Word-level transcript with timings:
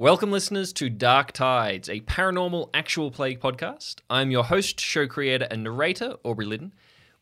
Welcome, 0.00 0.32
listeners, 0.32 0.72
to 0.72 0.88
Dark 0.88 1.32
Tides, 1.32 1.90
a 1.90 2.00
paranormal 2.00 2.70
actual 2.72 3.10
play 3.10 3.36
podcast. 3.36 3.96
I'm 4.08 4.30
your 4.30 4.44
host, 4.44 4.80
show 4.80 5.06
creator, 5.06 5.46
and 5.50 5.62
narrator, 5.62 6.14
Aubrey 6.24 6.46
Liddon. 6.46 6.72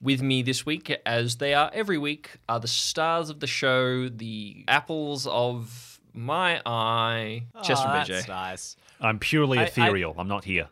With 0.01 0.23
me 0.23 0.43
this 0.43 0.65
week, 0.65 0.97
as 1.05 1.39
they 1.39 1.55
are 1.55 1.73
every 1.75 1.99
week, 1.99 2.37
are 2.49 2.61
the 2.61 2.69
stars 2.69 3.31
of 3.31 3.41
the 3.41 3.49
show, 3.49 4.09
the 4.09 4.65
apples 4.69 5.27
of 5.27 5.99
my 6.15 6.63
eye, 6.65 7.47
Chester 7.65 7.89
oh, 7.89 7.95
BJ. 7.95 8.29
nice. 8.29 8.77
I'm 9.01 9.19
purely 9.19 9.59
I- 9.59 9.63
I- 9.63 9.67
ethereal. 9.67 10.15
I, 10.17 10.21
am 10.21 10.29
not 10.29 10.45
here. 10.45 10.69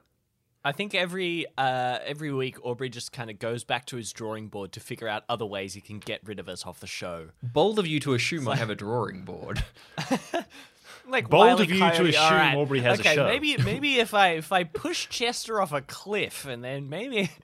I 0.64 0.70
think 0.70 0.96
every 0.96 1.46
uh, 1.58 1.98
every 2.04 2.32
week 2.32 2.56
Aubrey 2.64 2.88
just 2.88 3.12
kind 3.12 3.30
of 3.30 3.38
goes 3.38 3.62
back 3.62 3.86
to 3.86 3.96
his 3.96 4.12
drawing 4.12 4.48
board 4.48 4.72
to 4.72 4.80
figure 4.80 5.06
out 5.06 5.22
other 5.28 5.46
ways 5.46 5.74
he 5.74 5.80
can 5.80 6.00
get 6.00 6.20
rid 6.24 6.40
of 6.40 6.48
us 6.48 6.66
off 6.66 6.80
the 6.80 6.88
show. 6.88 7.28
Bold 7.40 7.78
of 7.78 7.86
you 7.86 8.00
to 8.00 8.14
assume 8.14 8.48
I 8.48 8.56
have 8.62 8.70
a 8.70 8.74
drawing 8.74 9.22
board. 9.22 9.64
Like 11.08 11.28
Bold 11.28 11.46
Wile 11.46 11.60
of 11.60 11.70
you 11.70 11.78
to 11.78 11.84
assume 11.86 12.14
all 12.22 12.30
right. 12.32 12.56
Aubrey 12.56 12.80
has 12.80 12.98
a 12.98 13.02
okay, 13.02 13.14
show. 13.14 13.24
maybe 13.26 13.56
maybe 13.58 13.98
if 13.98 14.12
I 14.12 14.30
if 14.30 14.50
I 14.50 14.64
push 14.64 15.08
Chester 15.08 15.60
off 15.60 15.72
a 15.72 15.80
cliff 15.82 16.44
and 16.46 16.62
then 16.64 16.88
maybe. 16.88 17.30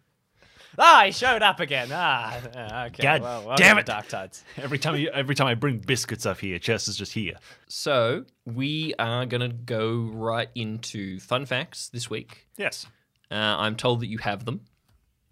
Ah, 0.78 1.02
he 1.04 1.12
showed 1.12 1.42
up 1.42 1.60
again. 1.60 1.88
Ah, 1.92 2.40
ah, 2.56 2.86
okay. 2.86 3.02
God 3.02 3.20
well, 3.20 3.40
welcome 3.40 3.56
damn 3.56 3.76
it. 3.76 3.84
Dark 3.84 4.08
Tides. 4.08 4.42
Every 4.56 4.78
time 4.78 4.96
you, 4.96 5.10
every 5.10 5.34
time 5.34 5.46
I 5.46 5.54
bring 5.54 5.78
biscuits 5.78 6.24
up 6.24 6.40
here, 6.40 6.58
Chester's 6.58 6.96
just 6.96 7.12
here. 7.12 7.34
So, 7.68 8.24
we 8.46 8.94
are 8.98 9.26
going 9.26 9.42
to 9.42 9.54
go 9.54 10.08
right 10.14 10.48
into 10.54 11.20
fun 11.20 11.44
facts 11.44 11.88
this 11.88 12.08
week. 12.08 12.46
Yes. 12.56 12.86
Uh, 13.30 13.34
I'm 13.34 13.76
told 13.76 14.00
that 14.00 14.06
you 14.06 14.16
have 14.18 14.46
them. 14.46 14.62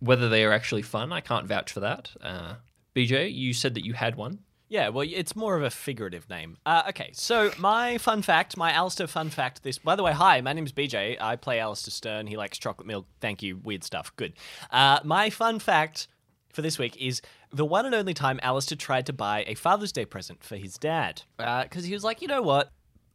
Whether 0.00 0.28
they 0.28 0.44
are 0.44 0.52
actually 0.52 0.82
fun, 0.82 1.10
I 1.10 1.22
can't 1.22 1.46
vouch 1.46 1.72
for 1.72 1.80
that. 1.80 2.10
Uh, 2.20 2.56
BJ, 2.94 3.32
you 3.34 3.54
said 3.54 3.74
that 3.74 3.84
you 3.84 3.94
had 3.94 4.16
one. 4.16 4.40
Yeah, 4.70 4.90
well, 4.90 5.04
it's 5.04 5.34
more 5.34 5.56
of 5.56 5.64
a 5.64 5.70
figurative 5.70 6.30
name. 6.30 6.56
Uh, 6.64 6.84
okay, 6.90 7.10
so 7.12 7.50
my 7.58 7.98
fun 7.98 8.22
fact, 8.22 8.56
my 8.56 8.70
Alistair 8.70 9.08
fun 9.08 9.28
fact. 9.28 9.64
This, 9.64 9.78
by 9.78 9.96
the 9.96 10.04
way, 10.04 10.12
hi, 10.12 10.40
my 10.42 10.52
name's 10.52 10.72
BJ. 10.72 11.20
I 11.20 11.34
play 11.34 11.58
Alistair 11.58 11.90
Stern. 11.90 12.28
He 12.28 12.36
likes 12.36 12.56
chocolate 12.56 12.86
milk. 12.86 13.06
Thank 13.20 13.42
you. 13.42 13.56
Weird 13.56 13.82
stuff. 13.82 14.14
Good. 14.14 14.34
Uh, 14.70 15.00
my 15.02 15.28
fun 15.28 15.58
fact 15.58 16.06
for 16.52 16.62
this 16.62 16.78
week 16.78 16.96
is 17.02 17.20
the 17.52 17.64
one 17.64 17.84
and 17.84 17.96
only 17.96 18.14
time 18.14 18.38
Alistair 18.44 18.78
tried 18.78 19.06
to 19.06 19.12
buy 19.12 19.44
a 19.48 19.54
Father's 19.54 19.90
Day 19.90 20.04
present 20.04 20.44
for 20.44 20.54
his 20.54 20.78
dad 20.78 21.22
because 21.36 21.84
he 21.84 21.92
was 21.92 22.04
like, 22.04 22.22
you 22.22 22.28
know 22.28 22.40
what, 22.42 22.70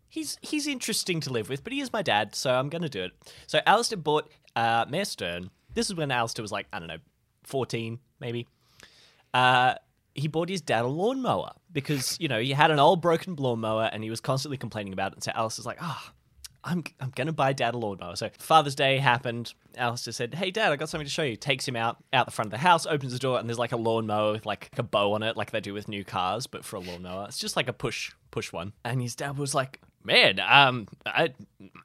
he's 0.09 0.37
he's 0.41 0.67
interesting 0.67 1.21
to 1.21 1.29
live 1.29 1.47
with, 1.47 1.63
but 1.63 1.71
he 1.71 1.79
is 1.79 1.93
my 1.93 2.01
dad, 2.01 2.35
so 2.35 2.53
I'm 2.53 2.67
gonna 2.67 2.89
do 2.89 3.03
it. 3.05 3.11
So 3.47 3.61
Alistair 3.65 3.97
bought 3.97 4.29
uh, 4.57 4.85
Mayor 4.89 5.05
Stern. 5.05 5.51
This 5.73 5.89
is 5.89 5.95
when 5.95 6.11
Alistair 6.11 6.43
was 6.43 6.51
like, 6.51 6.67
I 6.73 6.79
don't 6.79 6.89
know, 6.89 6.99
14 7.43 7.97
maybe 8.19 8.45
uh, 9.35 9.75
he 10.15 10.27
bought 10.27 10.49
his 10.49 10.61
dad 10.61 10.85
a 10.85 10.87
lawnmower 10.87 11.51
because 11.71 12.17
you 12.19 12.27
know 12.27 12.39
he 12.39 12.51
had 12.51 12.71
an 12.71 12.79
old 12.79 13.01
broken 13.01 13.35
lawnmower 13.35 13.89
and 13.91 14.03
he 14.03 14.09
was 14.09 14.21
constantly 14.21 14.57
complaining 14.57 14.93
about 14.93 15.11
it. 15.11 15.15
And 15.15 15.23
so 15.23 15.31
Alice 15.35 15.59
is 15.59 15.65
like, 15.65 15.77
ah. 15.81 16.11
I'm, 16.67 16.83
I'm 16.99 17.11
gonna 17.13 17.31
buy 17.31 17.53
dad 17.53 17.75
a 17.75 17.77
lawnmower. 17.77 18.15
So 18.15 18.31
Father's 18.39 18.73
Day 18.73 18.97
happened. 18.97 19.53
Alistair 19.77 20.11
said, 20.11 20.33
"Hey 20.33 20.49
dad, 20.49 20.71
I 20.71 20.77
got 20.77 20.89
something 20.89 21.05
to 21.05 21.11
show 21.11 21.21
you." 21.21 21.35
Takes 21.35 21.67
him 21.67 21.75
out 21.75 21.97
out 22.11 22.25
the 22.25 22.31
front 22.31 22.47
of 22.47 22.53
the 22.53 22.57
house, 22.57 22.87
opens 22.87 23.13
the 23.13 23.19
door, 23.19 23.37
and 23.37 23.47
there's 23.47 23.59
like 23.59 23.71
a 23.71 23.77
lawnmower 23.77 24.31
with 24.31 24.47
like 24.47 24.71
a 24.75 24.81
bow 24.81 25.13
on 25.13 25.21
it, 25.21 25.37
like 25.37 25.51
they 25.51 25.61
do 25.61 25.75
with 25.75 25.87
new 25.87 26.03
cars, 26.03 26.47
but 26.47 26.65
for 26.65 26.77
a 26.77 26.79
lawnmower. 26.79 27.25
It's 27.27 27.37
just 27.37 27.55
like 27.55 27.67
a 27.67 27.73
push 27.73 28.13
push 28.31 28.51
one. 28.51 28.73
And 28.83 28.99
his 28.99 29.13
dad 29.15 29.37
was 29.37 29.53
like, 29.53 29.79
"Man, 30.05 30.39
um, 30.39 30.87
I, 31.05 31.33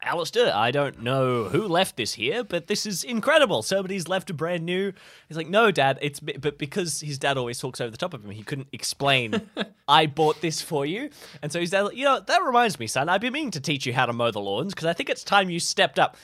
Alistair, 0.02 0.54
I 0.54 0.70
don't 0.70 1.02
know 1.02 1.44
who 1.44 1.66
left 1.66 1.96
this 1.96 2.14
here, 2.14 2.44
but 2.44 2.66
this 2.66 2.86
is 2.86 3.02
incredible. 3.02 3.62
Somebody's 3.62 4.08
left 4.08 4.30
a 4.30 4.34
brand 4.34 4.64
new." 4.64 4.92
He's 5.28 5.36
like, 5.36 5.48
"No, 5.48 5.70
dad, 5.70 5.98
it's 6.02 6.20
but 6.20 6.58
because 6.58 7.00
his 7.00 7.18
dad 7.18 7.36
always 7.38 7.58
talks 7.58 7.80
over 7.80 7.91
the 7.91 7.96
top 7.96 8.14
of 8.14 8.24
him, 8.24 8.30
he 8.30 8.42
couldn't 8.42 8.68
explain. 8.72 9.48
I 9.88 10.06
bought 10.06 10.41
this 10.41 10.60
for 10.60 10.84
you." 10.84 11.10
And 11.42 11.50
so 11.50 11.58
his 11.60 11.70
dad, 11.70 11.82
like, 11.82 11.96
you 11.96 12.04
know, 12.04 12.20
that 12.20 12.42
reminds 12.44 12.78
me, 12.78 12.86
son. 12.86 13.08
I've 13.08 13.20
been 13.20 13.32
meaning 13.32 13.50
to 13.52 13.60
teach 13.60 13.86
you 13.86 13.92
how 13.92 14.06
to 14.06 14.12
mow 14.12 14.30
the 14.30 14.41
lawns 14.41 14.74
because 14.74 14.86
I 14.86 14.92
think 14.92 15.08
it's 15.08 15.24
time 15.24 15.50
you 15.50 15.58
stepped 15.58 15.98
up. 15.98 16.16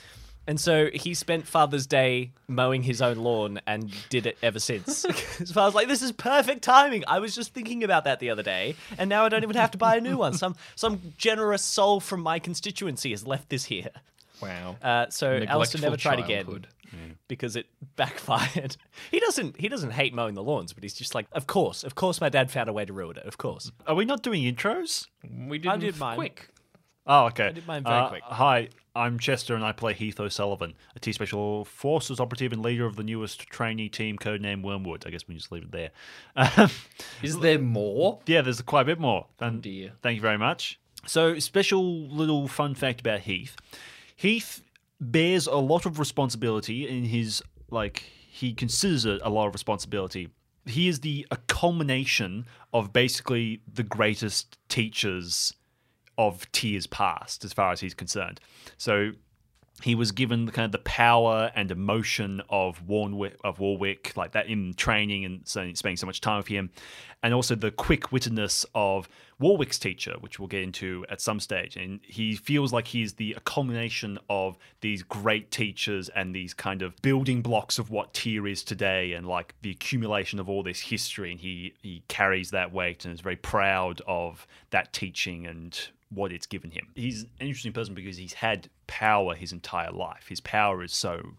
And 0.47 0.59
so 0.59 0.89
he 0.93 1.13
spent 1.13 1.45
Father's 1.45 1.85
Day 1.85 2.31
mowing 2.47 2.83
his 2.83 3.01
own 3.01 3.17
lawn 3.17 3.59
and 3.67 3.93
did 4.09 4.25
it 4.25 4.37
ever 4.41 4.59
since. 4.59 5.05
so 5.45 5.61
I 5.61 5.65
was 5.65 5.75
like, 5.75 5.89
this 5.89 6.01
is 6.01 6.13
perfect 6.13 6.63
timing. 6.63 7.03
I 7.07 7.19
was 7.19 7.35
just 7.35 7.53
thinking 7.53 7.83
about 7.83 8.05
that 8.05 8.19
the 8.19 8.29
other 8.29 8.43
day, 8.43 8.75
and 8.97 9.09
now 9.09 9.25
I 9.25 9.29
don't 9.29 9.43
even 9.43 9.57
have 9.57 9.71
to 9.71 9.77
buy 9.77 9.97
a 9.97 10.01
new 10.01 10.17
one. 10.17 10.33
Some 10.33 10.55
some 10.75 11.13
generous 11.17 11.61
soul 11.61 11.99
from 11.99 12.21
my 12.21 12.39
constituency 12.39 13.11
has 13.11 13.27
left 13.27 13.49
this 13.49 13.65
here. 13.65 13.89
Wow. 14.41 14.77
Uh, 14.81 15.07
so 15.09 15.43
Alistair 15.47 15.81
never 15.81 15.97
tried 15.97 16.19
again 16.19 16.45
childhood. 16.45 16.67
because 17.27 17.55
it 17.55 17.65
backfired. 17.95 18.77
he 19.11 19.19
doesn't 19.19 19.59
he 19.59 19.67
doesn't 19.67 19.91
hate 19.91 20.13
mowing 20.13 20.35
the 20.35 20.43
lawns, 20.43 20.71
but 20.71 20.83
he's 20.83 20.93
just 20.93 21.13
like, 21.13 21.27
of 21.33 21.47
course, 21.47 21.83
of 21.83 21.95
course, 21.95 22.21
my 22.21 22.29
dad 22.29 22.51
found 22.51 22.69
a 22.69 22.73
way 22.73 22.85
to 22.85 22.93
ruin 22.93 23.17
it. 23.17 23.25
Of 23.25 23.37
course. 23.37 23.71
Are 23.85 23.95
we 23.95 24.05
not 24.05 24.23
doing 24.23 24.43
intros? 24.43 25.07
We 25.47 25.57
did, 25.57 25.71
I 25.71 25.77
did 25.77 25.99
mine. 25.99 26.15
quick. 26.15 26.49
Oh, 27.05 27.25
okay. 27.27 27.47
I 27.47 27.51
did 27.51 27.65
mine 27.65 27.83
very 27.83 27.95
uh, 27.95 28.09
quick. 28.09 28.23
Hi, 28.25 28.69
I'm 28.97 29.19
Chester, 29.19 29.53
and 29.53 29.63
I 29.63 29.71
play 29.71 29.93
Heath 29.93 30.19
O'Sullivan, 30.19 30.73
a 30.95 30.99
T 30.99 31.11
Special 31.11 31.63
Forces 31.65 32.19
operative 32.19 32.51
and 32.51 32.63
leader 32.63 32.85
of 32.85 32.95
the 32.95 33.03
newest 33.03 33.41
trainee 33.41 33.89
team, 33.89 34.17
codenamed 34.17 34.63
Wormwood. 34.63 35.05
I 35.05 35.11
guess 35.11 35.27
we 35.27 35.35
just 35.35 35.51
leave 35.51 35.63
it 35.63 35.71
there. 35.71 35.91
Um, 36.35 36.69
Is 37.23 37.37
there 37.39 37.59
more? 37.59 38.19
yeah, 38.25 38.41
there's 38.41 38.61
quite 38.61 38.81
a 38.81 38.85
bit 38.85 38.99
more. 38.99 39.27
And 39.39 39.61
dear. 39.61 39.91
Thank 40.01 40.15
you 40.15 40.21
very 40.21 40.37
much. 40.37 40.79
So, 41.05 41.37
special 41.39 42.07
little 42.07 42.47
fun 42.47 42.73
fact 42.75 42.99
about 42.99 43.21
Heath. 43.21 43.55
Heath 44.15 44.63
bears 44.99 45.45
a 45.47 45.55
lot 45.55 45.85
of 45.85 45.99
responsibility 45.99 46.87
in 46.87 47.05
his, 47.05 47.43
like, 47.69 48.03
he 48.27 48.53
considers 48.53 49.05
it 49.05 49.21
a 49.23 49.29
lot 49.29 49.47
of 49.47 49.53
responsibility. 49.53 50.29
He 50.65 50.87
is 50.87 50.99
the 50.99 51.25
a 51.31 51.37
culmination 51.47 52.45
of 52.73 52.91
basically 52.91 53.61
the 53.71 53.83
greatest 53.83 54.57
teachers 54.67 55.53
of 56.17 56.51
Tears 56.51 56.87
past, 56.87 57.45
as 57.45 57.53
far 57.53 57.71
as 57.71 57.79
he's 57.79 57.93
concerned. 57.93 58.39
So 58.77 59.11
he 59.83 59.93
was 59.93 60.11
given 60.11 60.45
the 60.45 60.51
kind 60.51 60.65
of 60.65 60.71
the 60.71 60.79
power 60.79 61.51
and 61.55 61.69
emotion 61.69 62.41
of 62.49 62.81
Warwick, 62.87 63.37
of 63.43 63.59
Warwick, 63.59 64.13
like 64.15 64.31
that 64.31 64.47
in 64.47 64.73
training 64.73 65.23
and 65.23 65.47
spending 65.47 65.95
so 65.95 66.07
much 66.07 66.19
time 66.19 66.37
with 66.37 66.47
him, 66.47 66.71
and 67.21 67.31
also 67.31 67.53
the 67.53 67.69
quick 67.69 68.05
wittedness 68.09 68.65
of 68.73 69.07
Warwick's 69.39 69.77
teacher, 69.77 70.15
which 70.19 70.39
we'll 70.39 70.47
get 70.47 70.63
into 70.63 71.05
at 71.09 71.21
some 71.21 71.39
stage. 71.39 71.77
And 71.77 71.99
he 72.03 72.35
feels 72.35 72.73
like 72.73 72.87
he's 72.87 73.13
the 73.13 73.37
culmination 73.45 74.17
of 74.29 74.57
these 74.81 75.03
great 75.03 75.51
teachers 75.51 76.09
and 76.09 76.33
these 76.33 76.55
kind 76.55 76.81
of 76.81 76.99
building 77.03 77.43
blocks 77.43 77.77
of 77.77 77.91
what 77.91 78.15
Tyr 78.15 78.47
is 78.47 78.63
today, 78.63 79.13
and 79.13 79.27
like 79.27 79.53
the 79.61 79.69
accumulation 79.69 80.39
of 80.39 80.49
all 80.49 80.63
this 80.63 80.79
history. 80.79 81.29
And 81.29 81.39
he 81.39 81.75
he 81.83 82.01
carries 82.07 82.49
that 82.49 82.73
weight 82.73 83.05
and 83.05 83.13
is 83.13 83.21
very 83.21 83.35
proud 83.35 84.01
of 84.07 84.47
that 84.71 84.91
teaching 84.91 85.45
and 85.45 85.89
what 86.09 86.31
it's 86.31 86.45
given 86.45 86.71
him. 86.71 86.87
He's 86.95 87.23
an 87.23 87.47
interesting 87.47 87.73
person 87.73 87.93
because 87.93 88.17
he's 88.17 88.33
had 88.33 88.69
power 88.87 89.35
his 89.35 89.51
entire 89.51 89.91
life. 89.91 90.27
His 90.29 90.39
power 90.39 90.83
is 90.83 90.93
so 90.93 91.33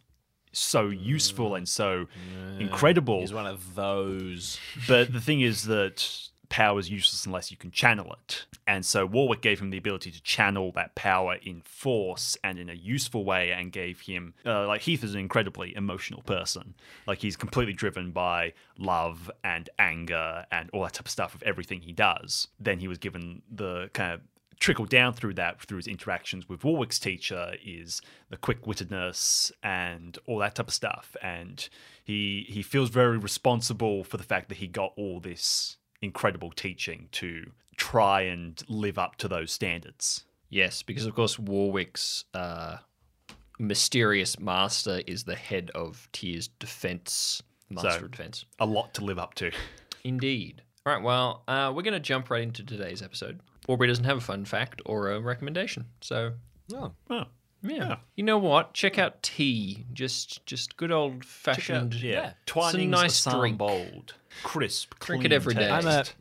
so 0.53 0.89
useful 0.89 1.55
and 1.55 1.69
so 1.69 2.07
incredible. 2.59 3.21
He's 3.21 3.33
one 3.33 3.47
of 3.47 3.75
those. 3.75 4.59
But 4.87 5.13
the 5.13 5.21
thing 5.21 5.41
is 5.41 5.65
that 5.65 6.29
power 6.49 6.79
is 6.79 6.89
useless 6.89 7.27
unless 7.27 7.51
you 7.51 7.57
can 7.57 7.71
channel 7.71 8.13
it. 8.13 8.47
And 8.67 8.85
so 8.85 9.07
Warwick 9.07 9.43
gave 9.43 9.61
him 9.61 9.71
the 9.71 9.79
ability 9.79 10.11
to 10.11 10.23
channel 10.23 10.73
that 10.73 10.95
power 10.95 11.37
in 11.43 11.61
force 11.63 12.37
and 12.43 12.59
in 12.59 12.69
a 12.71 12.75
useful 12.75 13.25
way 13.25 13.53
and 13.53 13.71
gave 13.71 14.01
him, 14.01 14.35
uh, 14.45 14.67
like, 14.67 14.83
Heath 14.83 15.05
is 15.05 15.15
an 15.15 15.21
incredibly 15.21 15.75
emotional 15.77 16.23
person. 16.23 16.75
Like, 17.07 17.19
he's 17.21 17.37
completely 17.37 17.75
driven 17.75 18.11
by 18.11 18.55
love 18.79 19.31
and 19.45 19.69
anger 19.79 20.47
and 20.51 20.71
all 20.73 20.83
that 20.85 20.95
type 20.95 21.07
of 21.07 21.11
stuff 21.11 21.35
of 21.35 21.43
everything 21.43 21.83
he 21.83 21.93
does. 21.93 22.49
Then 22.59 22.79
he 22.79 22.89
was 22.89 22.99
given 22.99 23.43
the 23.51 23.91
kind 23.93 24.15
of 24.15 24.21
trickle 24.61 24.87
down 24.87 25.13
through 25.13 25.35
that 25.35 25.61
through 25.63 25.77
his 25.77 25.87
interactions 25.87 26.49
with 26.49 26.65
Warwick's 26.65 26.99
teacher 26.99 27.55
is 27.65 28.01
the 28.29 28.37
quick 28.37 28.63
wittedness 28.65 29.53
and 29.63 30.19
all 30.27 30.39
that 30.39 30.57
type 30.57 30.69
of 30.69 30.75
stuff. 30.75 31.17
And 31.23 31.69
he 32.05 32.45
he 32.49 32.63
feels 32.63 32.91
very 32.91 33.19
responsible 33.19 34.03
for 34.05 34.17
the 34.17 34.25
fact 34.25 34.49
that 34.49 34.59
he 34.59 34.67
got 34.67 34.93
all 34.97 35.21
this 35.21 35.77
incredible 36.03 36.51
teaching 36.51 37.09
to 37.13 37.51
try 37.77 38.23
and 38.23 38.61
live 38.69 38.99
up 38.99 39.17
to 39.17 39.29
those 39.29 39.53
standards. 39.53 40.25
Yes, 40.51 40.83
because 40.83 41.07
of 41.07 41.15
course 41.15 41.39
Warwick's 41.39 42.25
uh, 42.35 42.79
mysterious 43.59 44.39
master 44.39 45.03
is 45.07 45.25
the 45.25 45.37
head 45.37 45.71
of 45.75 46.09
Tyr's 46.13 46.49
defense, 46.49 47.43
master 47.71 47.91
So- 47.91 48.05
of 48.07 48.11
defense. 48.11 48.45
A 48.59 48.67
lot 48.67 48.95
to 48.95 49.05
live 49.05 49.19
up 49.19 49.35
to. 49.35 49.51
Indeed. 50.05 50.63
All 50.87 50.93
right, 50.95 51.03
well, 51.03 51.43
uh, 51.49 51.71
we're 51.75 51.83
going 51.83 51.93
to 51.93 52.01
jump 52.01 52.31
right 52.31 52.43
into 52.43 52.65
today's 52.65 53.03
episode. 53.03 53.41
Aubrey 53.69 53.87
doesn't 53.87 54.05
have 54.05 54.17
a 54.17 54.21
fun 54.21 54.45
fact 54.45 54.83
or 54.87 55.11
a 55.13 55.21
recommendation, 55.21 55.87
so 56.01 56.33
Oh. 56.75 56.93
Oh, 57.09 57.25
yeah. 57.63 57.97
You 58.17 58.25
know 58.25 58.39
what? 58.39 58.75
Check 58.75 58.99
out 58.99 59.23
tea. 59.23 59.85
Just, 59.93 60.45
just 60.47 60.77
good 60.77 60.91
old 60.93 61.25
fashioned. 61.25 61.95
yeah. 61.95 62.31
It's 62.31 62.35
a 62.41 62.45
Twinings 62.47 62.91
nice 62.91 63.27
Assam 63.27 63.41
drink. 63.41 63.59
bold, 63.59 64.15
crisp, 64.43 64.95
Drink 65.01 65.25
it 65.25 65.29
clean 65.29 65.33
every 65.33 65.55
day. 65.55 65.71
I'm 65.71 65.87
a 65.87 65.97
taste. 65.99 66.15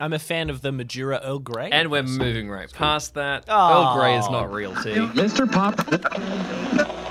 I'm 0.00 0.12
a 0.12 0.18
fan 0.18 0.50
of 0.50 0.62
the 0.62 0.70
Madura 0.72 1.20
Earl 1.22 1.40
Grey. 1.40 1.70
And 1.70 1.90
we're 1.90 2.02
moving 2.04 2.48
right 2.48 2.72
past 2.72 3.14
that. 3.14 3.44
Aw. 3.48 3.72
Earl 3.72 3.98
Grey 3.98 4.16
is 4.18 4.30
not 4.30 4.52
real 4.52 4.74
tea. 4.76 4.94
Mr. 4.94 5.50
Pop. 5.50 7.07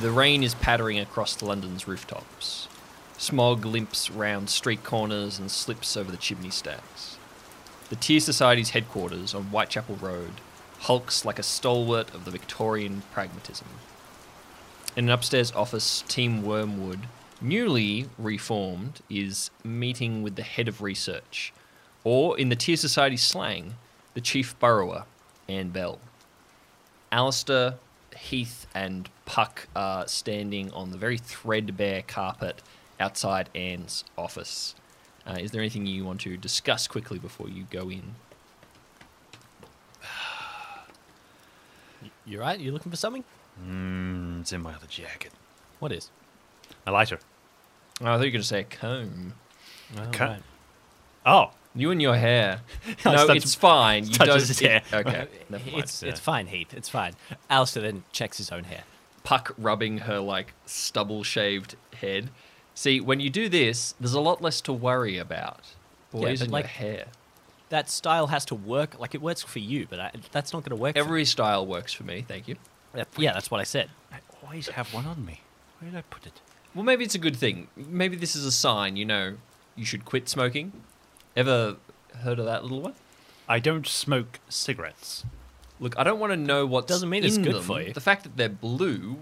The 0.00 0.12
rain 0.12 0.44
is 0.44 0.54
pattering 0.54 1.00
across 1.00 1.42
London's 1.42 1.88
rooftops. 1.88 2.68
Smog 3.16 3.64
limps 3.64 4.12
round 4.12 4.48
street 4.48 4.84
corners 4.84 5.40
and 5.40 5.50
slips 5.50 5.96
over 5.96 6.12
the 6.12 6.16
chimney 6.16 6.50
stacks. 6.50 7.18
The 7.90 7.96
Tear 7.96 8.20
Society's 8.20 8.70
headquarters 8.70 9.34
on 9.34 9.46
Whitechapel 9.46 9.96
Road 9.96 10.34
hulks 10.82 11.24
like 11.24 11.40
a 11.40 11.42
stalwart 11.42 12.14
of 12.14 12.24
the 12.24 12.30
Victorian 12.30 13.02
pragmatism. 13.12 13.66
In 14.96 15.06
an 15.06 15.10
upstairs 15.10 15.50
office, 15.50 16.04
Team 16.06 16.44
Wormwood, 16.44 17.08
newly 17.40 18.08
reformed, 18.18 19.00
is 19.10 19.50
meeting 19.64 20.22
with 20.22 20.36
the 20.36 20.44
head 20.44 20.68
of 20.68 20.80
research, 20.80 21.52
or 22.04 22.38
in 22.38 22.50
the 22.50 22.56
Tear 22.56 22.76
Society 22.76 23.16
slang, 23.16 23.74
the 24.14 24.20
chief 24.20 24.56
burrower, 24.60 25.06
Anne 25.48 25.70
Bell. 25.70 25.98
Alistair, 27.10 27.74
Heath, 28.18 28.66
and 28.74 29.08
Puck 29.24 29.68
are 29.76 30.06
standing 30.08 30.70
on 30.72 30.90
the 30.90 30.98
very 30.98 31.16
threadbare 31.18 32.02
carpet 32.06 32.60
outside 33.00 33.48
Anne's 33.54 34.04
office. 34.16 34.74
Uh, 35.26 35.36
is 35.40 35.50
there 35.50 35.60
anything 35.60 35.86
you 35.86 36.04
want 36.04 36.20
to 36.22 36.36
discuss 36.36 36.86
quickly 36.88 37.18
before 37.18 37.48
you 37.48 37.64
go 37.70 37.90
in? 37.90 38.14
You're 42.24 42.40
right? 42.40 42.58
You're 42.58 42.72
looking 42.72 42.90
for 42.90 42.96
something? 42.96 43.24
Mm, 43.64 44.40
it's 44.42 44.52
in 44.52 44.60
my 44.62 44.74
other 44.74 44.86
jacket. 44.86 45.32
What 45.78 45.92
is? 45.92 46.10
A 46.86 46.92
lighter. 46.92 47.18
Oh, 48.00 48.04
I 48.06 48.08
thought 48.16 48.20
you 48.20 48.26
were 48.26 48.30
going 48.30 48.42
to 48.42 48.44
say 48.44 48.60
a 48.60 48.64
comb. 48.64 49.34
Oh, 49.96 50.02
Okay. 50.04 50.24
right. 50.24 50.42
Oh, 51.26 51.50
You 51.78 51.90
and 51.90 52.02
your 52.02 52.16
hair. 52.16 52.60
I 53.04 53.12
no, 53.14 53.26
touched- 53.26 53.44
it's 53.44 53.54
fine. 53.54 54.04
You 54.06 54.12
touches 54.14 54.26
don't. 54.34 54.48
his 54.48 54.60
it- 54.60 54.68
hair. 54.70 54.82
okay, 55.00 55.28
never 55.50 55.64
mind. 55.70 55.82
It's 55.84 56.02
it's 56.02 56.20
fine, 56.20 56.46
Heath. 56.48 56.74
It's 56.74 56.88
fine. 56.88 57.14
Alistair 57.48 57.82
then 57.82 58.04
checks 58.12 58.38
his 58.38 58.50
own 58.52 58.64
hair. 58.64 58.82
Puck 59.24 59.54
rubbing 59.58 59.98
her 59.98 60.18
like 60.20 60.54
stubble 60.66 61.22
shaved 61.22 61.76
head. 62.00 62.30
See, 62.74 63.00
when 63.00 63.20
you 63.20 63.30
do 63.30 63.48
this, 63.48 63.94
there's 64.00 64.14
a 64.14 64.20
lot 64.20 64.40
less 64.42 64.60
to 64.62 64.72
worry 64.72 65.18
about. 65.18 65.60
Boys 66.10 66.38
but 66.40 66.44
and 66.44 66.52
like- 66.52 66.64
your 66.64 66.68
hair. 66.70 67.04
That 67.70 67.90
style 67.90 68.28
has 68.28 68.46
to 68.46 68.54
work. 68.54 68.98
Like 68.98 69.14
it 69.14 69.20
works 69.20 69.42
for 69.42 69.58
you, 69.58 69.86
but 69.90 70.00
I, 70.00 70.10
that's 70.32 70.54
not 70.54 70.64
going 70.64 70.74
to 70.76 70.80
work. 70.82 70.94
for 70.94 70.98
Every 71.00 71.26
style 71.26 71.66
works 71.66 71.92
for 71.92 72.02
me. 72.02 72.24
Thank 72.26 72.48
you. 72.48 72.56
me. 72.94 73.02
yeah, 73.18 73.34
that's 73.34 73.50
what 73.50 73.60
I 73.60 73.64
said. 73.64 73.90
I 74.10 74.20
always 74.42 74.68
have 74.68 74.92
one 74.94 75.04
on 75.04 75.26
me. 75.26 75.42
Where 75.78 75.90
did 75.90 75.98
I 75.98 76.02
put 76.02 76.26
it? 76.26 76.40
Well, 76.74 76.82
maybe 76.84 77.04
it's 77.04 77.14
a 77.14 77.18
good 77.18 77.36
thing. 77.36 77.68
Maybe 77.76 78.16
this 78.16 78.34
is 78.34 78.46
a 78.46 78.52
sign. 78.52 78.96
You 78.96 79.04
know, 79.04 79.34
you 79.76 79.84
should 79.84 80.06
quit 80.06 80.30
smoking. 80.30 80.72
Ever 81.38 81.76
heard 82.22 82.38
of 82.38 82.46
that 82.46 82.62
little 82.64 82.80
one? 82.82 82.94
I 83.48 83.58
don't 83.60 83.86
smoke 83.86 84.40
cigarettes. 84.48 85.24
Look, 85.80 85.96
I 85.98 86.04
don't 86.04 86.18
want 86.18 86.32
to 86.32 86.36
know 86.36 86.66
what 86.66 86.86
Doesn't 86.86 87.08
mean 87.08 87.24
it's 87.24 87.38
good 87.38 87.54
them. 87.54 87.62
for 87.62 87.80
you. 87.80 87.92
The 87.92 88.00
fact 88.00 88.24
that 88.24 88.36
they're 88.36 88.48
blue 88.48 89.16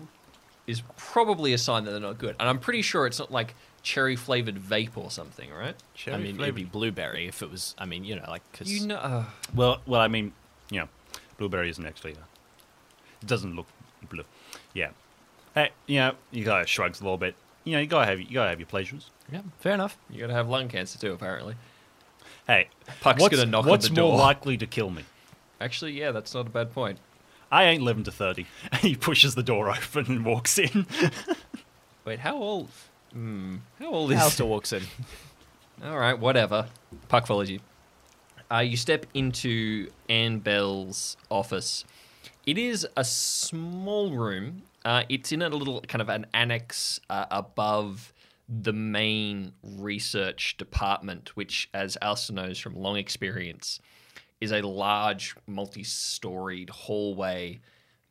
is 0.66 0.82
probably 0.96 1.52
a 1.52 1.58
sign 1.58 1.84
that 1.84 1.90
they're 1.90 2.00
not 2.00 2.18
good. 2.18 2.34
And 2.40 2.48
I'm 2.48 2.58
pretty 2.58 2.82
sure 2.82 3.06
it's 3.06 3.18
not 3.18 3.30
like 3.30 3.54
cherry 3.82 4.16
flavored 4.16 4.56
vape 4.56 4.96
or 4.96 5.10
something, 5.10 5.52
right? 5.52 5.76
I 6.08 6.16
mean, 6.16 6.40
it'd 6.40 6.54
be 6.54 6.64
blueberry 6.64 7.26
if 7.28 7.42
it 7.42 7.50
was. 7.50 7.74
I 7.78 7.84
mean, 7.84 8.04
you 8.04 8.16
know, 8.16 8.24
like 8.28 8.42
because 8.50 8.72
You 8.72 8.86
know, 8.88 8.96
uh, 8.96 9.24
Well, 9.54 9.80
well, 9.86 10.00
I 10.00 10.08
mean, 10.08 10.32
you 10.70 10.80
know, 10.80 10.88
blueberry 11.38 11.68
isn't 11.68 11.84
actually. 11.84 12.12
A, 12.12 12.24
it 13.22 13.26
doesn't 13.28 13.54
look 13.54 13.66
blue. 14.08 14.24
Yeah. 14.74 14.90
Hey, 15.54 15.70
you 15.86 15.96
know, 16.00 16.14
you 16.32 16.44
gotta 16.44 16.66
shrugs 16.66 17.00
a 17.00 17.04
little 17.04 17.18
bit. 17.18 17.34
You 17.64 17.74
know, 17.74 17.80
you 17.80 17.86
gotta 17.86 18.06
have 18.06 18.20
you 18.20 18.32
gotta 18.32 18.50
have 18.50 18.58
your 18.60 18.66
pleasures. 18.66 19.10
yeah, 19.30 19.42
fair 19.60 19.74
enough. 19.74 19.98
you 20.10 20.20
got 20.20 20.28
to 20.28 20.32
have 20.34 20.48
lung 20.48 20.68
cancer 20.68 20.98
too, 20.98 21.12
apparently. 21.12 21.54
Hey, 22.46 22.68
Puck's 23.00 23.20
what's, 23.20 23.34
gonna 23.34 23.50
knock 23.50 23.64
on 23.64 23.70
what's 23.70 23.88
the 23.88 24.00
more 24.00 24.16
likely 24.16 24.56
to 24.56 24.66
kill 24.66 24.90
me? 24.90 25.02
Actually, 25.60 25.92
yeah, 25.92 26.12
that's 26.12 26.32
not 26.32 26.46
a 26.46 26.50
bad 26.50 26.72
point. 26.72 26.98
I 27.50 27.64
ain't 27.64 27.82
living 27.82 28.04
to 28.04 28.12
thirty. 28.12 28.46
he 28.80 28.94
pushes 28.94 29.34
the 29.34 29.42
door 29.42 29.70
open 29.70 30.06
and 30.06 30.24
walks 30.24 30.58
in. 30.58 30.86
Wait, 32.04 32.20
how 32.20 32.36
old? 32.36 32.68
Hmm, 33.12 33.56
how 33.80 33.86
old 33.86 34.12
is? 34.12 34.18
Alistair 34.18 34.46
walks 34.46 34.72
in. 34.72 34.82
All 35.84 35.98
right, 35.98 36.18
whatever. 36.18 36.68
Puck 37.08 37.26
follows 37.26 37.50
you. 37.50 37.60
Uh, 38.50 38.58
you 38.58 38.76
step 38.76 39.06
into 39.12 39.90
Anne 40.08 40.38
Bell's 40.38 41.16
office. 41.30 41.84
It 42.46 42.58
is 42.58 42.86
a 42.96 43.04
small 43.04 44.12
room. 44.12 44.62
Uh, 44.84 45.02
it's 45.08 45.32
in 45.32 45.42
a 45.42 45.48
little 45.48 45.80
kind 45.82 46.00
of 46.00 46.08
an 46.08 46.26
annex 46.32 47.00
uh, 47.10 47.26
above 47.30 48.12
the 48.48 48.72
main 48.72 49.52
research 49.62 50.56
department, 50.56 51.36
which, 51.36 51.68
as 51.74 51.96
Alistair 52.00 52.36
knows 52.36 52.58
from 52.58 52.74
long 52.74 52.96
experience, 52.96 53.80
is 54.40 54.52
a 54.52 54.62
large 54.62 55.34
multi-storied 55.46 56.70
hallway 56.70 57.60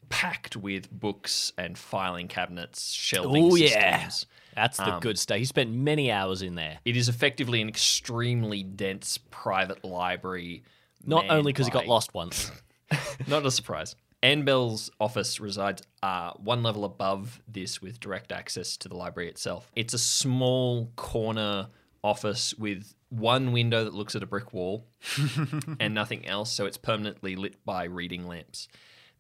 packed 0.10 0.56
with 0.56 0.92
books 0.92 1.52
and 1.58 1.78
filing 1.78 2.28
cabinets, 2.28 2.92
shelving 2.92 3.52
Oh 3.52 3.56
yeah, 3.56 4.10
that's 4.56 4.78
the 4.78 4.96
Um, 4.96 5.00
good 5.00 5.18
stuff. 5.18 5.38
He 5.38 5.46
spent 5.46 5.72
many 5.72 6.12
hours 6.12 6.42
in 6.42 6.56
there. 6.56 6.80
It 6.86 6.96
is 6.98 7.10
effectively 7.10 7.62
an 7.62 7.70
extremely 7.70 8.64
dense 8.64 9.18
private 9.32 9.84
library. 9.84 10.64
Not 11.06 11.30
only 11.30 11.52
because 11.52 11.68
he 11.68 11.72
got 11.72 11.88
lost 11.88 12.14
once. 12.14 12.52
Not 13.28 13.46
a 13.46 13.52
surprise. 13.52 13.96
Anne 14.26 14.42
Bell's 14.44 14.90
office 15.00 15.40
resides 15.40 15.84
uh, 16.02 16.32
one 16.32 16.64
level 16.64 16.84
above 16.84 17.40
this 17.48 17.80
with 17.80 18.00
direct 18.00 18.32
access 18.32 18.76
to 18.78 18.90
the 18.90 18.96
library 18.96 19.30
itself. 19.30 19.72
It's 19.76 19.94
a 19.94 20.00
small 20.00 20.92
corner 20.96 21.68
office 22.04 22.56
with 22.56 22.96
one 23.10 23.52
window 23.52 23.84
that 23.84 23.94
looks 23.94 24.16
at 24.16 24.24
a 24.24 24.26
brick 24.26 24.52
wall 24.52 24.88
and 25.80 25.94
nothing 25.94 26.26
else, 26.26 26.52
so 26.52 26.66
it's 26.66 26.76
permanently 26.76 27.36
lit 27.36 27.64
by 27.66 27.84
reading 27.84 28.28
lamps. 28.28 28.68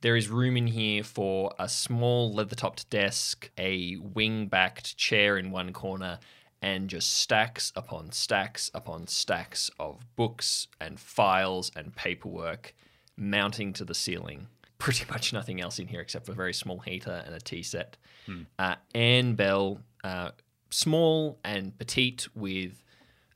There 0.01 0.15
is 0.15 0.27
room 0.27 0.57
in 0.57 0.65
here 0.65 1.03
for 1.03 1.53
a 1.59 1.69
small 1.69 2.33
leather 2.33 2.55
topped 2.55 2.89
desk, 2.89 3.51
a 3.59 3.97
wing 3.97 4.47
backed 4.47 4.97
chair 4.97 5.37
in 5.37 5.51
one 5.51 5.71
corner, 5.71 6.17
and 6.63 6.89
just 6.89 7.13
stacks 7.13 7.71
upon 7.75 8.11
stacks 8.11 8.71
upon 8.73 9.05
stacks 9.05 9.69
of 9.77 10.03
books 10.15 10.67
and 10.81 10.99
files 10.99 11.71
and 11.75 11.95
paperwork 11.95 12.73
mounting 13.17 13.73
to 13.73 13.85
the 13.85 13.93
ceiling. 13.95 14.47
Pretty 14.77 15.05
much 15.09 15.33
nothing 15.33 15.61
else 15.61 15.79
in 15.79 15.87
here 15.87 16.01
except 16.01 16.25
for 16.25 16.31
a 16.31 16.35
very 16.35 16.53
small 16.53 16.79
heater 16.79 17.23
and 17.25 17.33
a 17.35 17.39
tea 17.39 17.63
set. 17.63 17.97
Uh, 18.57 18.75
Anne 18.93 19.35
Bell, 19.35 19.79
uh, 20.03 20.31
small 20.69 21.39
and 21.43 21.77
petite, 21.77 22.27
with 22.35 22.83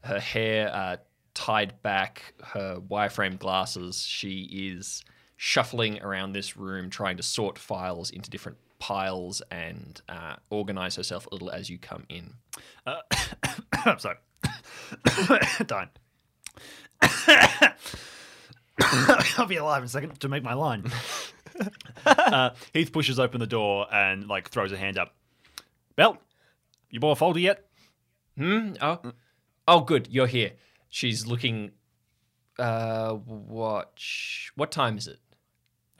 her 0.03 0.19
hair 0.19 0.73
uh, 0.73 0.97
tied 1.33 1.81
back, 1.81 2.33
her 2.43 2.79
wireframe 2.79 3.37
glasses. 3.37 4.01
She 4.03 4.41
is 4.51 5.03
shuffling 5.37 6.01
around 6.01 6.33
this 6.33 6.57
room, 6.57 6.89
trying 6.89 7.17
to 7.17 7.23
sort 7.23 7.57
files 7.57 8.09
into 8.09 8.29
different 8.29 8.57
piles 8.79 9.41
and 9.51 10.01
uh, 10.09 10.35
organize 10.49 10.95
herself 10.95 11.27
a 11.27 11.35
little 11.35 11.49
as 11.51 11.69
you 11.69 11.77
come 11.77 12.03
in. 12.09 12.33
I'm 12.85 13.99
sorry. 13.99 14.17
Dying. 15.65 15.89
I'll 19.37 19.45
be 19.47 19.57
alive 19.57 19.81
in 19.83 19.85
a 19.85 19.89
second 19.89 20.19
to 20.19 20.29
make 20.29 20.43
my 20.43 20.53
line. 20.53 20.91
uh, 22.05 22.51
Heath 22.73 22.91
pushes 22.91 23.19
open 23.19 23.39
the 23.39 23.47
door 23.47 23.87
and 23.93 24.27
like 24.27 24.49
throws 24.49 24.71
a 24.71 24.77
hand 24.77 24.97
up. 24.97 25.15
Bell, 25.95 26.17
you 26.89 26.99
bought 26.99 27.11
a 27.11 27.15
folder 27.15 27.39
yet? 27.39 27.65
Hmm? 28.37 28.73
Oh, 28.81 28.99
oh, 29.67 29.81
good. 29.81 30.07
You're 30.09 30.27
here. 30.27 30.51
She's 30.89 31.25
looking. 31.27 31.71
Uh, 32.57 33.17
watch. 33.25 34.51
What 34.55 34.71
time 34.71 34.97
is 34.97 35.07
it? 35.07 35.19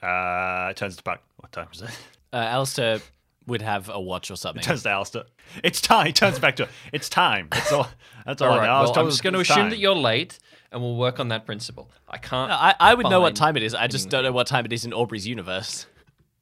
Uh, 0.02 0.72
turns 0.72 0.96
to 0.96 1.02
Puck. 1.02 1.22
What 1.36 1.52
time 1.52 1.68
is 1.72 1.82
it? 1.82 1.90
Uh, 2.32 2.36
Alistair 2.36 3.00
would 3.46 3.62
have 3.62 3.88
a 3.88 4.00
watch 4.00 4.30
or 4.30 4.36
something. 4.36 4.62
Turns 4.62 4.84
to 4.84 4.90
Alistair. 4.90 5.24
It's 5.64 5.80
time. 5.80 6.06
He 6.06 6.12
turns 6.12 6.38
back 6.38 6.56
to 6.56 6.66
her. 6.66 6.72
it's 6.92 7.08
time. 7.08 7.48
That's 7.50 7.72
all. 7.72 7.88
That's 8.24 8.40
all, 8.40 8.48
All 8.50 8.54
I 8.54 8.58
right. 8.58 8.66
know. 8.66 8.72
I 8.72 8.80
was 8.80 8.88
Well, 8.88 8.94
told 8.94 9.06
I'm 9.06 9.10
just 9.10 9.22
going 9.22 9.34
to 9.34 9.40
assume 9.40 9.56
time. 9.56 9.70
that 9.70 9.78
you're 9.78 9.94
late, 9.96 10.38
and 10.72 10.80
we'll 10.82 10.96
work 10.96 11.20
on 11.20 11.28
that 11.28 11.46
principle. 11.46 11.90
I 12.08 12.18
can't. 12.18 12.48
No, 12.50 12.54
I, 12.56 12.74
I 12.80 12.94
would 12.94 13.08
know 13.08 13.20
what 13.20 13.34
time 13.36 13.56
it 13.56 13.62
is. 13.62 13.74
I 13.74 13.86
just 13.86 14.08
don't 14.08 14.22
know 14.24 14.32
what 14.32 14.46
time 14.46 14.64
it 14.64 14.72
is 14.72 14.84
in 14.84 14.92
Aubrey's 14.92 15.26
universe. 15.26 15.86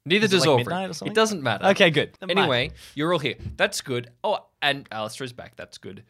Neither 0.05 0.27
does 0.27 0.41
like 0.41 0.49
Aubrey. 0.49 0.63
midnight 0.63 0.89
or 0.89 0.93
something? 0.93 1.11
It 1.11 1.15
doesn't 1.15 1.43
matter. 1.43 1.65
Okay, 1.67 1.89
good. 1.91 2.17
Never 2.21 2.33
mind. 2.33 2.39
Anyway, 2.39 2.71
you're 2.95 3.11
all 3.13 3.19
here. 3.19 3.35
That's 3.57 3.81
good. 3.81 4.09
Oh, 4.23 4.45
and 4.61 4.87
Alistair 4.91 5.25
is 5.25 5.33
back. 5.33 5.55
That's 5.55 5.77
good. 5.77 6.03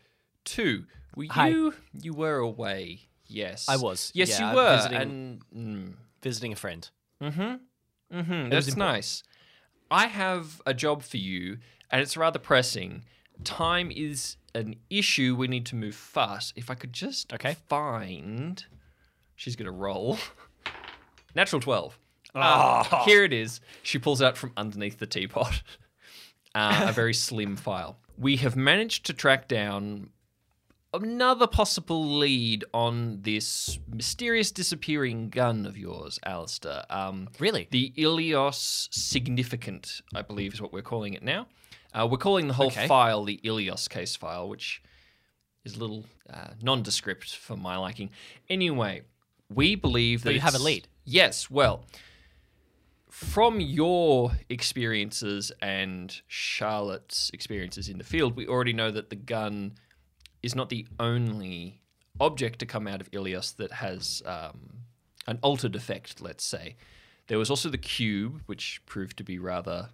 Two. 0.45 0.85
Were 1.15 1.25
Hi. 1.31 1.49
you? 1.49 1.73
You 2.01 2.13
were 2.13 2.37
away. 2.37 3.01
Yes. 3.25 3.67
I 3.67 3.77
was. 3.77 4.11
Yes, 4.13 4.39
Yeah, 4.39 4.51
you 4.51 4.55
were. 4.55 4.75
visiting- 4.77 5.01
And 5.01 5.41
mm, 5.55 5.93
Visiting 6.21 6.53
a 6.53 6.55
friend. 6.55 6.89
mm-hmm, 7.21 8.49
was 8.49 8.65
that's 8.65 8.77
nice. 8.77 9.23
I 9.91 10.07
have 10.07 10.61
a 10.65 10.73
job 10.73 11.03
for 11.03 11.17
you, 11.17 11.57
and 11.89 12.01
it's 12.01 12.15
rather 12.17 12.39
pressing. 12.39 13.03
Time 13.43 13.91
is 13.91 14.37
an 14.55 14.75
issue. 14.89 15.35
We 15.35 15.47
need 15.47 15.65
to 15.67 15.75
move 15.75 15.95
fast. 15.95 16.53
If 16.55 16.69
I 16.69 16.75
could 16.75 16.93
just 16.93 17.33
Okay. 17.33 17.55
find. 17.67 18.63
She's 19.35 19.55
gonna 19.55 19.71
roll. 19.71 20.17
Natural 21.35 21.61
twelve. 21.61 21.97
Ah. 22.35 22.87
Uh, 22.91 23.05
here 23.05 23.23
it 23.23 23.33
is. 23.33 23.59
She 23.83 23.97
pulls 23.99 24.21
out 24.21 24.37
from 24.37 24.51
underneath 24.57 24.99
the 24.99 25.07
teapot 25.07 25.61
uh, 26.55 26.85
a 26.89 26.91
very 26.93 27.13
slim 27.13 27.55
file. 27.55 27.97
We 28.17 28.37
have 28.37 28.55
managed 28.55 29.05
to 29.07 29.13
track 29.13 29.47
down 29.47 30.09
another 30.93 31.47
possible 31.47 32.03
lead 32.17 32.65
on 32.73 33.21
this 33.21 33.79
mysterious 33.87 34.51
disappearing 34.51 35.29
gun 35.29 35.65
of 35.65 35.77
yours, 35.77 36.19
Alistair. 36.25 36.83
Um, 36.89 37.29
Really? 37.39 37.67
The 37.71 37.93
Ilios 37.95 38.87
Significant, 38.91 40.01
I 40.15 40.21
believe, 40.23 40.53
is 40.53 40.61
what 40.61 40.73
we're 40.73 40.81
calling 40.81 41.13
it 41.13 41.23
now. 41.23 41.47
Uh, 41.93 42.07
we're 42.09 42.17
calling 42.17 42.47
the 42.47 42.53
whole 42.53 42.67
Okay. 42.67 42.87
file 42.87 43.23
the 43.23 43.39
Ilios 43.43 43.87
case 43.89 44.15
file, 44.15 44.47
which 44.47 44.81
is 45.63 45.75
a 45.75 45.79
little 45.79 46.05
uh, 46.29 46.49
nondescript 46.61 47.35
for 47.35 47.57
my 47.57 47.77
liking. 47.77 48.09
Anyway, 48.49 49.01
we 49.53 49.75
believe 49.75 50.23
that 50.23 50.33
you 50.33 50.39
have 50.39 50.55
a 50.55 50.59
lead. 50.59 50.87
Yes, 51.05 51.49
well, 51.49 51.85
from 53.09 53.59
your 53.59 54.31
experiences 54.49 55.51
and 55.61 56.21
Charlotte's 56.27 57.31
experiences 57.33 57.89
in 57.89 57.97
the 57.97 58.03
field, 58.03 58.35
we 58.35 58.47
already 58.47 58.73
know 58.73 58.91
that 58.91 59.09
the 59.09 59.15
gun 59.15 59.73
is 60.43 60.55
not 60.55 60.69
the 60.69 60.85
only 60.99 61.81
object 62.19 62.59
to 62.59 62.65
come 62.65 62.87
out 62.87 63.01
of 63.01 63.09
Ilios 63.11 63.55
that 63.57 63.71
has 63.71 64.21
um, 64.25 64.59
an 65.27 65.39
altered 65.41 65.75
effect, 65.75 66.21
let's 66.21 66.43
say. 66.43 66.75
There 67.27 67.37
was 67.39 67.49
also 67.49 67.69
the 67.69 67.77
cube, 67.77 68.41
which 68.45 68.81
proved 68.85 69.17
to 69.17 69.23
be 69.23 69.39
rather 69.39 69.89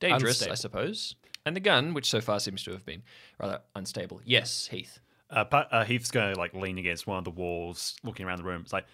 dangerous, 0.00 0.42
I 0.42 0.54
suppose. 0.54 1.14
And 1.46 1.54
the 1.56 1.60
gun, 1.60 1.94
which 1.94 2.10
so 2.10 2.20
far 2.20 2.40
seems 2.40 2.62
to 2.64 2.72
have 2.72 2.84
been 2.84 3.02
rather 3.40 3.60
unstable. 3.74 4.20
Yes, 4.24 4.66
Heath. 4.70 4.98
Uh, 5.30 5.44
Pa- 5.44 5.68
uh, 5.70 5.84
Heath's 5.84 6.10
going 6.10 6.34
to 6.34 6.38
like 6.38 6.52
lean 6.54 6.76
against 6.76 7.06
one 7.06 7.18
of 7.18 7.24
the 7.24 7.30
walls, 7.30 7.96
looking 8.04 8.26
around 8.26 8.38
the 8.38 8.44
room. 8.44 8.62
It's 8.62 8.72
like, 8.72 8.86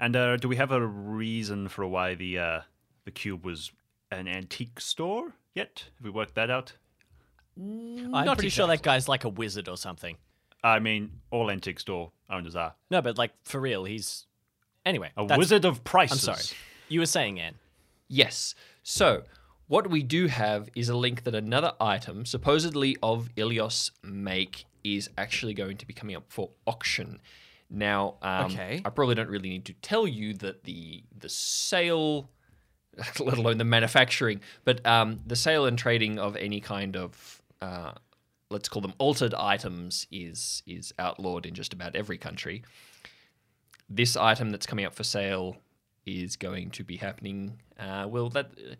and 0.00 0.14
uh, 0.16 0.36
do 0.36 0.48
we 0.48 0.56
have 0.56 0.70
a 0.70 0.80
reason 0.84 1.68
for 1.68 1.86
why 1.86 2.14
the 2.14 2.38
uh, 2.38 2.60
the 3.04 3.10
cube 3.10 3.44
was 3.44 3.72
an 4.12 4.28
antique 4.28 4.80
store 4.80 5.34
yet? 5.54 5.84
Have 5.98 6.04
we 6.04 6.10
worked 6.10 6.36
that 6.36 6.50
out? 6.50 6.72
I'm 7.60 8.10
Not 8.12 8.38
pretty 8.38 8.50
sure 8.50 8.68
that 8.68 8.82
guy's 8.82 9.08
like 9.08 9.24
a 9.24 9.28
wizard 9.28 9.68
or 9.68 9.76
something. 9.76 10.16
I 10.62 10.78
mean, 10.78 11.10
all 11.32 11.50
antique 11.50 11.80
store 11.80 12.12
owners 12.30 12.54
are 12.54 12.74
No, 12.90 13.02
but 13.02 13.18
like 13.18 13.32
for 13.42 13.60
real, 13.60 13.84
he's 13.84 14.26
anyway. 14.86 15.10
a 15.16 15.22
that's- 15.22 15.38
wizard 15.38 15.64
of 15.64 15.82
prices. 15.82 16.28
I'm 16.28 16.34
sorry. 16.36 16.56
You 16.88 17.00
were 17.00 17.06
saying, 17.06 17.38
Anne. 17.40 17.54
Yes. 18.08 18.54
So, 18.84 19.24
what 19.68 19.88
we 19.88 20.02
do 20.02 20.26
have 20.26 20.68
is 20.74 20.88
a 20.88 20.96
link 20.96 21.22
that 21.24 21.34
another 21.34 21.72
item, 21.80 22.26
supposedly 22.26 22.96
of 23.02 23.28
Ilios 23.36 23.90
make, 24.02 24.64
is 24.82 25.08
actually 25.16 25.54
going 25.54 25.76
to 25.76 25.86
be 25.86 25.92
coming 25.94 26.16
up 26.16 26.24
for 26.28 26.50
auction. 26.66 27.20
Now, 27.70 28.14
um, 28.22 28.46
Okay. 28.46 28.80
I 28.84 28.90
probably 28.90 29.14
don't 29.14 29.28
really 29.28 29.50
need 29.50 29.66
to 29.66 29.74
tell 29.74 30.08
you 30.08 30.32
that 30.34 30.64
the 30.64 31.04
the 31.16 31.28
sale, 31.28 32.30
let 33.20 33.36
alone 33.38 33.58
the 33.58 33.64
manufacturing, 33.64 34.40
but 34.64 34.84
um, 34.86 35.20
the 35.26 35.36
sale 35.36 35.66
and 35.66 35.78
trading 35.78 36.18
of 36.18 36.34
any 36.36 36.60
kind 36.60 36.96
of 36.96 37.42
uh, 37.60 37.92
let's 38.50 38.68
call 38.70 38.80
them 38.80 38.94
altered 38.98 39.34
items 39.34 40.06
is 40.10 40.62
is 40.66 40.94
outlawed 40.98 41.44
in 41.44 41.52
just 41.54 41.74
about 41.74 41.94
every 41.94 42.16
country. 42.16 42.62
This 43.90 44.16
item 44.16 44.50
that's 44.50 44.66
coming 44.66 44.86
up 44.86 44.94
for 44.94 45.04
sale 45.04 45.56
is 46.06 46.36
going 46.36 46.70
to 46.70 46.84
be 46.84 46.96
happening. 46.96 47.60
Uh, 47.78 48.06
well, 48.08 48.30
that 48.30 48.46
uh, 48.58 48.74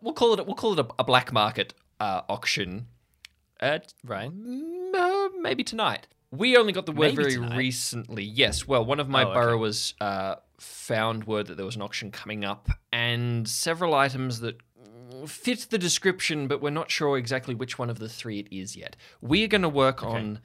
we'll 0.00 0.14
call 0.14 0.38
it 0.38 0.46
we'll 0.46 0.54
call 0.54 0.72
it 0.78 0.80
a, 0.80 0.86
a 0.98 1.04
black 1.04 1.32
market 1.32 1.74
uh, 2.00 2.22
auction. 2.28 2.86
At 3.60 3.92
Right. 4.04 4.30
mm, 4.30 4.94
uh, 4.94 5.30
maybe 5.40 5.64
tonight. 5.64 6.06
We 6.30 6.56
only 6.56 6.72
got 6.72 6.86
the 6.86 6.92
word 6.92 7.16
Maybe 7.16 7.22
very 7.22 7.34
tonight? 7.34 7.56
recently. 7.56 8.22
Yes. 8.22 8.68
Well, 8.68 8.84
one 8.84 9.00
of 9.00 9.08
my 9.08 9.24
Oh, 9.24 9.28
okay. 9.30 9.34
burrowers 9.40 9.94
uh, 10.00 10.36
found 10.58 11.24
word 11.26 11.46
that 11.48 11.56
there 11.56 11.66
was 11.66 11.74
an 11.76 11.82
auction 11.82 12.10
coming 12.12 12.44
up, 12.44 12.68
and 12.92 13.48
several 13.48 13.94
items 13.94 14.40
that 14.40 14.58
fit 15.26 15.66
the 15.70 15.78
description, 15.78 16.46
but 16.46 16.60
we're 16.60 16.70
not 16.70 16.90
sure 16.90 17.16
exactly 17.18 17.54
which 17.54 17.78
one 17.78 17.90
of 17.90 17.98
the 17.98 18.08
three 18.08 18.38
it 18.40 18.48
is 18.54 18.76
yet. 18.76 18.94
We're 19.20 19.48
going 19.48 19.62
to 19.62 19.68
work 19.68 20.04
on 20.04 20.40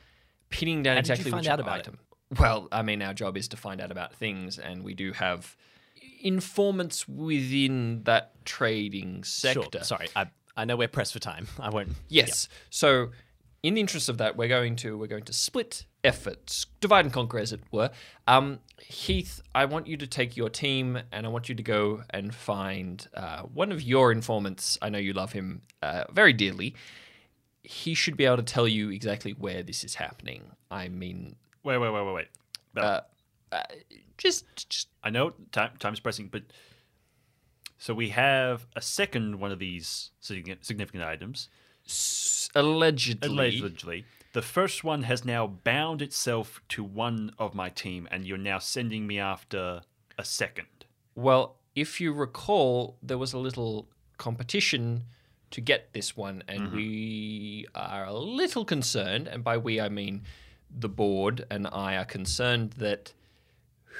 pinning 0.49 0.81
down 0.83 0.95
How 0.95 1.01
did 1.01 1.07
you 1.09 1.13
exactly 1.13 1.31
find 1.31 1.41
which 1.41 1.49
out 1.49 1.59
about 1.59 1.79
it? 1.79 1.87
item. 1.87 1.99
Well, 2.39 2.67
I 2.71 2.81
mean, 2.81 3.01
our 3.03 3.13
job 3.13 3.37
is 3.37 3.47
to 3.49 3.57
find 3.57 3.79
out 3.81 3.91
about 3.91 4.15
things, 4.15 4.57
and 4.57 4.83
we 4.83 4.93
do 4.95 5.11
have 5.11 5.55
informants 6.23 7.07
within 7.07 8.03
that 8.03 8.45
trading 8.45 9.23
sector. 9.23 9.67
Sure. 9.71 9.83
Sorry, 9.83 10.07
I 10.15 10.27
I 10.55 10.65
know 10.65 10.75
we're 10.75 10.87
pressed 10.87 11.13
for 11.13 11.19
time. 11.19 11.47
I 11.59 11.69
won't. 11.69 11.89
Yes. 12.09 12.47
So, 12.69 13.09
in 13.61 13.73
the 13.75 13.81
interest 13.81 14.09
of 14.09 14.17
that, 14.19 14.35
we're 14.35 14.47
going 14.47 14.75
to 14.77 14.97
we're 14.97 15.07
going 15.07 15.23
to 15.25 15.33
split 15.33 15.85
efforts, 16.03 16.65
divide 16.81 17.05
and 17.05 17.13
conquer, 17.13 17.39
as 17.39 17.53
it 17.53 17.61
were. 17.71 17.91
Um, 18.27 18.59
Heath, 18.79 19.41
I 19.55 19.65
want 19.65 19.87
you 19.87 19.97
to 19.97 20.07
take 20.07 20.35
your 20.35 20.49
team, 20.49 20.99
and 21.11 21.25
I 21.25 21.29
want 21.29 21.49
you 21.49 21.55
to 21.55 21.63
go 21.63 22.03
and 22.09 22.33
find 22.33 23.07
uh, 23.13 23.43
one 23.43 23.71
of 23.71 23.81
your 23.81 24.11
informants. 24.11 24.77
I 24.81 24.89
know 24.89 24.97
you 24.97 25.13
love 25.13 25.31
him 25.33 25.61
uh, 25.81 26.05
very 26.11 26.33
dearly. 26.33 26.75
He 27.63 27.93
should 27.93 28.17
be 28.17 28.25
able 28.25 28.37
to 28.37 28.43
tell 28.43 28.67
you 28.67 28.89
exactly 28.89 29.31
where 29.31 29.63
this 29.63 29.83
is 29.85 29.95
happening. 29.95 30.43
I 30.69 30.89
mean, 30.89 31.37
Wait, 31.63 31.77
wait, 31.77 31.89
wait, 31.91 32.05
wait, 32.05 32.13
wait. 32.13 32.27
Uh, 32.75 33.01
uh, 33.53 33.63
just 34.17 34.69
just 34.69 34.87
I 35.03 35.09
know 35.09 35.33
time 35.51 35.71
time's 35.79 35.99
pressing, 35.99 36.27
but 36.29 36.43
so 37.77 37.93
we 37.93 38.09
have 38.09 38.65
a 38.75 38.81
second 38.81 39.39
one 39.39 39.51
of 39.51 39.59
these 39.59 40.11
significant 40.19 41.03
items. 41.03 41.49
s- 41.85 42.49
allegedly. 42.55 43.27
Allegedly, 43.29 44.05
the 44.33 44.41
first 44.41 44.83
one 44.83 45.03
has 45.03 45.25
now 45.25 45.47
bound 45.47 46.01
itself 46.01 46.61
to 46.69 46.83
one 46.83 47.31
of 47.37 47.53
my 47.53 47.69
team, 47.69 48.07
and 48.11 48.25
you're 48.25 48.37
now 48.37 48.59
sending 48.59 49.05
me 49.07 49.19
after 49.19 49.81
a 50.17 50.23
second. 50.25 50.67
Well, 51.15 51.57
if 51.75 51.99
you 51.99 52.13
recall, 52.13 52.97
there 53.01 53.17
was 53.17 53.33
a 53.33 53.37
little 53.39 53.87
competition 54.17 55.03
to 55.51 55.61
get 55.61 55.93
this 55.93 56.15
one, 56.15 56.43
and 56.47 56.71
we 56.71 57.67
are 57.75 58.05
a 58.05 58.13
little 58.13 58.65
concerned, 58.65 59.27
and 59.27 59.43
by 59.43 59.57
we 59.57 59.79
I 59.81 59.89
mean 59.89 60.23
the 60.75 60.89
board 60.89 61.45
and 61.51 61.67
I 61.67 61.95
are 61.97 62.05
concerned 62.05 62.71
that 62.77 63.13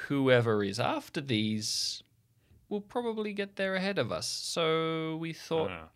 whoever 0.08 0.62
is 0.64 0.78
after 0.80 1.20
these 1.20 2.02
will 2.68 2.80
probably 2.80 3.32
get 3.32 3.56
there 3.56 3.74
ahead 3.74 3.98
of 3.98 4.10
us. 4.12 4.26
So 4.28 5.16
we 5.16 5.32
thought 5.32 5.70
Ah. 5.70 5.88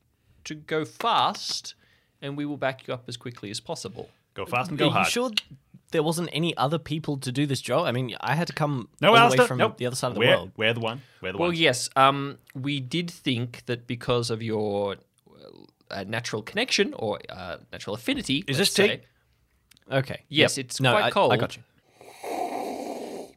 to 0.44 0.54
go 0.54 0.84
fast, 0.84 1.74
and 2.22 2.36
we 2.36 2.44
will 2.44 2.56
back 2.56 2.86
you 2.86 2.94
up 2.94 3.04
as 3.08 3.16
quickly 3.16 3.50
as 3.50 3.60
possible. 3.60 4.10
Go 4.34 4.46
fast 4.46 4.70
and 4.70 4.78
go 4.78 4.88
Are 4.90 4.92
go 4.92 4.98
you 5.00 5.04
sure 5.06 5.30
there 5.90 6.02
wasn't 6.02 6.28
any 6.32 6.56
other 6.56 6.78
people 6.78 7.16
to 7.18 7.32
do 7.32 7.46
this 7.46 7.60
job? 7.60 7.86
I 7.86 7.92
mean, 7.92 8.14
I 8.20 8.34
had 8.34 8.46
to 8.48 8.52
come 8.52 8.88
No, 9.00 9.14
all 9.14 9.30
the 9.30 9.36
way 9.38 9.46
from 9.46 9.58
nope. 9.58 9.78
the 9.78 9.86
other 9.86 9.96
side 9.96 10.08
of 10.08 10.14
the 10.14 10.20
we're, 10.20 10.28
world. 10.36 10.52
We're 10.56 10.74
the 10.74 10.80
one. 10.80 11.02
We're 11.20 11.32
the 11.32 11.38
Well, 11.38 11.48
one. 11.48 11.54
Well, 11.54 11.58
yes. 11.58 11.88
Um, 11.96 12.38
we 12.54 12.78
did 12.80 13.10
think 13.10 13.64
that 13.66 13.86
because 13.86 14.30
of 14.30 14.42
your 14.42 14.96
uh, 15.90 16.04
natural 16.06 16.42
connection 16.42 16.92
or 16.94 17.18
uh, 17.30 17.56
natural 17.72 17.94
affinity. 17.96 18.44
Is 18.46 18.58
let's 18.58 18.70
this 18.70 18.74
tea? 18.74 18.86
say- 18.88 19.00
Okay. 19.90 20.22
Yes, 20.28 20.58
Yep. 20.58 20.64
it's 20.66 20.80
no, 20.82 20.92
quite 20.92 21.04
I, 21.04 21.10
cold. 21.10 21.32
I 21.32 21.36
got 21.38 21.56
you. 21.56 21.62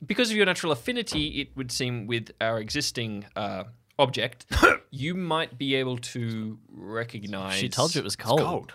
Because 0.06 0.32
of 0.32 0.38
your 0.38 0.46
natural 0.46 0.72
affinity, 0.72 1.42
it 1.42 1.56
would 1.56 1.72
seem 1.72 2.08
with 2.08 2.32
our 2.42 2.60
existing 2.60 3.26
uh, 3.36 3.66
object, 4.00 4.46
you 4.92 5.14
might 5.14 5.58
be 5.58 5.76
able 5.76 5.98
to 5.98 6.58
recognize. 6.72 7.60
She 7.60 7.70
told 7.70 7.94
you 7.96 8.02
it 8.02 8.04
was 8.04 8.16
cold. 8.16 8.42
Cold. 8.42 8.74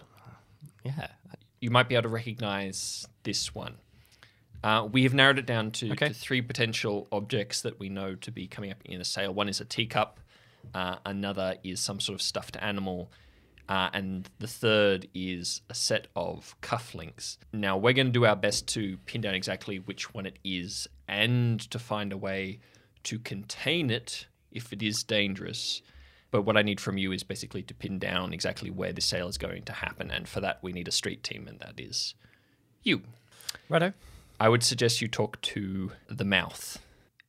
Yeah. 0.84 1.08
You 1.60 1.70
might 1.70 1.88
be 1.88 1.94
able 1.94 2.04
to 2.04 2.08
recognize 2.08 3.06
this 3.24 3.54
one. 3.54 3.76
Uh, 4.62 4.88
we 4.90 5.02
have 5.04 5.14
narrowed 5.14 5.38
it 5.38 5.46
down 5.46 5.70
to, 5.70 5.92
Okay. 5.92 6.08
to 6.08 6.14
three 6.14 6.42
potential 6.42 7.08
objects 7.12 7.60
that 7.62 7.78
we 7.78 7.88
know 7.88 8.14
to 8.16 8.30
be 8.30 8.46
coming 8.46 8.70
up 8.70 8.78
in 8.84 9.00
a 9.00 9.04
sale. 9.04 9.32
One 9.32 9.48
is 9.48 9.60
a 9.60 9.64
teacup, 9.64 10.20
uh, 10.74 10.96
another 11.04 11.56
is 11.62 11.80
some 11.80 12.00
sort 12.00 12.14
of 12.14 12.22
stuffed 12.22 12.56
animal, 12.60 13.10
uh, 13.68 13.90
and 13.92 14.28
the 14.38 14.46
third 14.46 15.08
is 15.14 15.60
a 15.68 15.74
set 15.74 16.06
of 16.14 16.54
cufflinks. 16.62 17.38
Now, 17.52 17.76
we're 17.76 17.92
going 17.92 18.06
to 18.06 18.12
do 18.12 18.24
our 18.24 18.36
best 18.36 18.68
to 18.68 18.96
pin 19.06 19.20
down 19.20 19.34
exactly 19.34 19.78
which 19.78 20.14
one 20.14 20.26
it 20.26 20.38
is 20.44 20.86
and 21.08 21.60
to 21.70 21.78
find 21.78 22.12
a 22.12 22.16
way 22.16 22.60
to 23.04 23.18
contain 23.18 23.90
it 23.90 24.26
if 24.52 24.72
it 24.72 24.82
is 24.82 25.02
dangerous. 25.02 25.82
But 26.30 26.42
what 26.42 26.56
I 26.56 26.62
need 26.62 26.80
from 26.80 26.98
you 26.98 27.12
is 27.12 27.22
basically 27.22 27.62
to 27.62 27.74
pin 27.74 27.98
down 27.98 28.32
exactly 28.32 28.70
where 28.70 28.92
the 28.92 29.00
sale 29.00 29.28
is 29.28 29.38
going 29.38 29.64
to 29.64 29.72
happen. 29.72 30.10
And 30.10 30.28
for 30.28 30.40
that, 30.40 30.58
we 30.62 30.72
need 30.72 30.88
a 30.88 30.92
street 30.92 31.22
team, 31.22 31.46
and 31.48 31.58
that 31.60 31.78
is 31.78 32.14
you. 32.82 33.02
Righto. 33.68 33.92
I 34.38 34.48
would 34.48 34.62
suggest 34.62 35.00
you 35.00 35.08
talk 35.08 35.40
to 35.42 35.92
the 36.08 36.24
mouth. 36.24 36.78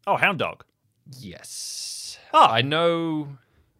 Oh, 0.05 0.17
hound 0.17 0.39
dog. 0.39 0.63
Yes. 1.19 2.19
Ah. 2.33 2.51
I 2.51 2.61
know 2.61 3.37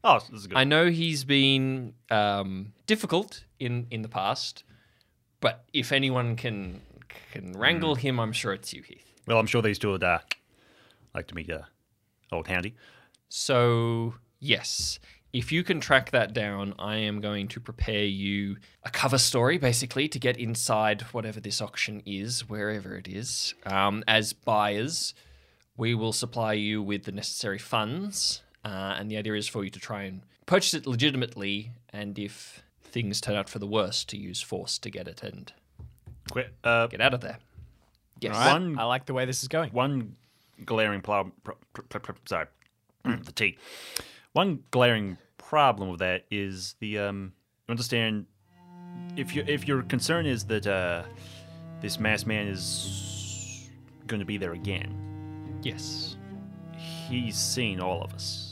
Oh, 0.09 0.19
this 0.31 0.39
is 0.41 0.47
good. 0.47 0.57
I 0.57 0.63
know 0.63 0.89
he's 0.89 1.23
been 1.25 1.93
um, 2.09 2.71
difficult 2.85 3.43
in, 3.59 3.87
in 3.91 4.03
the 4.03 4.07
past, 4.07 4.63
but 5.41 5.65
if 5.73 5.91
anyone 5.91 6.35
can 6.37 6.81
can 7.33 7.51
wrangle 7.53 7.95
Hmm. 7.95 8.01
him, 8.01 8.19
I'm 8.19 8.31
sure 8.31 8.53
it's 8.53 8.73
you, 8.73 8.81
Heath. 8.83 9.03
well, 9.27 9.37
I'm 9.37 9.47
sure 9.47 9.61
these 9.61 9.79
two 9.79 9.91
would 9.91 10.03
uh, 10.03 10.19
like 11.13 11.27
to 11.27 11.35
meet 11.35 11.49
uh, 11.49 11.63
old 12.31 12.47
Handy. 12.47 12.73
So 13.29 14.15
yes, 14.39 14.99
if 15.33 15.51
you 15.51 15.63
can 15.63 15.79
track 15.81 16.11
that 16.11 16.33
down, 16.33 16.73
I 16.79 16.95
am 16.97 17.19
going 17.19 17.47
to 17.49 17.59
prepare 17.59 18.05
you 18.05 18.57
a 18.83 18.89
cover 18.89 19.17
story, 19.17 19.57
basically, 19.57 20.07
to 20.07 20.19
get 20.19 20.37
inside 20.37 21.01
whatever 21.11 21.39
this 21.41 21.61
auction 21.61 22.01
is, 22.05 22.47
wherever 22.47 22.95
it 22.95 23.07
is. 23.09 23.53
Um, 23.65 24.03
as 24.07 24.31
buyers, 24.33 25.13
we 25.75 25.93
will 25.93 26.13
supply 26.13 26.53
you 26.53 26.81
with 26.81 27.03
the 27.03 27.11
necessary 27.11 27.59
funds, 27.59 28.41
uh, 28.67 28.95
and 28.99 29.09
the 29.09 29.17
idea 29.17 29.33
is 29.35 29.47
for 29.47 29.63
you 29.63 29.69
to 29.69 29.79
try 29.79 30.03
and 30.03 30.21
purchase 30.45 30.73
it 30.73 30.85
legitimately, 30.87 31.71
and 31.91 32.17
if 32.19 32.63
things 32.83 33.21
turn 33.21 33.35
out 33.35 33.49
for 33.49 33.59
the 33.59 33.67
worst, 33.67 34.09
to 34.09 34.17
use 34.17 34.41
force 34.41 34.77
to 34.79 34.89
get 34.89 35.07
it 35.07 35.23
and 35.23 35.53
Qu- 36.31 36.43
uh, 36.63 36.87
get 36.87 37.01
out 37.01 37.13
of 37.13 37.21
there. 37.21 37.37
Yes. 38.19 38.35
All 38.35 38.41
right, 38.41 38.53
One- 38.53 38.79
I 38.79 38.83
like 38.83 39.05
the 39.05 39.13
way 39.13 39.25
this 39.25 39.41
is 39.43 39.47
going. 39.47 39.71
One 39.71 40.15
glaring 40.65 41.01
problem. 41.01 41.33
Pro- 41.43 41.57
pro- 41.73 41.83
pro- 41.89 41.99
pro- 42.01 42.15
sorry, 42.25 42.47
the 43.03 43.31
T. 43.31 43.57
One 44.33 44.63
glaring 44.71 45.17
problem 45.37 45.89
with 45.89 45.99
that 45.99 46.25
is 46.31 46.75
the 46.79 46.99
um. 46.99 47.33
You 47.67 47.71
understand 47.73 48.25
if 49.17 49.35
you 49.35 49.43
if 49.47 49.67
your 49.67 49.81
concern 49.83 50.25
is 50.25 50.45
that 50.45 50.65
uh, 50.67 51.03
this 51.81 51.99
masked 51.99 52.27
man 52.27 52.47
is 52.47 53.69
going 54.07 54.19
to 54.21 54.25
be 54.25 54.37
there 54.37 54.53
again, 54.53 55.59
Yes. 55.63 56.15
he's 57.09 57.35
seen 57.37 57.79
all 57.81 58.01
of 58.03 58.13
us. 58.13 58.46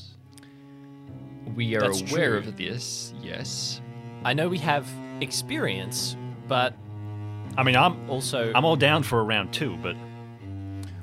We 1.55 1.75
are 1.75 1.81
That's 1.81 2.01
aware 2.11 2.39
true. 2.41 2.49
of 2.49 2.57
this. 2.57 3.13
Yes. 3.21 3.81
I 4.23 4.33
know 4.33 4.49
we 4.49 4.57
have 4.59 4.87
experience, 5.21 6.15
but 6.47 6.73
I 7.57 7.63
mean, 7.63 7.75
I'm 7.75 8.09
also 8.09 8.51
I'm 8.53 8.65
all 8.65 8.75
down 8.75 9.03
for 9.03 9.19
a 9.19 9.23
round 9.23 9.53
two, 9.53 9.77
but 9.77 9.95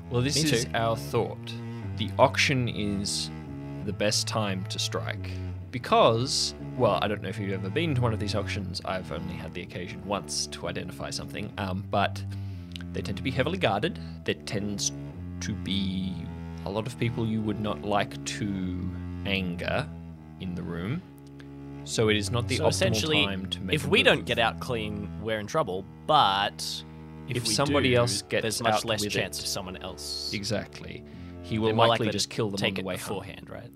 Well, 0.09 0.21
this 0.21 0.41
Me 0.43 0.51
is 0.51 0.65
too. 0.65 0.71
our 0.75 0.95
thought. 0.95 1.53
The 1.97 2.09
auction 2.19 2.67
is 2.69 3.29
the 3.85 3.93
best 3.93 4.27
time 4.27 4.63
to 4.69 4.77
strike 4.79 5.31
because, 5.71 6.53
well, 6.77 6.99
I 7.01 7.07
don't 7.07 7.21
know 7.23 7.29
if 7.29 7.39
you've 7.39 7.51
ever 7.53 7.69
been 7.69 7.95
to 7.95 8.01
one 8.01 8.13
of 8.13 8.19
these 8.19 8.35
auctions. 8.35 8.81
I've 8.85 9.11
only 9.11 9.33
had 9.33 9.53
the 9.53 9.61
occasion 9.61 10.01
once 10.05 10.47
to 10.47 10.67
identify 10.67 11.09
something, 11.09 11.51
um, 11.57 11.83
but 11.89 12.23
they 12.93 13.01
tend 13.01 13.17
to 13.17 13.23
be 13.23 13.31
heavily 13.31 13.57
guarded. 13.57 13.97
There 14.23 14.35
tends 14.45 14.91
to 15.41 15.53
be 15.53 16.13
a 16.65 16.69
lot 16.69 16.85
of 16.87 16.97
people 16.99 17.25
you 17.25 17.41
would 17.41 17.59
not 17.59 17.81
like 17.83 18.23
to 18.25 18.89
anger 19.25 19.87
in 20.43 20.53
the 20.55 20.61
room. 20.61 21.01
So 21.85 22.09
it 22.09 22.15
is 22.17 22.29
not 22.31 22.47
the 22.47 22.57
so 22.57 22.65
optimal 22.65 22.69
essentially, 22.69 23.25
time 23.25 23.45
to 23.47 23.59
make. 23.61 23.73
if 23.75 23.87
we 23.87 24.03
don't 24.03 24.25
get 24.25 24.37
out 24.39 24.59
clean, 24.59 25.09
we're 25.21 25.39
in 25.39 25.47
trouble. 25.47 25.83
But 26.07 26.63
if, 27.27 27.37
If 27.37 27.47
somebody 27.47 27.89
do, 27.91 27.95
else 27.97 28.21
gets 28.21 28.41
there's 28.43 28.61
much 28.61 28.85
less 28.85 29.05
chance 29.05 29.39
it- 29.39 29.43
of 29.43 29.47
someone 29.47 29.77
else. 29.77 30.31
exactly, 30.33 31.03
he 31.41 31.57
will 31.59 31.73
likely 31.73 31.89
likely 32.05 32.09
just 32.11 32.29
kill 32.29 32.49
them 32.49 32.57
take 32.57 32.71
on 32.71 32.75
the 32.75 32.81
it 32.81 32.85
way 32.85 32.95
home. 32.97 32.99
beforehand, 33.19 33.49
right? 33.49 33.69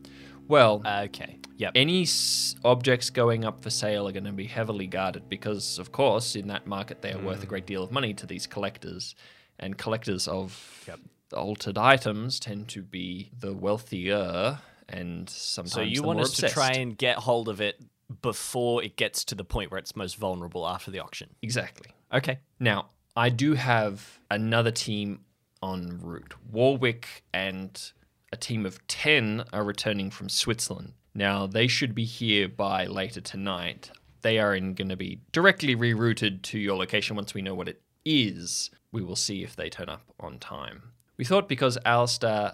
Well, 0.48 0.82
Okay. 0.86 1.38
Yep. 1.58 1.72
any 1.76 2.04
s- 2.04 2.56
objects 2.64 3.10
going 3.10 3.44
up 3.44 3.62
for 3.62 3.70
sale 3.70 4.08
are 4.08 4.12
going 4.14 4.24
to 4.26 4.32
be 4.32 4.46
heavily 4.46 4.88
guarded 4.88 5.28
because, 5.28 5.78
of 5.80 5.92
course, 5.92 6.36
in 6.36 6.48
that 6.48 6.66
market 6.68 7.02
they 7.02 7.12
are 7.12 7.20
worth 7.20 7.42
a 7.44 7.46
Mm. 7.46 7.50
great 7.50 7.66
deal 7.66 7.84
of 7.84 7.92
money 7.92 8.14
to 8.14 8.26
these 8.26 8.46
collectors, 8.48 9.16
and 9.60 9.78
collectors 9.78 10.28
of 10.30 10.84
Yep. 10.88 11.00
altered 11.34 11.78
items 11.78 12.40
tend 12.40 12.70
to 12.70 12.82
be 12.82 13.32
the 13.38 13.54
wealthier 13.54 14.60
and 14.90 15.30
sometimes 15.30 15.74
so 15.74 15.82
you 15.82 16.04
want 16.04 16.20
us 16.20 16.34
to 16.34 16.50
try 16.50 16.72
and 16.72 16.98
get 16.98 17.18
hold 17.18 17.50
of 17.50 17.62
it 17.62 17.82
before 18.22 18.84
it 18.84 18.96
gets 18.96 19.26
to 19.26 19.36
the 19.36 19.44
point 19.44 19.72
where 19.72 19.78
it's 19.78 19.96
most 19.96 20.16
vulnerable 20.16 20.68
after 20.68 20.92
the 20.92 21.00
auction. 21.00 21.30
exactly. 21.42 21.92
Okay. 22.14 22.40
Now, 22.60 22.90
I 23.18 23.30
do 23.30 23.56
have 23.56 24.20
another 24.32 24.72
team 24.72 25.22
en 25.62 26.00
route. 26.02 26.36
Warwick 26.50 27.24
and 27.34 27.92
a 28.32 28.38
team 28.38 28.66
of 28.66 28.86
10 28.88 29.44
are 29.52 29.64
returning 29.64 30.10
from 30.10 30.30
Switzerland. 30.30 30.94
Now, 31.14 31.48
they 31.48 31.68
should 31.68 31.96
be 31.96 32.06
here 32.06 32.48
by 32.48 32.86
later 32.86 33.22
tonight. 33.22 33.92
They 34.22 34.40
are 34.40 34.58
going 34.60 34.90
to 34.90 34.96
be 34.96 35.22
directly 35.32 35.76
rerouted 35.76 36.44
to 36.44 36.60
your 36.60 36.78
location 36.78 37.16
once 37.16 37.34
we 37.34 37.42
know 37.42 37.56
what 37.56 37.68
it 37.68 37.82
is. 38.06 38.70
We 38.92 39.04
will 39.04 39.16
see 39.16 39.44
if 39.44 39.56
they 39.56 39.70
turn 39.70 39.90
up 39.90 40.04
on 40.20 40.40
time. 40.40 40.84
We 41.18 41.26
thought 41.26 41.50
because 41.50 41.78
Alistair 41.84 42.54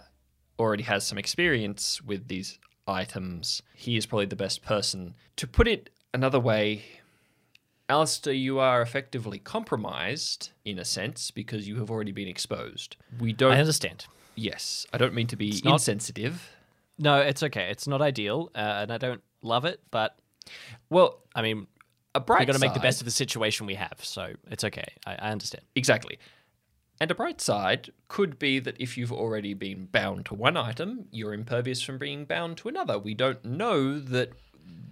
already 0.59 0.83
has 0.83 1.05
some 1.05 1.17
experience 1.17 2.01
with 2.01 2.27
these 2.27 2.59
items, 2.87 3.61
he 3.73 3.97
is 3.97 4.05
probably 4.05 4.25
the 4.25 4.35
best 4.35 4.63
person. 4.63 5.15
To 5.37 5.47
put 5.47 5.67
it 5.67 5.89
another 6.13 6.39
way, 6.39 6.83
Alistair, 7.89 8.33
you 8.33 8.59
are 8.59 8.81
effectively 8.81 9.39
compromised 9.39 10.51
in 10.65 10.79
a 10.79 10.85
sense 10.85 11.31
because 11.31 11.67
you 11.67 11.77
have 11.79 11.91
already 11.91 12.11
been 12.11 12.27
exposed. 12.27 12.95
We 13.19 13.33
don't. 13.33 13.53
I 13.53 13.59
understand. 13.59 14.05
yes, 14.35 14.85
I 14.93 14.97
don't 14.97 15.13
mean 15.13 15.27
to 15.27 15.35
be 15.35 15.61
not- 15.63 15.73
insensitive. 15.73 16.49
No, 16.99 17.19
it's 17.19 17.41
okay. 17.41 17.69
It's 17.71 17.87
not 17.87 18.01
ideal, 18.03 18.51
uh, 18.53 18.59
and 18.59 18.91
I 18.91 18.97
don't 18.99 19.21
love 19.41 19.65
it, 19.65 19.81
but 19.89 20.15
Well, 20.89 21.19
I 21.33 21.41
mean, 21.41 21.65
a 22.13 22.19
bright 22.19 22.39
we've 22.41 22.47
got 22.47 22.53
to 22.53 22.59
make 22.59 22.73
the 22.75 22.79
best 22.79 23.01
of 23.01 23.05
the 23.05 23.11
situation 23.11 23.65
we 23.65 23.73
have, 23.75 23.97
so 24.01 24.33
it's 24.51 24.63
okay. 24.63 24.85
I, 25.05 25.15
I 25.15 25.31
understand. 25.31 25.63
Exactly. 25.75 26.19
And 27.03 27.11
a 27.11 27.15
bright 27.15 27.41
side 27.41 27.91
could 28.07 28.39
be 28.39 28.59
that 28.59 28.77
if 28.79 28.97
you've 28.97 29.11
already 29.11 29.53
been 29.53 29.87
bound 29.91 30.25
to 30.27 30.35
one 30.35 30.55
item, 30.55 31.09
you're 31.11 31.33
impervious 31.33 31.81
from 31.81 31.97
being 31.97 32.23
bound 32.23 32.55
to 32.59 32.69
another. 32.69 32.97
We 32.97 33.13
don't 33.13 33.43
know 33.43 33.99
that 33.99 34.31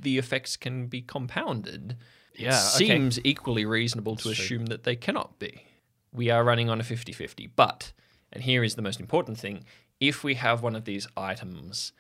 the 0.01 0.17
effects 0.17 0.57
can 0.57 0.87
be 0.87 1.01
compounded. 1.01 1.95
Yeah, 2.35 2.49
it 2.49 2.75
okay. 2.75 2.85
seems 2.85 3.19
equally 3.23 3.63
reasonable 3.63 4.17
to 4.17 4.29
assume 4.29 4.65
that 4.65 4.83
they 4.83 4.97
cannot 4.97 5.39
be. 5.39 5.63
We 6.11 6.29
are 6.29 6.43
running 6.43 6.69
on 6.69 6.81
a 6.81 6.83
50 6.83 7.13
50. 7.13 7.47
But, 7.55 7.93
and 8.33 8.43
here 8.43 8.61
is 8.61 8.75
the 8.75 8.81
most 8.81 8.99
important 8.99 9.39
thing 9.39 9.63
if 10.01 10.21
we 10.21 10.33
have 10.33 10.61
one 10.61 10.75
of 10.75 10.83
these 10.83 11.07
items 11.15 11.93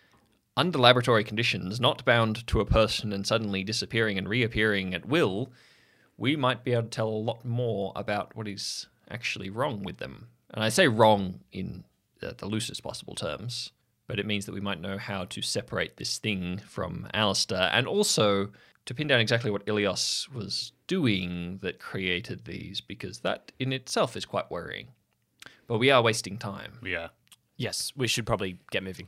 under 0.57 0.77
laboratory 0.77 1.23
conditions, 1.23 1.79
not 1.79 2.03
bound 2.03 2.45
to 2.47 2.59
a 2.59 2.65
person 2.65 3.13
and 3.13 3.25
suddenly 3.25 3.63
disappearing 3.63 4.17
and 4.17 4.27
reappearing 4.27 4.93
at 4.93 5.05
will, 5.05 5.53
we 6.17 6.35
might 6.35 6.65
be 6.65 6.73
able 6.73 6.83
to 6.83 6.89
tell 6.89 7.07
a 7.07 7.11
lot 7.11 7.45
more 7.45 7.93
about 7.95 8.35
what 8.35 8.49
is 8.49 8.87
actually 9.11 9.49
wrong 9.49 9.83
with 9.83 9.97
them. 9.97 10.27
And 10.53 10.63
I 10.63 10.69
say 10.69 10.87
wrong 10.87 11.41
in 11.51 11.83
uh, 12.21 12.31
the 12.37 12.47
loosest 12.47 12.83
possible 12.83 13.15
terms, 13.15 13.71
but 14.07 14.19
it 14.19 14.25
means 14.25 14.45
that 14.45 14.53
we 14.53 14.61
might 14.61 14.81
know 14.81 14.97
how 14.97 15.25
to 15.25 15.41
separate 15.41 15.97
this 15.97 16.17
thing 16.17 16.61
from 16.67 17.07
Alistair 17.13 17.69
and 17.71 17.87
also 17.87 18.49
to 18.85 18.93
pin 18.93 19.07
down 19.07 19.19
exactly 19.19 19.51
what 19.51 19.65
Ilios 19.65 20.27
was 20.33 20.71
doing 20.87 21.59
that 21.61 21.79
created 21.79 22.45
these, 22.45 22.81
because 22.81 23.19
that 23.19 23.51
in 23.59 23.71
itself 23.71 24.17
is 24.17 24.25
quite 24.25 24.49
worrying. 24.49 24.87
But 25.67 25.77
we 25.77 25.91
are 25.91 26.01
wasting 26.01 26.37
time. 26.37 26.79
yeah. 26.83 27.09
Yes, 27.57 27.93
we 27.95 28.07
should 28.07 28.25
probably 28.25 28.57
get 28.71 28.81
moving. 28.81 29.07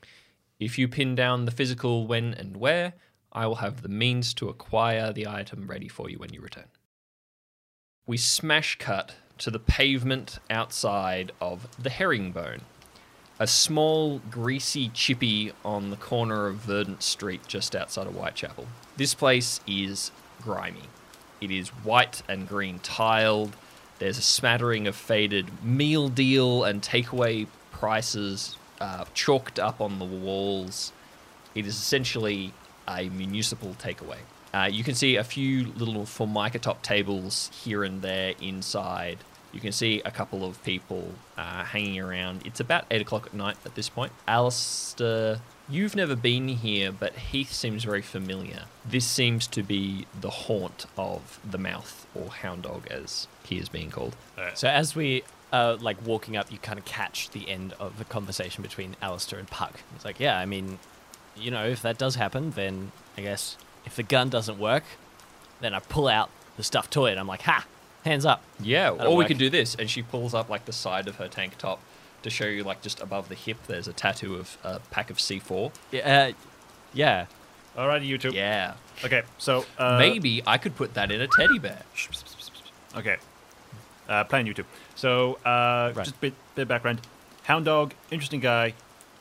If 0.60 0.78
you 0.78 0.88
pin 0.88 1.16
down 1.16 1.46
the 1.46 1.52
physical 1.52 2.06
when 2.06 2.36
and 2.36 2.56
where, 2.56 2.94
I 3.32 3.48
will 3.48 3.56
have 3.56 3.82
the 3.82 3.90
means 3.90 4.34
to 4.36 4.48
acquire 4.48 5.12
the 5.12 5.28
item 5.28 5.66
ready 5.66 5.88
for 5.88 6.08
you 6.10 6.20
when 6.20 6.32
you 6.32 6.40
return. 6.40 6.68
We 8.06 8.18
smash 8.18 8.78
cut 8.78 9.16
to 9.40 9.52
the 9.52 9.60
pavement 9.60 10.40
outside 10.50 11.32
of 11.42 11.68
the 11.82 11.90
Herringbone, 11.90 12.62
a 13.40 13.48
small, 13.48 14.20
greasy 14.30 14.90
chippy 14.90 15.52
on 15.66 15.90
the 15.90 15.98
corner 15.98 16.48
of 16.48 16.58
Verdant 16.58 17.04
Street 17.04 17.42
just 17.48 17.76
outside 17.76 18.08
of 18.08 18.14
Whitechapel. 18.14 18.68
This 18.96 19.14
place 19.14 19.60
is 19.68 20.12
grimy. 20.42 20.84
It 21.42 21.52
is 21.52 21.70
white 21.70 22.22
and 22.30 22.48
green 22.48 22.80
tiled. 22.80 23.56
There's 24.00 24.18
a 24.18 24.22
smattering 24.22 24.88
of 24.88 24.96
faded 24.96 25.64
meal 25.64 26.10
deal 26.10 26.64
and 26.64 26.82
takeaway 26.82 27.48
prices 27.72 28.58
uh, 28.80 29.06
chalked 29.14 29.60
up 29.60 29.82
on 29.82 30.00
the 30.00 30.06
walls. 30.06 30.94
It 31.56 31.66
is 31.66 31.76
essentially 31.76 32.54
a 32.88 33.10
municipal 33.10 33.76
takeaway. 33.80 34.20
Uh, 34.54 34.70
you 34.72 34.84
can 34.84 34.96
see 34.96 35.16
a 35.16 35.24
few 35.24 35.66
little 35.74 36.06
formica 36.06 36.60
top 36.60 36.82
tables 36.84 37.50
here 37.64 37.84
and 37.84 38.02
there 38.02 38.34
inside. 38.40 39.18
You 39.52 39.60
can 39.60 39.72
see 39.72 40.02
a 40.04 40.12
couple 40.12 40.46
of 40.46 40.64
people 40.64 41.12
uh, 41.38 41.64
hanging 41.64 42.00
around. 42.00 42.42
It's 42.46 42.60
about 42.60 42.86
8 42.90 43.02
o'clock 43.02 43.28
at 43.28 43.34
night 43.34 43.58
at 43.66 43.76
this 43.76 43.88
point. 43.90 44.12
Alistair, 44.28 45.42
you've 45.70 45.96
never 45.96 46.16
been 46.16 46.48
here, 46.48 46.92
but 46.92 47.14
Heath 47.14 47.52
seems 47.52 47.84
very 47.84 48.02
familiar. 48.02 48.64
This 48.84 49.06
seems 49.06 49.46
to 49.48 49.62
be 49.62 50.08
the 50.20 50.30
haunt 50.30 50.88
of 50.98 51.40
the 51.50 51.60
mouth, 51.60 52.08
or 52.16 52.30
hound 52.30 52.64
dog 52.64 52.88
as 52.90 53.28
he 53.44 53.58
is 53.58 53.70
being 53.70 53.92
called. 53.92 54.16
So 54.56 54.68
as 54.68 54.96
we 54.96 55.24
uh, 55.52 55.78
like 55.80 56.04
walking 56.06 56.36
up, 56.36 56.52
you 56.52 56.58
kind 56.58 56.80
of 56.80 56.86
catch 56.86 57.30
the 57.30 57.48
end 57.48 57.74
of 57.80 58.00
the 58.00 58.06
conversation 58.06 58.64
between 58.64 58.96
Alistair 59.04 59.38
and 59.38 59.48
Puck. 59.48 59.82
It's 59.96 60.04
like, 60.04 60.20
yeah, 60.20 60.38
I 60.40 60.46
mean, 60.46 60.80
you 61.38 61.52
know, 61.52 61.66
if 61.66 61.84
that 61.84 62.00
does 62.00 62.16
happen, 62.16 62.52
then 62.52 62.92
I 63.18 63.22
guess 63.22 63.56
if 63.86 63.96
the 63.96 64.04
gun 64.04 64.30
doesn't 64.30 64.58
work, 64.60 64.84
then 65.62 65.74
I 65.74 65.80
pull 65.80 66.08
out 66.08 66.30
the 66.58 66.64
stuffed 66.64 66.92
toy 66.92 67.12
and 67.12 67.20
I'm 67.20 67.28
like, 67.28 67.42
ha, 67.44 67.66
hands 68.06 68.26
up. 68.26 68.44
Yeah, 68.60 68.92
That'll 68.92 69.08
or 69.14 69.18
we 69.18 69.24
work. 69.24 69.28
could 69.30 69.38
do 69.38 69.50
this. 69.50 69.76
And 69.76 69.90
she 69.90 70.02
pulls 70.02 70.34
up 70.34 70.50
like 70.50 70.66
the 70.66 70.74
side 70.74 71.08
of 71.08 71.16
her 71.18 71.28
tank 71.28 71.58
top 71.58 71.80
to 72.24 72.30
show 72.30 72.46
you, 72.46 72.64
like 72.64 72.82
just 72.82 73.02
above 73.02 73.30
the 73.30 73.36
hip, 73.36 73.58
there's 73.68 73.88
a 73.88 73.94
tattoo 73.94 74.36
of 74.36 74.58
a 74.64 74.80
pack 74.92 75.10
of 75.10 75.18
C4. 75.18 75.72
Yeah, 75.92 76.28
uh, 76.30 76.34
yeah. 76.94 77.26
All 77.78 77.88
right, 77.88 78.02
YouTube. 78.02 78.34
Yeah. 78.34 78.76
Okay, 79.04 79.24
so 79.40 79.66
uh, 79.80 79.98
Maybe 79.98 80.42
I 80.46 80.58
could 80.58 80.76
put 80.76 80.94
that 80.94 81.12
in 81.12 81.20
a 81.22 81.28
teddy 81.28 81.58
bear. 81.60 81.82
Okay. 82.96 83.18
Uh, 84.08 84.24
plan 84.26 84.46
YouTube. 84.46 84.66
So, 84.96 85.40
uh, 85.46 85.92
Right. 85.96 86.04
just 86.06 86.16
a 86.16 86.20
bit, 86.20 86.34
bit 86.56 86.62
of 86.64 86.68
background. 86.68 87.02
Hound 87.44 87.66
Dog, 87.66 87.94
interesting 88.12 88.40
guy, 88.40 88.74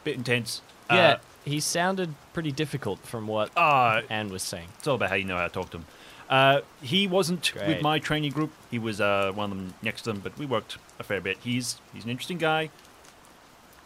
bit 0.05 0.16
intense. 0.16 0.61
Yeah, 0.90 1.16
he 1.44 1.61
sounded 1.61 2.14
pretty 2.33 2.52
difficult 2.52 3.00
from 3.00 3.26
what 3.26 3.50
Uh, 3.57 4.02
Anne 4.11 4.28
was 4.31 4.42
saying. 4.42 4.68
it's 4.78 4.87
all 4.87 4.94
about 4.96 5.11
how 5.11 5.16
you 5.16 5.24
know 5.24 5.37
how 5.37 5.46
to 5.46 5.52
talk 5.52 5.70
to 5.70 5.78
him. 5.78 5.87
Uh, 6.31 6.61
he 6.81 7.07
wasn't 7.07 7.52
with 7.55 7.83
my 7.83 7.98
training 7.98 8.33
group. 8.33 8.52
He 8.70 8.78
was 8.78 9.00
uh, 9.00 9.33
one 9.35 9.50
of 9.52 9.57
them 9.57 9.74
next 9.83 10.02
to 10.02 10.12
them, 10.12 10.20
but 10.20 10.37
we 10.38 10.46
worked 10.46 10.78
a 10.98 11.02
fair 11.02 11.20
bit. 11.20 11.37
He's 11.42 11.78
he's 11.92 12.05
an 12.05 12.11
interesting 12.11 12.38
guy. 12.38 12.70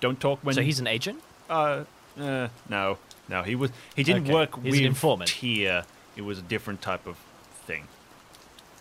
Don't 0.01 0.21
talk 0.21 0.39
when. 0.43 0.55
so 0.55 0.63
he's 0.63 0.79
an 0.79 0.87
agent? 0.87 1.23
uh, 1.51 1.85
uh, 2.21 2.49
no, 2.69 2.99
no. 3.29 3.43
He 3.43 3.55
was. 3.57 3.71
He 3.97 4.03
didn't 4.05 4.25
Okay, 4.25 4.33
work 4.33 4.55
he's 4.63 4.71
with 4.73 4.81
an 4.81 4.87
informant. 4.87 5.29
Tia. 5.31 5.87
It 6.17 6.23
was 6.23 6.39
a 6.39 6.43
different 6.43 6.81
type 6.83 7.07
of 7.07 7.17
thing. 7.67 7.89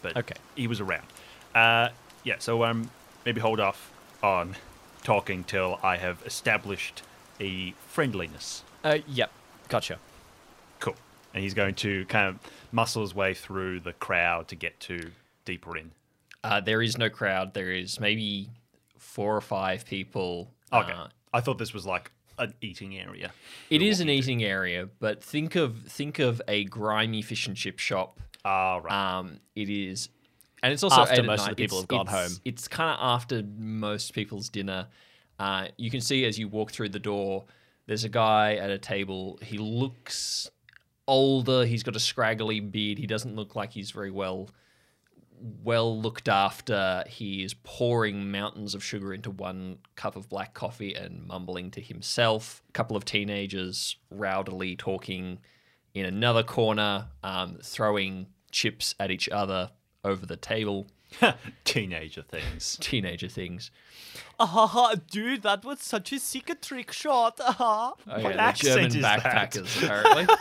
But 0.02 0.16
Okay. 0.18 0.36
he 0.56 0.68
was 0.68 0.80
around. 0.80 1.08
Uh, 1.56 1.90
yeah. 2.24 2.36
So 2.40 2.64
um, 2.66 2.92
maybe 3.26 3.42
hold 3.42 3.60
off 3.60 3.92
on 4.22 4.56
talking 5.04 5.44
till 5.44 5.80
I 5.84 5.98
have 5.98 6.22
established 6.26 7.02
a 7.39 7.71
friendliness. 7.88 8.63
Uh, 8.84 9.00
yep. 9.08 9.32
Gotcha. 9.69 9.98
Cool. 10.80 10.95
And 11.34 11.43
he's 11.43 11.54
going 11.54 11.76
to 11.76 12.06
kind 12.06 12.28
of 12.30 12.39
muscle 12.71 13.02
his 13.02 13.13
way 13.15 13.34
through 13.34 13.80
the 13.82 13.93
crowd 13.93 14.48
to 14.50 14.56
get 14.56 14.80
to 14.82 15.12
deeper 15.43 15.76
in. 15.78 15.91
Uh, 16.43 16.62
there 16.62 16.82
is 16.82 16.98
no 16.98 17.10
crowd. 17.10 17.54
There 17.54 17.71
is 17.71 18.00
maybe 18.00 18.50
four 18.98 19.36
or 19.36 19.41
five 19.41 19.86
people. 19.86 20.52
Okay. 20.71 20.91
Uh, 20.91 21.08
I 21.34 21.41
thought 21.41 21.58
this 21.58 21.74
was 21.74 21.86
like 21.86 22.12
an 22.38 22.54
eating 22.62 22.98
area. 22.98 23.32
it 23.69 23.82
is 23.82 24.00
an 24.02 24.10
eating 24.10 24.43
area, 24.43 24.88
but 25.00 25.24
think 25.24 25.56
of 25.56 25.78
think 25.84 26.19
of 26.19 26.41
a 26.48 26.65
grimy 26.65 27.21
fish 27.21 27.48
and 27.48 27.56
chip 27.56 27.80
shop. 27.80 28.19
Ah, 28.43 28.78
right. 28.78 29.17
Um, 29.17 29.39
it 29.56 29.69
is, 29.69 30.10
and 30.62 30.71
it's 30.74 30.84
also 30.84 31.02
After 31.02 31.24
most 31.24 31.41
of 31.43 31.50
the 31.50 31.56
people 31.56 31.80
It's- 31.80 31.82
have 31.84 31.88
gone 31.88 32.08
it's- 32.08 32.30
home. 32.34 32.41
It's 32.45 32.67
kind 32.67 32.89
of 32.91 32.98
after 33.02 33.41
most 33.58 34.13
people's 34.13 34.50
dinner. 34.50 34.88
Uh, 35.39 35.67
you 35.78 35.89
can 35.91 36.02
see 36.02 36.26
as 36.26 36.39
you 36.39 36.48
walk 36.48 36.71
through 36.71 36.89
the 36.89 37.00
door, 37.00 37.45
there's 37.88 38.04
a 38.04 38.10
guy 38.10 38.56
at 38.56 38.69
a 38.69 38.78
table. 38.78 39.39
He 39.41 39.58
looks 39.58 40.50
older. 41.08 41.65
He's 41.65 41.84
got 41.84 41.95
a 41.95 42.00
scraggly 42.00 42.60
beard. 42.60 42.98
He 42.98 43.08
doesn't 43.08 43.36
look 43.36 43.56
like 43.56 43.71
he's 43.71 43.91
very 43.91 44.12
well 44.12 44.50
well 45.63 46.00
looked 46.00 46.30
after. 46.30 47.04
He 47.08 47.43
is 47.43 47.54
pouring 47.54 48.32
mountains 48.32 48.74
of 48.74 48.84
sugar 48.84 49.13
into 49.13 49.32
one 49.32 49.80
cup 49.95 50.15
of 50.15 50.30
black 50.30 50.54
coffee 50.54 50.93
and 50.93 51.28
mumbling 51.28 51.71
to 51.71 51.82
himself. 51.82 52.63
A 52.69 52.71
couple 52.71 52.95
of 52.95 53.06
teenagers 53.06 53.98
rowdily 54.13 54.78
talking 54.78 55.39
in 55.93 56.06
another 56.06 56.43
corner, 56.43 57.08
um, 57.24 57.58
throwing 57.62 58.28
chips 58.52 58.95
at 59.00 59.12
each 59.12 59.30
other 59.30 59.71
over 60.04 60.26
the 60.26 60.38
table. 60.38 60.88
Teenager 61.63 62.22
things. 62.24 62.78
Teenager 62.82 63.28
things. 63.28 63.72
Ah, 64.39 64.96
dude, 65.10 65.44
that 65.44 65.63
was 65.63 65.80
such 65.82 66.12
a 66.12 66.20
secret 66.20 66.62
trick 66.62 66.91
shot. 66.91 67.39
Ah. 67.39 67.94
Oh, 68.08 68.12
What 68.12 68.22
yeah, 68.24 68.30
the 68.34 68.39
accent 68.41 68.74
German 68.76 68.96
is 68.98 69.02
that? 69.02 69.24
backpackers, 69.24 69.84
apparently. 69.84 70.36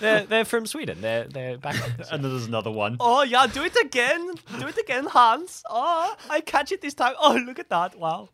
they're, 0.00 0.24
they're 0.24 0.44
from 0.44 0.64
Sweden. 0.66 1.00
They're 1.00 1.24
they're 1.24 1.58
back. 1.58 1.76
and 2.10 2.24
then 2.24 2.30
there's 2.30 2.46
another 2.46 2.70
one. 2.70 2.96
oh 3.00 3.22
yeah, 3.22 3.46
do 3.46 3.62
it 3.62 3.76
again. 3.82 4.34
Do 4.58 4.66
it 4.68 4.78
again, 4.78 5.04
Hans. 5.06 5.62
Oh, 5.68 6.16
I 6.30 6.40
catch 6.40 6.72
it 6.72 6.80
this 6.80 6.94
time. 6.94 7.14
Oh, 7.20 7.34
look 7.34 7.58
at 7.58 7.68
that. 7.68 7.98
Wow. 7.98 8.30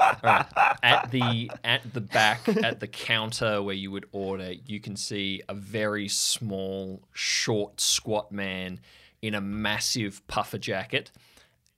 at 0.00 1.10
the 1.10 1.50
at 1.64 1.92
the 1.92 2.00
back 2.00 2.48
at 2.48 2.80
the 2.80 2.86
counter 2.86 3.62
where 3.62 3.74
you 3.74 3.90
would 3.90 4.06
order, 4.12 4.52
you 4.66 4.80
can 4.80 4.96
see 4.96 5.42
a 5.48 5.54
very 5.54 6.08
small, 6.08 7.02
short, 7.12 7.80
squat 7.80 8.32
man 8.32 8.80
in 9.22 9.34
a 9.34 9.40
massive 9.40 10.26
puffer 10.26 10.58
jacket, 10.58 11.10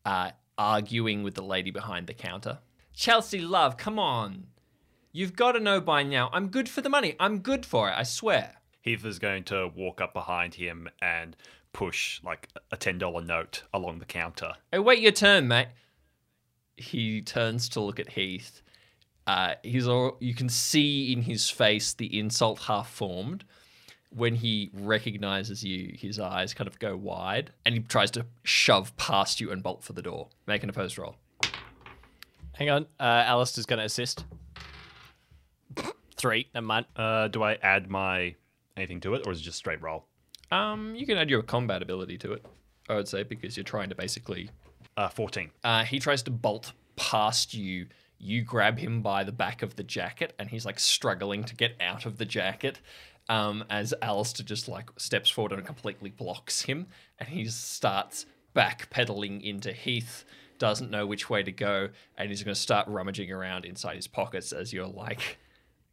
uh, 0.05 0.31
arguing 0.59 1.23
with 1.23 1.35
the 1.35 1.43
lady 1.43 1.71
behind 1.71 2.07
the 2.07 2.15
counter. 2.15 2.59
Chelsea, 2.95 3.41
love, 3.41 3.77
come 3.77 3.99
on. 3.99 4.47
You've 5.13 5.35
got 5.35 5.53
to 5.53 5.61
know 5.61 5.81
by 5.81 6.03
now. 6.03 6.31
I'm 6.33 6.49
good 6.49 6.69
for 6.69 6.83
the 6.83 6.89
money. 6.89 7.17
I'm 7.19 7.39
good 7.39 7.67
for 7.67 7.89
it. 7.89 7.95
I 7.97 8.05
swear. 8.05 8.57
Heath 8.83 9.05
is 9.05 9.19
going 9.19 9.45
to 9.45 9.71
walk 9.75 10.01
up 10.01 10.13
behind 10.13 10.55
him 10.55 10.89
and 11.03 11.37
push 11.73 12.23
like 12.23 12.49
a 12.71 12.77
ten 12.77 12.99
dollar 12.99 13.23
note 13.23 13.65
along 13.73 13.99
the 13.99 14.05
counter. 14.05 14.53
Hey, 14.71 14.79
wait 14.79 15.01
your 15.01 15.13
turn, 15.13 15.49
mate. 15.49 15.69
He 16.77 17.23
turns 17.23 17.69
to 17.71 17.81
look 17.81 18.01
at 18.01 18.11
Heath. 18.11 18.63
Uh, 19.27 19.55
he's 19.63 19.87
all, 19.87 20.17
you 20.21 20.35
can 20.35 20.49
see 20.49 21.13
in 21.13 21.23
his 21.23 21.51
face 21.51 21.93
the 21.93 22.19
insult 22.19 22.61
half 22.61 22.91
formed. 22.91 23.45
When 24.13 24.35
he 24.35 24.71
recognizes 24.75 25.63
you, 25.63 25.95
his 25.97 26.19
eyes 26.19 26.53
kind 26.53 26.67
of 26.67 26.79
go 26.81 26.97
wide, 26.97 27.53
and 27.65 27.75
he 27.75 27.81
tries 27.81 28.11
to 28.13 28.27
shove 28.43 28.97
past 28.97 29.41
you 29.41 29.53
and 29.53 29.63
bolt 29.63 29.85
for 29.85 29.93
the 29.93 30.03
door. 30.03 30.29
Make 30.47 30.63
an 30.65 30.69
opposed 30.71 30.99
roll. 30.99 31.15
Hang 32.55 32.71
on. 32.71 32.87
Uh, 32.99 33.05
Alistair's 33.27 33.67
going 33.67 33.79
to 33.79 33.85
assist. 33.85 34.25
Three. 36.17 36.49
Never 36.55 36.67
mind. 36.67 36.87
Uh, 36.97 37.29
do 37.29 37.43
I 37.43 37.55
add 37.63 37.89
my 37.89 38.35
anything 38.77 39.01
to 39.01 39.15
it, 39.15 39.27
or 39.27 39.33
is 39.33 39.41
it 39.41 39.45
just 39.45 39.59
straight 39.59 39.81
roll? 39.81 40.05
Um, 40.51 40.95
you 40.95 41.07
can 41.07 41.17
add 41.17 41.31
your 41.31 41.43
combat 41.43 41.81
ability 41.81 42.19
to 42.19 42.33
it. 42.33 42.45
I 42.89 42.97
would 42.97 43.09
say 43.09 43.23
because 43.23 43.57
you're 43.57 43.65
trying 43.65 43.89
to 43.91 43.95
basically 43.95 44.51
Uh, 44.97 45.09
Fourteen. 45.09 45.51
Uh, 45.63 45.85
he 45.85 45.99
tries 46.01 46.23
to 46.25 46.31
bolt 46.31 46.73
past 46.97 47.55
you. 47.55 47.87
You 48.19 48.43
grab 48.43 48.77
him 48.79 49.01
by 49.01 49.25
the 49.25 49.33
back 49.33 49.63
of 49.63 49.77
the 49.77 49.83
jacket, 49.85 50.35
and 50.39 50.51
he's 50.51 50.67
like 50.67 50.79
struggling 50.79 51.45
to 51.45 51.55
get 51.55 51.73
out 51.81 52.05
of 52.05 52.19
the 52.19 52.27
jacket. 52.27 52.81
Um, 53.31 53.65
as 53.71 53.95
Alistair 54.03 54.45
just 54.45 54.67
like 54.67 54.91
steps 54.97 55.31
forward 55.31 55.53
and 55.53 55.65
completely 55.65 56.11
blocks 56.11 56.63
him, 56.63 56.89
and 57.17 57.29
he 57.29 57.45
starts 57.47 58.27
backpedaling 58.57 59.43
into 59.43 59.73
Heath. 59.73 60.25
Doesn't 60.59 60.91
know 60.91 61.07
which 61.07 61.31
way 61.31 61.45
to 61.45 61.53
go, 61.53 61.91
and 62.19 62.29
he's 62.29 62.43
going 62.43 62.55
to 62.55 62.61
start 62.61 62.89
rummaging 62.89 63.31
around 63.31 63.65
inside 63.65 63.95
his 63.95 64.09
pockets 64.09 64.53
as 64.53 64.73
you're 64.73 64.85
like 64.89 65.39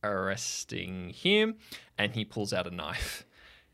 arresting 0.04 1.12
him. 1.12 1.58
And 1.96 2.14
he 2.14 2.26
pulls 2.26 2.54
out 2.54 2.66
a 2.66 2.72
knife. 2.72 3.24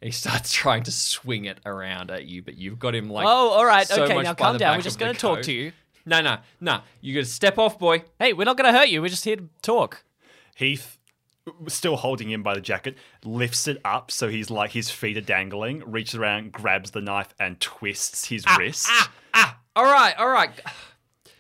He 0.02 0.12
starts 0.12 0.52
trying 0.54 0.84
to 0.84 0.92
swing 0.92 1.46
it 1.46 1.60
around 1.66 2.12
at 2.12 2.26
you, 2.26 2.42
but 2.42 2.58
you've 2.58 2.80
got 2.80 2.94
him 2.94 3.10
like. 3.10 3.26
Oh, 3.26 3.50
all 3.52 3.66
right. 3.66 3.88
so 3.88 4.04
okay, 4.04 4.22
now 4.22 4.34
calm 4.34 4.58
down. 4.58 4.78
We're 4.78 4.84
just 4.84 5.00
going 5.00 5.14
to 5.14 5.20
talk 5.20 5.38
coat. 5.38 5.46
to 5.46 5.54
you. 5.54 5.72
No, 6.06 6.20
no, 6.22 6.40
no. 6.60 6.82
You 7.00 7.14
got 7.14 7.22
to 7.22 7.26
step 7.32 7.58
off, 7.58 7.80
boy. 7.80 8.04
Hey, 8.20 8.34
we're 8.34 8.44
not 8.44 8.58
going 8.58 8.72
to 8.72 8.78
hurt 8.78 8.90
you. 8.90 9.02
We're 9.02 9.08
just 9.08 9.24
here 9.24 9.38
to 9.38 9.48
talk. 9.62 10.04
Heath, 10.56 11.00
still 11.68 11.96
holding 11.96 12.30
him 12.32 12.44
by 12.44 12.54
the 12.56 12.62
jacket, 12.62 12.98
lifts 13.24 13.68
it 13.68 13.80
up 13.84 14.12
so 14.12 14.30
he's 14.30 14.50
like 14.50 14.72
his 14.72 14.90
feet 14.90 15.18
are 15.18 15.22
dangling. 15.22 15.84
Reaches 15.86 16.16
around, 16.16 16.52
grabs 16.52 16.92
the 16.92 17.02
knife, 17.02 17.34
and 17.40 17.60
twists 17.60 18.26
his 18.26 18.46
wrist. 18.58 18.88
Ah, 18.90 19.12
ah. 19.34 19.60
all 19.76 19.86
right, 19.86 20.16
all 20.18 20.30
right. 20.30 20.52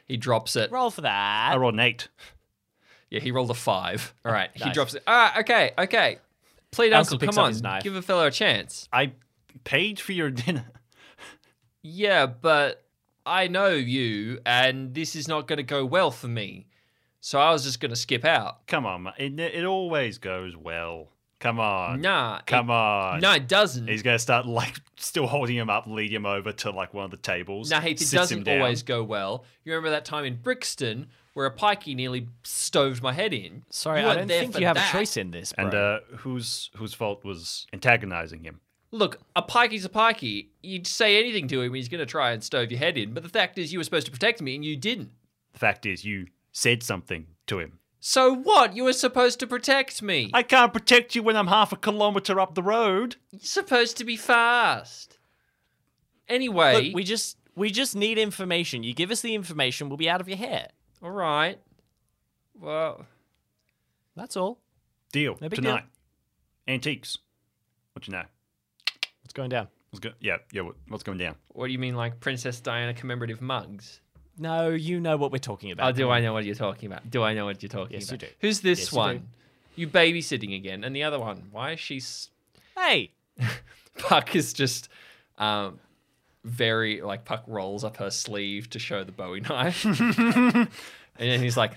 He 0.05 0.17
drops 0.17 0.57
it. 0.57 0.69
Roll 0.69 0.91
for 0.91 1.01
that. 1.01 1.51
I 1.53 1.55
rolled 1.55 1.75
an 1.75 1.79
eight. 1.79 2.09
Yeah, 3.09 3.21
he 3.21 3.31
rolled 3.31 3.49
a 3.49 3.55
five. 3.55 4.13
All 4.25 4.33
right, 4.33 4.49
he 4.53 4.69
drops 4.71 4.93
it. 4.95 5.01
All 5.07 5.15
right, 5.15 5.39
okay, 5.39 5.71
okay. 5.77 6.17
Plead 6.71 6.91
Alistair 6.91 7.15
uncle, 7.15 7.27
come 7.29 7.45
on, 7.45 7.57
knife. 7.61 7.83
give 7.83 7.95
a 7.95 8.01
fellow 8.01 8.27
a 8.27 8.31
chance. 8.31 8.89
I 8.91 9.13
paid 9.63 9.99
for 10.01 10.11
your 10.11 10.29
dinner. 10.29 10.65
Yeah, 11.85 12.27
but 12.27 12.85
I 13.25 13.47
know 13.47 13.69
you, 13.69 14.39
and 14.45 14.93
this 14.93 15.17
is 15.17 15.27
not 15.27 15.47
going 15.47 15.57
to 15.57 15.63
go 15.63 15.85
well 15.85 16.11
for 16.11 16.29
me. 16.29 16.67
So 17.25 17.39
I 17.39 17.51
was 17.51 17.63
just 17.63 17.79
going 17.79 17.89
to 17.91 17.95
skip 17.95 18.25
out. 18.25 18.67
Come 18.67 18.85
on, 18.85 19.03
man. 19.03 19.13
It, 19.17 19.39
it 19.39 19.63
always 19.63 20.17
goes 20.17 20.57
well. 20.57 21.07
Come 21.39 21.57
on. 21.57 22.01
Nah, 22.01 22.41
Come 22.45 22.69
it, 22.69 22.73
on. 22.73 23.19
No, 23.21 23.31
it 23.31 23.47
doesn't. 23.47 23.87
He's 23.87 24.01
gonna 24.03 24.19
start 24.19 24.45
like 24.45 24.75
still 24.97 25.27
holding 25.27 25.55
him 25.55 25.69
up, 25.69 25.87
lead 25.87 26.11
him 26.11 26.25
over 26.25 26.51
to 26.51 26.71
like 26.71 26.93
one 26.93 27.05
of 27.05 27.11
the 27.11 27.17
tables. 27.17 27.69
Nah, 27.69 27.79
Heath, 27.79 28.01
it 28.01 28.11
doesn't 28.11 28.47
always 28.47 28.83
go 28.83 29.03
well. 29.03 29.45
You 29.63 29.71
remember 29.73 29.89
that 29.91 30.03
time 30.05 30.25
in 30.25 30.35
Brixton 30.35 31.07
where 31.33 31.45
a 31.45 31.51
pikey 31.51 31.95
nearly 31.95 32.27
stoved 32.43 33.01
my 33.01 33.11
head 33.13 33.33
in? 33.33 33.63
Sorry, 33.69 34.01
You 34.01 34.07
I 34.07 34.15
don't 34.15 34.27
think 34.27 34.59
you 34.59 34.65
have 34.65 34.75
that. 34.75 34.89
a 34.89 34.97
choice 34.97 35.15
in 35.17 35.31
this, 35.31 35.53
bro. 35.53 35.65
And 35.65 35.73
uh, 35.75 35.99
whose 36.17 36.69
whose 36.75 36.93
fault 36.93 37.23
was 37.25 37.67
antagonizing 37.73 38.43
him? 38.43 38.59
Look, 38.91 39.19
a 39.35 39.41
pikey's 39.43 39.85
a 39.85 39.89
pikey. 39.89 40.47
You'd 40.61 40.87
say 40.87 41.19
anything 41.19 41.47
to 41.49 41.61
him, 41.61 41.73
he's 41.73 41.89
going 41.89 41.99
to 41.99 42.05
try 42.05 42.31
and 42.31 42.43
stove 42.43 42.69
your 42.69 42.79
head 42.79 42.97
in. 42.97 43.13
But 43.13 43.23
the 43.23 43.29
fact 43.29 43.57
is, 43.57 43.71
you 43.73 43.79
were 43.79 43.83
supposed 43.85 44.05
to 44.05 44.11
protect 44.11 44.41
me, 44.41 44.55
and 44.55 44.63
you 44.63 44.75
didn't. 44.77 45.09
The 45.53 45.59
fact 45.59 45.85
is, 45.85 46.05
you 46.05 46.27
said 46.53 46.81
something 46.83 47.27
to 47.47 47.59
him. 47.59 47.79
So 47.99 48.33
what? 48.33 48.75
You 48.75 48.85
were 48.85 48.93
supposed 48.93 49.39
to 49.41 49.47
protect 49.47 50.01
me. 50.01 50.29
I 50.33 50.43
can't 50.43 50.71
protect 50.71 51.15
you 51.15 51.23
when 51.23 51.35
I'm 51.35 51.47
half 51.47 51.73
a 51.73 51.75
kilometer 51.77 52.39
up 52.39 52.53
the 52.55 52.63
road. 52.63 53.17
You're 53.31 53.41
supposed 53.41 53.97
to 53.97 54.05
be 54.05 54.15
fast. 54.15 55.17
Anyway, 56.29 56.85
Look, 56.87 56.95
we 56.95 57.03
just 57.03 57.37
we 57.55 57.69
just 57.69 57.95
need 57.95 58.17
information. 58.17 58.83
You 58.83 58.93
give 58.93 59.11
us 59.11 59.21
the 59.21 59.35
information, 59.35 59.89
we'll 59.89 59.97
be 59.97 60.09
out 60.09 60.21
of 60.21 60.29
your 60.29 60.37
hair. 60.37 60.69
all 61.01 61.11
right. 61.11 61.59
Well, 62.59 63.05
That's 64.15 64.37
all. 64.37 64.59
Deal 65.11 65.37
No 65.41 65.49
big 65.49 65.57
tonight. 65.57 65.83
Antiques. 66.67 67.17
What 67.93 68.07
you 68.07 68.13
know? 68.13 68.23
What's 69.21 69.33
going 69.33 69.49
down? 69.49 69.67
What's 69.91 69.99
go- 69.99 70.13
yeah, 70.19 70.37
yeah. 70.51 70.61
What's 70.87 71.03
going 71.03 71.17
down? 71.17 71.35
what 71.49 71.67
do 71.67 71.71
you 71.73 71.79
mean, 71.79 71.95
like 71.95 72.19
Princess 72.19 72.59
Diana 72.59 72.93
commemorative 72.93 73.41
mugs? 73.41 74.01
No, 74.37 74.69
you 74.69 74.99
know 74.99 75.15
what 75.17 75.31
we're 75.31 75.37
talking 75.37 75.71
about. 75.71 75.89
Oh, 75.89 75.91
do 75.95 76.09
I 76.09 76.19
know 76.21 76.33
what 76.33 76.43
you're 76.45 76.55
talking 76.55 76.87
about? 76.87 77.09
Do 77.09 77.21
I 77.23 77.33
know 77.33 77.45
what 77.45 77.61
you're 77.61 77.69
talking 77.69 77.93
Yes, 77.93 78.09
you 78.09 78.15
about? 78.15 78.27
do. 78.29 78.33
Who's 78.39 78.61
this 78.61 78.79
Yes, 78.79 78.91
you 78.91 78.97
one? 78.97 79.17
do. 79.17 79.23
You 79.75 79.87
babysitting 79.87 80.55
again, 80.55 80.83
and 80.83 80.95
the 80.95 81.03
other 81.03 81.19
one? 81.19 81.43
Why 81.51 81.71
is 81.71 81.79
she? 81.79 81.97
s- 81.97 82.29
Hey, 82.77 83.11
Puck 83.97 84.35
is 84.35 84.53
just 84.53 84.89
um, 85.37 85.79
very 86.43 87.01
like 87.01 87.25
Puck 87.25 87.43
rolls 87.47 87.83
up 87.83 87.97
her 87.97 88.09
sleeve 88.11 88.69
to 88.71 88.79
show 88.79 89.03
the 89.03 89.11
Bowie 89.11 89.41
knife, 89.41 89.83
and 89.85 90.67
then 91.17 91.39
he's 91.39 91.57
like, 91.57 91.73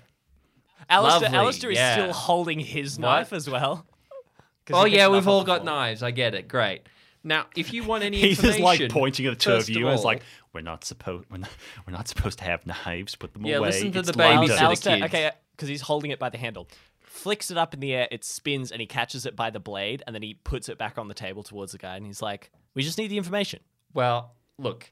Alistair, 0.88 1.34
Alistair 1.34 1.70
is 1.70 1.76
yeah. 1.78 1.94
still 1.94 2.12
holding 2.12 2.58
his 2.60 2.98
What? 2.98 3.02
knife 3.02 3.32
as 3.32 3.48
well. 3.48 3.86
"Oh 4.72 4.84
yeah, 4.84 5.08
we've 5.08 5.28
all 5.28 5.44
got 5.44 5.64
knives. 5.64 6.02
I 6.02 6.10
get 6.10 6.34
it. 6.34 6.48
Great. 6.48 6.82
Now, 7.24 7.46
if 7.56 7.72
you 7.72 7.82
want 7.84 8.04
any 8.04 8.18
He's 8.20 8.38
information, 8.38 8.62
just 8.64 8.80
like 8.82 8.90
pointing 8.90 9.26
at 9.26 9.30
the 9.30 9.36
two 9.36 9.52
of 9.52 9.68
you 9.68 9.88
and 9.88 10.00
like, 10.02 10.22
we're 10.56 10.62
not 10.62 10.84
supposed 10.84 11.26
we're 11.30 11.36
not, 11.38 11.50
we're 11.86 11.92
not 11.92 12.08
supposed 12.08 12.38
to 12.38 12.44
have 12.44 12.66
knives. 12.66 13.14
Put 13.14 13.32
them 13.34 13.44
Yeah, 13.44 13.58
away. 13.58 13.68
listen 13.68 13.92
to 13.92 13.98
It's 14.00 14.10
the 14.10 14.18
like 14.18 14.40
babysitter 14.40 14.48
that." 14.48 14.62
Alistair, 14.62 15.04
okay, 15.04 15.30
because 15.52 15.68
he's 15.68 15.82
holding 15.82 16.10
it 16.10 16.18
by 16.18 16.28
the 16.30 16.38
handle. 16.38 16.68
Flicks 17.00 17.50
it 17.50 17.56
up 17.56 17.72
in 17.74 17.80
the 17.80 17.94
air, 17.94 18.08
it 18.10 18.24
spins, 18.24 18.70
and 18.72 18.80
he 18.80 18.86
catches 18.86 19.24
it 19.26 19.36
by 19.36 19.48
the 19.50 19.60
blade, 19.60 20.02
and 20.06 20.14
then 20.14 20.22
he 20.22 20.34
puts 20.34 20.68
it 20.68 20.76
back 20.78 20.98
on 20.98 21.08
the 21.08 21.14
table 21.14 21.42
towards 21.42 21.72
the 21.72 21.78
guy, 21.78 21.96
and 21.96 22.04
he's 22.06 22.20
like, 22.22 22.50
"We 22.74 22.82
just 22.82 22.98
need 22.98 23.08
the 23.08 23.16
information." 23.18 23.60
Well, 23.94 24.32
look, 24.58 24.90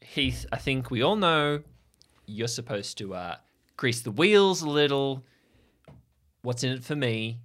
Heath, 0.00 0.44
I 0.52 0.56
think 0.58 0.90
we 0.90 1.02
all 1.02 1.16
know 1.16 1.62
you're 2.26 2.48
supposed 2.48 2.98
to 2.98 3.14
uh, 3.14 3.36
grease 3.76 4.00
the 4.02 4.10
wheels 4.10 4.62
a 4.62 4.68
little. 4.68 5.22
What's 6.42 6.62
in 6.64 6.72
it 6.72 6.84
for 6.84 6.96
me? 6.96 7.38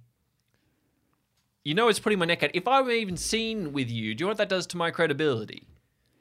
You 1.64 1.74
know, 1.74 1.88
it's 1.88 1.98
putting 2.00 2.18
my 2.18 2.24
neck 2.26 2.42
out. 2.42 2.50
If 2.54 2.66
I 2.66 2.80
were 2.82 2.90
even 2.90 3.16
seen 3.16 3.72
with 3.72 3.90
you, 3.90 4.14
do 4.14 4.22
you 4.22 4.26
know 4.26 4.30
what 4.30 4.38
that 4.38 4.48
does 4.48 4.66
to 4.68 4.76
my 4.76 4.90
credibility? 4.90 5.66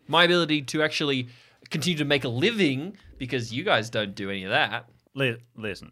My 0.09 0.23
ability 0.25 0.63
to 0.63 0.83
actually 0.83 1.29
continue 1.69 1.97
to 1.99 2.05
make 2.05 2.23
a 2.25 2.29
living 2.29 2.97
because 3.17 3.53
you 3.53 3.63
guys 3.63 3.89
don't 3.89 4.15
do 4.15 4.29
any 4.29 4.43
of 4.43 4.49
that. 4.49 4.89
Listen, 5.55 5.91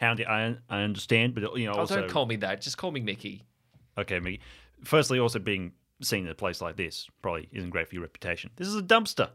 Houndy, 0.00 0.26
I 0.26 0.56
I 0.70 0.82
understand, 0.82 1.34
but 1.34 1.56
you 1.58 1.66
know 1.66 1.72
Oh, 1.74 1.80
also 1.80 2.00
don't 2.00 2.10
call 2.10 2.26
me 2.26 2.36
that. 2.36 2.60
Just 2.62 2.78
call 2.78 2.90
me 2.92 3.00
Mickey. 3.00 3.42
okay, 3.98 4.20
Mickey. 4.20 4.40
Firstly, 4.84 5.18
also 5.18 5.38
being 5.38 5.72
seen 6.02 6.24
in 6.26 6.30
a 6.30 6.34
place 6.34 6.60
like 6.60 6.76
this 6.76 7.08
probably 7.22 7.48
isn't 7.52 7.70
great 7.70 7.88
for 7.88 7.94
your 7.94 8.02
reputation. 8.02 8.50
This 8.56 8.68
is 8.68 8.76
a 8.76 8.82
dumpster. 8.82 9.30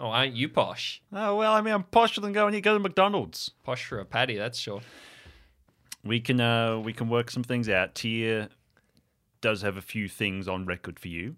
Oh, 0.00 0.06
aren't 0.06 0.34
you 0.34 0.48
posh? 0.48 1.02
Oh 1.12 1.36
well, 1.36 1.52
I 1.52 1.60
mean, 1.60 1.74
I'm 1.74 1.84
posher 1.84 2.20
than 2.22 2.32
going 2.32 2.52
here 2.52 2.60
go 2.62 2.74
to 2.74 2.80
McDonald's. 2.80 3.50
Posh 3.64 3.84
for 3.84 4.00
a 4.00 4.04
Paddy, 4.04 4.36
that's 4.36 4.58
sure. 4.58 4.80
We 6.04 6.20
can 6.20 6.40
uh 6.40 6.78
we 6.78 6.92
can 6.92 7.08
work 7.08 7.30
some 7.30 7.42
things 7.44 7.68
out. 7.68 7.94
Tier 7.94 8.48
does 9.40 9.62
have 9.62 9.76
a 9.76 9.82
few 9.82 10.08
things 10.08 10.48
on 10.48 10.66
record 10.66 10.98
for 10.98 11.08
you. 11.08 11.36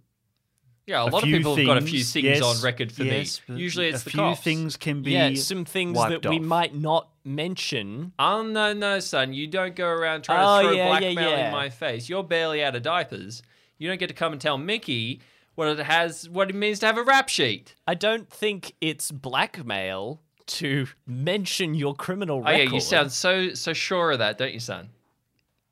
Yeah, 0.86 1.02
a, 1.02 1.06
A 1.06 1.10
lot 1.10 1.14
of 1.14 1.28
few 1.28 1.36
people 1.38 1.56
have 1.56 1.66
got 1.66 1.78
a 1.78 1.80
few 1.80 1.98
things, 1.98 2.12
things 2.12 2.24
yes, 2.24 2.42
on 2.42 2.62
record 2.62 2.92
for 2.92 3.02
yes, 3.02 3.40
me. 3.48 3.56
Usually 3.58 3.88
it's 3.88 4.02
a 4.02 4.04
the 4.04 4.10
few 4.10 4.20
cops. 4.20 4.40
things 4.40 4.76
can 4.76 5.02
be 5.02 5.12
yeah, 5.12 5.34
some 5.34 5.64
things 5.64 5.96
wiped 5.96 6.22
that 6.22 6.30
we 6.30 6.38
might 6.38 6.76
not 6.76 7.08
mention. 7.24 8.12
Oh 8.20 8.42
no, 8.42 8.72
no, 8.72 9.00
son! 9.00 9.32
You 9.32 9.48
don't 9.48 9.74
go 9.74 9.88
around 9.88 10.22
trying 10.22 10.38
Oh, 10.38 10.62
to 10.62 10.68
throw 10.68 10.76
yeah, 10.76 10.84
yeah, 10.84 10.88
blackmail 10.98 11.30
yeah. 11.30 11.46
in 11.46 11.52
my 11.52 11.70
face. 11.70 12.08
You're 12.08 12.22
barely 12.22 12.62
out 12.62 12.76
of 12.76 12.82
diapers. 12.82 13.42
You 13.78 13.88
don't 13.88 13.98
get 13.98 14.06
to 14.08 14.14
come 14.14 14.30
and 14.32 14.40
tell 14.40 14.58
Mickey 14.58 15.20
what 15.56 15.66
it 15.68 15.78
has, 15.80 16.28
what 16.28 16.50
it 16.50 16.54
means 16.54 16.78
to 16.80 16.86
have 16.86 16.98
a 16.98 17.02
rap 17.02 17.28
sheet. 17.28 17.74
I 17.88 17.94
don't 17.94 18.30
think 18.30 18.74
it's 18.80 19.10
blackmail 19.10 20.20
to 20.46 20.86
mention 21.04 21.74
your 21.74 21.96
criminal 21.96 22.42
record. 22.42 22.54
Oh 22.54 22.62
yeah, 22.62 22.70
you 22.70 22.80
sound 22.80 23.10
so 23.10 23.54
so 23.54 23.72
sure 23.72 24.12
of 24.12 24.20
that, 24.20 24.38
don't 24.38 24.54
you, 24.54 24.60
son? 24.60 24.90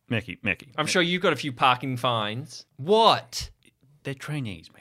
Mickey, 0.08 0.38
Mickey. 0.42 0.72
I'm 0.76 0.86
sure 0.86 1.02
you've 1.02 1.22
got 1.22 1.32
a 1.32 1.36
few 1.36 1.52
parking 1.52 1.96
fines. 1.96 2.66
What? 2.78 3.50
they're 4.02 4.12
trainees, 4.12 4.70
man. 4.70 4.73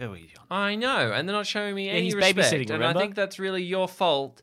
Go 0.00 0.14
easy 0.16 0.32
on. 0.38 0.46
I 0.50 0.74
know, 0.74 1.12
and 1.12 1.28
they're 1.28 1.36
not 1.36 1.46
showing 1.46 1.74
me 1.74 1.88
any 1.88 2.02
he's 2.04 2.14
respect. 2.14 2.38
babysitting, 2.38 2.70
and 2.70 2.82
I 2.84 2.92
think 2.94 3.14
that's 3.14 3.38
really 3.38 3.62
your 3.62 3.86
fault 3.86 4.42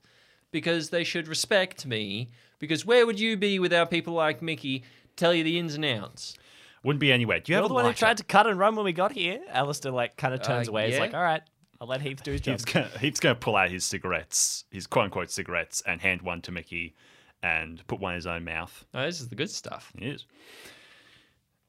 because 0.51 0.89
they 0.91 1.03
should 1.03 1.27
respect 1.27 1.85
me. 1.85 2.29
Because 2.59 2.85
where 2.85 3.05
would 3.05 3.19
you 3.19 3.35
be 3.37 3.59
without 3.59 3.89
people 3.91 4.13
like 4.13 4.41
Mickey 4.41 4.83
tell 5.15 5.33
you 5.33 5.43
the 5.43 5.57
ins 5.59 5.75
and 5.75 5.83
outs? 5.85 6.35
Wouldn't 6.83 6.99
be 7.01 7.11
anywhere. 7.11 7.39
Do 7.39 7.51
you 7.51 7.55
You're 7.55 7.63
have 7.63 7.69
the 7.69 7.73
a 7.73 7.75
one 7.75 7.83
who 7.85 7.89
lighter? 7.89 7.99
tried 7.99 8.17
to 8.17 8.23
cut 8.23 8.47
and 8.47 8.57
run 8.59 8.75
when 8.75 8.85
we 8.85 8.93
got 8.93 9.11
here. 9.11 9.41
Alistair 9.49 9.91
like 9.91 10.15
kind 10.15 10.33
of 10.33 10.41
turns 10.41 10.67
Uh, 10.67 10.71
away. 10.71 10.85
He's 10.87 10.95
yeah? 10.95 11.01
like, 11.01 11.13
"All 11.15 11.21
right, 11.23 11.41
I'll 11.81 11.87
let 11.87 12.01
Heath 12.01 12.21
do 12.23 12.31
his 12.31 12.41
job." 12.41 12.53
He's 12.53 12.65
gonna, 12.65 12.89
he's 13.01 13.19
gonna 13.19 13.35
pull 13.35 13.55
out 13.55 13.69
his 13.71 13.83
cigarettes, 13.83 14.63
his 14.71 14.85
quote 14.87 15.05
unquote 15.05 15.31
cigarettes, 15.31 15.81
and 15.85 16.01
hand 16.01 16.21
one 16.21 16.41
to 16.43 16.51
Mickey, 16.51 16.95
and 17.43 17.85
put 17.87 17.99
one 17.99 18.13
in 18.13 18.17
his 18.17 18.27
own 18.27 18.43
mouth. 18.43 18.85
Oh, 18.93 19.01
this 19.03 19.19
is 19.21 19.27
the 19.29 19.35
good 19.35 19.49
stuff. 19.49 19.91
It 19.97 20.03
is. 20.07 20.25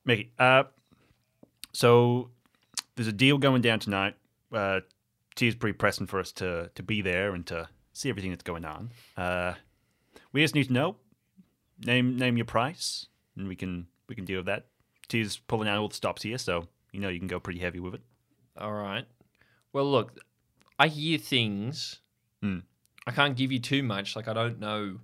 Mickey, 0.05 0.31
uh, 0.38 0.64
so 1.72 2.31
there's 2.98 3.06
a 3.06 3.12
deal 3.12 3.38
going 3.38 3.62
down 3.62 3.78
tonight. 3.78 4.16
Uh, 4.52 4.80
T's 5.37 5.54
pretty 5.54 5.78
pressing 5.78 6.08
for 6.08 6.18
us 6.18 6.32
to 6.32 6.68
to 6.74 6.82
be 6.82 7.00
there 7.00 7.32
and 7.32 7.46
to 7.46 7.68
see 7.92 8.11
everything 8.11 8.32
that's 8.32 8.42
going 8.42 8.64
on. 8.64 8.90
Uh, 9.16 9.54
we 10.32 10.42
just 10.42 10.56
need 10.56 10.66
to 10.66 10.72
know 10.72 10.96
name 11.84 12.18
name 12.18 12.37
your 12.37 12.44
price, 12.44 13.06
and 13.37 13.46
we 13.46 13.54
can 13.54 13.87
we 14.08 14.16
can 14.16 14.24
deal 14.24 14.40
with 14.40 14.46
that. 14.46 14.66
T's 15.06 15.38
pulling 15.38 15.68
out 15.68 15.78
all 15.78 15.87
the 15.87 15.94
stops 15.94 16.24
here, 16.24 16.38
so 16.38 16.66
you 16.92 16.98
know 16.98 17.08
you 17.08 17.20
can 17.20 17.28
go 17.28 17.38
pretty 17.38 17.61
heavy 17.61 17.78
with 17.78 17.94
it. 17.94 18.00
All 18.58 18.72
right. 18.72 19.06
Well, 19.72 19.88
look, 19.88 20.18
I 20.76 20.88
hear 20.88 21.18
things. 21.18 22.00
Hmm. 22.42 22.58
I 23.06 23.12
can't 23.12 23.37
give 23.37 23.52
you 23.52 23.61
too 23.61 23.84
much. 23.84 24.16
Like 24.16 24.26
I 24.26 24.32
don't 24.32 24.58
know 24.58 24.98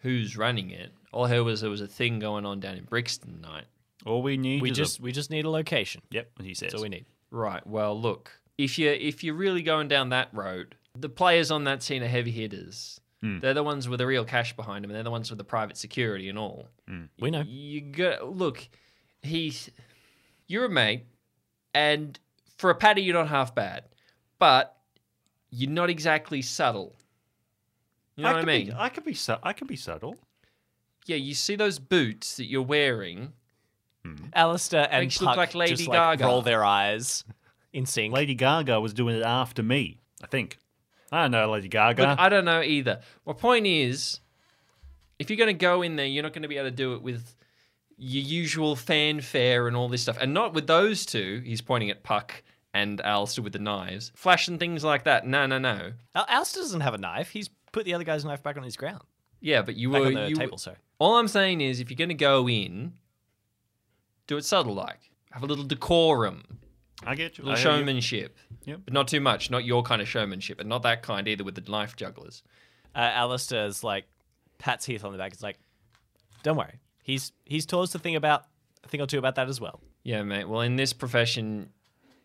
who's 0.00 0.36
running 0.36 0.68
it. 0.68 0.92
All 1.12 1.24
I 1.24 1.30
heard 1.30 1.44
was 1.44 1.62
there 1.62 1.70
was 1.70 1.80
a 1.80 1.86
thing 1.86 2.18
going 2.18 2.44
on 2.44 2.60
down 2.60 2.76
in 2.76 2.84
Brixton 2.84 3.36
tonight. 3.36 3.64
All 4.04 4.20
we 4.20 4.36
need 4.36 4.60
we 4.60 4.70
is 4.70 4.76
just 4.76 4.98
a, 4.98 5.02
we 5.02 5.12
just 5.12 5.30
need 5.30 5.46
a 5.46 5.50
location. 5.50 6.02
yep. 6.10 6.30
He 6.42 6.52
says. 6.52 6.72
That's 6.72 6.74
all 6.74 6.82
we 6.82 6.90
need. 6.90 7.06
Right. 7.32 7.66
Well, 7.66 7.98
look, 8.00 8.30
if 8.58 8.78
you 8.78 8.90
if 8.90 9.24
you're 9.24 9.34
really 9.34 9.62
going 9.62 9.88
down 9.88 10.10
that 10.10 10.28
road, 10.32 10.76
the 10.96 11.08
players 11.08 11.50
on 11.50 11.64
that 11.64 11.82
scene 11.82 12.02
are 12.02 12.06
heavy 12.08 12.30
hitters. 12.30 13.00
Hmm. 13.22 13.38
They're 13.38 13.54
the 13.54 13.62
ones 13.62 13.88
with 13.88 13.98
the 13.98 14.06
real 14.06 14.24
cash 14.24 14.54
behind 14.54 14.84
them. 14.84 14.90
and 14.90 14.96
They're 14.96 15.02
the 15.04 15.10
ones 15.10 15.30
with 15.30 15.38
the 15.38 15.44
private 15.44 15.76
security 15.78 16.28
and 16.28 16.38
all. 16.38 16.68
We 17.18 17.30
know. 17.30 17.40
You 17.46 17.80
got 17.80 18.36
look. 18.36 18.68
He's 19.22 19.70
you're 20.46 20.66
a 20.66 20.68
mate, 20.70 21.06
and 21.72 22.18
for 22.58 22.68
a 22.70 22.74
Paddy, 22.74 23.02
you're 23.02 23.14
not 23.14 23.28
half 23.28 23.54
bad, 23.54 23.84
but 24.38 24.76
you're 25.50 25.70
not 25.70 25.88
exactly 25.88 26.42
subtle. 26.42 26.94
You 28.16 28.24
know 28.24 28.30
what 28.30 28.36
I 28.36 28.40
could 28.40 28.46
mean? 28.46 28.66
Be, 28.66 28.72
I 28.76 28.88
could 28.90 29.04
be 29.04 29.14
su- 29.14 29.36
I 29.42 29.52
could 29.54 29.68
be 29.68 29.76
subtle. 29.76 30.16
yeah, 31.06 31.16
you 31.16 31.32
see 31.32 31.56
those 31.56 31.78
boots 31.78 32.36
that 32.36 32.44
you're 32.44 32.60
wearing. 32.62 33.32
Mm-hmm. 34.06 34.26
Alistair 34.34 34.88
and 34.90 35.04
Makes 35.04 35.20
you 35.20 35.26
look 35.26 35.30
Puck 35.30 35.38
like 35.38 35.54
Lady 35.54 35.76
just 35.76 35.88
like 35.88 35.96
Gaga. 36.18 36.24
roll 36.24 36.42
their 36.42 36.64
eyes 36.64 37.24
in 37.72 37.86
sync. 37.86 38.12
Lady 38.12 38.34
Gaga 38.34 38.80
was 38.80 38.92
doing 38.92 39.16
it 39.16 39.22
after 39.22 39.62
me. 39.62 39.98
I 40.22 40.26
think. 40.26 40.58
I 41.10 41.22
don't 41.22 41.30
know 41.30 41.50
Lady 41.50 41.68
Gaga. 41.68 42.02
Look, 42.02 42.18
I 42.18 42.28
don't 42.28 42.44
know 42.44 42.62
either. 42.62 43.00
My 43.26 43.32
point 43.32 43.66
is, 43.66 44.20
if 45.18 45.30
you're 45.30 45.36
going 45.36 45.48
to 45.48 45.52
go 45.52 45.82
in 45.82 45.96
there, 45.96 46.06
you're 46.06 46.22
not 46.22 46.32
going 46.32 46.42
to 46.42 46.48
be 46.48 46.56
able 46.56 46.70
to 46.70 46.74
do 46.76 46.94
it 46.94 47.02
with 47.02 47.34
your 47.96 48.24
usual 48.24 48.74
fanfare 48.74 49.68
and 49.68 49.76
all 49.76 49.88
this 49.88 50.02
stuff, 50.02 50.16
and 50.20 50.34
not 50.34 50.54
with 50.54 50.66
those 50.66 51.06
two. 51.06 51.42
He's 51.44 51.60
pointing 51.60 51.90
at 51.90 52.02
Puck 52.02 52.42
and 52.74 53.00
Alistair 53.02 53.44
with 53.44 53.52
the 53.52 53.58
knives, 53.58 54.10
flashing 54.16 54.58
things 54.58 54.82
like 54.82 55.04
that. 55.04 55.26
No, 55.26 55.46
no, 55.46 55.58
no. 55.58 55.92
Al- 56.14 56.26
Alistair 56.28 56.62
doesn't 56.62 56.80
have 56.80 56.94
a 56.94 56.98
knife. 56.98 57.30
He's 57.30 57.48
put 57.70 57.84
the 57.84 57.94
other 57.94 58.04
guy's 58.04 58.24
knife 58.24 58.42
back 58.42 58.56
on 58.56 58.62
his 58.64 58.76
ground. 58.76 59.02
Yeah, 59.40 59.62
but 59.62 59.76
you 59.76 59.90
Back 59.90 60.00
were 60.00 60.06
on 60.06 60.14
the 60.14 60.28
you, 60.28 60.34
table, 60.36 60.56
sorry. 60.58 60.76
All 60.98 61.16
I'm 61.18 61.28
saying 61.28 61.60
is, 61.60 61.80
if 61.80 61.90
you're 61.90 61.96
going 61.96 62.08
to 62.08 62.14
go 62.14 62.48
in, 62.48 62.94
do 64.26 64.36
it 64.36 64.44
subtle, 64.44 64.74
like 64.74 65.10
have 65.32 65.42
a 65.42 65.46
little 65.46 65.64
decorum, 65.64 66.44
I 67.04 67.14
get 67.14 67.38
you. 67.38 67.44
a 67.44 67.46
little 67.46 67.58
I 67.58 67.62
hear 67.62 67.72
you. 67.72 67.78
showmanship. 67.78 68.38
Yep. 68.64 68.80
But 68.84 68.94
not 68.94 69.08
too 69.08 69.20
much, 69.20 69.50
not 69.50 69.64
your 69.64 69.82
kind 69.82 70.00
of 70.02 70.08
showmanship, 70.08 70.60
and 70.60 70.68
not 70.68 70.82
that 70.82 71.02
kind 71.02 71.26
either 71.26 71.42
with 71.44 71.54
the 71.54 71.70
knife 71.70 71.96
jugglers. 71.96 72.42
Uh, 72.94 72.98
Alistair's 73.14 73.82
like 73.82 74.04
pats 74.58 74.84
Heath 74.86 75.04
on 75.04 75.12
the 75.12 75.18
back. 75.18 75.32
It's 75.32 75.42
like, 75.42 75.58
don't 76.42 76.56
worry. 76.56 76.78
He's 77.02 77.32
he's 77.44 77.66
told 77.66 77.84
us 77.84 77.94
a 77.94 77.98
thing 77.98 78.16
about 78.16 78.44
a 78.84 78.88
thing 78.88 79.00
or 79.00 79.06
two 79.06 79.18
about 79.18 79.34
that 79.36 79.48
as 79.48 79.60
well. 79.60 79.80
Yeah, 80.04 80.22
mate. 80.22 80.48
Well, 80.48 80.60
in 80.60 80.76
this 80.76 80.92
profession, 80.92 81.70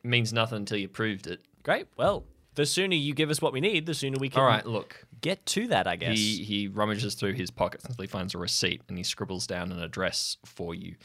it 0.03 0.07
means 0.07 0.33
nothing 0.33 0.57
until 0.57 0.77
you 0.77 0.87
proved 0.87 1.27
it. 1.27 1.39
Great. 1.63 1.87
Well, 1.97 2.25
the 2.55 2.65
sooner 2.65 2.95
you 2.95 3.13
give 3.13 3.29
us 3.29 3.41
what 3.41 3.53
we 3.53 3.61
need, 3.61 3.85
the 3.85 3.93
sooner 3.93 4.17
we 4.19 4.29
can 4.29 4.41
All 4.41 4.47
right, 4.47 4.65
look. 4.65 5.05
get 5.21 5.45
to 5.47 5.67
that. 5.67 5.87
I 5.87 5.95
guess. 5.95 6.17
He 6.17 6.43
he 6.43 6.67
rummages 6.67 7.15
through 7.15 7.33
his 7.33 7.49
pockets 7.51 7.85
until 7.85 8.01
he 8.03 8.07
finds 8.07 8.35
a 8.35 8.37
receipt 8.37 8.81
and 8.89 8.97
he 8.97 9.03
scribbles 9.03 9.47
down 9.47 9.71
an 9.71 9.81
address 9.81 10.37
for 10.45 10.75
you. 10.75 10.95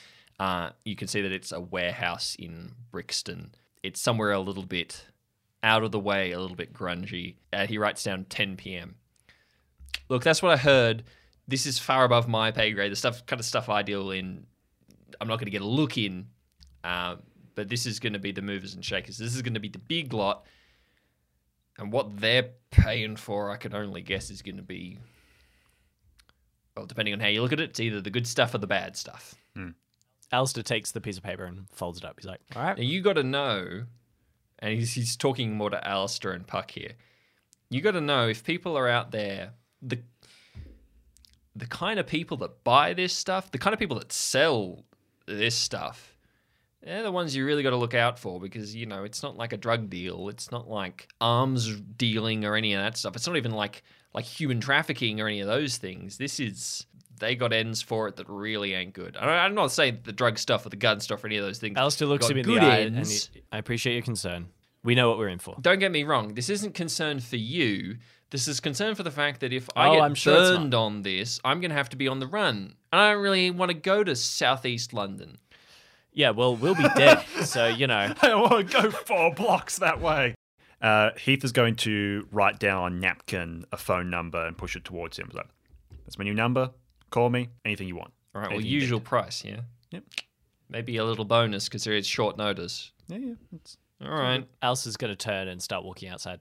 Uh, 0.43 0.71
you 0.85 0.97
can 0.97 1.07
see 1.07 1.23
that 1.23 1.31
it's 1.31 1.53
a 1.53 1.61
warehouse 1.61 2.35
in 2.37 2.73
Brixton. 2.91 3.55
It's 3.85 4.01
somewhere 4.01 4.33
a 4.33 4.41
little 4.41 4.65
bit 4.65 5.07
out 5.63 5.85
of 5.85 5.93
the 5.93 6.01
way, 6.01 6.33
a 6.33 6.41
little 6.41 6.57
bit 6.57 6.75
grungy. 6.75 7.37
And 7.53 7.71
he 7.71 7.79
writes 7.79 8.03
down 8.03 8.25
10 8.25 8.57
p.m. 8.57 8.97
Look, 10.09 10.25
that's 10.25 10.43
what 10.43 10.51
I 10.51 10.57
heard. 10.57 11.05
This 11.47 11.65
is 11.65 11.79
far 11.79 12.03
above 12.03 12.27
my 12.27 12.51
pay 12.51 12.73
grade. 12.73 12.91
The 12.91 12.97
stuff, 12.97 13.25
kind 13.25 13.39
of 13.39 13.47
stuff 13.47 13.69
I 13.69 13.83
deal 13.83 14.11
in, 14.11 14.45
I'm 15.21 15.29
not 15.29 15.37
going 15.37 15.45
to 15.45 15.53
get 15.53 15.63
a 15.63 15.65
look 15.65 15.97
in. 15.97 16.27
Uh, 16.83 17.17
but 17.55 17.69
this 17.69 17.87
is 17.87 18.01
going 18.01 18.15
to 18.15 18.19
be 18.19 18.33
the 18.33 18.43
movers 18.43 18.75
and 18.75 18.85
shakers. 18.85 19.19
This 19.19 19.37
is 19.37 19.43
going 19.43 19.55
to 19.55 19.61
be 19.61 19.69
the 19.69 19.79
big 19.79 20.13
lot. 20.13 20.45
And 21.79 21.93
what 21.93 22.19
they're 22.19 22.51
paying 22.73 23.15
for, 23.15 23.53
I 23.53 23.59
can 23.59 23.77
only 23.77 24.03
guess, 24.03 24.29
is 24.29 24.43
going 24.43 24.57
to 24.57 24.63
be, 24.65 24.99
well, 26.77 26.87
depending 26.87 27.15
on 27.15 27.21
how 27.21 27.29
you 27.29 27.43
look 27.43 27.53
at 27.53 27.61
it, 27.61 27.71
it's 27.71 27.79
either 27.79 28.01
the 28.01 28.11
good 28.11 28.27
stuff 28.27 28.57
or 28.57 28.59
the 28.59 28.67
bad 28.67 28.97
stuff. 28.97 29.37
Alistair 30.33 30.63
takes 30.63 30.91
the 30.91 31.01
piece 31.01 31.19
of 31.19 31.23
paper 31.23 31.45
and 31.45 31.69
folds 31.71 31.99
it 31.99 32.05
up. 32.05 32.17
He's 32.19 32.27
like, 32.27 32.41
all 32.57 32.63
right. 32.63 32.77
Now, 32.77 32.83
you 32.83 33.03
got 33.03 33.15
to 33.15 33.23
know, 33.23 33.85
and 34.59 34.75
he's, 34.75 34.95
he's 34.95 35.17
talking 35.17 35.57
more 35.57 35.71
to 35.71 35.87
Alistair 35.87 36.33
and 36.33 36.47
Puck 36.47 36.71
here. 36.71 36.93
You 37.69 37.81
got 37.81 37.93
to 37.93 38.01
know 38.01 38.29
if 38.29 38.43
people 38.43 38.77
are 38.77 38.89
out 38.89 39.13
there, 39.13 39.53
the 39.81 40.01
the 41.55 41.67
kind 41.67 42.01
of 42.01 42.07
people 42.07 42.39
that 42.39 42.65
buy 42.65 42.95
this 42.95 43.13
stuff, 43.13 43.51
the 43.51 43.59
kind 43.59 43.75
of 43.75 43.81
people 43.81 43.99
that 43.99 44.11
sell 44.11 44.85
this 45.27 45.55
stuff, 45.55 46.17
they're 46.83 47.03
the 47.03 47.13
ones 47.13 47.37
you 47.37 47.45
really 47.45 47.63
got 47.63 47.71
to 47.71 47.77
look 47.77 47.95
out 47.95 48.19
for 48.19 48.41
because 48.41 48.75
you 48.75 48.87
know 48.87 49.05
it's 49.05 49.23
not 49.23 49.37
like 49.37 49.53
a 49.53 49.57
drug 49.57 49.91
deal, 49.91 50.29
it's 50.29 50.51
not 50.51 50.69
like 50.69 51.09
arms 51.21 51.77
dealing 51.77 52.45
or 52.45 52.57
any 52.57 52.73
of 52.75 52.83
that 52.83 52.97
stuff. 52.97 53.17
It's 53.17 53.27
not 53.27 53.37
even 53.37 53.53
like 53.53 53.83
like 54.15 54.25
human 54.25 54.61
trafficking 54.61 55.21
or 55.21 55.27
any 55.27 55.41
of 55.41 55.47
those 55.47 55.77
things. 55.77 56.19
This 56.19 56.41
is 56.41 56.87
they 57.23 57.35
got 57.35 57.55
ends 57.55 57.81
for 57.81 58.09
it 58.09 58.17
that 58.17 58.29
really 58.29 58.75
ain't 58.75 58.93
good. 58.93 59.17
I- 59.17 59.45
I'm 59.47 59.55
not 59.55 59.73
saying 59.73 60.01
the 60.05 60.13
drug 60.13 60.39
stuff 60.39 60.67
or 60.67 60.69
the 60.69 60.77
gun 60.77 61.01
stuff 61.01 61.25
or 61.25 61.29
any 61.29 61.39
of 61.39 61.45
those 61.45 61.59
things. 61.59 61.79
Alistair 61.79 62.07
looks 62.09 62.27
got 62.29 62.33
him 62.33 62.39
in 62.39 62.47
the 62.55 62.59
eye, 62.61 62.79
and 62.81 62.97
ends. 62.99 63.31
he, 63.33 63.41
I 63.51 63.57
appreciate 63.59 63.95
your 63.95 64.03
concern. 64.03 64.49
We 64.85 64.95
know 64.95 65.09
what 65.09 65.17
we're 65.19 65.29
in 65.29 65.39
for. 65.39 65.57
Don't 65.61 65.79
get 65.79 65.93
me 65.93 66.03
wrong. 66.05 66.35
This 66.35 66.51
isn't 66.51 66.75
concern 66.75 67.21
for 67.21 67.37
you. 67.37 67.97
This 68.31 68.49
is 68.49 68.61
concern 68.61 68.95
for 68.95 69.03
the 69.05 69.11
fact 69.11 69.41
that 69.41 69.53
if 69.53 69.69
I 69.77 69.89
Oh, 69.89 69.93
get 69.95 70.03
I'm 70.03 70.15
sure 70.15 70.35
burned 70.35 70.75
on 70.75 71.03
this, 71.03 71.39
I'm 71.45 71.61
going 71.61 71.71
to 71.71 71.77
have 71.77 71.91
to 71.91 71.97
be 71.97 72.09
on 72.09 72.19
the 72.19 72.27
run. 72.27 72.75
And 72.91 73.01
I 73.01 73.13
don't 73.13 73.23
really 73.23 73.51
want 73.51 73.71
to 73.71 73.75
go 73.77 74.03
to 74.03 74.17
southeast 74.17 74.93
London. 74.93 75.39
Yeah, 76.13 76.31
well, 76.31 76.57
we'll 76.57 76.75
be 76.75 76.89
dead. 76.97 77.25
so 77.45 77.67
you 77.69 77.87
know, 77.87 78.13
I 78.23 78.35
want 78.35 78.71
to 78.71 78.83
go 78.83 78.91
four 78.91 79.33
blocks 79.35 79.79
that 79.79 80.01
way. 80.01 80.35
Uh, 80.81 81.11
Heath 81.17 81.45
is 81.45 81.53
going 81.53 81.77
to 81.77 82.27
write 82.33 82.59
down 82.59 82.83
on 82.83 82.99
napkin 83.01 83.65
a 83.71 83.77
phone 83.77 84.11
number 84.11 84.45
and 84.47 84.59
push 84.59 84.75
it 84.75 84.85
towards 84.85 85.17
him. 85.19 85.29
He's 85.29 85.37
like, 85.37 85.49
that's 86.05 86.19
my 86.19 86.25
new 86.25 86.35
number. 86.35 86.71
Call 87.13 87.31
me. 87.31 87.51
Anything 87.65 87.87
you 87.87 87.97
want. 87.97 88.13
All 88.35 88.41
right, 88.41 88.49
well, 88.49 88.59
Anything 88.59 88.73
usual 88.73 88.99
need." 88.99 89.05
price, 89.05 89.45
yeah. 89.45 89.61
Yep. 89.91 90.05
Maybe 90.69 90.97
a 90.97 91.05
little 91.05 91.27
bonus 91.27 91.67
because 91.69 91.85
there 91.85 91.95
is 91.95 92.07
short 92.07 92.39
notice. 92.39 92.91
Yeah, 93.07 93.19
yeah. 93.19 93.35
It's, 93.55 93.77
All 94.03 94.11
right. 94.11 94.49
Alice 94.63 94.97
going 94.97 95.13
to 95.13 95.17
turn 95.17 95.47
and 95.47 95.63
start 95.63 95.85
walking 95.85 96.09
outside. 96.09 96.41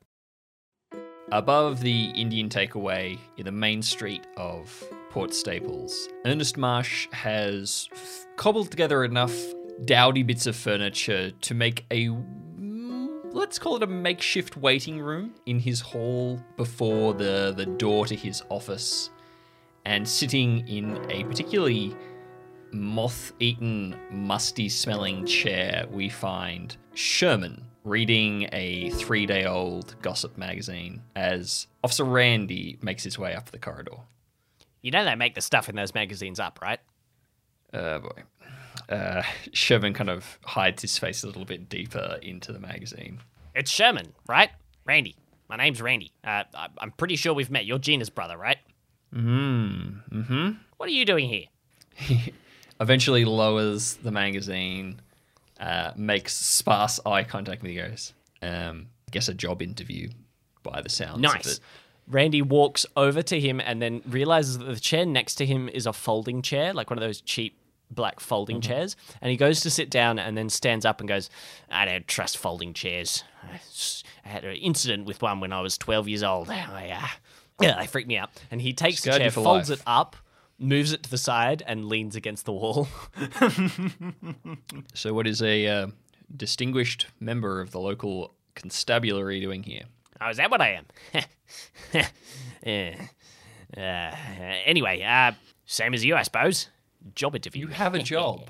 Above 1.34 1.82
the 1.82 2.06
Indian 2.16 2.50
takeaway 2.50 3.20
in 3.38 3.46
the 3.46 3.52
main 3.52 3.82
street 3.82 4.26
of 4.38 4.84
Port 5.10 5.34
Staples, 5.34 6.08
Ernest 6.26 6.58
Marsh 6.58 7.08
has 7.12 7.90
f- 7.92 8.26
cobbled 8.38 8.72
together 8.72 9.04
enough 9.04 9.36
dowdy 9.86 10.24
bits 10.24 10.46
of 10.46 10.56
furniture 10.56 11.32
to 11.32 11.54
make 11.54 11.86
a 11.92 12.08
mm, 12.08 13.08
let's 13.34 13.58
call 13.60 13.76
it 13.76 13.84
a 13.84 13.88
makeshift 13.88 14.56
waiting 14.58 15.00
room 15.00 15.34
in 15.46 15.60
his 15.60 15.82
hall 15.82 16.40
before 16.56 17.14
the 17.14 17.54
the 17.56 17.66
door 17.66 18.06
to 18.06 18.16
his 18.16 18.44
office 18.50 19.10
and 19.86 20.08
sitting 20.08 20.68
in 20.68 20.98
a 21.10 21.24
particularly 21.24 21.96
moth-eaten 22.72 23.96
musty-smelling 24.12 25.26
chair 25.26 25.86
we 25.92 26.08
find 26.08 26.78
Sherman 26.94 27.66
reading 27.84 28.48
a 28.54 28.92
three-day-old 28.92 29.96
gossip 30.02 30.38
magazine 30.38 31.02
as 31.16 31.68
Officer 31.84 32.04
Randy 32.06 32.78
makes 32.82 33.04
his 33.04 33.18
way 33.18 33.34
up 33.34 33.52
the 33.52 33.60
corridor. 33.60 33.98
You 34.82 34.92
know 34.92 35.04
they 35.04 35.16
make 35.16 35.36
the 35.36 35.42
stuff 35.42 35.68
in 35.68 35.76
those 35.76 35.94
magazines 35.94 36.40
up, 36.40 36.60
right? 36.62 36.80
Oh 37.74 38.00
boy. 38.00 38.24
Uh, 38.90 39.24
Sherman 39.54 39.94
kind 39.94 40.10
of 40.10 40.40
hides 40.46 40.82
his 40.82 40.98
face 40.98 41.24
a 41.24 41.28
little 41.28 41.46
bit 41.46 41.70
deeper 41.70 42.20
into 42.22 42.52
the 42.52 42.60
magazine. 42.60 43.20
It's 43.56 43.72
Sherman, 43.72 44.14
right? 44.28 44.50
Randy. 44.86 45.16
My 45.50 45.58
name's 45.58 45.82
Randy. 45.82 46.12
Uh, 46.24 46.44
I'm 46.78 46.92
pretty 46.92 47.16
sure 47.16 47.34
we've 47.34 47.52
met. 47.52 47.66
You're 47.66 47.80
Gina's 47.80 48.10
brother, 48.10 48.38
right? 48.38 48.58
Mm, 49.14 50.10
mm-hmm. 50.10 50.50
What 50.78 50.90
are 50.90 50.94
you 50.94 51.06
doing 51.06 51.30
here? 51.30 51.46
He 51.96 52.34
eventually 52.80 53.26
lowers 53.26 53.96
the 53.96 54.12
magazine, 54.12 55.02
uh, 55.60 55.92
makes 55.96 56.34
sparse 56.34 57.00
eye 57.06 57.24
contact 57.24 57.62
with 57.62 57.72
you 57.72 57.82
guys. 57.82 58.14
Um, 58.42 58.88
I 59.08 59.12
guess 59.12 59.28
a 59.28 59.34
job 59.34 59.62
interview 59.62 60.10
by 60.64 60.82
the 60.82 60.90
sounds 60.90 61.16
of 61.16 61.22
Nice. 61.22 61.60
Randy 62.08 62.42
walks 62.42 62.86
over 62.98 63.22
to 63.22 63.40
him 63.40 63.60
and 63.60 63.82
then 63.82 64.02
realizes 64.08 64.58
that 64.58 64.66
the 64.66 64.80
chair 64.80 65.06
next 65.06 65.36
to 65.36 65.46
him 65.46 65.70
is 65.70 65.86
a 65.86 65.94
folding 65.94 66.42
chair, 66.42 66.74
like 66.74 66.90
one 66.90 66.98
of 66.98 67.04
those 67.04 67.22
cheap 67.22 67.58
black 67.90 68.20
folding 68.20 68.62
chairs. 68.62 68.96
And 69.22 69.30
he 69.30 69.38
goes 69.38 69.62
to 69.62 69.70
sit 69.70 69.90
down 69.90 70.18
and 70.18 70.38
then 70.38 70.50
stands 70.50 70.86
up 70.86 71.00
and 71.00 71.08
goes, 71.08 71.30
I 71.70 71.86
don't 71.86 72.08
trust 72.08 72.38
folding 72.38 72.74
chairs. 72.74 73.24
I 73.44 74.28
had 74.28 74.44
an 74.44 74.56
incident 74.56 75.06
with 75.06 75.22
one 75.22 75.40
when 75.40 75.54
I 75.54 75.62
was 75.62 75.78
12 75.78 76.08
years 76.08 76.24
old. 76.24 76.50
I, 76.50 76.90
uh, 76.90 77.08
yeah, 77.60 77.80
they 77.80 77.88
freaked 77.88 78.08
me 78.08 78.18
out. 78.18 78.30
And 78.52 78.62
he 78.62 78.74
takes 78.74 79.02
the 79.02 79.12
chair, 79.12 79.32
folds 79.32 79.70
life. 79.70 79.80
it 79.80 79.84
up, 79.88 80.16
moves 80.60 80.94
it 80.94 81.04
to 81.04 81.10
the 81.10 81.18
side, 81.18 81.64
and 81.66 81.86
leans 81.86 82.16
against 82.16 82.46
the 82.46 82.54
wall. 82.54 82.88
So, 84.94 85.14
what 85.14 85.28
is 85.28 85.42
a 85.42 85.68
uh, 85.68 85.88
distinguished 86.36 87.08
member 87.20 87.62
of 87.62 87.72
the 87.72 87.80
local 87.80 88.34
constabulary 88.56 89.40
doing 89.40 89.64
here? 89.64 89.84
Oh, 90.20 90.30
is 90.30 90.38
that 90.38 90.52
what 90.52 90.62
I 90.62 90.80
am? 91.14 91.24
Yeah. 92.64 92.96
Uh, 93.78 94.14
anyway, 94.66 95.02
uh, 95.02 95.32
same 95.66 95.94
as 95.94 96.04
you, 96.04 96.14
I 96.14 96.24
suppose. 96.24 96.68
Job 97.16 97.36
interview. 97.38 97.68
You 97.68 97.72
have 97.74 97.96
a 97.96 98.00
job. 98.04 98.50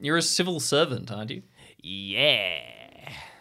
You're 0.00 0.16
a 0.16 0.22
civil 0.22 0.58
servant, 0.58 1.12
aren't 1.12 1.30
you? 1.30 1.42
yeah. 1.80 2.83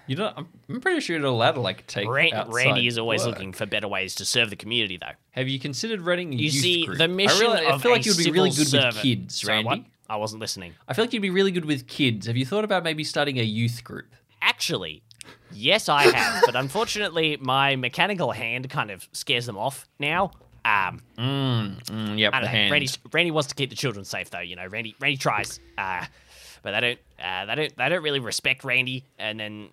You 0.08 0.16
don't. 0.18 0.38
I'm, 0.38 0.48
I'm 0.70 0.82
pretty 0.82 1.00
sure 1.00 1.18
you're 1.18 1.26
allowed 1.26 1.54
to 1.54 1.62
like 1.62 1.88
take. 1.88 2.08
Ran- 2.10 2.34
outside 2.34 2.54
Randy 2.54 2.88
is 2.88 2.98
always 2.98 3.22
work. 3.22 3.36
looking 3.36 3.54
for 3.54 3.66
better 3.66 3.88
ways 3.88 4.16
to 4.16 4.26
serve 4.26 4.50
the 4.50 4.56
community, 4.58 4.98
though. 4.98 5.14
Have 5.32 5.48
you 5.48 5.60
considered 5.60 6.02
running 6.02 6.34
a 6.34 6.36
You 6.38 6.44
youth 6.46 6.54
see, 6.54 6.86
group? 6.86 6.98
the 6.98 7.08
mission 7.08 7.48
I, 7.48 7.54
really, 7.54 7.68
I 7.68 7.78
feel 7.78 7.92
like 7.92 8.06
you'd 8.06 8.18
be 8.18 8.32
really 8.32 8.50
good 8.50 8.68
servant- 8.68 8.96
with 8.96 9.04
kids, 9.04 9.42
Sorry, 9.42 9.54
Randy. 9.64 9.68
what? 9.68 9.80
I 10.10 10.18
wasn't 10.18 10.42
listening. 10.42 10.74
I 10.88 10.94
feel 10.94 11.06
like 11.06 11.14
you'd 11.14 11.22
be 11.22 11.30
really 11.30 11.52
good 11.52 11.66
with 11.66 11.88
kids. 11.88 12.28
Have 12.28 12.36
you 12.36 12.46
thought 12.46 12.66
about 12.66 12.84
maybe 12.84 13.04
starting 13.06 13.40
a 13.40 13.44
youth 13.44 13.84
group? 13.86 14.08
Actually, 14.42 15.02
yes, 15.54 15.88
I 15.88 16.04
have, 16.04 16.44
but 16.46 16.56
unfortunately, 16.58 17.38
my 17.40 17.78
mechanical 17.78 18.32
hand 18.34 18.70
kind 18.70 18.92
of 18.92 19.08
scares 19.14 19.46
them 19.46 19.58
off 19.58 19.88
now. 20.00 20.32
Um, 20.66 21.02
Mm, 21.18 22.18
yep, 22.20 22.34
I 22.34 22.40
the 22.40 22.46
know. 22.46 22.52
hand. 22.52 22.72
Randy, 22.72 22.90
Randy 23.12 23.32
wants 23.32 23.48
to 23.50 23.56
keep 23.56 23.70
the 23.70 23.76
children 23.76 24.04
safe, 24.06 24.30
though. 24.30 24.40
You 24.40 24.56
know, 24.58 24.68
Randy, 24.68 24.96
Randy 25.00 25.18
tries, 25.18 25.60
uh, 25.78 26.06
but 26.64 26.72
they 26.72 26.80
don't. 26.82 27.00
Uh, 27.24 27.46
they 27.46 27.56
don't. 27.56 27.78
They 27.78 27.90
don't 27.90 28.02
really 28.04 28.20
respect 28.20 28.64
Randy, 28.64 29.04
and 29.20 29.40
then 29.40 29.70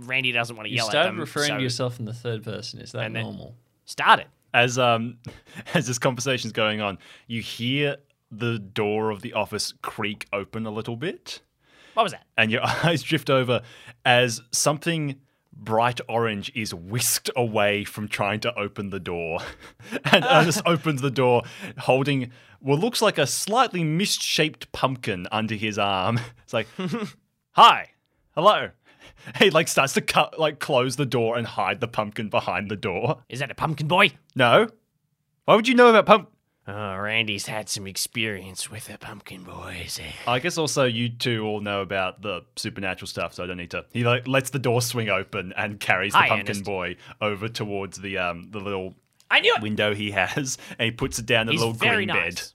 Randy 0.00 0.32
doesn't 0.32 0.56
want 0.56 0.66
to 0.66 0.70
you 0.70 0.76
yell 0.78 0.86
at 0.88 0.92
them. 0.92 1.00
started 1.02 1.12
them. 1.12 1.20
referring 1.20 1.48
so 1.48 1.56
to 1.58 1.62
yourself 1.62 1.98
in 2.00 2.04
the 2.06 2.12
third 2.12 2.42
person. 2.42 2.80
Is 2.80 2.90
that 2.92 3.12
normal? 3.12 3.54
Started. 3.84 4.26
as 4.52 4.78
um 4.78 5.18
as 5.74 5.86
this 5.86 5.98
conversation's 5.98 6.52
going 6.52 6.80
on, 6.80 6.98
you 7.28 7.40
hear 7.40 7.96
the 8.32 8.58
door 8.58 9.10
of 9.10 9.22
the 9.22 9.32
office 9.34 9.74
creak 9.82 10.26
open 10.32 10.64
a 10.66 10.70
little 10.70 10.96
bit, 10.96 11.40
What 11.94 12.02
was 12.04 12.12
that? 12.12 12.24
and 12.36 12.50
your 12.50 12.62
eyes 12.84 13.02
drift 13.02 13.28
over 13.30 13.62
as 14.04 14.40
something 14.52 15.20
bright 15.60 16.00
orange 16.08 16.50
is 16.54 16.74
whisked 16.74 17.30
away 17.36 17.84
from 17.84 18.08
trying 18.08 18.40
to 18.40 18.58
open 18.58 18.90
the 18.90 18.98
door. 18.98 19.38
and 20.12 20.24
Ernest 20.24 20.62
opens 20.66 21.02
the 21.02 21.10
door 21.10 21.42
holding 21.78 22.32
what 22.60 22.80
looks 22.80 23.00
like 23.00 23.18
a 23.18 23.26
slightly 23.26 23.84
misshaped 23.84 24.72
pumpkin 24.72 25.26
under 25.30 25.54
his 25.54 25.78
arm. 25.78 26.18
It's 26.42 26.52
like, 26.52 26.66
"Hi. 27.52 27.90
Hello." 28.34 28.70
He 29.38 29.50
like 29.50 29.68
starts 29.68 29.92
to 29.94 30.00
cut 30.00 30.38
like 30.40 30.58
close 30.58 30.96
the 30.96 31.06
door 31.06 31.36
and 31.36 31.46
hide 31.46 31.80
the 31.80 31.86
pumpkin 31.86 32.28
behind 32.28 32.70
the 32.70 32.76
door. 32.76 33.22
Is 33.28 33.38
that 33.38 33.50
a 33.50 33.54
pumpkin 33.54 33.86
boy? 33.86 34.12
No. 34.34 34.66
Why 35.44 35.54
would 35.54 35.68
you 35.68 35.74
know 35.74 35.88
about 35.90 36.06
pump? 36.06 36.30
Oh, 36.68 36.96
Randy's 36.98 37.46
had 37.46 37.68
some 37.68 37.86
experience 37.86 38.70
with 38.70 38.86
the 38.86 38.98
pumpkin 38.98 39.42
boys. 39.42 39.98
I 40.26 40.38
guess 40.38 40.56
also 40.58 40.84
you 40.84 41.08
two 41.08 41.44
all 41.44 41.60
know 41.60 41.80
about 41.80 42.22
the 42.22 42.42
supernatural 42.56 43.08
stuff, 43.08 43.34
so 43.34 43.42
I 43.42 43.46
don't 43.46 43.56
need 43.56 43.70
to. 43.72 43.86
He 43.92 44.04
like 44.04 44.28
lets 44.28 44.50
the 44.50 44.58
door 44.58 44.80
swing 44.82 45.08
open 45.08 45.52
and 45.56 45.80
carries 45.80 46.12
the 46.12 46.18
Hi, 46.18 46.28
pumpkin 46.28 46.48
Ernest. 46.50 46.64
boy 46.64 46.96
over 47.20 47.48
towards 47.48 47.98
the 47.98 48.18
um 48.18 48.50
the 48.50 48.60
little 48.60 48.94
I 49.30 49.40
knew 49.40 49.54
it. 49.56 49.62
window 49.62 49.94
he 49.94 50.10
has, 50.12 50.58
and 50.78 50.84
he 50.86 50.90
puts 50.92 51.18
it 51.18 51.26
down 51.26 51.48
in 51.48 51.52
He's 51.52 51.60
little 51.60 51.74
very 51.74 52.04
green 52.06 52.08
nice. 52.08 52.54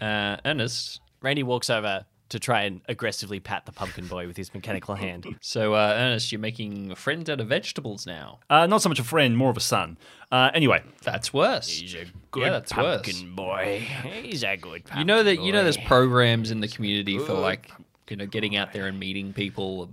Uh, 0.00 0.36
Ernest. 0.44 1.00
Randy 1.20 1.42
walks 1.42 1.70
over 1.70 2.06
to 2.30 2.38
try 2.38 2.62
and 2.62 2.80
aggressively 2.88 3.40
pat 3.40 3.64
the 3.64 3.72
pumpkin 3.72 4.06
boy 4.06 4.26
with 4.26 4.36
his 4.36 4.52
mechanical 4.52 4.94
hand. 5.04 5.26
So, 5.40 5.74
uh, 5.74 5.94
Ernest, 5.96 6.30
you're 6.30 6.38
making 6.40 6.94
friends 6.94 7.30
out 7.30 7.40
of 7.40 7.46
vegetables 7.48 8.06
now. 8.06 8.40
Uh, 8.50 8.66
not 8.66 8.82
so 8.82 8.88
much 8.90 8.98
a 8.98 9.04
friend, 9.04 9.36
more 9.36 9.50
of 9.50 9.56
a 9.56 9.60
son. 9.60 9.96
Uh, 10.30 10.50
anyway, 10.52 10.82
That's 11.04 11.32
worse. 11.32 11.68
He's 11.68 11.94
a 11.94 12.04
good 12.30 12.42
Yeah, 12.42 12.50
that's 12.50 12.76
worse. 12.76 13.02
pumpkin 13.02 13.34
boy. 13.34 13.86
He's 14.22 14.44
a 14.44 14.56
good 14.58 14.84
pumpkin 14.84 14.98
You 14.98 15.04
know 15.04 15.22
that 15.22 15.40
you 15.40 15.52
know 15.52 15.62
there's 15.62 15.78
programs 15.78 16.50
in 16.50 16.60
the 16.60 16.68
community 16.68 17.18
for 17.18 17.32
like 17.32 17.70
you 18.10 18.16
know 18.16 18.26
getting 18.26 18.56
out 18.56 18.72
there 18.74 18.86
and 18.88 18.98
meeting 19.00 19.32
people, 19.32 19.90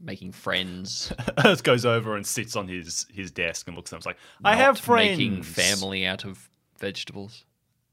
making 0.00 0.32
friends, 0.32 1.12
Ernest 1.44 1.64
goes 1.64 1.84
over 1.84 2.16
and 2.16 2.26
sits 2.26 2.56
on 2.56 2.66
his 2.68 3.06
his 3.12 3.30
desk 3.30 3.66
and 3.68 3.76
looks 3.76 3.92
at 3.92 3.96
him. 3.96 3.98
It's 3.98 4.06
like, 4.06 4.18
I 4.44 4.56
have 4.56 4.78
friends. 4.78 5.18
making 5.18 5.42
family 5.42 6.06
out 6.06 6.24
of 6.24 6.48
vegetables. 6.78 7.44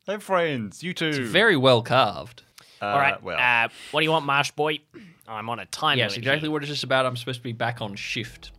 I 0.07 0.13
have 0.13 0.23
friends. 0.23 0.81
You 0.81 0.93
too. 0.93 1.27
Very 1.27 1.55
well 1.57 1.81
carved. 1.83 2.43
Uh, 2.81 2.85
All 2.85 2.97
right. 2.99 3.21
Well, 3.21 3.37
uh, 3.37 3.69
what 3.91 4.01
do 4.01 4.03
you 4.05 4.11
want, 4.11 4.25
Marsh 4.25 4.51
boy? 4.51 4.79
I'm 5.27 5.49
on 5.49 5.59
a 5.59 5.65
time 5.65 5.97
Yes, 5.97 6.11
limit 6.11 6.17
exactly 6.19 6.41
here. 6.47 6.51
what 6.51 6.63
it's 6.63 6.69
just 6.71 6.83
about. 6.83 7.05
I'm 7.05 7.15
supposed 7.17 7.39
to 7.39 7.43
be 7.43 7.53
back 7.53 7.81
on 7.81 7.95
shift. 7.95 8.51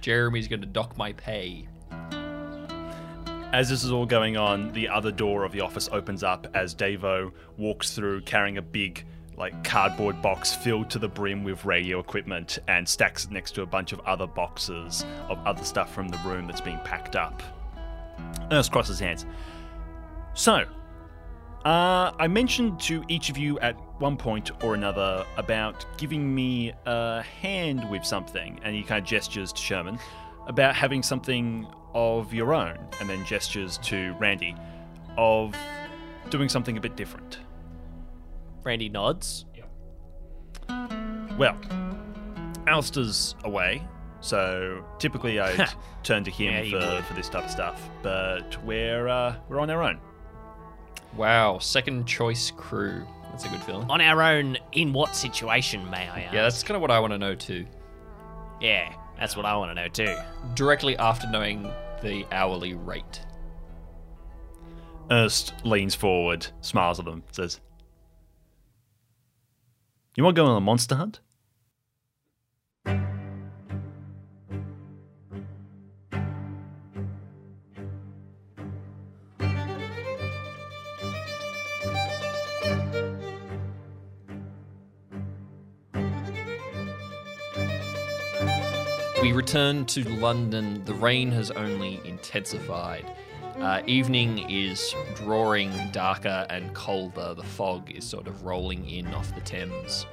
Jeremy's 0.00 0.48
going 0.48 0.60
to 0.60 0.66
dock 0.66 0.96
my 0.98 1.12
pay. 1.14 1.66
As 3.52 3.68
this 3.70 3.84
is 3.84 3.92
all 3.92 4.04
going 4.04 4.36
on, 4.36 4.72
the 4.72 4.88
other 4.88 5.12
door 5.12 5.44
of 5.44 5.52
the 5.52 5.60
office 5.60 5.88
opens 5.92 6.24
up 6.24 6.48
as 6.54 6.74
Davo 6.74 7.32
walks 7.56 7.92
through 7.92 8.22
carrying 8.22 8.58
a 8.58 8.62
big, 8.62 9.06
like, 9.36 9.62
cardboard 9.62 10.20
box 10.20 10.52
filled 10.52 10.90
to 10.90 10.98
the 10.98 11.06
brim 11.08 11.44
with 11.44 11.64
radio 11.64 12.00
equipment 12.00 12.58
and 12.66 12.86
stacks 12.88 13.24
it 13.24 13.30
next 13.30 13.52
to 13.52 13.62
a 13.62 13.66
bunch 13.66 13.92
of 13.92 14.00
other 14.00 14.26
boxes 14.26 15.04
of 15.28 15.38
other 15.46 15.62
stuff 15.64 15.94
from 15.94 16.08
the 16.08 16.18
room 16.18 16.48
that's 16.48 16.60
being 16.60 16.80
packed 16.80 17.14
up. 17.14 17.42
Ernest 18.50 18.72
crosses 18.72 18.98
his 18.98 19.00
hands. 19.00 19.24
So, 20.34 20.64
uh, 21.64 22.12
I 22.18 22.28
mentioned 22.28 22.78
to 22.80 23.04
each 23.08 23.30
of 23.30 23.38
you 23.38 23.58
at 23.60 23.76
one 24.00 24.16
point 24.16 24.50
or 24.62 24.74
another 24.74 25.24
about 25.36 25.86
giving 25.96 26.34
me 26.34 26.72
a 26.84 27.22
hand 27.22 27.88
with 27.90 28.04
something, 28.04 28.60
and 28.62 28.74
he 28.74 28.82
kind 28.82 29.02
of 29.02 29.08
gestures 29.08 29.52
to 29.52 29.60
Sherman 29.60 29.98
about 30.46 30.74
having 30.74 31.02
something 31.02 31.66
of 31.94 32.34
your 32.34 32.52
own, 32.52 32.76
and 33.00 33.08
then 33.08 33.24
gestures 33.24 33.78
to 33.78 34.14
Randy 34.18 34.54
of 35.16 35.56
doing 36.28 36.48
something 36.48 36.76
a 36.76 36.80
bit 36.80 36.96
different. 36.96 37.38
Randy 38.62 38.88
nods. 38.88 39.46
Well, 41.38 41.58
Allister's 42.66 43.36
away, 43.44 43.86
so 44.20 44.84
typically 44.98 45.40
I'd 45.40 45.70
turn 46.02 46.24
to 46.24 46.30
him 46.30 46.66
Yeah, 46.66 46.98
for, 47.00 47.04
for 47.04 47.14
this 47.14 47.28
type 47.28 47.44
of 47.44 47.50
stuff, 47.50 47.88
but 48.02 48.62
we're 48.64 49.08
uh, 49.08 49.36
we're 49.48 49.60
on 49.60 49.70
our 49.70 49.82
own. 49.82 49.98
Wow, 51.16 51.58
second 51.58 52.06
choice 52.06 52.50
crew. 52.50 53.06
That's 53.30 53.44
a 53.44 53.48
good 53.48 53.62
feeling. 53.62 53.90
On 53.90 54.00
our 54.00 54.22
own, 54.22 54.56
in 54.72 54.92
what 54.92 55.14
situation, 55.16 55.88
may 55.90 56.08
I 56.08 56.20
ask? 56.22 56.34
Yeah, 56.34 56.42
that's 56.42 56.62
kind 56.62 56.76
of 56.76 56.82
what 56.82 56.90
I 56.90 57.00
want 57.00 57.12
to 57.12 57.18
know 57.18 57.34
too. 57.34 57.66
Yeah, 58.60 58.92
that's 59.18 59.36
what 59.36 59.46
I 59.46 59.56
want 59.56 59.70
to 59.70 59.74
know 59.74 59.88
too. 59.88 60.16
Directly 60.54 60.96
after 60.98 61.28
knowing 61.28 61.70
the 62.02 62.24
hourly 62.32 62.74
rate. 62.74 63.20
Ernest 65.10 65.52
leans 65.64 65.94
forward, 65.94 66.46
smiles 66.60 66.98
at 66.98 67.04
them, 67.04 67.22
says, 67.30 67.60
You 70.16 70.24
want 70.24 70.36
to 70.36 70.42
go 70.42 70.46
on 70.46 70.56
a 70.56 70.60
monster 70.60 70.94
hunt? 70.94 71.20
Return 89.34 89.84
to 89.86 90.08
London. 90.08 90.82
The 90.84 90.94
rain 90.94 91.30
has 91.32 91.50
only 91.50 92.00
intensified. 92.04 93.04
Uh, 93.58 93.82
evening 93.86 94.48
is 94.50 94.94
drawing 95.16 95.72
darker 95.92 96.46
and 96.50 96.72
colder. 96.74 97.34
The 97.34 97.42
fog 97.42 97.90
is 97.90 98.04
sort 98.04 98.28
of 98.28 98.44
rolling 98.44 98.88
in 98.88 99.12
off 99.12 99.34
the 99.34 99.40
Thames. 99.40 100.06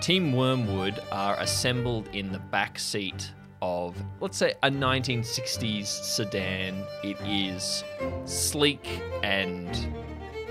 Team 0.00 0.32
Wormwood 0.32 1.00
are 1.12 1.38
assembled 1.38 2.08
in 2.12 2.32
the 2.32 2.38
back 2.38 2.78
seat 2.78 3.32
of, 3.62 3.96
let's 4.20 4.36
say, 4.36 4.54
a 4.62 4.70
1960s 4.70 5.86
sedan. 5.86 6.82
It 7.04 7.18
is 7.24 7.84
sleek 8.24 9.00
and 9.22 9.88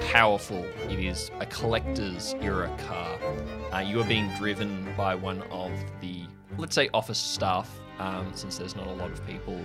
powerful. 0.08 0.64
It 0.90 1.00
is 1.00 1.32
a 1.40 1.46
collector's 1.46 2.34
era 2.42 2.74
car. 2.88 3.20
Uh, 3.74 3.80
you 3.80 4.00
are 4.00 4.08
being 4.08 4.30
driven 4.38 4.94
by 4.96 5.16
one 5.16 5.42
of 5.52 5.72
the, 6.02 6.24
let's 6.58 6.76
say, 6.76 6.90
office 6.94 7.20
staff, 7.20 7.70
um, 8.00 8.32
since 8.34 8.58
there's 8.58 8.76
not 8.76 8.88
a 8.88 8.94
lot 8.94 9.12
of 9.12 9.26
people, 9.28 9.60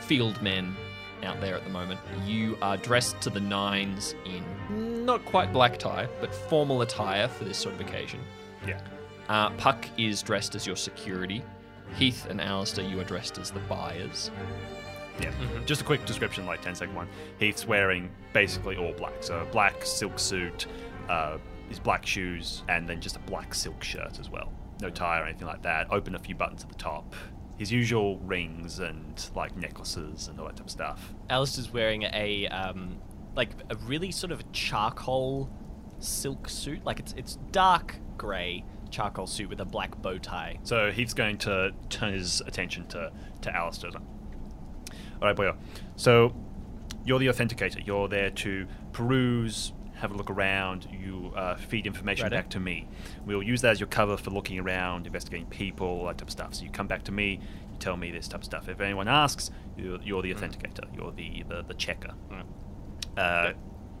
field 0.00 0.40
men 0.42 0.76
out 1.22 1.40
there 1.40 1.54
at 1.54 1.64
the 1.64 1.70
moment. 1.70 2.00
You 2.24 2.56
are 2.62 2.76
dressed 2.76 3.20
to 3.22 3.30
the 3.30 3.40
nines 3.40 4.14
in 4.24 5.04
not 5.04 5.24
quite 5.24 5.52
black 5.52 5.78
tie, 5.78 6.08
but 6.20 6.34
formal 6.34 6.82
attire 6.82 7.28
for 7.28 7.44
this 7.44 7.58
sort 7.58 7.74
of 7.74 7.80
occasion. 7.80 8.20
Yeah. 8.66 8.80
Uh, 9.28 9.50
Puck 9.50 9.86
is 9.98 10.22
dressed 10.22 10.54
as 10.54 10.66
your 10.66 10.76
security. 10.76 11.42
Heath 11.96 12.26
and 12.28 12.40
Allister, 12.40 12.82
you 12.82 13.00
are 13.00 13.04
dressed 13.04 13.38
as 13.38 13.50
the 13.50 13.60
buyers. 13.60 14.30
Yeah. 15.20 15.32
Just 15.66 15.82
a 15.82 15.84
quick 15.84 16.04
description, 16.06 16.46
like 16.46 16.62
10 16.62 16.74
second 16.74 16.94
one. 16.94 17.08
Heath's 17.38 17.66
wearing 17.66 18.10
basically 18.32 18.76
all 18.76 18.92
black. 18.92 19.14
So 19.20 19.40
a 19.40 19.44
black 19.44 19.84
silk 19.84 20.18
suit, 20.18 20.66
uh, 21.08 21.38
his 21.68 21.78
black 21.78 22.06
shoes, 22.06 22.62
and 22.68 22.88
then 22.88 23.00
just 23.00 23.16
a 23.16 23.20
black 23.20 23.54
silk 23.54 23.82
shirt 23.82 24.18
as 24.18 24.30
well. 24.30 24.52
No 24.80 24.88
tie 24.90 25.20
or 25.20 25.24
anything 25.24 25.46
like 25.46 25.62
that. 25.62 25.92
Open 25.92 26.14
a 26.14 26.18
few 26.18 26.34
buttons 26.34 26.62
at 26.62 26.68
the 26.68 26.76
top. 26.76 27.14
His 27.60 27.70
usual 27.70 28.18
rings 28.20 28.78
and 28.78 29.30
like 29.34 29.54
necklaces 29.54 30.28
and 30.28 30.40
all 30.40 30.46
that 30.46 30.56
type 30.56 30.64
of 30.64 30.70
stuff. 30.70 31.12
Allister's 31.28 31.70
wearing 31.70 32.04
a 32.04 32.48
um, 32.48 32.98
like 33.36 33.50
a 33.68 33.76
really 33.76 34.10
sort 34.10 34.32
of 34.32 34.50
charcoal 34.52 35.50
silk 35.98 36.48
suit. 36.48 36.86
Like 36.86 36.98
it's 36.98 37.12
it's 37.18 37.36
dark 37.52 37.98
grey 38.16 38.64
charcoal 38.90 39.26
suit 39.26 39.50
with 39.50 39.60
a 39.60 39.66
black 39.66 40.00
bow 40.00 40.16
tie. 40.16 40.58
So 40.62 40.90
he's 40.90 41.12
going 41.12 41.36
to 41.38 41.72
turn 41.90 42.14
his 42.14 42.40
attention 42.46 42.86
to, 42.88 43.12
to 43.42 43.54
Allister. 43.54 43.88
All 43.88 44.00
right, 45.20 45.36
boyo. 45.36 45.54
So 45.96 46.34
you're 47.04 47.18
the 47.18 47.26
authenticator. 47.26 47.86
You're 47.86 48.08
there 48.08 48.30
to 48.30 48.66
peruse, 48.92 49.72
have 50.00 50.10
a 50.10 50.14
look 50.14 50.30
around. 50.30 50.88
You 50.90 51.32
uh, 51.36 51.56
feed 51.56 51.86
information 51.86 52.24
Righto. 52.24 52.36
back 52.36 52.50
to 52.50 52.60
me. 52.60 52.88
We'll 53.24 53.42
use 53.42 53.60
that 53.62 53.72
as 53.72 53.80
your 53.80 53.88
cover 53.88 54.16
for 54.16 54.30
looking 54.30 54.58
around, 54.58 55.06
investigating 55.06 55.46
people, 55.46 55.86
all 55.86 56.06
that 56.06 56.18
type 56.18 56.28
of 56.28 56.32
stuff. 56.32 56.54
So 56.54 56.64
you 56.64 56.70
come 56.70 56.86
back 56.86 57.04
to 57.04 57.12
me, 57.12 57.40
you 57.72 57.78
tell 57.78 57.96
me 57.96 58.10
this 58.10 58.28
type 58.28 58.40
of 58.40 58.44
stuff. 58.44 58.68
If 58.68 58.80
anyone 58.80 59.08
asks, 59.08 59.50
you're, 59.76 60.00
you're 60.02 60.22
the 60.22 60.34
authenticator. 60.34 60.84
You're 60.94 61.12
the, 61.12 61.44
the, 61.48 61.62
the 61.62 61.74
checker. 61.74 62.14
Uh, 63.16 63.52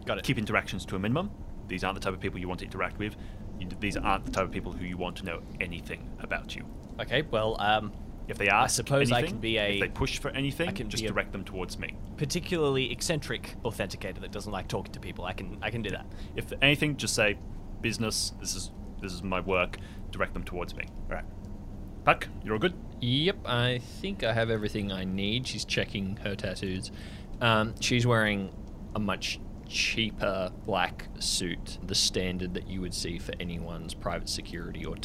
Got 0.06 0.18
it. 0.18 0.24
keep 0.24 0.38
interactions 0.38 0.84
to 0.86 0.96
a 0.96 0.98
minimum. 0.98 1.30
These 1.68 1.84
aren't 1.84 1.94
the 1.94 2.04
type 2.04 2.14
of 2.14 2.20
people 2.20 2.40
you 2.40 2.48
want 2.48 2.60
to 2.60 2.66
interact 2.66 2.98
with. 2.98 3.16
You, 3.58 3.68
these 3.78 3.96
aren't 3.96 4.24
the 4.24 4.30
type 4.32 4.44
of 4.44 4.50
people 4.50 4.72
who 4.72 4.84
you 4.84 4.96
want 4.96 5.16
to 5.18 5.24
know 5.24 5.42
anything 5.60 6.08
about 6.20 6.56
you. 6.56 6.66
Okay, 7.00 7.22
well, 7.22 7.56
um, 7.60 7.92
If 8.30 8.38
they 8.38 8.48
ask, 8.48 8.76
suppose 8.76 9.10
I 9.12 9.22
can 9.22 9.38
be 9.38 9.56
a- 9.58 9.74
If 9.74 9.80
they 9.80 9.88
push 9.88 10.18
for 10.18 10.30
anything, 10.30 10.68
I 10.68 10.72
can 10.72 10.88
just 10.88 11.04
direct 11.04 11.32
them 11.32 11.44
towards 11.44 11.78
me. 11.78 11.94
particularly 12.16 12.90
eccentric 12.92 13.56
authenticator 13.64 14.20
that 14.20 14.30
doesn't 14.30 14.52
like 14.52 14.68
talking 14.68 14.92
to 14.92 15.00
people. 15.00 15.24
I 15.24 15.32
can 15.32 15.58
I 15.62 15.70
can 15.70 15.82
do 15.82 15.90
that. 15.90 16.06
If 16.36 16.52
anything, 16.62 16.96
just 16.96 17.14
say 17.14 17.38
business. 17.80 18.32
This 18.40 18.54
is 18.54 18.70
this 19.00 19.12
is 19.12 19.22
my 19.22 19.40
work. 19.40 19.78
Direct 20.10 20.32
them 20.34 20.44
towards 20.44 20.74
me. 20.74 20.84
All 21.08 21.16
right. 21.16 21.24
Puck, 22.04 22.28
you're 22.44 22.54
all 22.54 22.58
good. 22.60 22.74
Yep, 23.00 23.38
I 23.46 23.78
think 24.00 24.24
I 24.24 24.32
have 24.32 24.48
everything 24.50 24.90
I 24.92 25.04
need. 25.04 25.46
She's 25.46 25.64
checking 25.64 26.16
her 26.18 26.34
tattoos. 26.34 26.90
Um, 27.40 27.74
she's 27.80 28.06
wearing 28.06 28.50
a 28.94 28.98
much 28.98 29.38
cheaper 29.68 30.50
black 30.66 31.08
suit, 31.18 31.78
the 31.82 31.94
standard 31.94 32.54
that 32.54 32.68
you 32.68 32.80
would 32.80 32.92
see 32.94 33.18
for 33.18 33.32
anyone's 33.40 33.94
private 33.94 34.28
security 34.28 34.84
or 34.84 34.96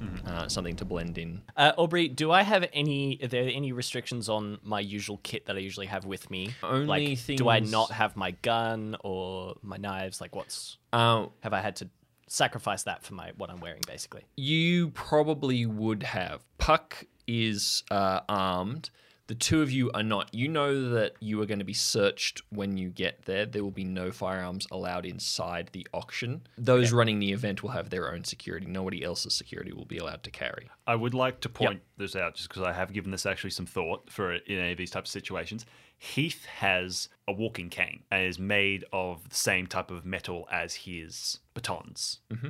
toughs. 0.00 0.26
Uh, 0.26 0.48
something 0.48 0.76
to 0.76 0.84
blend 0.84 1.18
in. 1.18 1.42
Uh, 1.56 1.72
Aubrey, 1.76 2.08
do 2.08 2.30
I 2.30 2.42
have 2.42 2.68
any? 2.72 3.18
Are 3.22 3.28
there 3.28 3.48
any 3.52 3.72
restrictions 3.72 4.28
on 4.28 4.58
my 4.62 4.80
usual 4.80 5.18
kit 5.22 5.46
that 5.46 5.56
I 5.56 5.60
usually 5.60 5.86
have 5.86 6.04
with 6.04 6.30
me? 6.30 6.54
Only 6.62 6.86
like, 7.16 7.36
do 7.36 7.48
I 7.48 7.60
not 7.60 7.90
have 7.92 8.16
my 8.16 8.32
gun 8.42 8.96
or 9.02 9.54
my 9.62 9.76
knives? 9.76 10.20
Like, 10.20 10.34
what's 10.34 10.78
Uh, 10.92 11.26
have 11.40 11.52
I 11.52 11.60
had 11.60 11.76
to 11.76 11.88
sacrifice 12.28 12.82
that 12.84 13.02
for 13.04 13.14
my 13.14 13.30
what 13.36 13.50
I'm 13.50 13.60
wearing, 13.60 13.82
basically? 13.86 14.22
you 14.36 14.90
probably 14.90 15.64
would 15.66 16.02
have. 16.02 16.44
Puck 16.58 17.04
is 17.26 17.82
uh, 17.90 18.20
armed. 18.28 18.90
The 19.28 19.34
two 19.34 19.60
of 19.60 19.72
you 19.72 19.90
are 19.92 20.04
not. 20.04 20.32
You 20.32 20.46
know 20.46 20.90
that 20.90 21.14
you 21.18 21.40
are 21.40 21.46
going 21.46 21.58
to 21.58 21.64
be 21.64 21.72
searched 21.72 22.42
when 22.50 22.76
you 22.76 22.90
get 22.90 23.24
there. 23.24 23.44
There 23.44 23.64
will 23.64 23.72
be 23.72 23.84
no 23.84 24.12
firearms 24.12 24.68
allowed 24.70 25.04
inside 25.04 25.70
the 25.72 25.86
auction. 25.92 26.46
Those 26.56 26.92
running 26.92 27.18
the 27.18 27.32
event 27.32 27.62
will 27.62 27.70
have 27.70 27.90
their 27.90 28.12
own 28.12 28.22
security. 28.22 28.66
Nobody 28.66 29.02
else's 29.02 29.34
security 29.34 29.72
will 29.72 29.84
be 29.84 29.98
allowed 29.98 30.22
to 30.24 30.30
carry. 30.30 30.70
I 30.86 30.94
would 30.94 31.14
like 31.14 31.40
to 31.40 31.48
point 31.48 31.82
this 31.96 32.14
out 32.14 32.36
just 32.36 32.48
because 32.48 32.62
I 32.62 32.72
have 32.72 32.92
given 32.92 33.10
this 33.10 33.26
actually 33.26 33.50
some 33.50 33.66
thought 33.66 34.10
for 34.10 34.34
in 34.34 34.58
any 34.58 34.72
of 34.72 34.78
these 34.78 34.90
types 34.92 35.10
of 35.10 35.12
situations. 35.12 35.66
Heath 35.98 36.44
has 36.44 37.08
a 37.26 37.32
walking 37.32 37.70
cane 37.70 38.04
and 38.10 38.26
is 38.26 38.38
made 38.38 38.84
of 38.92 39.28
the 39.28 39.34
same 39.34 39.66
type 39.66 39.90
of 39.90 40.04
metal 40.04 40.46
as 40.52 40.74
his 40.74 41.40
batons. 41.54 42.20
Mm-hmm. 42.30 42.48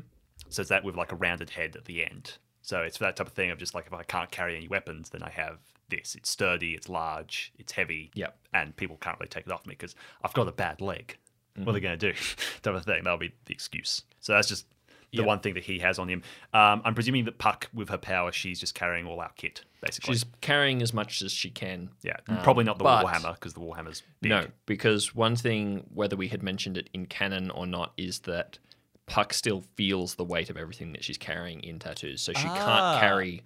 So 0.50 0.60
it's 0.60 0.68
that 0.68 0.84
with 0.84 0.96
like 0.96 1.12
a 1.12 1.16
rounded 1.16 1.50
head 1.50 1.76
at 1.76 1.86
the 1.86 2.04
end. 2.04 2.34
So 2.60 2.82
it's 2.82 2.96
for 2.96 3.04
that 3.04 3.16
type 3.16 3.28
of 3.28 3.32
thing 3.32 3.50
of 3.50 3.58
just 3.58 3.74
like 3.74 3.86
if 3.86 3.94
I 3.94 4.02
can't 4.02 4.30
carry 4.30 4.56
any 4.56 4.68
weapons, 4.68 5.10
then 5.10 5.22
I 5.22 5.30
have 5.30 5.58
this. 5.88 6.14
It's 6.14 6.30
sturdy, 6.30 6.74
it's 6.74 6.88
large, 6.88 7.52
it's 7.58 7.72
heavy. 7.72 8.10
Yep. 8.14 8.36
And 8.54 8.76
people 8.76 8.96
can't 8.96 9.18
really 9.18 9.28
take 9.28 9.46
it 9.46 9.52
off 9.52 9.66
me 9.66 9.72
because 9.74 9.94
I've 10.24 10.32
got 10.34 10.48
a 10.48 10.52
bad 10.52 10.80
leg. 10.80 11.16
What 11.56 11.68
are 11.68 11.72
they 11.72 11.80
going 11.80 11.98
to 11.98 12.12
do? 12.12 12.18
type 12.62 12.74
of 12.74 12.84
thing. 12.84 13.04
That'll 13.04 13.18
be 13.18 13.32
the 13.46 13.52
excuse. 13.54 14.02
So 14.20 14.32
that's 14.34 14.48
just 14.48 14.66
the 15.12 15.18
Yep. 15.18 15.26
one 15.26 15.38
thing 15.40 15.54
that 15.54 15.62
he 15.64 15.78
has 15.78 15.98
on 15.98 16.08
him. 16.08 16.22
Um, 16.52 16.82
I'm 16.84 16.94
presuming 16.94 17.24
that 17.26 17.38
Puck, 17.38 17.68
with 17.72 17.88
her 17.88 17.96
power, 17.96 18.32
she's 18.32 18.58
just 18.60 18.74
carrying 18.74 19.06
all 19.06 19.20
our 19.20 19.30
kit, 19.36 19.64
basically. 19.80 20.12
She's 20.14 20.24
carrying 20.42 20.82
as 20.82 20.92
much 20.92 21.22
as 21.22 21.32
she 21.32 21.48
can. 21.48 21.90
yeah, 22.02 22.16
Um, 22.28 22.42
probably 22.42 22.64
not 22.64 22.78
the 22.78 22.84
Warhammer 22.84 23.34
because 23.34 23.54
the 23.54 23.60
Warhammer's 23.60 24.02
big. 24.20 24.30
No, 24.30 24.46
because 24.66 25.14
one 25.14 25.36
thing, 25.36 25.86
whether 25.94 26.16
we 26.16 26.28
had 26.28 26.42
mentioned 26.42 26.76
it 26.76 26.90
in 26.92 27.06
canon 27.06 27.50
or 27.52 27.66
not, 27.66 27.92
is 27.96 28.18
that 28.20 28.58
Puck 29.06 29.32
still 29.32 29.62
feels 29.76 30.16
the 30.16 30.24
weight 30.24 30.50
of 30.50 30.56
everything 30.56 30.92
that 30.92 31.04
she's 31.04 31.16
carrying 31.16 31.60
in 31.60 31.78
tattoos, 31.78 32.20
so 32.20 32.32
she 32.32 32.48
Ah. 32.48 32.54
can't 32.98 33.00
carry 33.00 33.42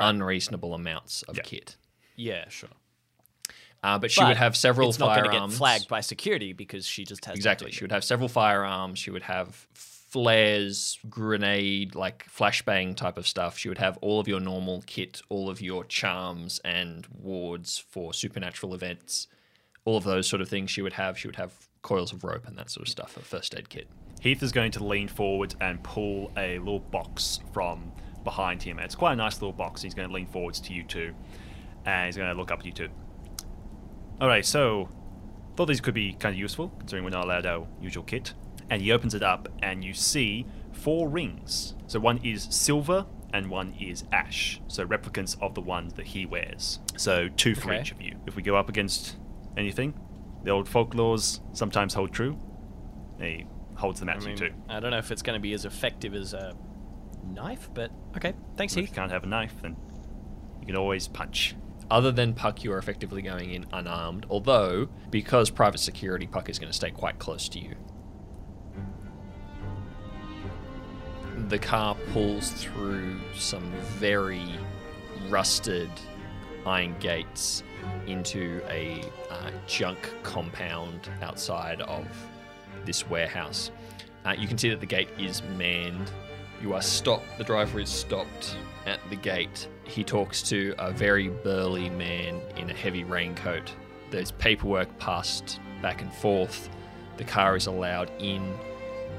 unreasonable 0.00 0.74
amounts 0.74 1.22
of 1.22 1.36
Yeah. 1.36 1.42
kit. 1.42 1.76
Yeah, 2.16 2.48
sure. 2.48 2.70
Uh, 3.82 3.98
but 3.98 4.10
she 4.10 4.20
But 4.20 4.28
would 4.28 4.36
have 4.38 4.56
several 4.56 4.88
It's 4.88 4.98
not 4.98 5.14
going 5.16 5.30
firearms. 5.30 5.52
to 5.52 5.54
get 5.54 5.58
flagged 5.58 5.88
by 5.88 6.00
security 6.00 6.52
because 6.52 6.86
she 6.86 7.04
just 7.04 7.24
has 7.26 7.36
Exactly. 7.36 7.70
She 7.70 7.84
would 7.84 7.92
have 7.92 8.02
several 8.04 8.28
firearms. 8.28 8.98
She 8.98 9.10
would 9.10 9.22
have 9.24 9.66
flares, 9.74 10.98
grenade, 11.10 11.94
like 11.94 12.26
flashbang 12.26 12.96
type 12.96 13.18
of 13.18 13.26
stuff. 13.28 13.58
She 13.58 13.68
would 13.68 13.78
have 13.78 13.98
all 13.98 14.18
of 14.18 14.26
your 14.26 14.40
normal 14.40 14.82
kit, 14.86 15.20
all 15.28 15.50
of 15.50 15.60
your 15.60 15.84
charms 15.84 16.58
and 16.64 17.06
wards 17.12 17.78
for 17.78 18.14
supernatural 18.14 18.74
events, 18.74 19.28
all 19.84 19.96
of 19.98 20.04
those 20.04 20.26
sort 20.26 20.40
of 20.40 20.48
things. 20.48 20.70
She 20.70 20.80
would 20.82 20.94
have. 20.94 21.18
She 21.18 21.28
would 21.28 21.36
have 21.36 21.52
coils 21.82 22.12
of 22.12 22.24
rope 22.24 22.46
and 22.46 22.56
that 22.58 22.70
sort 22.70 22.86
of 22.86 22.90
stuff. 22.90 23.16
A 23.16 23.20
first 23.20 23.54
aid 23.56 23.68
kit. 23.68 23.88
Heath 24.20 24.42
is 24.42 24.50
going 24.52 24.72
to 24.72 24.82
lean 24.84 25.06
forward 25.08 25.54
and 25.60 25.82
pull 25.84 26.32
a 26.36 26.58
little 26.58 26.80
box 26.80 27.38
from 27.52 27.92
behind 28.26 28.62
him. 28.62 28.78
It's 28.78 28.94
quite 28.94 29.14
a 29.14 29.16
nice 29.16 29.36
little 29.40 29.54
box. 29.54 29.80
He's 29.80 29.94
going 29.94 30.08
to 30.08 30.14
lean 30.14 30.26
forwards 30.26 30.60
to 30.60 30.74
you 30.74 30.82
two, 30.82 31.14
and 31.86 32.04
he's 32.06 32.16
going 32.18 32.28
to 32.28 32.34
look 32.38 32.50
up 32.50 32.58
at 32.58 32.66
you 32.66 32.72
two. 32.72 32.88
All 34.20 34.28
right, 34.28 34.44
so 34.44 34.90
thought 35.56 35.66
these 35.66 35.80
could 35.80 35.94
be 35.94 36.12
kind 36.12 36.34
of 36.34 36.38
useful 36.38 36.68
considering 36.78 37.04
we're 37.04 37.10
not 37.10 37.24
allowed 37.24 37.46
our 37.46 37.66
usual 37.80 38.02
kit. 38.02 38.34
And 38.68 38.82
he 38.82 38.92
opens 38.92 39.14
it 39.14 39.22
up, 39.22 39.48
and 39.62 39.82
you 39.84 39.94
see 39.94 40.44
four 40.72 41.08
rings. 41.08 41.74
So 41.86 42.00
one 42.00 42.18
is 42.18 42.46
silver 42.50 43.06
and 43.32 43.48
one 43.48 43.74
is 43.80 44.04
ash. 44.12 44.60
So 44.68 44.84
replicants 44.86 45.36
of 45.40 45.54
the 45.54 45.60
ones 45.60 45.94
that 45.94 46.06
he 46.08 46.26
wears. 46.26 46.80
So 46.96 47.28
two 47.28 47.54
for 47.54 47.70
Okay. 47.72 47.80
each 47.80 47.92
of 47.92 48.00
you. 48.02 48.16
If 48.26 48.36
we 48.36 48.42
go 48.42 48.56
up 48.56 48.68
against 48.68 49.16
anything, 49.56 49.94
the 50.42 50.50
old 50.50 50.68
folklores 50.68 51.40
sometimes 51.52 51.94
hold 51.94 52.12
true. 52.12 52.38
He 53.20 53.46
holds 53.76 54.00
them 54.00 54.08
out 54.08 54.16
I 54.16 54.20
to 54.20 54.24
mean, 54.26 54.38
you 54.38 54.48
too. 54.48 54.54
I 54.68 54.80
don't 54.80 54.90
know 54.90 54.98
if 54.98 55.10
it's 55.10 55.22
going 55.22 55.36
to 55.38 55.42
be 55.42 55.52
as 55.52 55.64
effective 55.64 56.14
as 56.14 56.34
a 56.34 56.54
knife, 57.34 57.68
but 57.74 57.90
okay. 58.16 58.34
Thanks, 58.56 58.76
If 58.76 58.88
you 58.88 58.94
can't 58.94 59.10
have 59.10 59.24
a 59.24 59.26
knife, 59.26 59.54
then 59.62 59.76
You 60.60 60.66
can 60.66 60.76
always 60.76 61.08
punch. 61.08 61.54
Other 61.90 62.10
than 62.10 62.34
Puck, 62.34 62.64
you 62.64 62.72
are 62.72 62.78
effectively 62.78 63.22
going 63.22 63.52
in 63.52 63.66
unarmed, 63.72 64.26
although, 64.28 64.88
because 65.10 65.50
private 65.50 65.78
security, 65.78 66.26
Puck 66.26 66.48
is 66.48 66.58
going 66.58 66.70
to 66.70 66.76
stay 66.76 66.90
quite 66.90 67.18
close 67.20 67.48
to 67.50 67.60
you. 67.60 67.76
The 71.48 71.58
car 71.58 71.94
pulls 72.12 72.50
through 72.50 73.20
some 73.36 73.70
very 73.98 74.48
rusted 75.28 75.90
iron 76.64 76.96
gates 76.98 77.62
into 78.06 78.60
a 78.68 79.04
uh, 79.30 79.50
junk 79.68 80.12
compound 80.24 81.08
outside 81.22 81.80
of 81.82 82.06
this 82.84 83.08
warehouse. 83.08 83.70
Uh, 84.24 84.34
you 84.36 84.48
can 84.48 84.58
see 84.58 84.70
that 84.70 84.80
the 84.80 84.86
gate 84.86 85.08
is 85.18 85.42
manned. 85.56 86.10
You 86.62 86.72
are 86.74 86.82
stopped, 86.82 87.38
the 87.38 87.44
driver 87.44 87.80
is 87.80 87.90
stopped 87.90 88.56
at 88.86 89.00
the 89.10 89.16
gate. 89.16 89.68
He 89.84 90.02
talks 90.02 90.42
to 90.44 90.74
a 90.78 90.90
very 90.90 91.28
burly 91.28 91.90
man 91.90 92.40
in 92.56 92.70
a 92.70 92.74
heavy 92.74 93.04
raincoat. 93.04 93.72
There's 94.10 94.32
paperwork 94.32 94.98
passed 94.98 95.60
back 95.82 96.02
and 96.02 96.12
forth. 96.12 96.68
The 97.16 97.24
car 97.24 97.56
is 97.56 97.66
allowed 97.66 98.10
in. 98.18 98.54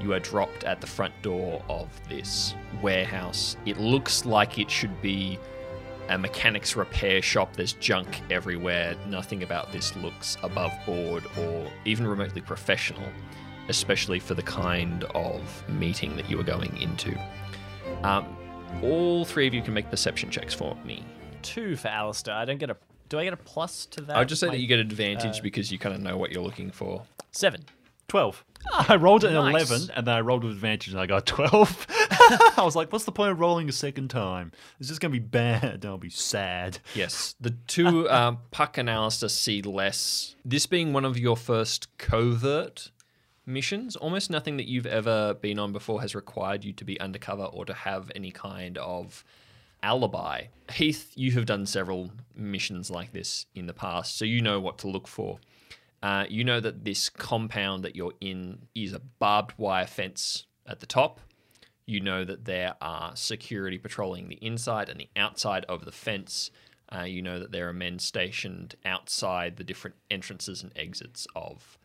You 0.00 0.12
are 0.14 0.20
dropped 0.20 0.64
at 0.64 0.80
the 0.80 0.86
front 0.86 1.14
door 1.22 1.62
of 1.68 1.88
this 2.08 2.54
warehouse. 2.82 3.56
It 3.66 3.78
looks 3.78 4.24
like 4.24 4.58
it 4.58 4.70
should 4.70 5.00
be 5.02 5.38
a 6.08 6.18
mechanic's 6.18 6.76
repair 6.76 7.20
shop. 7.22 7.54
There's 7.54 7.74
junk 7.74 8.20
everywhere. 8.30 8.94
Nothing 9.08 9.42
about 9.42 9.72
this 9.72 9.94
looks 9.96 10.36
above 10.42 10.72
board 10.86 11.24
or 11.38 11.70
even 11.84 12.06
remotely 12.06 12.40
professional, 12.40 13.08
especially 13.68 14.18
for 14.18 14.34
the 14.34 14.42
kind 14.42 15.04
of 15.14 15.68
meeting 15.68 16.16
that 16.16 16.28
you 16.30 16.38
are 16.40 16.44
going 16.44 16.76
into. 16.80 17.18
Um, 18.02 18.36
all 18.82 19.24
three 19.24 19.46
of 19.46 19.54
you 19.54 19.62
can 19.62 19.74
make 19.74 19.90
perception 19.90 20.30
checks 20.30 20.54
for 20.54 20.76
me. 20.84 21.04
Two 21.42 21.76
for 21.76 21.88
Allister. 21.88 22.32
I 22.32 22.44
don't 22.44 22.58
get 22.58 22.70
a. 22.70 22.76
Do 23.08 23.18
I 23.18 23.24
get 23.24 23.32
a 23.32 23.38
plus 23.38 23.86
to 23.86 24.02
that? 24.02 24.16
I 24.16 24.18
would 24.20 24.28
just 24.28 24.40
say 24.40 24.48
My- 24.48 24.54
that 24.54 24.60
you 24.60 24.66
get 24.66 24.78
advantage 24.78 25.42
because 25.42 25.72
you 25.72 25.78
kind 25.78 25.94
of 25.94 26.00
know 26.02 26.16
what 26.16 26.30
you're 26.30 26.42
looking 26.42 26.70
for. 26.70 27.04
seven. 27.32 27.64
12. 28.08 28.42
I 28.88 28.96
rolled 28.96 29.22
an 29.24 29.34
nice. 29.34 29.68
11 29.70 29.90
and 29.94 30.06
then 30.06 30.14
I 30.14 30.20
rolled 30.22 30.42
with 30.42 30.54
advantage 30.54 30.92
and 30.92 30.98
I 30.98 31.04
got 31.04 31.26
12. 31.26 31.86
I 32.56 32.62
was 32.64 32.74
like, 32.74 32.90
what's 32.90 33.04
the 33.04 33.12
point 33.12 33.32
of 33.32 33.38
rolling 33.38 33.68
a 33.68 33.72
second 33.72 34.08
time? 34.08 34.50
It's 34.80 34.88
just 34.88 35.02
going 35.02 35.12
to 35.12 35.20
be 35.20 35.24
bad. 35.26 35.84
I'll 35.86 35.98
be 35.98 36.08
sad. 36.08 36.78
Yes, 36.94 37.34
the 37.38 37.50
two 37.66 38.08
um, 38.08 38.38
Puck 38.50 38.78
and 38.78 38.88
Allister 38.88 39.28
see 39.28 39.60
less. 39.60 40.36
This 40.42 40.64
being 40.64 40.94
one 40.94 41.04
of 41.04 41.18
your 41.18 41.36
first 41.36 41.98
covert 41.98 42.90
missions, 43.48 43.96
almost 43.96 44.30
nothing 44.30 44.58
that 44.58 44.68
you've 44.68 44.86
ever 44.86 45.34
been 45.34 45.58
on 45.58 45.72
before 45.72 46.00
has 46.02 46.14
required 46.14 46.64
you 46.64 46.72
to 46.74 46.84
be 46.84 47.00
undercover 47.00 47.44
or 47.44 47.64
to 47.64 47.72
have 47.72 48.12
any 48.14 48.30
kind 48.30 48.76
of 48.78 49.24
alibi. 49.82 50.44
Heath, 50.70 51.12
you 51.16 51.32
have 51.32 51.46
done 51.46 51.66
several 51.66 52.12
missions 52.36 52.90
like 52.90 53.12
this 53.12 53.46
in 53.54 53.66
the 53.66 53.72
past, 53.72 54.16
so 54.18 54.24
you 54.24 54.42
know 54.42 54.60
what 54.60 54.78
to 54.78 54.88
look 54.88 55.08
for. 55.08 55.38
Uh, 56.02 56.26
you 56.28 56.44
know 56.44 56.60
that 56.60 56.84
this 56.84 57.08
compound 57.08 57.82
that 57.84 57.96
you're 57.96 58.12
in 58.20 58.58
is 58.74 58.92
a 58.92 59.00
barbed 59.18 59.54
wire 59.56 59.86
fence 59.86 60.44
at 60.66 60.80
the 60.80 60.86
top. 60.86 61.20
You 61.86 62.00
know 62.00 62.24
that 62.24 62.44
there 62.44 62.74
are 62.80 63.16
security 63.16 63.78
patrolling 63.78 64.28
the 64.28 64.36
inside 64.36 64.88
and 64.90 65.00
the 65.00 65.08
outside 65.16 65.64
of 65.64 65.84
the 65.84 65.92
fence. 65.92 66.50
Uh, 66.94 67.02
you 67.02 67.22
know 67.22 67.38
that 67.38 67.50
there 67.50 67.68
are 67.68 67.72
men 67.72 67.98
stationed 67.98 68.74
outside 68.84 69.56
the 69.56 69.64
different 69.64 69.96
entrances 70.10 70.62
and 70.62 70.72
exits 70.76 71.26
of 71.34 71.77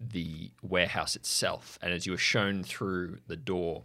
the 0.00 0.50
warehouse 0.62 1.16
itself. 1.16 1.78
And 1.82 1.92
as 1.92 2.06
you 2.06 2.14
are 2.14 2.18
shown 2.18 2.62
through 2.62 3.18
the 3.26 3.36
door, 3.36 3.82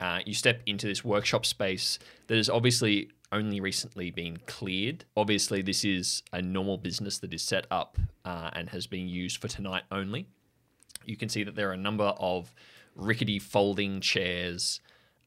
uh, 0.00 0.20
you 0.24 0.34
step 0.34 0.62
into 0.66 0.86
this 0.86 1.04
workshop 1.04 1.44
space 1.44 1.98
that 2.26 2.36
has 2.36 2.48
obviously 2.48 3.10
only 3.32 3.60
recently 3.60 4.10
been 4.10 4.38
cleared. 4.46 5.04
Obviously, 5.16 5.62
this 5.62 5.84
is 5.84 6.22
a 6.32 6.40
normal 6.40 6.78
business 6.78 7.18
that 7.18 7.34
is 7.34 7.42
set 7.42 7.66
up 7.70 7.98
uh, 8.24 8.50
and 8.52 8.70
has 8.70 8.86
been 8.86 9.08
used 9.08 9.40
for 9.40 9.48
tonight 9.48 9.82
only. 9.90 10.26
You 11.04 11.16
can 11.16 11.28
see 11.28 11.42
that 11.44 11.54
there 11.54 11.68
are 11.70 11.74
a 11.74 11.78
number 11.78 12.14
of 12.18 12.52
rickety 12.94 13.38
folding 13.38 14.00
chairs, 14.00 14.80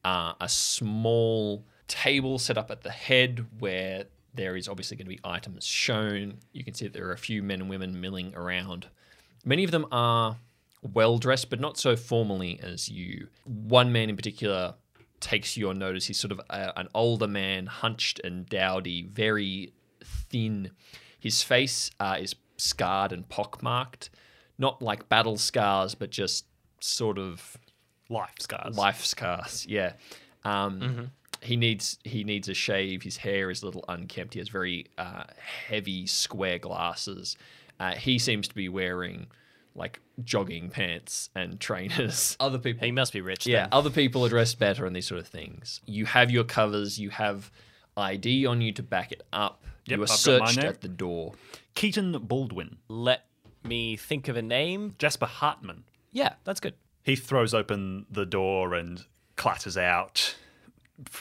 uh, 0.04 0.34
a 0.40 0.48
small 0.48 1.64
table 1.88 2.38
set 2.38 2.56
up 2.56 2.70
at 2.70 2.82
the 2.82 2.90
head 2.90 3.46
where 3.58 4.04
there 4.34 4.56
is 4.56 4.68
obviously 4.68 4.96
going 4.96 5.06
to 5.06 5.10
be 5.10 5.20
items 5.24 5.64
shown. 5.66 6.38
You 6.52 6.64
can 6.64 6.74
see 6.74 6.86
that 6.86 6.94
there 6.94 7.06
are 7.08 7.12
a 7.12 7.18
few 7.18 7.42
men 7.42 7.60
and 7.60 7.70
women 7.70 8.00
milling 8.00 8.34
around. 8.34 8.86
Many 9.44 9.64
of 9.64 9.70
them 9.70 9.86
are 9.92 10.36
well 10.82 11.18
dressed, 11.18 11.50
but 11.50 11.60
not 11.60 11.78
so 11.78 11.96
formally 11.96 12.58
as 12.62 12.88
you. 12.88 13.28
One 13.44 13.92
man 13.92 14.08
in 14.10 14.16
particular 14.16 14.74
takes 15.20 15.56
your 15.56 15.74
notice. 15.74 16.06
He's 16.06 16.18
sort 16.18 16.32
of 16.32 16.40
a, 16.50 16.78
an 16.78 16.88
older 16.94 17.28
man, 17.28 17.66
hunched 17.66 18.20
and 18.24 18.46
dowdy, 18.48 19.02
very 19.02 19.72
thin. 20.04 20.70
His 21.18 21.42
face 21.42 21.90
uh, 22.00 22.16
is 22.20 22.34
scarred 22.56 23.12
and 23.12 23.28
pockmarked, 23.28 24.10
not 24.58 24.82
like 24.82 25.08
battle 25.08 25.38
scars, 25.38 25.94
but 25.94 26.10
just 26.10 26.46
sort 26.80 27.18
of 27.18 27.56
Life 28.08 28.34
scars. 28.40 28.76
life 28.76 29.04
scars. 29.04 29.66
Yeah. 29.66 29.92
Um, 30.44 31.10
He 31.40 31.56
needs 31.56 31.98
he 32.04 32.22
needs 32.22 32.48
a 32.48 32.54
shave. 32.54 33.02
His 33.02 33.16
hair 33.16 33.50
is 33.50 33.62
a 33.62 33.66
little 33.66 33.84
unkempt. 33.88 34.34
He 34.34 34.38
has 34.40 34.48
very 34.48 34.86
uh, 34.98 35.24
heavy 35.68 36.06
square 36.06 36.58
glasses. 36.58 37.36
Uh, 37.80 37.92
he 37.92 38.18
seems 38.18 38.48
to 38.48 38.54
be 38.54 38.68
wearing 38.68 39.26
like 39.74 40.00
jogging 40.24 40.68
pants 40.70 41.30
and 41.34 41.58
trainers. 41.68 42.36
Other 42.38 42.58
people, 42.58 42.84
He 42.84 42.92
must 42.92 43.12
be 43.12 43.20
rich. 43.20 43.46
yeah, 43.46 43.62
then. 43.62 43.68
other 43.72 43.90
people 43.90 44.24
are 44.24 44.28
dressed 44.28 44.58
better 44.58 44.84
and 44.86 44.94
these 44.94 45.06
sort 45.06 45.20
of 45.20 45.26
things. 45.26 45.80
You 45.86 46.04
have 46.06 46.30
your 46.30 46.44
covers. 46.44 46.98
You 46.98 47.10
have 47.10 47.50
ID 47.96 48.46
on 48.46 48.60
you 48.60 48.72
to 48.72 48.82
back 48.82 49.12
it 49.12 49.22
up. 49.32 49.64
Yep, 49.86 49.96
you 49.96 50.02
are 50.02 50.04
I've 50.04 50.08
got 50.08 50.18
searched 50.18 50.58
at 50.58 50.80
the 50.80 50.88
door. 50.88 51.32
Keaton 51.74 52.12
Baldwin. 52.22 52.76
Let 52.88 53.24
me 53.64 53.96
think 53.96 54.28
of 54.28 54.36
a 54.36 54.42
name. 54.42 54.94
Jasper 54.98 55.26
Hartman. 55.26 55.84
Yeah, 56.12 56.34
that's 56.44 56.60
good. 56.60 56.74
He 57.02 57.16
throws 57.16 57.52
open 57.54 58.06
the 58.10 58.26
door 58.26 58.74
and 58.74 59.04
clatters 59.36 59.76
out, 59.76 60.36
f- 60.36 60.41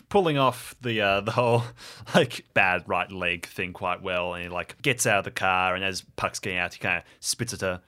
pulling 0.09 0.37
off 0.37 0.75
the 0.81 1.01
uh, 1.01 1.21
the 1.21 1.31
whole 1.31 1.63
like 2.15 2.45
bad 2.53 2.87
right 2.87 3.11
leg 3.11 3.45
thing 3.45 3.73
quite 3.73 4.01
well. 4.01 4.33
And 4.33 4.43
he 4.43 4.49
like 4.49 4.81
gets 4.81 5.05
out 5.05 5.19
of 5.19 5.25
the 5.25 5.31
car, 5.31 5.75
and 5.75 5.83
as 5.83 6.01
Puck's 6.15 6.39
getting 6.39 6.59
out, 6.59 6.73
he 6.73 6.79
kind 6.79 6.97
of 6.97 7.03
spits 7.19 7.53
at 7.53 7.61
her. 7.61 7.81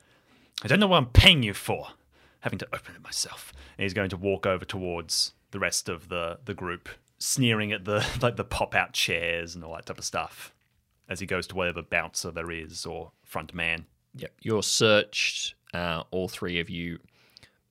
I 0.63 0.67
don't 0.67 0.79
know 0.79 0.87
what 0.87 0.97
I'm 0.97 1.07
paying 1.07 1.43
you 1.43 1.53
for. 1.53 1.87
Having 2.41 2.59
to 2.59 2.67
open 2.73 2.95
it 2.95 3.03
myself. 3.03 3.53
And 3.77 3.83
he's 3.83 3.93
going 3.93 4.09
to 4.09 4.17
walk 4.17 4.45
over 4.45 4.65
towards 4.65 5.31
the 5.51 5.59
rest 5.59 5.89
of 5.89 6.09
the 6.09 6.39
the 6.45 6.53
group, 6.53 6.89
sneering 7.17 7.71
at 7.71 7.85
the 7.85 8.05
like 8.21 8.35
the 8.35 8.43
pop 8.43 8.75
out 8.75 8.93
chairs 8.93 9.55
and 9.55 9.63
all 9.63 9.75
that 9.75 9.85
type 9.85 9.97
of 9.97 10.05
stuff. 10.05 10.53
As 11.09 11.19
he 11.19 11.25
goes 11.25 11.47
to 11.47 11.55
whatever 11.55 11.81
bouncer 11.81 12.31
there 12.31 12.51
is 12.51 12.85
or 12.85 13.11
front 13.23 13.53
man. 13.53 13.85
Yep. 14.15 14.31
You're 14.41 14.63
searched, 14.63 15.55
uh, 15.73 16.03
all 16.11 16.29
three 16.29 16.59
of 16.59 16.69
you. 16.69 16.99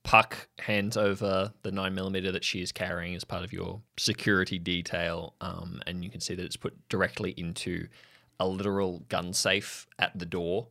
Puck 0.03 0.47
hands 0.59 0.97
over 0.97 1.53
the 1.63 1.71
nine 1.71 1.95
millimeter 1.95 2.31
that 2.31 2.43
she 2.43 2.61
is 2.61 2.71
carrying 2.71 3.15
as 3.15 3.23
part 3.23 3.43
of 3.43 3.53
your 3.53 3.81
security 3.97 4.59
detail, 4.59 5.33
um, 5.41 5.81
and 5.87 6.03
you 6.03 6.09
can 6.09 6.19
see 6.19 6.35
that 6.35 6.43
it's 6.43 6.57
put 6.57 6.73
directly 6.89 7.31
into 7.37 7.87
a 8.39 8.47
literal 8.47 8.99
gun 9.09 9.31
safe 9.31 9.87
at 9.99 10.17
the 10.19 10.25
door 10.25 10.67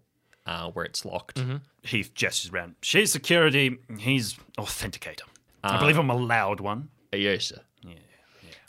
uh, 0.47 0.71
where 0.73 0.85
it's 0.85 1.05
locked. 1.05 1.43
Heath 1.83 2.13
gestures 2.15 2.53
around. 2.53 2.75
She's 2.83 3.11
security. 3.11 3.79
He's 3.99 4.37
authenticator. 4.59 5.23
I 5.65 5.79
believe 5.79 5.99
I'm 5.99 6.11
a 6.11 6.17
loud 6.17 6.61
one. 6.61 6.89
Uh, 7.13 7.17
yes, 7.17 7.47
sir. 7.47 7.61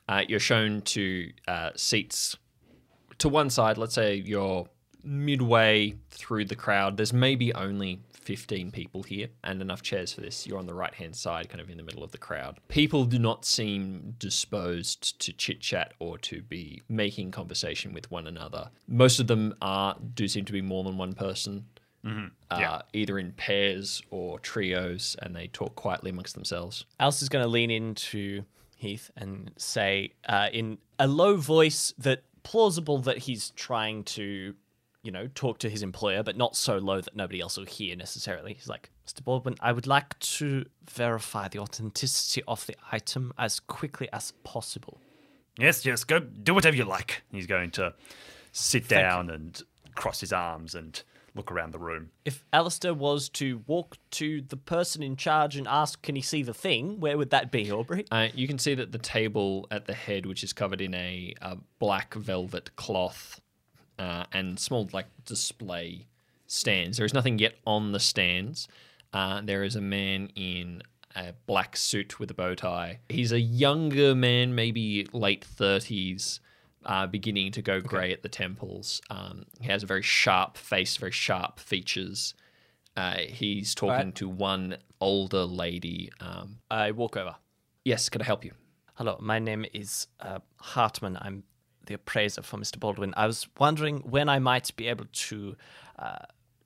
Uh, 0.07 0.21
you're 0.27 0.39
shown 0.39 0.81
to 0.81 1.31
uh, 1.47 1.71
seats 1.75 2.37
to 3.17 3.29
one 3.29 3.49
side. 3.49 3.77
Let's 3.77 3.95
say 3.95 4.15
you're 4.15 4.67
midway 5.03 5.95
through 6.09 6.45
the 6.45 6.55
crowd. 6.55 6.97
There's 6.97 7.13
maybe 7.13 7.53
only 7.53 7.99
15 8.13 8.71
people 8.71 9.03
here 9.03 9.27
and 9.43 9.61
enough 9.61 9.81
chairs 9.81 10.13
for 10.13 10.21
this. 10.21 10.47
You're 10.47 10.57
on 10.59 10.65
the 10.65 10.73
right 10.73 10.93
hand 10.93 11.15
side, 11.15 11.49
kind 11.49 11.59
of 11.59 11.69
in 11.69 11.77
the 11.77 11.83
middle 11.83 12.03
of 12.03 12.11
the 12.11 12.17
crowd. 12.17 12.59
People 12.69 13.03
do 13.05 13.19
not 13.19 13.43
seem 13.45 14.15
disposed 14.17 15.19
to 15.19 15.33
chit 15.33 15.59
chat 15.59 15.93
or 15.99 16.17
to 16.19 16.41
be 16.41 16.81
making 16.87 17.31
conversation 17.31 17.93
with 17.93 18.09
one 18.11 18.27
another. 18.27 18.69
Most 18.87 19.19
of 19.19 19.27
them 19.27 19.53
are 19.61 19.97
do 20.15 20.27
seem 20.27 20.45
to 20.45 20.53
be 20.53 20.61
more 20.61 20.83
than 20.83 20.97
one 20.97 21.13
person. 21.13 21.65
Uh, 22.05 22.29
Yeah. 22.59 22.81
Either 22.93 23.17
in 23.17 23.31
pairs 23.31 24.01
or 24.09 24.37
trios, 24.39 25.15
and 25.21 25.33
they 25.35 25.47
talk 25.47 25.75
quietly 25.75 26.09
amongst 26.11 26.35
themselves. 26.35 26.85
Alice 26.99 27.21
is 27.21 27.29
going 27.29 27.43
to 27.43 27.49
lean 27.49 27.71
into 27.71 28.43
Heath 28.77 29.09
and 29.15 29.51
say 29.57 30.11
uh, 30.27 30.49
in 30.51 30.77
a 30.99 31.07
low 31.07 31.37
voice 31.37 31.93
that 31.97 32.23
plausible 32.43 32.97
that 32.99 33.19
he's 33.19 33.51
trying 33.51 34.03
to, 34.03 34.53
you 35.03 35.11
know, 35.11 35.27
talk 35.35 35.59
to 35.59 35.69
his 35.69 35.83
employer, 35.83 36.23
but 36.23 36.37
not 36.37 36.55
so 36.55 36.77
low 36.77 37.01
that 37.01 37.15
nobody 37.15 37.41
else 37.41 37.57
will 37.57 37.65
hear 37.65 37.95
necessarily. 37.95 38.53
He's 38.53 38.69
like, 38.69 38.89
Mr. 39.05 39.23
Baldwin, 39.23 39.55
I 39.59 39.73
would 39.73 39.85
like 39.85 40.17
to 40.19 40.65
verify 40.89 41.49
the 41.49 41.59
authenticity 41.59 42.41
of 42.47 42.65
the 42.65 42.75
item 42.91 43.33
as 43.37 43.59
quickly 43.59 44.07
as 44.13 44.31
possible. 44.43 44.99
Yes, 45.59 45.85
yes, 45.85 46.03
go 46.05 46.19
do 46.19 46.53
whatever 46.53 46.75
you 46.75 46.85
like. 46.85 47.21
He's 47.31 47.47
going 47.47 47.71
to 47.71 47.93
sit 48.53 48.87
down 48.87 49.29
and 49.29 49.61
cross 49.93 50.21
his 50.21 50.31
arms 50.31 50.73
and 50.73 51.03
look 51.35 51.51
around 51.51 51.71
the 51.71 51.79
room. 51.79 52.11
If 52.25 52.45
Allister 52.53 52.93
was 52.93 53.27
to 53.29 53.61
walk 53.67 53.97
to 54.11 54.41
the 54.41 54.57
person 54.57 55.03
in 55.03 55.15
charge 55.15 55.55
and 55.57 55.67
ask, 55.67 56.01
"Can 56.01 56.15
he 56.15 56.21
see 56.21 56.43
the 56.43 56.53
thing?" 56.53 56.99
Where 56.99 57.17
would 57.17 57.31
that 57.31 57.51
be, 57.51 57.71
Aubrey? 57.71 58.05
Uh, 58.09 58.29
you 58.33 58.47
can 58.47 58.57
see 58.57 58.73
that 58.75 58.91
the 58.91 58.99
table 58.99 59.67
at 59.69 59.85
the 59.85 59.93
head, 59.93 60.25
which 60.25 60.43
is 60.43 60.53
covered 60.53 60.81
in 60.81 60.93
a, 60.93 61.33
uh 61.41 61.55
black 61.79 62.13
velvet 62.13 62.75
cloth 62.75 63.41
uh, 63.99 64.25
and 64.31 64.59
small 64.59 64.89
like 64.93 65.07
display 65.25 66.07
stands. 66.47 66.97
There 66.97 67.05
is 67.05 67.13
nothing 67.13 67.39
yet 67.39 67.55
on 67.65 67.91
the 67.91 67.99
stands. 67.99 68.67
Uh, 69.11 69.41
there 69.43 69.63
is 69.63 69.75
a 69.75 69.81
man 69.81 70.31
in 70.35 70.81
a 71.15 71.33
black 71.45 71.77
suit 71.77 72.19
with 72.19 72.31
a 72.31 72.33
bow 72.33 72.55
tie. 72.55 72.99
He's 73.09 73.31
a 73.31 73.39
younger 73.39 74.15
man, 74.15 74.55
maybe 74.55 75.07
late 75.13 75.43
thirties, 75.43 76.39
uh, 76.85 77.07
beginning 77.07 77.51
to 77.53 77.61
go 77.61 77.81
grey 77.81 78.11
at 78.11 78.23
the 78.23 78.29
temples. 78.29 79.01
Um, 79.09 79.45
he 79.61 79.67
has 79.67 79.83
a 79.83 79.85
very 79.85 80.01
sharp 80.01 80.57
face, 80.57 80.97
very 80.97 81.11
sharp 81.11 81.59
features. 81.59 82.33
Uh, 82.95 83.17
he's 83.17 83.73
talking 83.73 84.07
right. 84.07 84.15
to 84.15 84.29
one 84.29 84.77
older 84.99 85.45
lady. 85.45 86.11
Um, 86.19 86.57
I 86.69 86.91
walk 86.91 87.17
over. 87.17 87.35
yes, 87.85 88.09
can 88.09 88.21
I 88.21 88.25
help 88.25 88.45
you? 88.45 88.53
Hello, 88.95 89.17
my 89.19 89.39
name 89.39 89.65
is 89.73 90.07
uh, 90.19 90.39
Hartman. 90.57 91.17
I'm 91.19 91.43
the 91.85 91.93
appraiser 91.93 92.41
for 92.41 92.57
Mr. 92.57 92.79
Baldwin. 92.79 93.13
I 93.17 93.27
was 93.27 93.47
wondering 93.59 93.99
when 93.99 94.29
I 94.29 94.39
might 94.39 94.75
be 94.75 94.87
able 94.87 95.05
to 95.11 95.55
uh, 95.99 96.25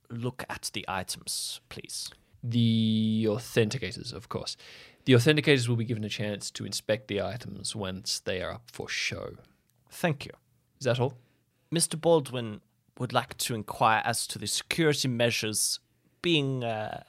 look 0.09 0.43
at 0.49 0.69
the 0.73 0.85
items, 0.87 1.61
please. 1.69 2.09
The 2.43 3.25
authenticators, 3.29 4.13
of 4.13 4.29
course. 4.29 4.57
The 5.05 5.13
authenticators 5.13 5.67
will 5.67 5.75
be 5.75 5.85
given 5.85 6.03
a 6.03 6.09
chance 6.09 6.51
to 6.51 6.65
inspect 6.65 7.07
the 7.07 7.21
items 7.21 7.75
once 7.75 8.19
they 8.19 8.41
are 8.41 8.51
up 8.53 8.69
for 8.71 8.87
show. 8.87 9.35
Thank 9.89 10.25
you. 10.25 10.31
Is 10.79 10.85
that 10.85 10.99
all? 10.99 11.13
Mr. 11.73 11.99
Baldwin 11.99 12.61
would 12.99 13.13
like 13.13 13.37
to 13.37 13.55
inquire 13.55 14.01
as 14.05 14.27
to 14.27 14.39
the 14.39 14.47
security 14.47 15.07
measures 15.07 15.79
being 16.21 16.63
uh, 16.63 17.03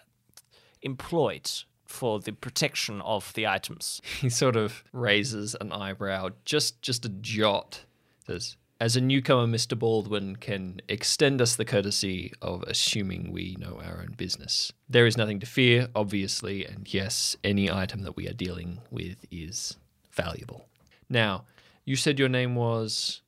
employed 0.82 1.50
for 1.84 2.20
the 2.20 2.32
protection 2.32 3.00
of 3.00 3.32
the 3.32 3.46
items. 3.46 4.00
He 4.20 4.28
sort 4.28 4.56
of 4.56 4.84
raises 4.92 5.56
an 5.61 5.72
eyebrow, 5.72 6.30
just 6.44 6.82
just 6.82 7.04
a 7.04 7.09
jot. 7.09 7.84
Says, 8.29 8.57
"As 8.79 8.95
a 8.95 9.01
newcomer, 9.01 9.47
Mr. 9.47 9.76
Baldwin 9.76 10.37
can 10.37 10.81
extend 10.89 11.41
us 11.41 11.57
the 11.57 11.64
courtesy 11.64 12.33
of 12.43 12.62
assuming 12.64 13.33
we 13.33 13.57
know 13.59 13.81
our 13.83 14.01
own 14.03 14.12
business. 14.16 14.70
There 14.89 15.07
is 15.07 15.16
nothing 15.16 15.41
to 15.41 15.47
fear, 15.47 15.89
obviously, 15.97 16.64
and 16.66 16.93
yes, 16.93 17.37
any 17.43 17.70
item 17.70 18.03
that 18.03 18.16
we 18.16 18.29
are 18.29 18.33
dealing 18.35 18.81
with 18.91 19.24
is 19.31 19.76
valuable." 20.12 20.68
Now, 21.09 21.47
you 21.87 21.97
said 21.97 22.18
your 22.18 22.29
name 22.29 22.55
was 22.55 23.22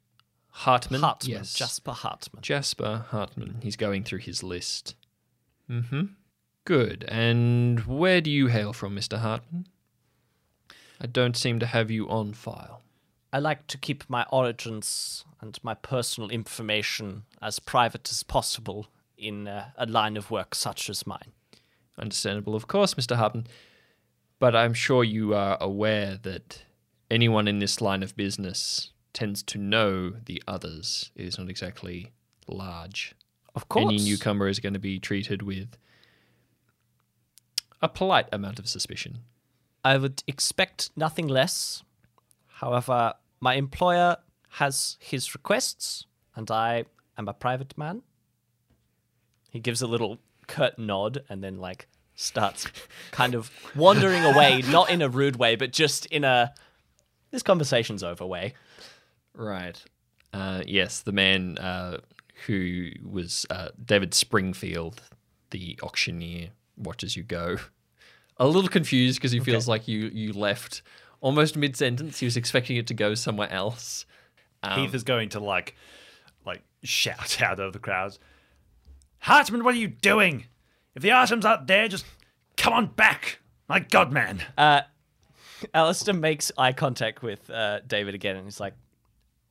Hartman. 0.51 1.01
Hartman, 1.01 1.31
Yes. 1.33 1.55
Jasper 1.55 1.93
Hartman. 1.93 2.43
Jasper 2.43 3.07
Hartman. 3.09 3.61
He's 3.63 3.77
going 3.77 4.05
through 4.05 4.19
his 4.19 4.43
list. 4.43 4.95
Mm-hmm. 5.71 6.03
Good. 6.67 7.05
And 7.09 7.81
where 7.87 8.21
do 8.21 8.31
you 8.31 8.49
hail 8.49 8.75
from, 8.75 8.95
Mr. 8.95 9.19
Hartman? 9.21 9.67
I 11.01 11.07
don't 11.07 11.37
seem 11.37 11.59
to 11.61 11.67
have 11.67 11.91
you 11.91 12.07
on 12.11 12.35
file. 12.35 12.83
I 13.33 13.39
like 13.39 13.67
to 13.69 13.79
keep 13.79 14.09
my 14.09 14.27
origins 14.31 15.25
and 15.41 15.59
my 15.63 15.75
personal 15.75 16.31
information 16.31 17.25
as 17.41 17.59
private 17.59 18.11
as 18.11 18.23
possible 18.23 18.87
in 19.17 19.47
uh, 19.47 19.71
a 19.77 19.87
line 19.87 20.17
of 20.17 20.31
work 20.31 20.55
such 20.55 20.91
as 20.91 21.07
mine. 21.07 21.33
Understandable, 21.99 22.55
of 22.55 22.67
course, 22.67 22.95
Mr. 22.95 23.17
Hartman. 23.17 23.47
But 24.39 24.57
I'm 24.57 24.75
sure 24.75 25.05
you 25.05 25.35
are 25.35 25.59
aware 25.61 26.19
that 26.23 26.63
anyone 27.11 27.47
in 27.47 27.59
this 27.59 27.81
line 27.81 28.03
of 28.03 28.17
business 28.17 28.93
tends 29.13 29.43
to 29.45 29.59
know 29.59 30.11
the 30.25 30.43
others. 30.49 31.11
It 31.15 31.27
is 31.27 31.39
not 31.39 31.51
exactly 31.51 32.13
large. 32.49 33.15
Of 33.55 33.69
course. 33.69 33.85
Any 33.85 33.99
newcomer 33.99 34.49
is 34.49 34.61
going 34.61 34.73
to 34.73 34.79
be 34.79 34.99
treated 34.99 35.43
with 35.43 35.77
a 37.83 37.89
polite 37.89 38.29
amount 38.33 38.59
of 38.59 38.69
suspicion. 38.69 39.19
I 39.85 39.97
would 39.97 40.23
expect 40.27 40.91
nothing 40.97 41.27
less. 41.27 41.83
However, 42.61 43.15
my 43.41 43.55
employer 43.55 44.19
has 44.51 44.99
his 45.01 45.35
requests, 45.35 46.05
and 46.37 46.51
I 46.51 46.85
am 47.17 47.27
a 47.27 47.33
private 47.33 47.79
man. 47.79 48.03
He 49.49 49.61
gives 49.61 49.81
a 49.81 49.87
little 49.87 50.19
curt 50.47 50.79
nod 50.79 51.23
and 51.31 51.43
then, 51.43 51.57
like, 51.57 51.89
starts 52.17 52.67
kind 53.13 53.35
of 53.35 53.51
wandering 53.75 54.27
away, 54.27 54.63
not 54.69 54.91
in 54.91 55.01
a 55.01 55.09
rude 55.09 55.37
way, 55.37 55.57
but 55.57 55.73
just 55.73 56.05
in 56.07 56.23
a 56.23 56.53
this 57.31 57.43
conversation's 57.43 58.03
over 58.03 58.27
way. 58.27 58.53
Right. 59.33 59.83
Uh, 60.35 60.63
yes, 60.67 61.01
the 61.01 61.13
man 61.13 61.57
uh, 61.57 62.01
who 62.47 62.91
was 63.03 63.47
uh, 63.49 63.69
David 63.83 64.13
Springfield, 64.13 65.01
the 65.51 65.79
auctioneer, 65.83 66.51
watches 66.77 67.17
you 67.17 67.23
go. 67.23 67.57
A 68.37 68.47
little 68.47 68.69
confused 68.69 69.19
because 69.19 69.33
he 69.33 69.41
feels 69.41 69.67
like 69.67 69.89
you 69.89 70.11
you 70.13 70.35
left 70.35 70.83
almost 71.21 71.57
mid 71.57 71.77
sentence. 71.77 72.19
He 72.19 72.27
was 72.27 72.37
expecting 72.37 72.77
it 72.77 72.87
to 72.89 72.95
go 72.95 73.15
somewhere 73.15 73.51
else. 73.51 74.07
Um, 74.63 74.81
Heath 74.81 74.95
is 74.95 75.05
going 75.05 75.31
to 75.31 75.41
like, 75.41 75.75
like 76.45 76.63
shout 76.83 77.41
out 77.43 77.61
of 77.61 77.73
the 77.73 77.79
crowds. 77.79 78.19
Hartman, 79.21 79.65
what 79.65 79.75
are 79.75 79.79
you 79.79 79.89
doing? 79.89 80.45
If 80.95 81.03
the 81.03 81.13
items 81.13 81.45
aren't 81.45 81.67
there, 81.67 81.89
just 81.89 82.07
come 82.57 82.73
on 82.73 82.87
back. 82.87 83.39
My 83.69 83.81
God, 83.81 84.11
man. 84.11 84.43
Uh, 84.57 84.83
Allister 85.75 86.13
makes 86.13 86.51
eye 86.57 86.73
contact 86.73 87.23
with 87.23 87.49
uh, 87.51 87.81
David 87.87 88.15
again 88.15 88.37
and 88.37 88.47
he's 88.47 88.61
like, 88.61 88.75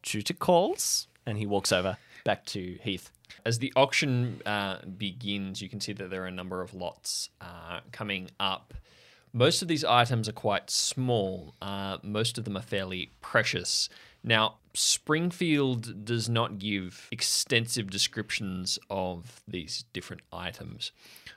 due 0.03 0.21
to 0.23 0.33
calls? 0.33 1.07
And 1.25 1.37
he 1.37 1.45
walks 1.45 1.71
over 1.71 1.97
back 2.23 2.45
to 2.47 2.77
Heath. 2.81 3.11
As 3.45 3.59
the 3.59 3.71
auction 3.75 4.41
uh, 4.45 4.79
begins, 4.97 5.61
you 5.61 5.69
can 5.69 5.79
see 5.79 5.93
that 5.93 6.09
there 6.09 6.23
are 6.23 6.27
a 6.27 6.31
number 6.31 6.61
of 6.61 6.73
lots 6.73 7.29
uh, 7.41 7.79
coming 7.91 8.29
up. 8.39 8.73
Most 9.31 9.61
of 9.61 9.67
these 9.67 9.83
items 9.83 10.27
are 10.27 10.33
quite 10.33 10.69
small. 10.69 11.53
Uh, 11.61 11.97
most 12.01 12.37
of 12.37 12.45
them 12.45 12.57
are 12.57 12.61
fairly 12.61 13.11
precious. 13.21 13.89
Now, 14.23 14.55
Springfield 14.73 16.03
does 16.03 16.27
not 16.27 16.57
give 16.57 17.07
extensive 17.11 17.89
descriptions 17.89 18.79
of 18.89 19.41
these 19.47 19.85
different 19.93 20.23
items. 20.33 20.91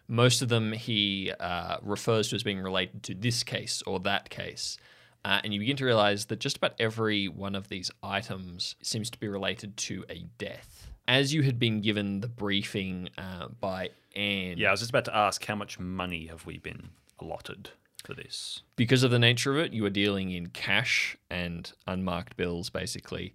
Most 0.09 0.43
of 0.43 0.49
them 0.49 0.73
he 0.73 1.33
uh, 1.39 1.77
refers 1.83 2.29
to 2.29 2.37
as 2.37 2.43
being 2.43 2.61
related 2.61 3.03
to 3.05 3.15
this 3.15 3.43
case 3.43 3.83
or 3.87 4.01
that 4.01 4.31
case. 4.31 4.79
Uh, 5.25 5.41
and 5.45 5.55
you 5.55 5.61
begin 5.61 5.77
to 5.77 5.85
realize 5.85 6.25
that 6.27 6.41
just 6.41 6.57
about 6.57 6.75
every 6.81 7.29
one 7.29 7.55
of 7.55 7.69
these 7.69 7.91
items 8.03 8.75
seems 8.83 9.09
to 9.11 9.19
be 9.19 9.29
related 9.29 9.77
to 9.77 10.05
a 10.11 10.25
death. 10.39 10.89
As 11.07 11.33
you 11.33 11.43
had 11.43 11.59
been 11.59 11.81
given 11.81 12.21
the 12.21 12.29
briefing 12.29 13.09
uh, 13.19 13.49
by 13.61 13.91
Anne, 14.17 14.57
Yeah, 14.57 14.69
I 14.69 14.71
was 14.73 14.81
just 14.81 14.91
about 14.91 15.05
to 15.07 15.17
ask 15.17 15.45
how 15.45 15.55
much 15.55 15.79
money 15.79 16.27
have 16.27 16.47
we 16.47 16.59
been 16.59 16.91
allotted 17.21 17.71
for 18.03 18.15
this? 18.15 18.63
because 18.77 19.03
of 19.05 19.11
the 19.11 19.19
nature 19.19 19.53
of 19.53 19.59
it, 19.59 19.73
you 19.73 19.85
are 19.85 19.91
dealing 19.91 20.31
in 20.33 20.49
cash 20.49 21.17
and 21.31 21.73
unmarked 21.87 22.37
bills, 22.37 22.69
basically. 22.69 23.33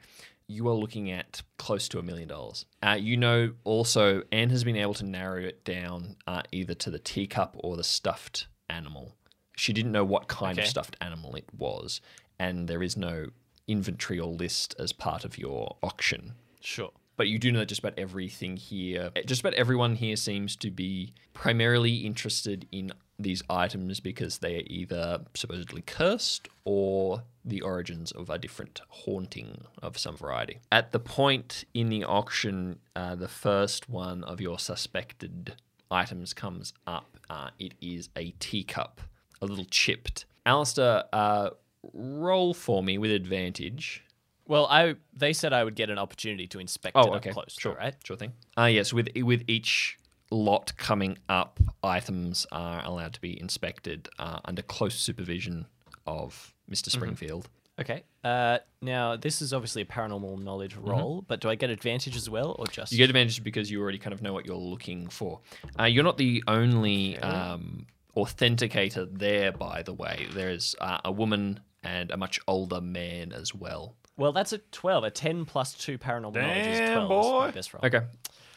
You 0.47 0.67
are 0.67 0.73
looking 0.73 1.09
at 1.09 1.41
close 1.57 1.87
to 1.89 1.99
a 1.99 2.03
million 2.03 2.27
dollars. 2.27 2.65
Uh, 2.81 2.97
you 2.99 3.15
know, 3.17 3.53
also, 3.63 4.23
Anne 4.31 4.49
has 4.49 4.63
been 4.63 4.75
able 4.75 4.93
to 4.95 5.05
narrow 5.05 5.41
it 5.41 5.63
down 5.63 6.17
uh, 6.27 6.41
either 6.51 6.73
to 6.73 6.89
the 6.89 6.99
teacup 6.99 7.55
or 7.59 7.77
the 7.77 7.83
stuffed 7.83 8.47
animal. 8.69 9.15
She 9.55 9.73
didn't 9.73 9.91
know 9.91 10.03
what 10.03 10.27
kind 10.27 10.59
of 10.59 10.65
stuffed 10.65 10.97
animal 11.01 11.35
it 11.35 11.47
was, 11.57 12.01
and 12.39 12.67
there 12.67 12.83
is 12.83 12.95
no 12.95 13.27
inventory 13.67 14.19
or 14.19 14.27
list 14.27 14.75
as 14.77 14.93
part 14.93 15.25
of 15.25 15.37
your 15.37 15.77
auction. 15.81 16.33
Sure. 16.59 16.91
But 17.17 17.27
you 17.27 17.39
do 17.39 17.51
know 17.51 17.59
that 17.59 17.65
just 17.67 17.79
about 17.79 17.97
everything 17.97 18.57
here, 18.57 19.11
just 19.25 19.41
about 19.41 19.55
everyone 19.55 19.95
here 19.95 20.15
seems 20.15 20.55
to 20.57 20.69
be 20.69 21.13
primarily 21.33 21.95
interested 21.97 22.67
in 22.71 22.91
these 23.19 23.41
items 23.49 23.99
because 23.99 24.37
they 24.39 24.57
are 24.57 24.63
either 24.67 25.21
supposedly 25.33 25.81
cursed 25.81 26.47
or 26.65 27.23
the 27.43 27.61
origins 27.61 28.11
of 28.11 28.29
a 28.29 28.37
different 28.37 28.81
haunting 28.89 29.61
of 29.81 29.97
some 29.97 30.15
variety. 30.15 30.59
At 30.71 30.91
the 30.91 30.99
point 30.99 31.63
in 31.73 31.89
the 31.89 32.03
auction, 32.03 32.79
uh, 32.95 33.15
the 33.15 33.27
first 33.27 33.89
one 33.89 34.23
of 34.23 34.39
your 34.39 34.59
suspected 34.59 35.55
items 35.89 36.33
comes 36.33 36.73
up. 36.85 37.17
Uh, 37.29 37.49
it 37.57 37.73
is 37.81 38.09
a 38.15 38.31
teacup, 38.39 39.01
a 39.41 39.45
little 39.45 39.65
chipped. 39.65 40.25
Allister, 40.45 41.03
uh, 41.11 41.49
roll 41.93 42.53
for 42.53 42.83
me 42.83 42.97
with 42.97 43.11
advantage. 43.11 44.03
Well, 44.45 44.65
I 44.67 44.95
they 45.13 45.33
said 45.33 45.51
I 45.53 45.63
would 45.63 45.75
get 45.75 45.89
an 45.89 45.97
opportunity 45.97 46.47
to 46.47 46.59
inspect 46.59 46.95
Oh, 46.95 47.13
it 47.13 47.17
okay. 47.17 47.29
up 47.31 47.33
close, 47.33 47.55
sure, 47.59 47.75
right? 47.75 47.95
Sure 48.03 48.15
thing. 48.15 48.31
Uh, 48.57 48.65
yes, 48.65 48.93
with 48.93 49.09
with 49.15 49.43
each 49.47 49.99
lot 50.31 50.75
coming 50.77 51.17
up, 51.29 51.59
items 51.83 52.45
are 52.51 52.83
allowed 52.85 53.13
to 53.13 53.21
be 53.21 53.39
inspected 53.39 54.09
uh, 54.19 54.39
under 54.45 54.61
close 54.61 54.95
supervision 54.95 55.65
of 56.05 56.53
mister 56.67 56.89
Mm-hmm. 56.89 56.99
Springfield. 56.99 57.49
Okay. 57.79 58.03
Uh, 58.23 58.57
now 58.81 59.15
this 59.15 59.41
is 59.41 59.53
obviously 59.53 59.83
a 59.83 59.85
paranormal 59.85 60.41
knowledge 60.43 60.75
roll, 60.75 61.23
but 61.27 61.39
do 61.41 61.47
I 61.49 61.55
get 61.55 61.69
advantage 61.69 62.15
as 62.17 62.27
well, 62.29 62.55
or 62.57 62.65
just 62.67 62.91
You 62.91 62.97
get 62.97 63.09
advantage 63.09 63.43
because 63.43 63.69
you 63.69 63.79
already 63.81 63.99
kind 63.99 64.13
of 64.13 64.21
know 64.21 64.33
what 64.33 64.45
you're 64.47 64.55
looking 64.55 65.07
for. 65.09 65.39
Uh, 65.79 65.83
you're 65.83 66.03
not 66.03 66.17
the 66.17 66.43
only 66.47 67.17
um, 67.19 67.85
authenticator 68.15 69.07
there, 69.17 69.51
by 69.51 69.83
the 69.83 69.93
way. 69.93 70.27
There's 70.33 70.75
uh, 70.81 70.97
a 71.05 71.11
woman 71.11 71.59
and 71.83 72.09
a 72.11 72.17
much 72.17 72.39
older 72.47 72.81
man 72.81 73.31
as 73.31 73.53
well. 73.53 73.95
Well, 74.17 74.31
that's 74.33 74.51
a 74.53 74.57
twelve. 74.71 75.03
A 75.03 75.11
ten 75.11 75.45
plus 75.45 75.73
two 75.75 75.99
paranormal 75.99 76.33
knowledge 76.33 76.65
is 76.67 76.79
Damn, 76.79 77.05
twelve. 77.07 77.25
is 77.25 77.31
my 77.31 77.45
boy. 77.47 77.51
best 77.51 77.73
roll. 77.73 77.81
Okay. 77.85 78.01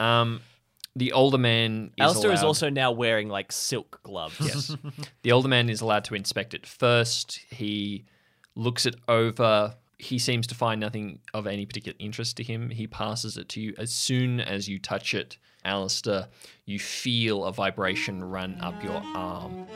Um, 0.00 0.40
The 1.00 1.12
older 1.12 1.38
man 1.38 1.92
is 1.96 2.02
Allister 2.04 2.30
is 2.30 2.40
allowed- 2.42 2.46
also 2.48 2.68
now 2.68 2.92
wearing 2.92 3.30
like 3.30 3.52
silk 3.52 4.00
gloves. 4.02 4.36
Yes. 4.38 4.76
the 5.22 5.32
older 5.32 5.48
man 5.48 5.70
is 5.70 5.80
allowed 5.80 6.04
to 6.04 6.14
inspect 6.14 6.52
it 6.52 6.66
first. 6.66 7.40
He 7.50 8.04
looks 8.54 8.84
it 8.84 8.96
over. 9.08 9.76
He 9.98 10.18
seems 10.18 10.46
to 10.48 10.54
find 10.54 10.78
nothing 10.78 11.20
of 11.32 11.46
any 11.46 11.64
particular 11.64 11.96
interest 11.98 12.36
to 12.36 12.42
him. 12.42 12.68
He 12.68 12.86
passes 12.86 13.38
it 13.38 13.48
to 13.50 13.62
you. 13.62 13.74
As 13.78 13.90
soon 13.94 14.40
as 14.40 14.68
you 14.68 14.78
touch 14.78 15.14
it, 15.14 15.38
Allister, 15.64 16.28
you 16.66 16.78
feel 16.78 17.44
a 17.46 17.52
vibration 17.52 18.22
run 18.22 18.58
up 18.60 18.84
your 18.84 19.02
arm. 19.14 19.66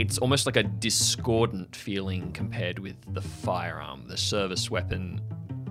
It's 0.00 0.16
almost 0.16 0.46
like 0.46 0.56
a 0.56 0.62
discordant 0.62 1.76
feeling 1.76 2.32
compared 2.32 2.78
with 2.78 2.96
the 3.12 3.20
firearm, 3.20 4.08
the 4.08 4.16
service 4.16 4.70
weapon. 4.70 5.20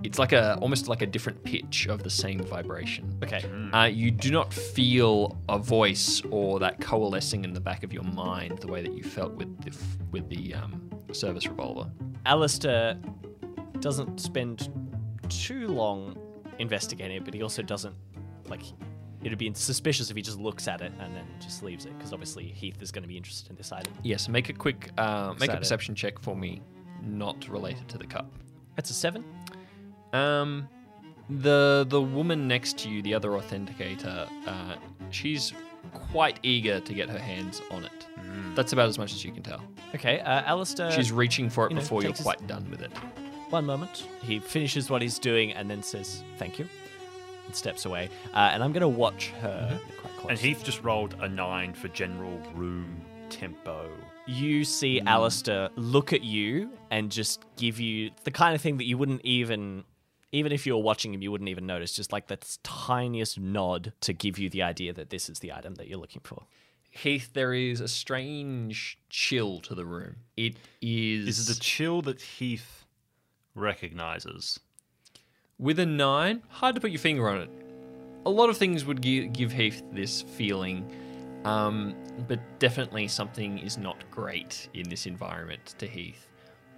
It's 0.04 0.20
like 0.20 0.30
a 0.30 0.56
almost 0.58 0.86
like 0.86 1.02
a 1.02 1.06
different 1.06 1.42
pitch 1.42 1.88
of 1.88 2.04
the 2.04 2.10
same 2.10 2.38
vibration. 2.38 3.18
Okay. 3.24 3.44
Uh, 3.72 3.86
you 3.86 4.12
do 4.12 4.30
not 4.30 4.54
feel 4.54 5.36
a 5.48 5.58
voice 5.58 6.22
or 6.30 6.60
that 6.60 6.80
coalescing 6.80 7.42
in 7.42 7.52
the 7.52 7.60
back 7.60 7.82
of 7.82 7.92
your 7.92 8.04
mind 8.04 8.60
the 8.60 8.68
way 8.68 8.82
that 8.82 8.94
you 8.94 9.02
felt 9.02 9.32
with 9.32 9.60
the 9.64 9.70
f- 9.70 9.98
with 10.12 10.28
the 10.28 10.54
um, 10.54 10.88
service 11.10 11.48
revolver. 11.48 11.90
Allister 12.24 12.96
doesn't 13.80 14.20
spend 14.20 14.72
too 15.28 15.66
long 15.66 16.16
investigating 16.60 17.16
it, 17.16 17.24
but 17.24 17.34
he 17.34 17.42
also 17.42 17.62
doesn't 17.62 17.96
like. 18.46 18.62
It'd 19.22 19.38
be 19.38 19.52
suspicious 19.54 20.10
if 20.10 20.16
he 20.16 20.22
just 20.22 20.38
looks 20.38 20.66
at 20.66 20.80
it 20.80 20.92
and 20.98 21.14
then 21.14 21.24
just 21.40 21.62
leaves 21.62 21.84
it, 21.84 21.96
because 21.98 22.12
obviously 22.12 22.44
Heath 22.44 22.80
is 22.80 22.90
going 22.90 23.02
to 23.02 23.08
be 23.08 23.16
interested 23.18 23.50
in 23.50 23.56
this 23.56 23.70
item. 23.70 23.92
Yes, 24.02 24.28
make 24.28 24.48
a 24.48 24.52
quick 24.54 24.90
uh, 24.98 25.34
make 25.38 25.50
a 25.52 25.56
perception 25.56 25.94
check 25.94 26.18
for 26.18 26.34
me, 26.36 26.62
not 27.02 27.46
related 27.48 27.86
to 27.88 27.98
the 27.98 28.06
cup. 28.06 28.26
That's 28.76 28.88
a 28.90 28.94
seven. 28.94 29.24
Um, 30.12 30.68
the 31.28 31.86
the 31.88 32.00
woman 32.00 32.48
next 32.48 32.78
to 32.78 32.88
you, 32.88 33.02
the 33.02 33.14
other 33.14 33.30
authenticator, 33.30 34.28
uh, 34.46 34.76
she's 35.10 35.52
quite 35.92 36.40
eager 36.42 36.80
to 36.80 36.94
get 36.94 37.08
her 37.08 37.18
hands 37.18 37.60
on 37.70 37.84
it. 37.84 38.06
That's 38.54 38.72
about 38.72 38.88
as 38.88 38.98
much 38.98 39.12
as 39.12 39.24
you 39.24 39.32
can 39.32 39.42
tell. 39.42 39.62
Okay, 39.94 40.20
uh, 40.20 40.42
Allister. 40.42 40.90
She's 40.92 41.12
reaching 41.12 41.48
for 41.50 41.66
it 41.66 41.70
you 41.70 41.76
know, 41.76 41.80
before 41.82 42.02
you're 42.02 42.12
his- 42.12 42.20
quite 42.22 42.46
done 42.46 42.68
with 42.70 42.80
it. 42.80 42.90
One 43.50 43.66
moment. 43.66 44.06
He 44.22 44.38
finishes 44.38 44.88
what 44.90 45.02
he's 45.02 45.18
doing 45.18 45.52
and 45.52 45.68
then 45.70 45.82
says, 45.82 46.22
"Thank 46.38 46.58
you," 46.58 46.68
steps 47.56 47.84
away. 47.84 48.08
Uh, 48.32 48.50
and 48.52 48.62
I'm 48.62 48.72
going 48.72 48.82
to 48.82 48.88
watch 48.88 49.28
her 49.40 49.80
quite 50.00 50.12
closely. 50.14 50.30
And 50.30 50.38
Heath 50.38 50.64
just 50.64 50.82
rolled 50.82 51.14
a 51.20 51.28
nine 51.28 51.74
for 51.74 51.88
general 51.88 52.38
room 52.54 53.00
tempo. 53.30 53.88
you 54.26 54.64
see 54.64 55.00
Allister 55.00 55.70
look 55.76 56.12
at 56.12 56.22
you 56.22 56.70
and 56.90 57.10
just 57.12 57.44
give 57.56 57.78
you 57.78 58.10
the 58.24 58.30
kind 58.30 58.54
of 58.54 58.60
thing 58.60 58.76
that 58.78 58.84
you 58.84 58.98
wouldn't 58.98 59.20
even 59.24 59.84
even 60.32 60.50
if 60.52 60.66
you 60.66 60.74
were 60.74 60.82
watching 60.82 61.14
him 61.14 61.22
you 61.22 61.30
wouldn't 61.30 61.48
even 61.48 61.64
notice 61.64 61.92
just 61.92 62.12
like 62.12 62.26
the 62.26 62.38
tiniest 62.64 63.38
nod 63.38 63.92
to 64.00 64.12
give 64.12 64.36
you 64.36 64.50
the 64.50 64.62
idea 64.62 64.92
that 64.92 65.10
this 65.10 65.28
is 65.28 65.38
the 65.38 65.52
item 65.52 65.76
that 65.76 65.86
you're 65.86 65.98
looking 65.98 66.22
for 66.24 66.44
Heath, 66.90 67.30
there 67.34 67.54
is 67.54 67.80
a 67.80 67.86
strange 67.86 68.98
chill 69.08 69.60
to 69.60 69.76
the 69.76 69.84
room. 69.84 70.16
It 70.36 70.56
is. 70.82 71.38
Is 71.38 71.48
it 71.48 71.56
a 71.56 71.60
chill 71.60 72.02
that 72.02 72.20
Heath 72.20 72.84
recognizes? 73.54 74.58
With 75.60 75.78
a 75.78 75.86
nine? 75.86 76.42
Hard 76.48 76.74
to 76.74 76.80
put 76.80 76.90
your 76.90 76.98
finger 77.00 77.28
on 77.28 77.42
it. 77.42 77.50
A 78.26 78.30
lot 78.30 78.50
of 78.50 78.56
things 78.56 78.84
would 78.84 79.00
gi- 79.02 79.28
give 79.28 79.52
Heath 79.52 79.82
this 79.92 80.22
feeling, 80.22 80.90
um, 81.44 81.94
but 82.28 82.40
definitely 82.58 83.08
something 83.08 83.58
is 83.58 83.78
not 83.78 84.10
great 84.10 84.68
in 84.74 84.88
this 84.88 85.06
environment 85.06 85.74
to 85.78 85.86
Heath. 85.86 86.26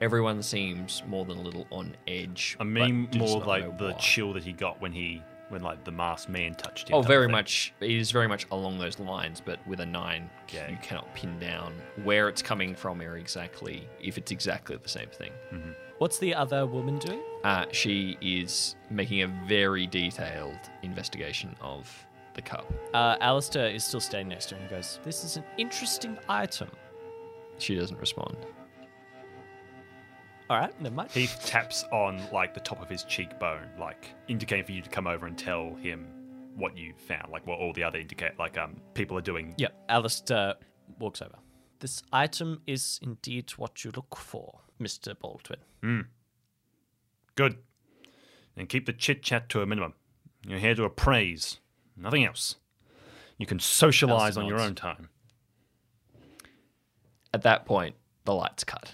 Everyone 0.00 0.42
seems 0.42 1.02
more 1.06 1.24
than 1.24 1.38
a 1.38 1.42
little 1.42 1.66
on 1.70 1.96
edge. 2.08 2.56
I 2.60 2.64
mean, 2.64 3.08
more 3.16 3.40
like 3.40 3.78
the 3.78 3.92
why. 3.92 3.98
chill 3.98 4.32
that 4.34 4.42
he 4.42 4.52
got 4.52 4.80
when 4.80 4.92
he, 4.92 5.22
when 5.48 5.62
like 5.62 5.84
the 5.84 5.92
masked 5.92 6.28
man 6.28 6.54
touched 6.54 6.88
him. 6.90 6.96
Oh, 6.96 7.02
very 7.02 7.28
much. 7.28 7.72
It 7.80 7.90
is 7.90 8.10
very 8.10 8.26
much 8.26 8.46
along 8.50 8.78
those 8.78 8.98
lines, 8.98 9.40
but 9.44 9.64
with 9.66 9.78
a 9.80 9.86
nine, 9.86 10.28
Yeah. 10.52 10.68
you 10.70 10.76
cannot 10.82 11.12
pin 11.14 11.38
down 11.38 11.72
where 12.02 12.28
it's 12.28 12.42
coming 12.42 12.74
from 12.74 13.00
or 13.00 13.16
exactly 13.16 13.88
if 14.00 14.18
it's 14.18 14.32
exactly 14.32 14.76
the 14.76 14.88
same 14.88 15.08
thing. 15.08 15.32
what's 15.98 16.18
the 16.18 16.34
other 16.34 16.66
woman 16.66 16.98
doing 16.98 17.22
Uh, 17.44 17.64
she 17.72 18.16
is 18.20 18.76
making 18.90 19.22
a 19.22 19.26
very 19.46 19.86
detailed 19.86 20.58
investigation 20.82 21.54
of 21.60 21.90
the 22.34 22.42
cup. 22.42 22.72
uh, 22.94 23.16
Allister 23.20 23.66
is 23.66 23.84
still 23.84 24.00
standing 24.00 24.28
next 24.28 24.46
to 24.46 24.54
her 24.54 24.60
and 24.60 24.70
goes 24.70 25.00
this 25.02 25.24
is 25.24 25.36
an 25.36 25.44
interesting 25.58 26.16
item 26.28 26.70
She 27.58 27.74
doesn't 27.74 27.98
respond. 27.98 28.36
all 30.48 30.58
right 30.58 30.78
never 30.80 30.94
mind 30.94 31.10
Heath 31.10 31.40
taps 31.44 31.84
on 31.92 32.20
like 32.32 32.54
the 32.54 32.60
top 32.60 32.80
of 32.80 32.88
his 32.88 33.04
cheekbone, 33.04 33.68
like 33.78 34.14
indicating 34.28 34.64
for 34.64 34.72
you 34.72 34.82
to 34.82 34.88
come 34.90 35.06
over 35.06 35.26
and 35.26 35.36
tell 35.36 35.74
him 35.74 36.06
what 36.56 36.76
you 36.76 36.92
found, 37.08 37.32
like 37.32 37.46
what 37.46 37.58
all 37.58 37.72
the 37.72 37.82
other 37.82 37.98
indicate, 37.98 38.38
like 38.38 38.56
um 38.58 38.76
people 38.94 39.16
are 39.18 39.22
doing. 39.22 39.54
yep 39.58 39.74
Allister 39.88 40.54
walks 40.98 41.20
over 41.22 41.36
this 41.80 42.02
item 42.12 42.62
is 42.66 43.00
indeed 43.02 43.50
what 43.56 43.84
you 43.84 43.90
look 43.96 44.16
for 44.16 44.60
Mr. 44.80 45.18
Baldwin 45.18 46.06
Good. 47.34 47.58
And 48.56 48.68
keep 48.68 48.86
the 48.86 48.92
chit 48.92 49.22
chat 49.22 49.48
to 49.50 49.62
a 49.62 49.66
minimum. 49.66 49.94
You're 50.46 50.58
here 50.58 50.74
to 50.74 50.84
appraise, 50.84 51.60
nothing 51.96 52.24
else. 52.24 52.56
You 53.38 53.46
can 53.46 53.58
socialize 53.58 54.36
on 54.36 54.46
your 54.46 54.60
own 54.60 54.74
time. 54.74 55.08
At 57.32 57.42
that 57.42 57.64
point, 57.64 57.96
the 58.24 58.34
lights 58.34 58.64
cut. 58.64 58.92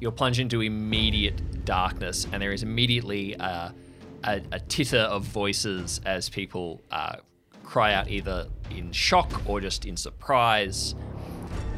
You're 0.00 0.10
plunged 0.10 0.40
into 0.40 0.62
immediate 0.62 1.64
darkness, 1.64 2.26
and 2.32 2.42
there 2.42 2.50
is 2.50 2.64
immediately 2.64 3.36
uh, 3.36 3.70
a, 4.24 4.42
a 4.50 4.58
titter 4.58 4.98
of 4.98 5.22
voices 5.22 6.00
as 6.04 6.28
people 6.28 6.80
uh, 6.90 7.16
cry 7.72 7.94
out 7.94 8.06
either 8.10 8.46
in 8.70 8.92
shock 8.92 9.48
or 9.48 9.58
just 9.58 9.86
in 9.86 9.96
surprise. 9.96 10.94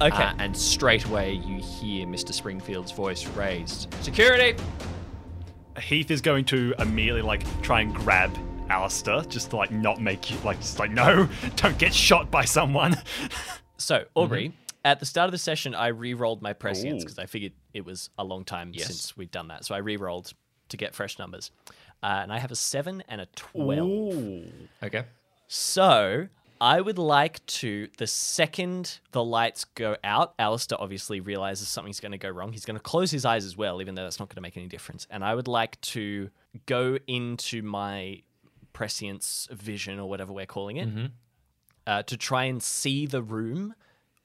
okay 0.02 0.24
Uh, 0.24 0.34
and 0.40 0.56
straight 0.56 1.04
away, 1.04 1.34
you 1.34 1.60
hear 1.62 2.04
Mr. 2.04 2.34
Springfield's 2.34 2.90
voice 2.90 3.24
raised 3.28 3.94
Security! 4.02 4.60
Heath 5.80 6.10
is 6.10 6.20
going 6.20 6.46
to 6.46 6.74
immediately 6.80 7.22
like 7.22 7.44
try 7.62 7.80
and 7.82 7.94
grab 7.94 8.36
Allister, 8.70 9.22
just 9.28 9.50
to 9.50 9.56
like 9.56 9.70
not 9.70 10.00
make 10.00 10.32
you 10.32 10.36
like 10.44 10.58
just 10.60 10.80
like 10.80 10.90
no, 10.90 11.28
don't 11.56 11.78
get 11.78 11.94
shot 11.94 12.28
by 12.30 12.44
someone. 12.44 12.96
So, 13.76 14.04
Aubrey, 14.14 14.52
at 14.84 15.00
the 15.00 15.04
start 15.04 15.26
of 15.26 15.32
the 15.32 15.36
session, 15.38 15.74
I 15.74 15.88
re-rolled 15.88 16.40
my 16.40 16.52
prescience 16.54 17.02
because 17.04 17.18
I 17.18 17.26
figured 17.26 17.52
it 17.74 17.84
was 17.84 18.08
a 18.16 18.24
long 18.24 18.44
time 18.44 18.70
Yes. 18.72 18.86
since 18.86 19.16
we'd 19.16 19.32
done 19.32 19.48
that. 19.48 19.64
So 19.64 19.74
I 19.74 19.78
re-rolled 19.78 20.32
to 20.68 20.76
get 20.76 20.94
fresh 20.94 21.18
numbers, 21.18 21.50
uh, 22.02 22.20
and 22.22 22.32
I 22.32 22.38
have 22.38 22.52
a 22.52 22.56
seven 22.56 23.02
and 23.08 23.20
a 23.20 23.26
twelve. 23.34 24.46
Okay. 24.82 25.04
So 25.46 26.28
I 26.60 26.80
would 26.80 26.98
like 26.98 27.44
to, 27.46 27.88
the 27.98 28.06
second 28.06 29.00
the 29.12 29.22
lights 29.22 29.64
go 29.64 29.96
out, 30.02 30.34
Allister 30.38 30.76
obviously 30.78 31.20
realizes 31.20 31.68
something's 31.68 32.00
going 32.00 32.12
to 32.12 32.18
go 32.18 32.30
wrong. 32.30 32.52
He's 32.52 32.64
going 32.64 32.76
to 32.76 32.82
close 32.82 33.10
his 33.10 33.24
eyes 33.24 33.44
as 33.44 33.56
well, 33.56 33.80
even 33.80 33.94
though 33.94 34.04
that's 34.04 34.18
not 34.18 34.28
going 34.28 34.36
to 34.36 34.40
make 34.40 34.56
any 34.56 34.66
difference. 34.66 35.06
And 35.10 35.24
I 35.24 35.34
would 35.34 35.48
like 35.48 35.80
to 35.82 36.30
go 36.66 36.98
into 37.06 37.62
my 37.62 38.22
prescience 38.72 39.48
vision 39.52 39.98
or 40.00 40.08
whatever 40.08 40.32
we're 40.32 40.46
calling 40.46 40.78
it 40.78 40.88
uh, 41.86 42.02
to 42.04 42.16
try 42.16 42.44
and 42.44 42.62
see 42.62 43.06
the 43.06 43.22
room 43.22 43.74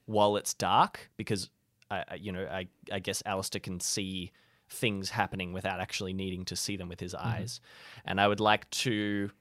while 0.05 0.38
it's 0.38 0.53
dark 0.53 1.09
because, 1.17 1.49
uh, 1.91 2.03
you 2.17 2.32
know, 2.32 2.45
I, 2.45 2.67
I 2.91 2.99
guess 2.99 3.22
Allister 3.26 3.59
can 3.59 3.80
see 3.80 4.32
things 4.70 5.09
happening 5.09 5.51
without 5.51 5.80
actually 5.80 6.13
needing 6.13 6.45
to 6.45 6.55
see 6.55 6.78
them 6.78 6.89
with 6.89 6.99
his 6.99 7.13
eyes. 7.13 7.59
And 8.05 8.22
I 8.22 8.28
would 8.28 8.39
like 8.39 8.70
to. 8.72 9.32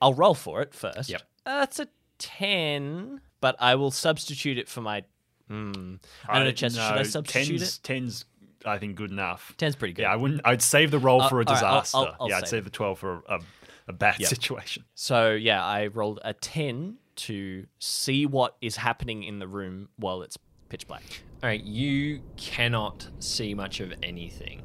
I'll 0.00 0.14
roll 0.14 0.34
for 0.34 0.62
it 0.62 0.74
first. 0.74 1.08
Yep. 1.08 1.22
Uh, 1.44 1.60
that's 1.60 1.78
a 1.80 1.88
10, 2.18 3.20
but 3.40 3.56
I 3.60 3.74
will 3.76 3.90
substitute 3.90 4.58
it 4.58 4.68
for 4.68 4.80
my. 4.80 5.04
Hmm. 5.48 5.96
I 6.28 6.36
don't 6.38 6.46
know, 6.46 6.52
Chester. 6.52 6.80
Should 6.80 6.98
I 6.98 7.02
substitute 7.04 7.58
tens, 7.60 7.62
it? 7.76 7.80
Tens, 7.82 8.24
I 8.64 8.78
think, 8.78 8.96
good 8.96 9.10
enough. 9.12 9.54
10's 9.58 9.76
pretty 9.76 9.94
good. 9.94 10.02
Yeah, 10.02 10.12
I 10.12 10.16
wouldn't. 10.16 10.40
I'd 10.44 10.60
save 10.62 10.90
the 10.90 10.98
roll 10.98 11.22
Uh, 11.22 11.28
for 11.28 11.40
a 11.40 11.44
all 11.46 11.54
right, 11.54 11.62
I'll- 11.62 11.80
disaster. 11.80 11.96
I'll- 11.98 12.16
I'll 12.20 12.28
yeah, 12.28 12.36
I'd 12.38 12.40
save 12.42 12.48
save 12.48 12.64
the 12.64 12.70
twelve 12.70 12.98
for 12.98 13.22
a, 13.28 13.40
a 13.88 13.92
bad 13.92 14.18
Yep. 14.18 14.28
situation. 14.28 14.84
So 14.94 15.32
yeah, 15.32 15.64
I 15.64 15.86
rolled 15.86 16.18
a 16.24 16.32
10 16.34 16.96
to 17.16 17.66
see 17.78 18.26
what 18.26 18.56
is 18.60 18.76
happening 18.76 19.22
in 19.22 19.38
the 19.38 19.46
room 19.48 19.88
while 19.96 20.22
it's 20.22 20.36
pitch 20.68 20.86
black. 20.88 21.02
All 21.42 21.48
right, 21.48 21.62
you 21.62 22.22
cannot 22.36 23.08
see 23.20 23.54
much 23.54 23.78
of 23.80 23.92
anything. 24.02 24.62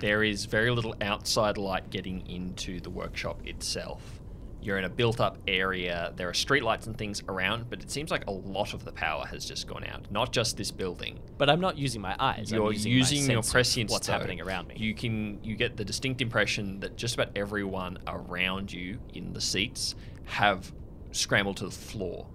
There 0.00 0.22
is 0.22 0.44
very 0.44 0.70
little 0.70 0.94
outside 1.00 1.58
light 1.58 1.90
getting 1.90 2.26
into 2.28 2.80
the 2.80 2.90
workshop 2.90 3.40
itself. 3.46 4.20
You're 4.64 4.78
in 4.78 4.84
a 4.84 4.88
built 4.88 5.20
up 5.20 5.36
area. 5.46 6.12
There 6.16 6.28
are 6.28 6.32
streetlights 6.32 6.86
and 6.86 6.96
things 6.96 7.22
around, 7.28 7.68
but 7.68 7.82
it 7.82 7.90
seems 7.90 8.10
like 8.10 8.26
a 8.26 8.30
lot 8.30 8.72
of 8.72 8.84
the 8.84 8.92
power 8.92 9.26
has 9.26 9.44
just 9.44 9.66
gone 9.66 9.84
out. 9.84 10.10
Not 10.10 10.32
just 10.32 10.56
this 10.56 10.70
building. 10.70 11.20
But 11.36 11.50
I'm 11.50 11.60
not 11.60 11.76
using 11.76 12.00
my 12.00 12.16
eyes. 12.18 12.50
I'm 12.50 12.58
You're 12.58 12.72
using, 12.72 12.92
using, 12.92 13.26
my 13.26 13.32
your 13.34 13.42
prescience. 13.42 13.92
What's 13.92 14.06
though. 14.06 14.14
happening 14.14 14.40
around 14.40 14.68
me? 14.68 14.76
You 14.78 14.94
can 14.94 15.38
you 15.44 15.54
get 15.54 15.76
the 15.76 15.84
distinct 15.84 16.22
impression 16.22 16.80
that 16.80 16.96
just 16.96 17.14
about 17.14 17.28
everyone 17.36 17.98
around 18.06 18.72
you 18.72 18.98
in 19.12 19.34
the 19.34 19.40
seats 19.40 19.94
have 20.24 20.72
scrambled 21.12 21.58
to 21.58 21.66
the 21.66 21.70
floor 21.70 22.26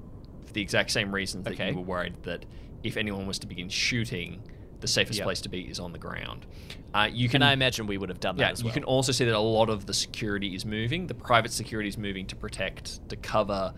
for 0.46 0.54
the 0.54 0.62
exact 0.62 0.92
same 0.92 1.14
reason 1.14 1.42
that 1.44 1.54
Okay. 1.54 1.70
you 1.72 1.76
were 1.76 1.82
worried 1.82 2.16
that 2.24 2.46
if 2.84 2.96
anyone 2.96 3.26
was 3.26 3.40
to 3.40 3.48
begin 3.48 3.70
shooting, 3.70 4.42
the 4.82 4.88
safest 4.88 5.20
Yep. 5.20 5.26
place 5.26 5.42
to 5.42 5.50
be 5.50 5.62
is 5.62 5.80
on 5.80 5.92
the 5.92 6.00
ground. 6.00 6.46
Uh, 6.94 7.08
you 7.12 7.28
can 7.30 7.42
And 7.44 7.50
I 7.50 7.54
imagine 7.54 7.86
we 7.88 7.98
would 7.98 8.10
have 8.10 8.20
done 8.20 8.38
that 8.38 8.44
yeah, 8.44 8.52
as 8.52 8.64
well. 8.64 8.70
you 8.70 8.74
can 8.74 8.84
also 8.84 9.12
see 9.12 9.26
that 9.26 9.36
a 9.36 9.40
lot 9.40 9.70
of 9.70 9.86
the 9.86 9.94
security 9.94 10.56
is 10.56 10.66
moving. 10.66 11.08
The 11.08 11.14
private 11.14 11.52
security 11.52 11.90
is 11.90 11.98
moving 11.98 12.26
to 12.28 12.36
protect, 12.36 13.08
to 13.10 13.16
cover 13.16 13.74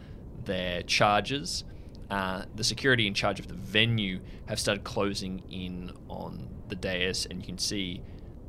their 0.46 0.82
charges. 0.84 1.64
Uh, 2.10 2.44
the 2.56 2.64
security 2.64 3.08
in 3.08 3.14
charge 3.14 3.40
of 3.40 3.48
the 3.48 3.54
venue 3.54 4.20
have 4.46 4.60
started 4.60 4.84
closing 4.84 5.42
in 5.50 5.92
on 6.10 6.48
the 6.70 6.76
dais, 6.76 7.26
and 7.26 7.40
you 7.42 7.46
can 7.46 7.58
see 7.58 8.02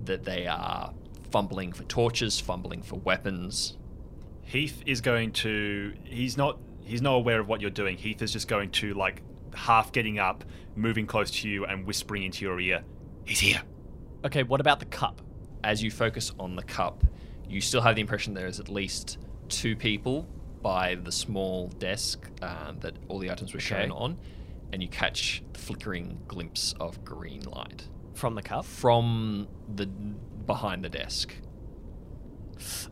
that 0.04 0.24
they 0.24 0.46
are 0.46 0.92
fumbling 1.30 1.72
for 1.72 1.84
torches, 1.84 2.38
fumbling 2.40 2.82
for 2.82 2.96
weapons. 2.96 3.76
Heath 4.42 4.82
is 4.86 5.00
going 5.00 5.32
to. 5.32 5.94
He's 6.04 6.36
not. 6.36 6.58
He's 6.84 7.00
not 7.02 7.14
aware 7.14 7.38
of 7.40 7.48
what 7.48 7.60
you're 7.60 7.70
doing. 7.70 7.96
Heath 7.96 8.20
is 8.22 8.32
just 8.32 8.48
going 8.48 8.70
to 8.72 8.94
like 8.94 9.22
half 9.54 9.92
getting 9.92 10.18
up, 10.18 10.44
moving 10.76 11.06
close 11.06 11.30
to 11.42 11.48
you, 11.48 11.64
and 11.66 11.86
whispering 11.86 12.22
into 12.24 12.44
your 12.44 12.58
ear, 12.60 12.82
"He's 13.24 13.40
here." 13.40 13.62
Okay, 14.24 14.42
what 14.42 14.60
about 14.60 14.78
the 14.80 14.86
cup? 14.86 15.20
As 15.64 15.82
you 15.82 15.90
focus 15.90 16.32
on 16.38 16.56
the 16.56 16.62
cup, 16.62 17.04
you 17.48 17.60
still 17.60 17.80
have 17.80 17.94
the 17.94 18.00
impression 18.00 18.34
there 18.34 18.46
is 18.46 18.58
at 18.60 18.68
least 18.68 19.18
two 19.48 19.76
people 19.76 20.26
by 20.62 20.94
the 20.94 21.12
small 21.12 21.68
desk 21.68 22.28
uh, 22.40 22.72
that 22.80 22.94
all 23.08 23.18
the 23.18 23.30
items 23.30 23.52
were 23.52 23.60
shown 23.60 23.90
Okay. 23.90 23.90
on, 23.90 24.16
and 24.72 24.82
you 24.82 24.88
catch 24.88 25.42
the 25.52 25.58
flickering 25.58 26.20
glimpse 26.28 26.72
of 26.80 27.04
green 27.04 27.42
light 27.42 27.88
From 28.14 28.34
the 28.34 28.42
cup? 28.42 28.64
from 28.64 29.48
the 29.74 29.86
behind 29.86 30.84
the 30.84 30.88
desk. 30.88 31.34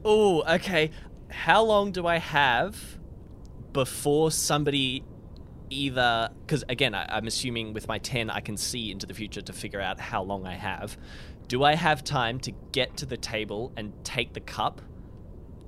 Oh, 0.05 0.43
okay. 0.57 0.91
How 1.29 1.63
long 1.63 1.93
do 1.93 2.07
I 2.07 2.19
have 2.19 2.99
before 3.73 4.31
somebody 4.33 5.05
either. 5.71 6.31
Because 6.41 6.65
again, 6.69 6.95
I, 6.95 7.07
I'm 7.09 7.27
assuming 7.27 7.73
with 7.73 7.89
my 7.89 7.99
10, 7.99 8.31
I 8.31 8.41
can 8.41 8.57
see 8.57 8.91
into 8.91 9.07
the 9.07 9.15
future 9.15 9.41
to 9.41 9.53
figure 9.53 9.81
out 9.81 9.99
how 10.01 10.23
long 10.23 10.47
I 10.47 10.55
have. 10.55 10.99
Do 11.49 11.65
I 11.65 11.75
have 11.75 12.05
time 12.05 12.39
to 12.41 12.53
get 12.73 12.97
to 12.99 13.07
the 13.07 13.17
table 13.17 13.73
and 13.77 13.93
take 14.05 14.35
the 14.35 14.41
cup 14.41 14.83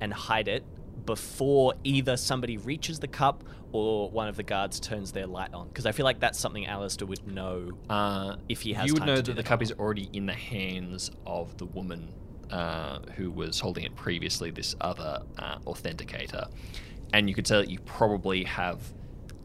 and 0.01 0.13
hide 0.13 0.49
it 0.49 0.65
before 1.07 1.75
either 1.83 2.17
somebody 2.17 2.57
reaches 2.57 3.01
the 3.01 3.09
cup 3.09 3.43
or 3.73 4.11
one 4.11 4.29
of 4.29 4.37
the 4.37 4.43
guards 4.43 4.79
turns 4.79 5.13
their 5.13 5.27
light 5.27 5.53
on? 5.55 5.69
Because 5.69 5.87
I 5.87 5.93
feel 5.93 6.05
like 6.05 6.21
that's 6.21 6.39
something 6.39 6.67
Allister 6.67 7.07
would 7.07 7.27
know 7.27 7.71
Uh, 7.89 8.37
if 8.49 8.61
he 8.61 8.75
has 8.75 8.87
you 8.87 8.95
would 8.95 9.07
know 9.07 9.21
that 9.21 9.35
the 9.35 9.43
cup 9.43 9.63
is 9.63 9.73
already 9.73 10.09
in 10.13 10.27
the 10.27 10.35
hands 10.35 11.11
of 11.27 11.57
the 11.57 11.67
woman 11.67 12.13
uh, 12.51 13.01
who 13.17 13.31
was 13.31 13.59
holding 13.59 13.85
it 13.85 13.97
previously, 13.97 14.51
this 14.51 14.77
other 14.81 15.23
uh, 15.39 15.59
authenticator. 15.61 16.49
And 17.13 17.29
you 17.29 17.35
could 17.35 17.47
say 17.47 17.57
that 17.57 17.71
you 17.71 17.79
probably 17.81 18.45
have 18.45 18.79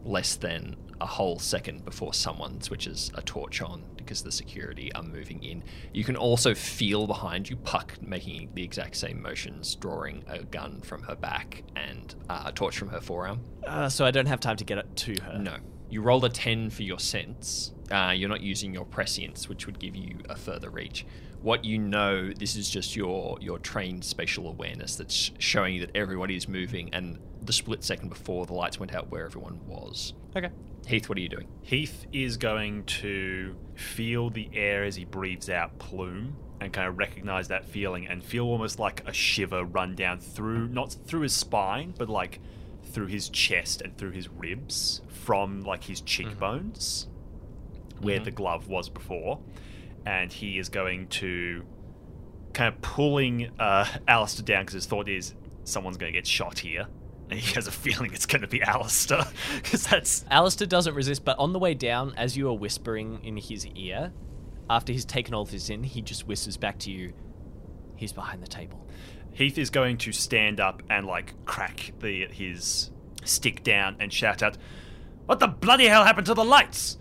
less 0.04 0.36
than 0.36 0.76
a 1.00 1.06
whole 1.06 1.38
second 1.39 1.86
before 1.86 2.14
someone 2.14 2.60
switches 2.62 3.12
a 3.16 3.22
torch 3.22 3.62
on 3.62 3.84
because 3.98 4.24
the 4.24 4.32
security 4.32 4.91
are 4.93 5.04
moving 5.04 5.43
in. 5.43 5.64
You 5.93 6.04
can 6.04 6.16
also 6.16 6.56
feel 6.56 7.08
behind 7.08 7.50
you 7.50 7.58
Puck 7.58 7.95
making 8.02 8.50
the 8.54 8.64
exact 8.64 8.95
same 8.95 9.22
motions, 9.22 9.76
drawing 9.76 10.24
a 10.28 10.43
gun 10.43 10.82
from 10.82 11.04
her 11.04 11.16
back 11.16 11.64
and 11.76 12.16
uh, 12.30 12.43
a 12.45 12.52
torch 12.52 12.78
from 12.78 12.89
her 12.89 13.02
forearm. 13.02 13.41
Uh, 13.66 13.89
so 13.89 14.06
I 14.06 14.12
don't 14.12 14.26
have 14.28 14.39
time 14.39 14.58
to 14.58 14.64
get 14.64 14.78
it 14.78 14.95
to 14.95 15.16
her. 15.24 15.38
No. 15.38 15.58
You 15.89 16.02
rolled 16.02 16.26
a 16.26 16.30
10 16.30 16.70
for 16.70 16.84
your 16.84 17.00
sense. 17.00 17.74
Uh, 17.91 18.14
you're 18.16 18.30
not 18.30 18.41
using 18.41 18.74
your 18.74 18.86
prescience, 18.86 19.48
which 19.48 19.66
would 19.66 19.80
give 19.80 19.95
you 19.95 20.18
a 20.30 20.36
further 20.36 20.70
reach. 20.70 21.06
What 21.41 21.64
you 21.64 21.78
know, 21.78 22.32
this 22.32 22.56
is 22.56 22.70
just 22.70 22.95
your 22.95 23.38
your 23.39 23.60
trained 23.60 24.04
spatial 24.04 24.50
awareness 24.50 24.95
that's 24.95 25.32
showing 25.38 25.76
you 25.76 25.86
that 25.86 25.95
everybody 25.95 26.36
is 26.36 26.48
moving 26.48 26.89
and 26.93 27.20
the 27.48 27.54
split 27.54 27.84
second 27.84 28.10
before 28.10 28.45
the 28.45 28.54
lights 28.54 28.80
went 28.80 28.93
out 28.93 29.10
where 29.10 29.26
everyone 29.26 29.60
was. 29.66 30.14
Okay. 30.36 30.50
Heath, 30.86 31.10
what 31.10 31.18
are 31.18 31.22
you 31.22 31.30
doing? 31.30 31.48
Heath 31.64 32.06
is 32.14 32.38
going 32.38 32.84
to 32.86 33.56
feel 33.76 34.30
the 34.30 34.50
air 34.54 34.84
as 34.84 34.95
he 34.95 35.06
breathes 35.06 35.50
out 35.50 35.78
plume 35.80 36.36
and 36.62 36.72
kind 36.72 36.88
of 36.88 36.98
recognize 36.98 37.48
that 37.50 37.66
feeling 37.66 38.08
and 38.08 38.24
feel 38.24 38.45
almost 38.45 38.80
like 38.80 39.04
a 39.08 39.14
shiver 39.14 39.64
run 39.64 39.95
down 39.95 40.20
through, 40.20 40.68
not 40.68 40.93
through 41.06 41.22
his 41.22 41.34
spine, 41.34 41.93
but 41.98 42.10
like 42.10 42.39
through 42.91 43.08
his 43.08 43.30
chest 43.30 43.82
and 43.82 43.98
through 43.98 44.12
his 44.12 44.30
ribs 44.30 45.02
from 45.10 45.64
like 45.64 45.84
his 45.84 46.02
cheekbones 46.02 47.08
where 48.00 48.20
the 48.20 48.32
glove 48.32 48.68
was 48.68 48.89
before. 48.89 49.39
And 50.06 50.32
he 50.32 50.58
is 50.58 50.70
going 50.70 51.08
to 51.08 51.64
kind 52.54 52.74
of 52.74 52.82
pulling 52.82 53.52
uh, 53.60 53.86
Allister 54.08 54.41
down 54.41 54.62
because 54.64 54.76
his 54.76 54.86
thought 54.86 55.10
is 55.10 55.34
someone's 55.64 55.98
going 55.98 56.14
to 56.14 56.18
get 56.18 56.26
shot 56.26 56.60
here. 56.60 56.88
And 57.30 57.39
he 57.39 57.53
has 57.55 57.67
a 57.67 57.71
feeling 57.71 58.13
it's 58.13 58.25
going 58.25 58.41
to 58.41 58.47
be 58.47 58.61
Allister 58.61 59.25
because 59.55 59.86
that's 59.86 60.23
Allister 60.32 60.65
doesn't 60.65 60.93
resist, 60.93 61.25
but 61.25 61.38
on 61.39 61.53
the 61.53 61.59
way 61.59 61.73
down, 61.73 62.13
as 62.15 62.38
you 62.38 62.49
are 62.49 62.57
whispering 62.57 63.19
in 63.23 63.38
his 63.38 63.65
ear, 63.67 64.13
after 64.69 64.93
he's 64.93 65.05
taken 65.05 65.34
all 65.34 65.41
of 65.41 65.51
this 65.51 65.69
in, 65.69 65.84
he 65.84 66.01
just 66.01 66.28
whispers 66.28 66.57
back 66.57 66.80
to 66.80 66.91
you, 66.91 67.13
he's 67.95 68.13
behind 68.13 68.41
the 68.41 68.47
table. 68.47 68.88
Heath 69.34 69.57
is 69.57 69.69
going 69.69 69.97
to 69.99 70.11
stand 70.11 70.59
up 70.59 70.82
and 70.89 71.05
like 71.05 71.34
crack 71.45 71.91
the 71.99 72.28
his 72.28 72.91
stick 73.23 73.63
down 73.63 73.97
and 73.99 74.11
shout 74.11 74.41
out, 74.41 74.57
"What 75.25 75.39
the 75.39 75.47
bloody 75.47 75.86
hell 75.86 76.05
happened 76.05 76.28
to 76.28 76.34
the 76.34 76.45
lights? 76.45 76.97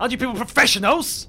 Aren't 0.00 0.12
you 0.12 0.18
people 0.18 0.34
professionals?" 0.34 1.28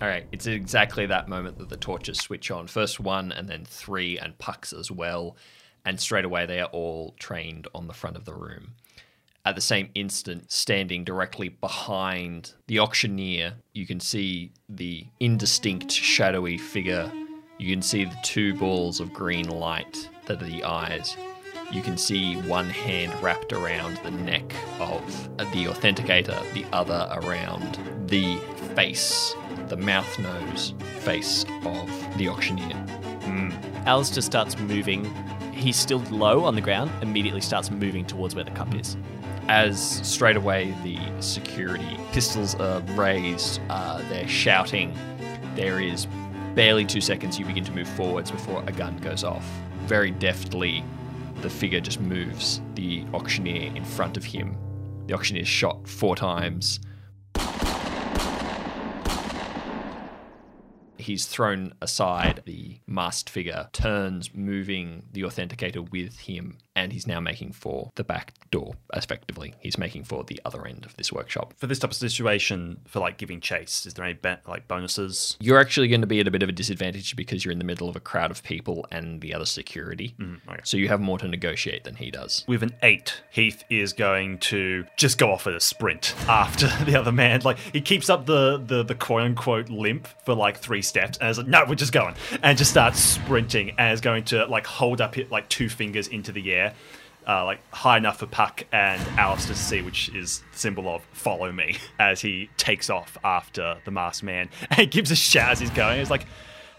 All 0.00 0.06
right, 0.06 0.26
it's 0.30 0.46
exactly 0.46 1.06
that 1.06 1.28
moment 1.28 1.58
that 1.58 1.68
the 1.68 1.76
torches 1.76 2.18
switch 2.18 2.52
on. 2.52 2.68
First 2.68 3.00
one, 3.00 3.32
and 3.32 3.48
then 3.48 3.64
three, 3.64 4.16
and 4.16 4.38
pucks 4.38 4.72
as 4.72 4.90
well. 4.92 5.36
And 5.88 5.98
straight 5.98 6.26
away, 6.26 6.44
they 6.44 6.60
are 6.60 6.68
all 6.68 7.14
trained 7.18 7.66
on 7.74 7.86
the 7.86 7.94
front 7.94 8.18
of 8.18 8.26
the 8.26 8.34
room. 8.34 8.74
At 9.46 9.54
the 9.54 9.62
same 9.62 9.88
instant, 9.94 10.52
standing 10.52 11.02
directly 11.02 11.48
behind 11.48 12.52
the 12.66 12.78
auctioneer, 12.78 13.54
you 13.72 13.86
can 13.86 13.98
see 13.98 14.52
the 14.68 15.06
indistinct, 15.18 15.90
shadowy 15.90 16.58
figure. 16.58 17.10
You 17.56 17.74
can 17.74 17.80
see 17.80 18.04
the 18.04 18.18
two 18.22 18.52
balls 18.56 19.00
of 19.00 19.14
green 19.14 19.48
light 19.48 20.10
that 20.26 20.42
are 20.42 20.44
the 20.44 20.62
eyes. 20.62 21.16
You 21.72 21.80
can 21.80 21.96
see 21.96 22.34
one 22.34 22.68
hand 22.68 23.14
wrapped 23.22 23.54
around 23.54 23.96
the 24.04 24.10
neck 24.10 24.54
of 24.80 25.00
the 25.38 25.64
authenticator, 25.64 26.38
the 26.52 26.66
other 26.70 27.08
around 27.12 27.78
the 28.10 28.36
face, 28.74 29.34
the 29.68 29.78
mouth 29.78 30.18
nose 30.18 30.74
face 31.00 31.46
of 31.64 32.18
the 32.18 32.28
auctioneer. 32.28 32.84
Allister 33.86 34.20
starts 34.20 34.58
moving. 34.58 35.10
He's 35.58 35.76
still 35.76 35.98
low 36.10 36.44
on 36.44 36.54
the 36.54 36.60
ground, 36.60 36.92
immediately 37.02 37.40
starts 37.40 37.68
moving 37.68 38.04
towards 38.04 38.36
where 38.36 38.44
the 38.44 38.52
cup 38.52 38.72
is. 38.76 38.96
As 39.48 39.80
straight 40.06 40.36
away 40.36 40.72
the 40.84 40.98
security 41.20 41.98
pistols 42.12 42.54
are 42.54 42.80
raised, 42.94 43.60
uh, 43.68 44.00
they're 44.08 44.28
shouting. 44.28 44.96
There 45.56 45.80
is 45.80 46.06
barely 46.54 46.84
two 46.84 47.00
seconds 47.00 47.40
you 47.40 47.44
begin 47.44 47.64
to 47.64 47.72
move 47.72 47.88
forwards 47.88 48.30
before 48.30 48.62
a 48.68 48.72
gun 48.72 48.98
goes 48.98 49.24
off. 49.24 49.44
Very 49.86 50.12
deftly, 50.12 50.84
the 51.42 51.50
figure 51.50 51.80
just 51.80 52.00
moves 52.00 52.60
the 52.76 53.04
auctioneer 53.12 53.74
in 53.74 53.84
front 53.84 54.16
of 54.16 54.24
him. 54.24 54.56
The 55.08 55.14
auctioneer 55.14 55.42
is 55.42 55.48
shot 55.48 55.88
four 55.88 56.14
times. 56.14 56.78
He's 61.08 61.24
thrown 61.24 61.72
aside. 61.80 62.42
The 62.44 62.80
masked 62.86 63.30
figure 63.30 63.70
turns, 63.72 64.34
moving 64.34 65.04
the 65.10 65.22
authenticator 65.22 65.90
with 65.90 66.18
him, 66.18 66.58
and 66.78 66.92
he's 66.92 67.08
now 67.08 67.18
making 67.18 67.52
for 67.52 67.90
the 67.96 68.04
back 68.04 68.32
door. 68.52 68.74
Effectively, 68.94 69.52
he's 69.58 69.76
making 69.76 70.04
for 70.04 70.22
the 70.22 70.40
other 70.44 70.64
end 70.64 70.86
of 70.86 70.96
this 70.96 71.12
workshop. 71.12 71.52
For 71.56 71.66
this 71.66 71.80
type 71.80 71.90
of 71.90 71.96
situation, 71.96 72.80
for 72.86 73.00
like 73.00 73.18
giving 73.18 73.40
chase, 73.40 73.84
is 73.84 73.94
there 73.94 74.04
any 74.04 74.14
ba- 74.14 74.40
like 74.46 74.68
bonuses? 74.68 75.36
You're 75.40 75.58
actually 75.58 75.88
going 75.88 76.02
to 76.02 76.06
be 76.06 76.20
at 76.20 76.28
a 76.28 76.30
bit 76.30 76.44
of 76.44 76.48
a 76.48 76.52
disadvantage 76.52 77.16
because 77.16 77.44
you're 77.44 77.50
in 77.52 77.58
the 77.58 77.64
middle 77.64 77.88
of 77.88 77.96
a 77.96 78.00
crowd 78.00 78.30
of 78.30 78.44
people 78.44 78.86
and 78.92 79.20
the 79.20 79.34
other 79.34 79.44
security. 79.44 80.14
Mm-hmm, 80.20 80.50
okay. 80.50 80.60
So 80.62 80.76
you 80.76 80.86
have 80.88 81.00
more 81.00 81.18
to 81.18 81.26
negotiate 81.26 81.82
than 81.82 81.96
he 81.96 82.12
does. 82.12 82.44
With 82.46 82.62
an 82.62 82.74
eight, 82.84 83.22
Heath 83.30 83.64
is 83.68 83.92
going 83.92 84.38
to 84.38 84.84
just 84.96 85.18
go 85.18 85.32
off 85.32 85.48
at 85.48 85.54
a 85.54 85.60
sprint 85.60 86.14
after 86.28 86.68
the 86.84 86.96
other 86.98 87.12
man. 87.12 87.40
Like 87.40 87.58
he 87.58 87.80
keeps 87.80 88.08
up 88.08 88.24
the 88.26 88.62
the, 88.64 88.84
the 88.84 88.94
quote 88.94 89.22
unquote 89.22 89.68
limp 89.68 90.06
for 90.24 90.34
like 90.34 90.58
three 90.58 90.82
steps, 90.82 91.18
and 91.18 91.28
is 91.28 91.38
like, 91.38 91.48
no, 91.48 91.64
we're 91.68 91.74
just 91.74 91.92
going, 91.92 92.14
and 92.40 92.56
just 92.56 92.70
starts 92.70 93.00
sprinting, 93.00 93.74
and 93.78 93.92
is 93.92 94.00
going 94.00 94.22
to 94.26 94.46
like 94.46 94.66
hold 94.66 95.00
up 95.00 95.18
it 95.18 95.32
like 95.32 95.48
two 95.48 95.68
fingers 95.68 96.06
into 96.06 96.30
the 96.30 96.52
air. 96.52 96.67
Uh, 97.26 97.44
like 97.44 97.60
high 97.74 97.98
enough 97.98 98.20
for 98.20 98.26
Puck 98.26 98.64
and 98.72 99.02
Allister 99.18 99.52
to 99.52 99.58
see, 99.58 99.82
which 99.82 100.08
is 100.14 100.42
the 100.50 100.58
symbol 100.58 100.88
of 100.88 101.02
"follow 101.12 101.52
me" 101.52 101.76
as 101.98 102.22
he 102.22 102.48
takes 102.56 102.88
off 102.88 103.18
after 103.22 103.76
the 103.84 103.90
masked 103.90 104.22
man, 104.22 104.48
and 104.70 104.78
he 104.78 104.86
gives 104.86 105.10
a 105.10 105.16
shout 105.16 105.52
as 105.52 105.60
he's 105.60 105.70
going. 105.70 105.98
He's 105.98 106.10
like, 106.10 106.24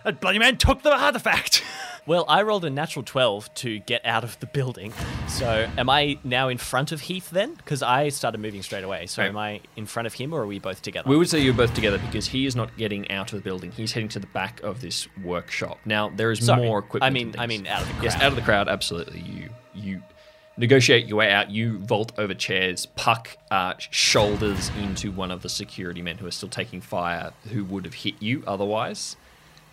"That 0.09 0.19
bloody 0.21 0.39
man 0.39 0.57
took 0.57 0.81
the 0.81 0.91
artifact." 0.91 1.63
Well, 2.05 2.25
I 2.27 2.41
rolled 2.41 2.65
a 2.65 2.71
natural 2.71 3.03
12 3.05 3.53
to 3.55 3.77
get 3.79 4.03
out 4.03 4.23
of 4.23 4.39
the 4.39 4.47
building. 4.47 4.93
So, 5.27 5.69
am 5.77 5.91
I 5.91 6.17
now 6.23 6.47
in 6.47 6.57
front 6.57 6.91
of 6.91 7.01
Heath 7.01 7.29
then? 7.29 7.53
Because 7.53 7.83
I 7.83 8.09
started 8.09 8.39
moving 8.41 8.63
straight 8.63 8.83
away. 8.83 9.05
So, 9.05 9.21
am 9.21 9.37
I 9.37 9.61
in 9.75 9.85
front 9.85 10.07
of 10.07 10.15
him 10.15 10.33
or 10.33 10.41
are 10.41 10.47
we 10.47 10.57
both 10.57 10.81
together? 10.81 11.07
We 11.07 11.17
would 11.17 11.29
say 11.29 11.39
you're 11.39 11.53
both 11.53 11.75
together 11.75 11.99
because 11.99 12.25
he 12.25 12.47
is 12.47 12.55
not 12.55 12.75
getting 12.77 13.11
out 13.11 13.31
of 13.31 13.37
the 13.37 13.43
building. 13.43 13.71
He's 13.73 13.91
heading 13.91 14.09
to 14.09 14.19
the 14.19 14.25
back 14.27 14.59
of 14.63 14.81
this 14.81 15.07
workshop. 15.23 15.77
Now 15.85 16.09
there 16.09 16.31
is 16.31 16.43
Sorry. 16.43 16.65
more 16.65 16.79
equipment. 16.79 17.03
I 17.03 17.11
mean- 17.11 17.35
I 17.37 17.45
mean 17.45 17.67
out 17.67 17.83
of 17.83 17.87
the 17.89 17.93
crowd. 17.93 18.03
Yes, 18.05 18.15
out 18.15 18.29
of 18.29 18.35
the 18.35 18.41
crowd. 18.41 18.67
Absolutely. 18.67 19.19
You 19.19 19.49
you 19.75 20.01
negotiate 20.57 21.05
your 21.05 21.17
way 21.17 21.31
out. 21.31 21.51
You 21.51 21.77
vault 21.77 22.11
over 22.17 22.33
chairs. 22.33 22.87
Puck 22.87 23.37
uh, 23.51 23.75
shoulders 23.77 24.71
into 24.81 25.11
one 25.11 25.29
of 25.29 25.43
the 25.43 25.49
security 25.49 26.01
men 26.01 26.17
who 26.17 26.25
are 26.25 26.31
still 26.31 26.49
taking 26.49 26.81
fire, 26.81 27.33
who 27.51 27.63
would 27.65 27.85
have 27.85 27.93
hit 27.93 28.15
you 28.19 28.43
otherwise. 28.47 29.15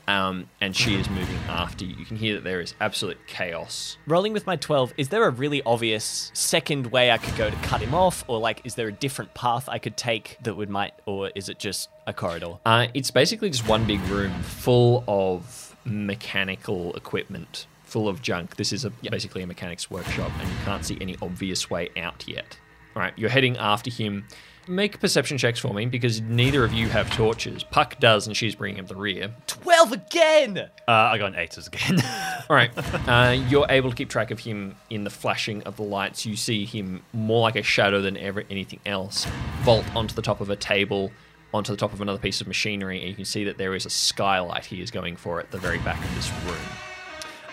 Um, 0.09 0.49
and 0.61 0.75
she 0.75 0.95
is 0.95 1.11
moving 1.11 1.39
after 1.49 1.85
you. 1.85 1.95
You 1.97 2.05
can 2.05 2.17
hear 2.17 2.35
that 2.35 2.45
there 2.45 2.61
is 2.61 2.75
absolute 2.81 3.19
chaos. 3.27 3.97
Rolling 4.07 4.33
with 4.33 4.47
my 4.47 4.57
12, 4.57 4.95
is 4.97 5.09
there 5.09 5.25
a 5.27 5.31
really 5.31 5.63
obvious 5.65 6.31
second 6.33 6.89
way 6.89 7.11
I 7.11 7.19
could 7.19 7.37
go 7.37 7.51
to 7.51 7.57
cut 7.57 7.81
him 7.81 7.95
off? 7.95 8.25
Or, 8.29 8.39
like, 8.39 8.61
is 8.65 8.77
there 8.77 8.87
a 8.87 8.93
different 8.93 9.35
path 9.35 9.69
I 9.69 9.79
could 9.79 9.97
take 9.97 10.39
that 10.43 10.55
would 10.55 10.71
might, 10.71 10.95
or 11.07 11.31
is 11.35 11.49
it 11.49 11.59
just 11.59 11.89
a 12.07 12.13
corridor? 12.13 12.59
Uh, 12.65 12.87
it's 12.95 13.11
basically 13.11 13.51
just 13.51 13.69
one 13.69 13.85
big 13.85 14.01
room 14.03 14.33
full 14.43 15.03
of 15.09 15.77
mechanical 15.85 16.95
equipment, 16.95 17.67
full 17.85 18.09
of 18.09 18.23
junk. 18.23 18.57
This 18.57 18.73
is 18.73 18.85
a, 18.85 18.91
basically 18.91 19.43
a 19.43 19.47
mechanic's 19.47 19.91
workshop, 19.91 20.31
and 20.39 20.49
you 20.49 20.57
can't 20.65 20.85
see 20.85 20.99
any 21.01 21.17
obvious 21.21 21.69
way 21.69 21.91
out 21.97 22.29
yet. 22.29 22.59
All 22.95 23.03
right, 23.03 23.13
you're 23.17 23.31
heading 23.31 23.57
after 23.57 23.91
him. 23.91 24.27
Make 24.69 24.99
perception 24.99 25.39
checks 25.39 25.61
for 25.61 25.73
me 25.73 25.87
because 25.87 26.21
neither 26.21 26.65
of 26.65 26.73
you 26.73 26.89
have 26.89 27.09
torches. 27.15 27.63
Puck 27.63 28.01
does, 28.01 28.27
and 28.27 28.37
she's 28.37 28.57
bringing 28.57 28.81
up 28.81 28.89
the 28.89 28.97
rear. 28.97 29.33
12 29.47 29.93
again! 29.93 30.59
Uh, 30.59 30.91
I 30.91 31.19
got 31.19 31.35
an 31.35 31.39
eight 31.39 31.57
again. 31.57 32.01
All 32.51 32.57
right, 32.57 32.71
uh, 33.09 33.37
you're 33.49 33.67
able 33.69 33.91
to 33.91 33.97
keep 33.97 34.09
track 34.09 34.33
of 34.33 34.41
him 34.41 34.75
in 34.91 35.05
the 35.05 35.11
flashing 35.11 35.63
of 35.63 35.77
the 35.77 35.85
lights. 35.85 36.27
You 36.27 36.35
see 36.35 36.65
him 36.65 37.03
more 37.13 37.43
like 37.43 37.55
a 37.55 37.63
shadow 37.63 38.03
than 38.03 38.17
ever 38.17 38.43
anything 38.51 38.81
else. 38.85 39.27
Vault 39.61 39.85
onto 39.95 40.17
the 40.17 40.23
top 40.23 40.41
of 40.41 40.51
a 40.51 40.57
table, 40.57 41.13
onto 41.55 41.73
the 41.73 41.79
top 41.79 41.93
of 41.93 42.01
another 42.01 42.19
piece 42.19 42.41
of 42.41 42.49
machinery, 42.49 42.99
and 42.99 43.09
you 43.09 43.15
can 43.15 43.25
see 43.25 43.45
that 43.45 43.59
there 43.59 43.75
is 43.77 43.87
a 43.87 43.91
skylight 43.91 44.65
he 44.65 44.81
is 44.81 44.91
going 44.91 45.15
for 45.15 45.39
at 45.39 45.53
the 45.53 45.59
very 45.59 45.79
back 45.79 46.05
of 46.05 46.15
this 46.17 46.31
room. 46.45 46.59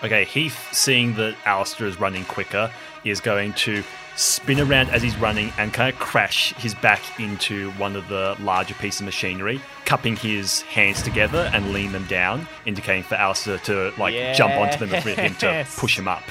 Okay, 0.02 0.24
Heath, 0.24 0.68
seeing 0.72 1.14
that 1.14 1.36
Allister 1.46 1.86
is 1.86 2.00
running 2.00 2.24
quicker, 2.24 2.72
is 3.04 3.20
going 3.20 3.52
to 3.54 3.84
spin 4.16 4.60
around 4.60 4.90
as 4.90 5.02
he's 5.02 5.16
running 5.18 5.52
and 5.58 5.72
kind 5.72 5.92
of 5.92 5.98
crash 6.00 6.54
his 6.54 6.74
back 6.74 7.00
into 7.18 7.70
one 7.72 7.96
of 7.96 8.06
the 8.08 8.36
larger 8.40 8.74
pieces 8.74 9.00
of 9.00 9.06
machinery, 9.06 9.60
cupping 9.84 10.16
his 10.16 10.62
hands 10.62 11.02
together 11.02 11.50
and 11.52 11.72
lean 11.72 11.92
them 11.92 12.06
down, 12.06 12.46
indicating 12.66 13.02
for 13.02 13.16
Allister 13.16 13.58
to 13.58 13.92
like 13.98 14.14
jump 14.36 14.54
onto 14.54 14.78
them 14.78 14.94
and 14.94 15.02
for 15.02 15.10
him 15.10 15.34
to 15.36 15.66
push 15.76 15.98
him 15.98 16.08
up. 16.08 16.22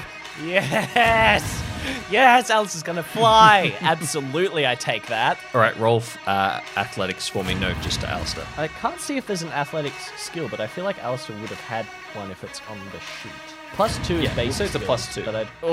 Yes! 0.43 1.63
Yes, 2.09 2.49
Alice 2.49 2.75
is 2.75 2.83
gonna 2.83 3.03
fly! 3.03 3.75
Absolutely, 3.81 4.65
I 4.65 4.75
take 4.75 5.07
that. 5.07 5.37
All 5.53 5.59
right, 5.61 5.77
roll 5.77 5.97
f- 5.97 6.17
uh, 6.27 6.61
athletics 6.77 7.27
for 7.27 7.43
me. 7.43 7.53
No, 7.55 7.73
just 7.81 8.01
to 8.01 8.09
Allister. 8.09 8.45
I 8.57 8.67
can't 8.67 8.99
see 8.99 9.17
if 9.17 9.27
there's 9.27 9.41
an 9.41 9.49
athletics 9.49 10.11
skill, 10.17 10.47
but 10.49 10.59
I 10.59 10.67
feel 10.67 10.85
like 10.85 10.97
Allister 11.03 11.33
would 11.33 11.49
have 11.49 11.59
had 11.61 11.85
one 12.15 12.31
if 12.31 12.43
it's 12.43 12.61
on 12.69 12.77
the 12.91 12.99
sheet. 12.99 13.52
Plus 13.73 13.97
two 14.07 14.15
is 14.17 14.23
Yeah, 14.23 14.35
we'll 14.35 14.45
basic. 14.45 14.53
say 14.57 14.65
it's 14.65 14.75
a 14.75 14.79
skills, 14.79 14.85
plus 14.85 15.15
two. 15.15 15.23
But 15.23 15.35
I'd... 15.35 15.47
oh, 15.63 15.69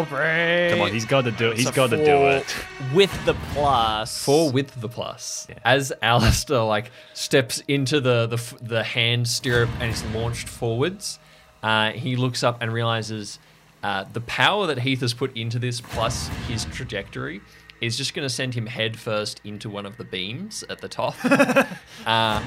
Aubrey. 0.00 0.68
Come 0.70 0.80
on, 0.80 0.92
he's 0.92 1.04
got 1.04 1.22
to 1.24 1.30
do 1.30 1.50
it. 1.50 1.56
He's 1.58 1.66
It's 1.68 1.76
a 1.76 1.76
got 1.76 1.90
to 1.90 1.96
do 2.04 2.26
it. 2.26 2.56
with 2.92 3.24
the 3.24 3.34
plus. 3.52 4.24
Four 4.24 4.50
with 4.50 4.80
the 4.80 4.88
plus. 4.88 5.46
As 5.64 5.92
Allister 6.02 6.60
like 6.62 6.90
steps 7.14 7.62
into 7.68 8.00
the 8.00 8.26
the, 8.26 8.54
the 8.62 8.82
hand 8.82 9.28
stirrup 9.28 9.70
and 9.80 9.90
is 9.92 10.04
launched 10.06 10.48
forwards, 10.48 11.18
uh, 11.62 11.92
he 11.92 12.16
looks 12.16 12.42
up 12.42 12.58
and 12.60 12.72
realizes 12.72 13.38
uh, 13.82 14.04
the 14.12 14.20
power 14.22 14.66
that 14.66 14.80
Heath 14.80 15.00
has 15.00 15.14
put 15.14 15.36
into 15.36 15.58
this 15.58 15.80
plus 15.80 16.28
his 16.48 16.64
trajectory 16.66 17.40
is 17.80 17.96
just 17.96 18.12
going 18.12 18.26
to 18.26 18.34
send 18.34 18.52
him 18.54 18.66
headfirst 18.66 19.40
into 19.44 19.70
one 19.70 19.86
of 19.86 19.96
the 19.98 20.04
beams 20.04 20.64
at 20.68 20.80
the 20.80 20.88
top. 20.88 21.14
uh, 22.06 22.42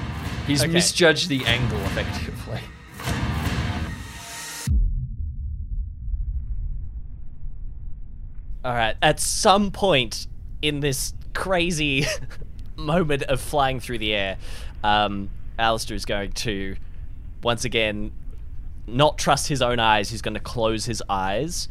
he's 0.46 0.62
Okay. 0.62 0.70
misjudged 0.70 0.72
misjudged 0.72 1.28
the 1.30 1.42
angle 1.46 1.78
effectively. 1.86 2.60
All 8.64 8.72
right. 8.72 8.96
At 9.02 9.18
some 9.18 9.70
point 9.72 10.26
in 10.60 10.80
this 10.80 11.14
crazy 11.34 12.06
moment 12.76 13.24
of 13.24 13.40
flying 13.40 13.80
through 13.80 13.98
the 13.98 14.14
air, 14.14 14.36
um, 14.84 15.30
Allister 15.58 15.94
is 15.94 16.04
going 16.04 16.32
to 16.32 16.76
once 17.42 17.64
again 17.64 18.12
not 18.86 19.18
trust 19.18 19.48
his 19.48 19.62
own 19.62 19.80
eyes. 19.80 20.10
He's 20.10 20.22
going 20.22 20.34
to 20.34 20.40
close 20.40 20.84
his 20.84 21.02
eyes, 21.08 21.68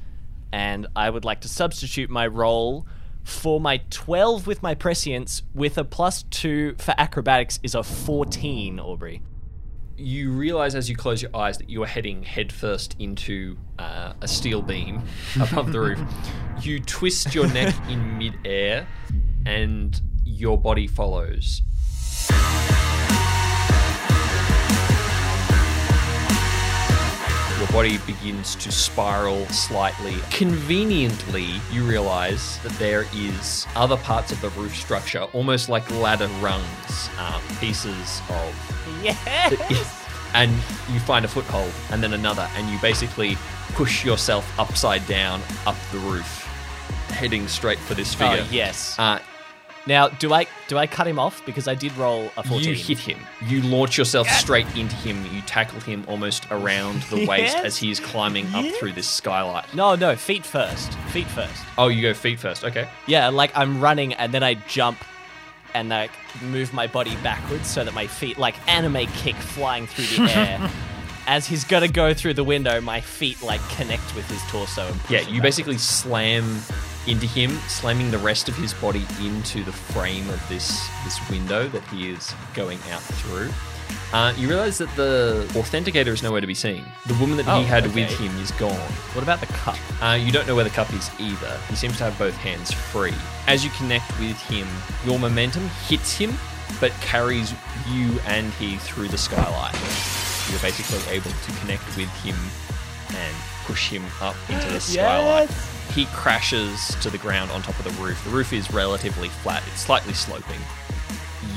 and 0.51 0.87
I 0.95 1.09
would 1.09 1.23
like 1.23 1.41
to 1.41 1.49
substitute 1.49 2.09
my 2.09 2.27
roll 2.27 2.85
for 3.23 3.61
my 3.61 3.81
12 3.89 4.47
with 4.47 4.63
my 4.63 4.75
prescience 4.75 5.43
with 5.53 5.77
a 5.77 5.83
plus 5.83 6.23
2 6.23 6.75
for 6.77 6.95
acrobatics 6.97 7.59
is 7.63 7.75
a 7.75 7.83
14 7.83 8.79
aubrey 8.79 9.21
you 10.01 10.31
realize 10.31 10.75
as 10.75 10.89
you 10.89 10.95
close 10.95 11.21
your 11.21 11.35
eyes 11.35 11.57
that 11.57 11.69
you 11.69 11.83
are 11.83 11.87
heading 11.87 12.23
headfirst 12.23 12.95
into 12.99 13.57
uh, 13.79 14.13
a 14.21 14.27
steel 14.27 14.61
beam 14.61 15.01
above 15.39 15.71
the 15.71 15.79
roof. 15.79 15.99
You 16.61 16.79
twist 16.79 17.33
your 17.33 17.47
neck 17.47 17.73
in 17.89 18.17
midair, 18.17 18.87
and 19.45 19.99
your 20.25 20.57
body 20.57 20.87
follows. 20.87 21.61
Body 27.71 27.97
begins 27.99 28.55
to 28.55 28.71
spiral 28.71 29.45
slightly. 29.47 30.15
Conveniently, 30.29 31.47
you 31.71 31.83
realize 31.83 32.59
that 32.59 32.71
there 32.73 33.05
is 33.13 33.65
other 33.75 33.97
parts 33.97 34.31
of 34.31 34.41
the 34.41 34.49
roof 34.49 34.75
structure, 34.75 35.21
almost 35.33 35.69
like 35.69 35.89
ladder 35.91 36.27
rungs, 36.41 37.09
um, 37.17 37.41
pieces 37.59 38.21
of 38.29 39.01
yes. 39.03 40.07
and 40.33 40.51
you 40.91 40.99
find 40.99 41.25
a 41.25 41.27
foothold 41.27 41.71
and 41.91 42.01
then 42.01 42.13
another 42.13 42.47
and 42.55 42.69
you 42.69 42.79
basically 42.79 43.37
push 43.73 44.05
yourself 44.05 44.47
upside 44.59 45.05
down 45.07 45.41
up 45.65 45.75
the 45.91 45.97
roof 45.99 46.47
heading 47.09 47.47
straight 47.47 47.79
for 47.79 47.93
this 47.93 48.13
figure. 48.13 48.45
oh 48.45 48.47
yes. 48.51 48.97
Uh, 48.97 49.19
now 49.87 50.07
do 50.09 50.33
i 50.33 50.45
do 50.67 50.77
i 50.77 50.85
cut 50.87 51.07
him 51.07 51.17
off? 51.19 51.45
Because 51.45 51.67
i 51.67 51.75
did 51.75 51.95
roll 51.97 52.31
a 52.37 52.43
14 52.43 52.61
you 52.69 52.75
hit 52.75 52.97
him. 52.99 53.19
you 53.47 53.61
launch 53.63 53.97
yourself 53.97 54.27
straight 54.29 54.67
into 54.75 54.95
him. 54.97 55.23
You 55.33 55.41
tackle 55.41 55.79
him 55.79 56.03
almost 56.07 56.45
around 56.51 57.01
the 57.03 57.25
waist 57.27 57.55
Yes. 57.55 57.65
as 57.65 57.77
he 57.77 57.89
is 57.91 57.99
climbing 57.99 58.45
up 58.53 58.65
through 58.75 58.93
this 58.93 59.07
skylight. 59.07 59.73
No 59.73 59.95
no 59.95 60.15
feet 60.15 60.45
first. 60.45 60.93
Feet 61.11 61.27
first. 61.27 61.63
Oh 61.77 61.87
you 61.87 62.01
go 62.01 62.13
feet 62.13 62.39
first. 62.39 62.63
Okay. 62.63 62.87
Yeah, 63.07 63.29
like 63.29 63.51
I'm 63.57 63.79
running 63.81 64.13
and 64.13 64.33
then 64.33 64.43
I 64.43 64.53
jump 64.67 64.97
and 65.73 65.89
like 65.89 66.11
move 66.41 66.73
my 66.73 66.85
body 66.87 67.15
backwards 67.23 67.67
so 67.67 67.83
that 67.83 67.93
my 67.93 68.05
feet 68.07 68.37
like 68.37 68.55
anime 68.69 69.07
kick 69.13 69.35
flying 69.35 69.87
through 69.87 70.25
the 70.25 70.31
air. 70.37 70.71
As 71.27 71.45
he's 71.47 71.63
gonna 71.63 71.87
go 71.87 72.13
through 72.13 72.33
the 72.33 72.43
window, 72.43 72.81
my 72.81 72.99
feet 73.01 73.41
like 73.41 73.61
connect 73.69 74.15
with 74.15 74.29
his 74.29 74.41
torso 74.51 74.93
yeah 75.09 75.21
you 75.21 75.41
basically 75.41 75.77
slam 75.77 76.59
into 77.07 77.25
him 77.25 77.51
slamming 77.67 78.11
the 78.11 78.17
rest 78.17 78.47
of 78.49 78.55
his 78.55 78.73
body 78.75 79.05
into 79.21 79.63
the 79.63 79.71
frame 79.71 80.29
of 80.29 80.49
this 80.49 80.87
this 81.03 81.19
window 81.29 81.67
that 81.69 81.83
he 81.85 82.09
is 82.11 82.33
going 82.53 82.79
out 82.91 83.01
through. 83.01 83.49
Uh, 84.13 84.33
you 84.37 84.47
realize 84.49 84.77
that 84.77 84.93
the 84.97 85.45
authenticator 85.51 86.07
is 86.07 86.21
nowhere 86.21 86.41
to 86.41 86.47
be 86.47 86.53
seen. 86.53 86.83
The 87.07 87.13
woman 87.15 87.37
that 87.37 87.47
Oh, 87.47 87.59
he 87.59 87.65
had 87.65 87.85
okay. 87.85 88.03
with 88.05 88.19
him 88.19 88.35
is 88.39 88.51
gone. 88.51 88.75
What 89.13 89.23
about 89.23 89.39
the 89.39 89.45
cup? 89.47 89.77
uh, 90.01 90.13
you 90.21 90.31
don't 90.33 90.47
know 90.47 90.55
where 90.55 90.63
the 90.65 90.69
cup 90.69 90.91
is 90.93 91.09
either. 91.19 91.57
He 91.69 91.75
seems 91.75 91.97
to 91.97 92.03
have 92.05 92.17
both 92.19 92.35
hands 92.35 92.71
free. 92.73 93.13
As 93.47 93.63
you 93.63 93.69
connect 93.71 94.09
with 94.19 94.37
him 94.41 94.67
your 95.05 95.17
momentum 95.19 95.67
hits 95.87 96.13
him 96.17 96.33
but 96.79 96.91
carries 97.01 97.53
you 97.89 98.17
and 98.27 98.51
he 98.53 98.77
through 98.77 99.07
the 99.09 99.17
skylight 99.17 99.75
you're 100.49 100.59
basically 100.59 100.99
able 101.13 101.31
to 101.31 101.51
connect 101.59 101.85
with 101.97 102.09
him 102.23 102.35
and 103.09 103.35
push 103.65 103.89
him 103.89 104.03
up 104.21 104.35
into 104.49 104.67
the 104.69 104.79
skylight. 104.79 105.51
He 105.93 106.05
crashes 106.07 106.95
to 107.01 107.09
the 107.09 107.17
ground 107.17 107.51
on 107.51 107.61
top 107.61 107.77
of 107.79 107.85
the 107.85 108.01
roof. 108.01 108.23
The 108.23 108.29
roof 108.31 108.53
is 108.53 108.71
relatively 108.71 109.27
flat, 109.29 109.63
it's 109.71 109.81
slightly 109.81 110.13
sloping. 110.13 110.59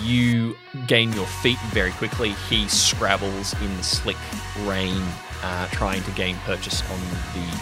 You 0.00 0.56
gain 0.86 1.12
your 1.12 1.26
feet 1.26 1.58
very 1.72 1.92
quickly. 1.92 2.30
He 2.48 2.68
scrabbles 2.68 3.54
in 3.62 3.76
the 3.76 3.82
slick 3.82 4.16
rain, 4.62 5.02
uh, 5.42 5.68
trying 5.68 6.02
to 6.02 6.10
gain 6.12 6.36
purchase 6.44 6.82
on 6.90 7.00
the 7.34 7.60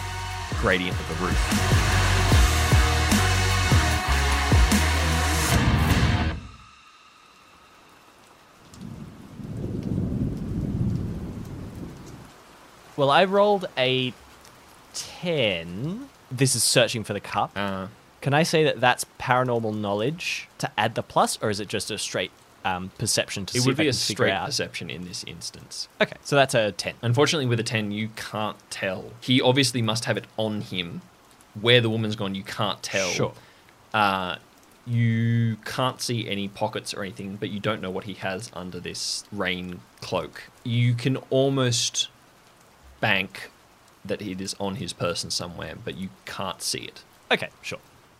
gradient 0.59 0.99
of 0.99 1.07
the 1.09 1.25
roof. 1.25 2.52
Well, 12.95 13.09
I 13.09 13.23
rolled 13.25 13.65
a 13.77 14.13
10. 14.93 16.09
This 16.31 16.55
is 16.55 16.63
searching 16.63 17.03
for 17.03 17.13
the 17.13 17.19
cup. 17.19 17.51
Uh, 17.55 17.87
Can 18.21 18.33
I 18.33 18.43
say 18.43 18.63
that 18.63 18.79
that's 18.79 19.05
paranormal 19.19 19.75
knowledge 19.75 20.47
to 20.59 20.69
add 20.77 20.95
the 20.95 21.03
plus, 21.03 21.37
or 21.41 21.49
is 21.49 21.59
it 21.59 21.67
just 21.67 21.91
a 21.91 21.97
straight 21.97 22.31
um, 22.65 22.91
perception 22.97 23.45
to 23.47 23.57
it 23.57 23.61
see 23.61 23.67
would 23.67 23.73
if 23.73 23.79
I 23.79 23.83
be 23.83 23.89
a 23.89 23.91
can 23.91 23.97
figure 23.99 24.15
straight 24.25 24.31
out? 24.31 24.45
perception 24.45 24.89
in 24.89 25.05
this 25.05 25.23
instance. 25.25 25.87
Okay, 26.01 26.15
so 26.23 26.35
that's 26.35 26.53
a 26.55 26.71
10. 26.71 26.95
Unfortunately, 27.01 27.45
with 27.45 27.59
a 27.59 27.63
10, 27.63 27.91
you 27.91 28.09
can't 28.15 28.57
tell. 28.69 29.11
He 29.21 29.41
obviously 29.41 29.81
must 29.81 30.05
have 30.05 30.17
it 30.17 30.25
on 30.37 30.61
him. 30.61 31.01
Where 31.59 31.81
the 31.81 31.89
woman's 31.89 32.15
gone, 32.15 32.33
you 32.33 32.43
can't 32.43 32.81
tell. 32.81 33.09
Sure. 33.09 33.33
Uh, 33.93 34.37
you 34.87 35.57
can't 35.65 36.01
see 36.01 36.27
any 36.27 36.47
pockets 36.47 36.93
or 36.95 37.03
anything, 37.03 37.35
but 37.35 37.49
you 37.49 37.59
don't 37.59 37.79
know 37.81 37.91
what 37.91 38.05
he 38.05 38.15
has 38.15 38.49
under 38.53 38.79
this 38.79 39.23
rain 39.31 39.79
cloak. 40.01 40.43
You 40.63 40.95
can 40.95 41.17
almost 41.29 42.09
bank 43.03 43.51
that 44.05 44.21
it 44.21 44.39
is 44.41 44.55
on 44.59 44.75
his 44.75 44.93
person 44.93 45.29
somewhere, 45.29 45.75
but 45.83 45.95
you 45.97 46.09
can't 46.25 46.61
see 46.61 46.79
it. 46.79 47.03
Okay, 47.31 47.49
sure. 47.61 47.79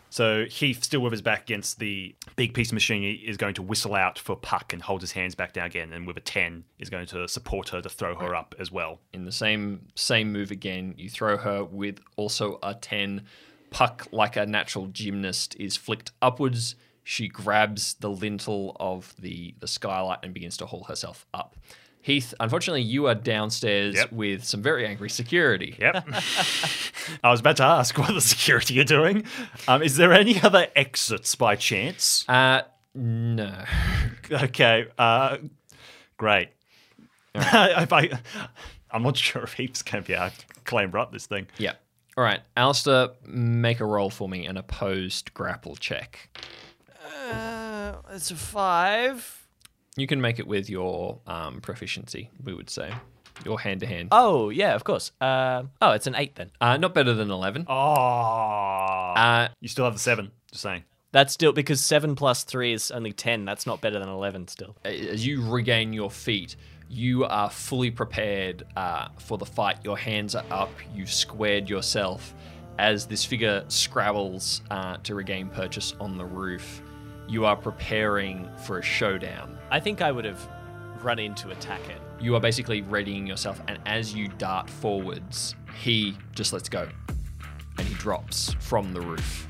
So 0.10 0.46
Heath, 0.46 0.84
still 0.84 1.00
with 1.00 1.12
his 1.12 1.24
back 1.24 1.42
against 1.42 1.80
the 1.80 2.14
big 2.36 2.54
piece 2.54 2.70
of 2.70 2.74
machinery, 2.74 3.14
is 3.14 3.36
going 3.36 3.56
to 3.56 3.64
whistle 3.64 3.96
out 3.96 4.20
for 4.20 4.36
Puck 4.36 4.72
and 4.72 4.82
hold 4.82 5.02
his 5.02 5.14
hands 5.14 5.34
back 5.34 5.54
down 5.54 5.66
again. 5.66 5.92
And 5.92 6.06
with 6.06 6.18
a 6.18 6.22
10, 6.22 6.66
is 6.78 6.92
going 6.92 7.08
to 7.08 7.28
support 7.28 7.70
her 7.70 7.82
to 7.82 7.90
throw 7.90 8.14
her 8.16 8.36
up 8.36 8.54
as 8.60 8.72
well. 8.72 9.00
In 9.12 9.26
the 9.26 9.32
same 9.32 9.88
same 9.96 10.32
move 10.32 10.52
again, 10.52 10.94
you 10.98 11.10
throw 11.10 11.38
her 11.38 11.64
with 11.64 12.00
also 12.16 12.60
a 12.62 12.76
10. 12.76 13.24
Puck, 13.72 14.08
like 14.12 14.36
a 14.36 14.46
natural 14.46 14.86
gymnast, 14.86 15.56
is 15.60 15.76
flicked 15.76 16.12
upwards. 16.22 16.76
She 17.04 17.28
grabs 17.28 17.96
the 17.96 18.12
lintel 18.12 18.78
of 18.80 19.16
the, 19.18 19.56
the 19.60 19.68
skylight 19.68 20.20
and 20.22 20.32
begins 20.32 20.58
to 20.58 20.68
haul 20.68 20.84
herself 20.84 21.26
up. 21.34 21.56
Heath, 22.04 22.34
unfortunately, 22.40 22.82
you 22.82 23.08
are 23.08 23.16
downstairs 23.16 23.96
Yep. 23.96 24.12
with 24.12 24.44
some 24.44 24.62
very 24.62 24.86
angry 24.86 25.10
security. 25.10 25.76
Yep. 25.80 26.06
I 27.24 27.32
was 27.32 27.40
about 27.40 27.56
to 27.58 27.64
ask 27.64 27.98
what 27.98 28.14
the 28.14 28.20
security 28.22 28.78
are 28.82 28.84
doing. 28.84 29.24
Um, 29.70 29.82
is 29.82 29.96
there 29.96 30.12
any 30.14 30.40
other 30.42 30.68
exits 30.76 31.34
by 31.36 31.56
chance? 31.56 32.28
Uh, 32.28 32.64
no. 32.94 33.64
Okay. 34.30 34.88
Uh, 35.00 35.38
great. 36.18 36.50
if 37.36 37.94
I, 37.94 38.10
I'm 38.92 39.04
not 39.04 39.16
sure 39.18 39.44
if 39.44 39.54
Heath's 39.54 39.82
going 39.82 40.04
to 40.04 40.08
be 40.08 40.14
able 40.14 40.30
to 40.32 40.46
clamber 40.66 41.00
up 41.00 41.12
this 41.14 41.26
thing. 41.26 41.48
Yeah. 41.58 41.74
All 42.18 42.24
right, 42.24 42.42
Allister, 42.56 43.10
make 43.26 43.80
a 43.80 43.86
roll 43.86 44.12
for 44.12 44.30
me, 44.30 44.46
an 44.46 44.56
opposed 44.58 45.34
grapple 45.34 45.76
check. 45.76 46.30
Uh, 47.32 47.94
it's 48.12 48.30
a 48.30 48.36
five. 48.36 49.43
You 49.96 50.08
can 50.08 50.22
make 50.22 50.40
it 50.40 50.48
with 50.48 50.70
your 50.70 51.20
um, 51.28 51.62
proficiency, 51.62 52.30
we 52.44 52.54
would 52.54 52.70
say. 52.70 52.92
Your 53.46 53.60
hand 53.60 53.80
to 53.82 53.88
hand. 53.88 54.10
Oh 54.12 54.50
yeah, 54.50 54.76
of 54.76 54.84
course. 54.84 55.12
Uh, 55.20 55.64
oh, 55.82 55.92
it's 55.92 56.08
an 56.08 56.16
eight 56.16 56.36
then. 56.36 56.52
Uh, 56.62 56.78
not 56.78 56.94
better 56.94 57.14
than 57.14 57.32
11. 57.32 57.66
Oh. 57.68 57.74
Uh, 57.74 59.48
you 59.60 59.68
still 59.68 59.86
have 59.86 59.94
the 59.94 60.00
seven, 60.00 60.32
just 60.52 60.62
saying. 60.62 60.84
That's 61.12 61.32
still 61.32 61.52
because 61.52 61.80
seven 61.80 62.16
plus 62.16 62.44
three 62.44 62.74
is 62.74 62.90
only 62.90 63.12
ten. 63.12 63.46
That's 63.46 63.68
not 63.68 63.82
better 63.82 64.00
than 64.00 64.10
eleven. 64.10 64.48
Still. 64.48 64.76
as 64.84 65.26
you 65.26 65.48
regain 65.48 65.94
your 65.94 66.10
feet, 66.10 66.56
you 66.90 67.26
are 67.26 67.52
fully 67.52 67.92
prepared 67.92 68.64
uh, 68.76 69.10
for 69.20 69.38
the 69.38 69.46
fight. 69.46 69.78
Your 69.84 69.98
hands 69.98 70.34
are 70.34 70.46
up. 70.50 70.72
You've 70.94 71.12
squared 71.12 71.70
yourself. 71.70 72.34
As 72.80 73.06
this 73.06 73.24
figure 73.24 73.64
scrabbles 73.68 74.62
uh, 74.72 74.98
to 75.04 75.14
regain 75.14 75.50
purchase 75.50 75.94
on 76.00 76.18
the 76.18 76.26
roof, 76.26 76.82
you 77.28 77.46
are 77.46 77.56
preparing 77.56 78.50
for 78.58 78.80
a 78.80 78.82
showdown. 78.84 79.58
I 79.72 79.80
think 79.80 80.02
I 80.02 80.12
would 80.12 80.26
have 80.26 80.48
run 81.02 81.20
in 81.20 81.36
to 81.36 81.52
attack 81.52 81.82
it. 81.90 82.02
You 82.20 82.36
are 82.36 82.40
basically 82.40 82.82
readying 82.82 83.28
yourself, 83.28 83.62
and 83.68 83.80
as 83.86 84.14
you 84.14 84.28
dart 84.38 84.70
forwards, 84.70 85.56
he 85.82 86.18
just 86.34 86.54
lets 86.54 86.70
go. 86.70 86.88
And 87.78 87.88
he 87.88 87.96
drops 87.96 88.54
from 88.60 88.94
the 88.94 89.02
roof 89.02 89.48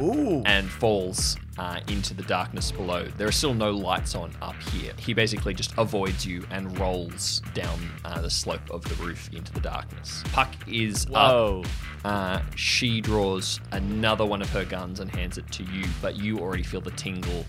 Ooh. 0.00 0.42
and 0.44 0.68
falls 0.68 1.36
uh, 1.58 1.80
into 1.88 2.14
the 2.14 2.22
darkness 2.24 2.72
below. 2.72 3.06
There 3.16 3.28
are 3.28 3.32
still 3.32 3.54
no 3.54 3.70
lights 3.70 4.14
on 4.14 4.32
up 4.42 4.60
here. 4.72 4.92
He 4.98 5.14
basically 5.14 5.54
just 5.54 5.72
avoids 5.78 6.26
you 6.26 6.44
and 6.50 6.76
rolls 6.78 7.42
down 7.54 7.78
uh, 8.04 8.20
the 8.20 8.30
slope 8.30 8.70
of 8.70 8.84
the 8.84 8.94
roof 9.02 9.30
into 9.32 9.52
the 9.52 9.60
darkness. 9.60 10.22
Puck 10.32 10.52
is 10.66 11.06
Whoa. 11.08 11.62
up. 11.64 11.70
Uh, 12.04 12.42
she 12.56 13.00
draws 13.00 13.60
another 13.72 14.26
one 14.26 14.42
of 14.42 14.50
her 14.50 14.64
guns 14.64 15.00
and 15.00 15.10
hands 15.10 15.38
it 15.38 15.50
to 15.52 15.62
you, 15.64 15.84
but 16.02 16.16
you 16.16 16.38
already 16.38 16.62
feel 16.62 16.80
the 16.80 16.90
tingle 16.92 17.44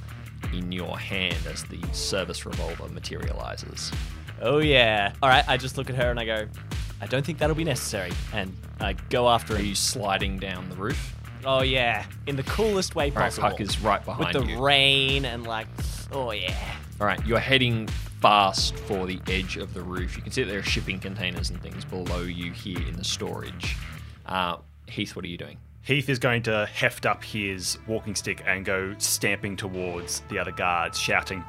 in 0.54 0.72
your 0.72 0.98
hand 0.98 1.38
as 1.52 1.64
the 1.64 1.82
service 1.92 2.46
revolver 2.46 2.88
materializes. 2.90 3.92
Oh 4.42 4.60
yeah. 4.60 5.14
All 5.22 5.30
right. 5.30 5.48
I 5.48 5.58
just 5.58 5.78
look 5.78 5.90
at 5.90 5.96
her 5.96 6.12
and 6.12 6.20
I 6.20 6.26
go, 6.26 6.48
I 7.02 7.08
don't 7.08 7.26
think 7.26 7.40
that'll 7.40 7.56
be 7.56 7.64
necessary, 7.64 8.12
and 8.34 8.56
I 8.80 8.94
go 9.10 9.28
after 9.28 9.56
Are 9.56 9.60
you 9.60 9.76
sliding 9.76 10.40
down 10.40 10.70
the 10.70 10.76
roof? 10.76 11.15
Oh 11.46 11.62
yeah, 11.62 12.06
in 12.28 12.36
the 12.36 12.44
coolest 12.44 12.96
way 12.96 13.06
All 13.06 13.18
right, 13.18 13.26
possible. 13.26 13.50
Puck 13.50 13.62
is 13.62 13.80
right 13.82 14.04
behind 14.04 14.36
with 14.36 14.46
the 14.48 14.54
you. 14.54 14.64
rain 14.64 15.26
and 15.26 15.46
like, 15.46 15.68
oh 16.12 16.32
yeah. 16.32 16.76
All 17.00 17.06
right, 17.08 17.24
you're 17.26 17.40
heading 17.40 17.88
fast 18.22 18.76
for 18.76 19.06
the 19.06 19.20
edge 19.28 19.58
of 19.58 19.74
the 19.74 19.82
roof. 19.82 20.18
You 20.18 20.24
can 20.24 20.32
see 20.32 20.44
that 20.44 20.50
there 20.50 20.60
are 20.60 20.64
shipping 20.64 21.00
containers 21.00 21.52
and 21.52 21.62
things 21.62 21.86
below 21.86 22.22
you 22.22 22.52
here 22.52 22.80
in 22.80 22.96
the 22.96 23.04
storage. 23.04 23.76
Uh, 24.26 24.58
Heath, 24.88 25.16
what 25.16 25.24
are 25.26 25.28
you 25.28 25.38
doing? 25.38 25.58
Heath 25.82 26.10
is 26.10 26.18
going 26.18 26.42
to 26.44 26.66
heft 26.74 27.06
up 27.06 27.24
his 27.24 27.78
walking 27.86 28.16
stick 28.16 28.42
and 28.48 28.66
go 28.66 28.96
stamping 28.98 29.56
towards 29.56 30.22
the 30.30 30.40
other 30.40 30.52
guards, 30.52 30.98
shouting, 30.98 31.44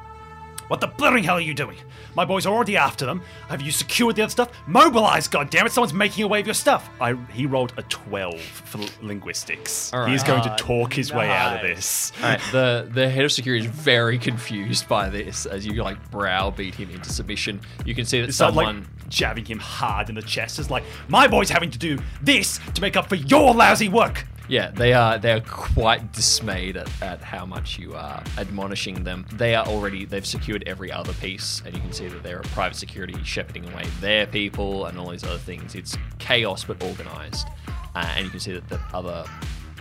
What 0.67 0.81
the 0.81 0.87
blithering 0.87 1.23
hell 1.23 1.35
are 1.35 1.41
you 1.41 1.53
doing? 1.53 1.77
My 2.15 2.25
boys 2.25 2.45
are 2.45 2.53
already 2.53 2.75
after 2.75 3.05
them. 3.05 3.21
Have 3.49 3.61
you 3.61 3.71
secured 3.71 4.15
the 4.17 4.23
other 4.23 4.31
stuff? 4.31 4.49
Mobilize, 4.67 5.27
goddammit! 5.27 5.69
Someone's 5.71 5.93
making 5.93 6.23
away 6.25 6.39
with 6.39 6.47
your 6.47 6.53
stuff. 6.55 6.89
I, 6.99 7.13
he 7.31 7.45
rolled 7.45 7.73
a 7.77 7.83
12 7.83 8.39
for 8.41 8.79
linguistics. 9.01 9.93
All 9.93 10.01
right. 10.01 10.11
He's 10.11 10.23
going 10.23 10.43
to 10.43 10.55
talk 10.57 10.93
his 10.93 11.13
way 11.13 11.29
out 11.29 11.55
of 11.55 11.61
this. 11.61 12.11
All 12.21 12.29
right, 12.29 12.41
the 12.51 12.89
the 12.91 13.09
head 13.09 13.23
of 13.25 13.31
security 13.31 13.65
is 13.65 13.71
very 13.71 14.17
confused 14.17 14.87
by 14.87 15.09
this 15.09 15.45
as 15.45 15.65
you 15.65 15.73
like 15.83 16.11
browbeat 16.11 16.75
him 16.75 16.89
into 16.89 17.09
submission. 17.11 17.61
You 17.85 17.95
can 17.95 18.05
see 18.05 18.19
that 18.21 18.29
It's 18.29 18.37
someone. 18.37 18.65
like 18.81 19.09
jabbing 19.09 19.45
him 19.45 19.59
hard 19.59 20.09
in 20.09 20.15
the 20.15 20.21
chest. 20.21 20.59
is 20.59 20.69
like, 20.69 20.83
my 21.07 21.27
boy's 21.27 21.49
having 21.49 21.71
to 21.71 21.79
do 21.79 21.97
this 22.21 22.59
to 22.73 22.81
make 22.81 22.97
up 22.97 23.07
for 23.07 23.15
your 23.15 23.53
lousy 23.53 23.87
work. 23.87 24.25
Yeah, 24.49 24.71
they 24.71 24.93
are 24.93 25.17
they 25.17 25.33
are 25.33 25.41
quite 25.41 26.13
dismayed 26.13 26.77
at, 26.77 26.89
at 27.01 27.21
how 27.21 27.45
much 27.45 27.77
you 27.77 27.95
are 27.95 28.23
admonishing 28.37 29.03
them. 29.03 29.25
They 29.33 29.55
are 29.55 29.65
already 29.65 30.05
they've 30.05 30.25
secured 30.25 30.63
every 30.65 30.91
other 30.91 31.13
piece, 31.13 31.61
and 31.65 31.75
you 31.75 31.81
can 31.81 31.91
see 31.91 32.07
that 32.07 32.23
they're 32.23 32.39
a 32.39 32.43
private 32.43 32.77
security 32.77 33.15
shepherding 33.23 33.67
away 33.71 33.83
their 33.99 34.25
people 34.25 34.85
and 34.85 34.97
all 34.97 35.09
these 35.09 35.25
other 35.25 35.37
things. 35.37 35.75
It's 35.75 35.97
chaos 36.19 36.63
but 36.63 36.81
organized, 36.81 37.47
uh, 37.93 38.13
and 38.15 38.25
you 38.25 38.31
can 38.31 38.39
see 38.39 38.53
that 38.53 38.69
the 38.69 38.79
other 38.93 39.25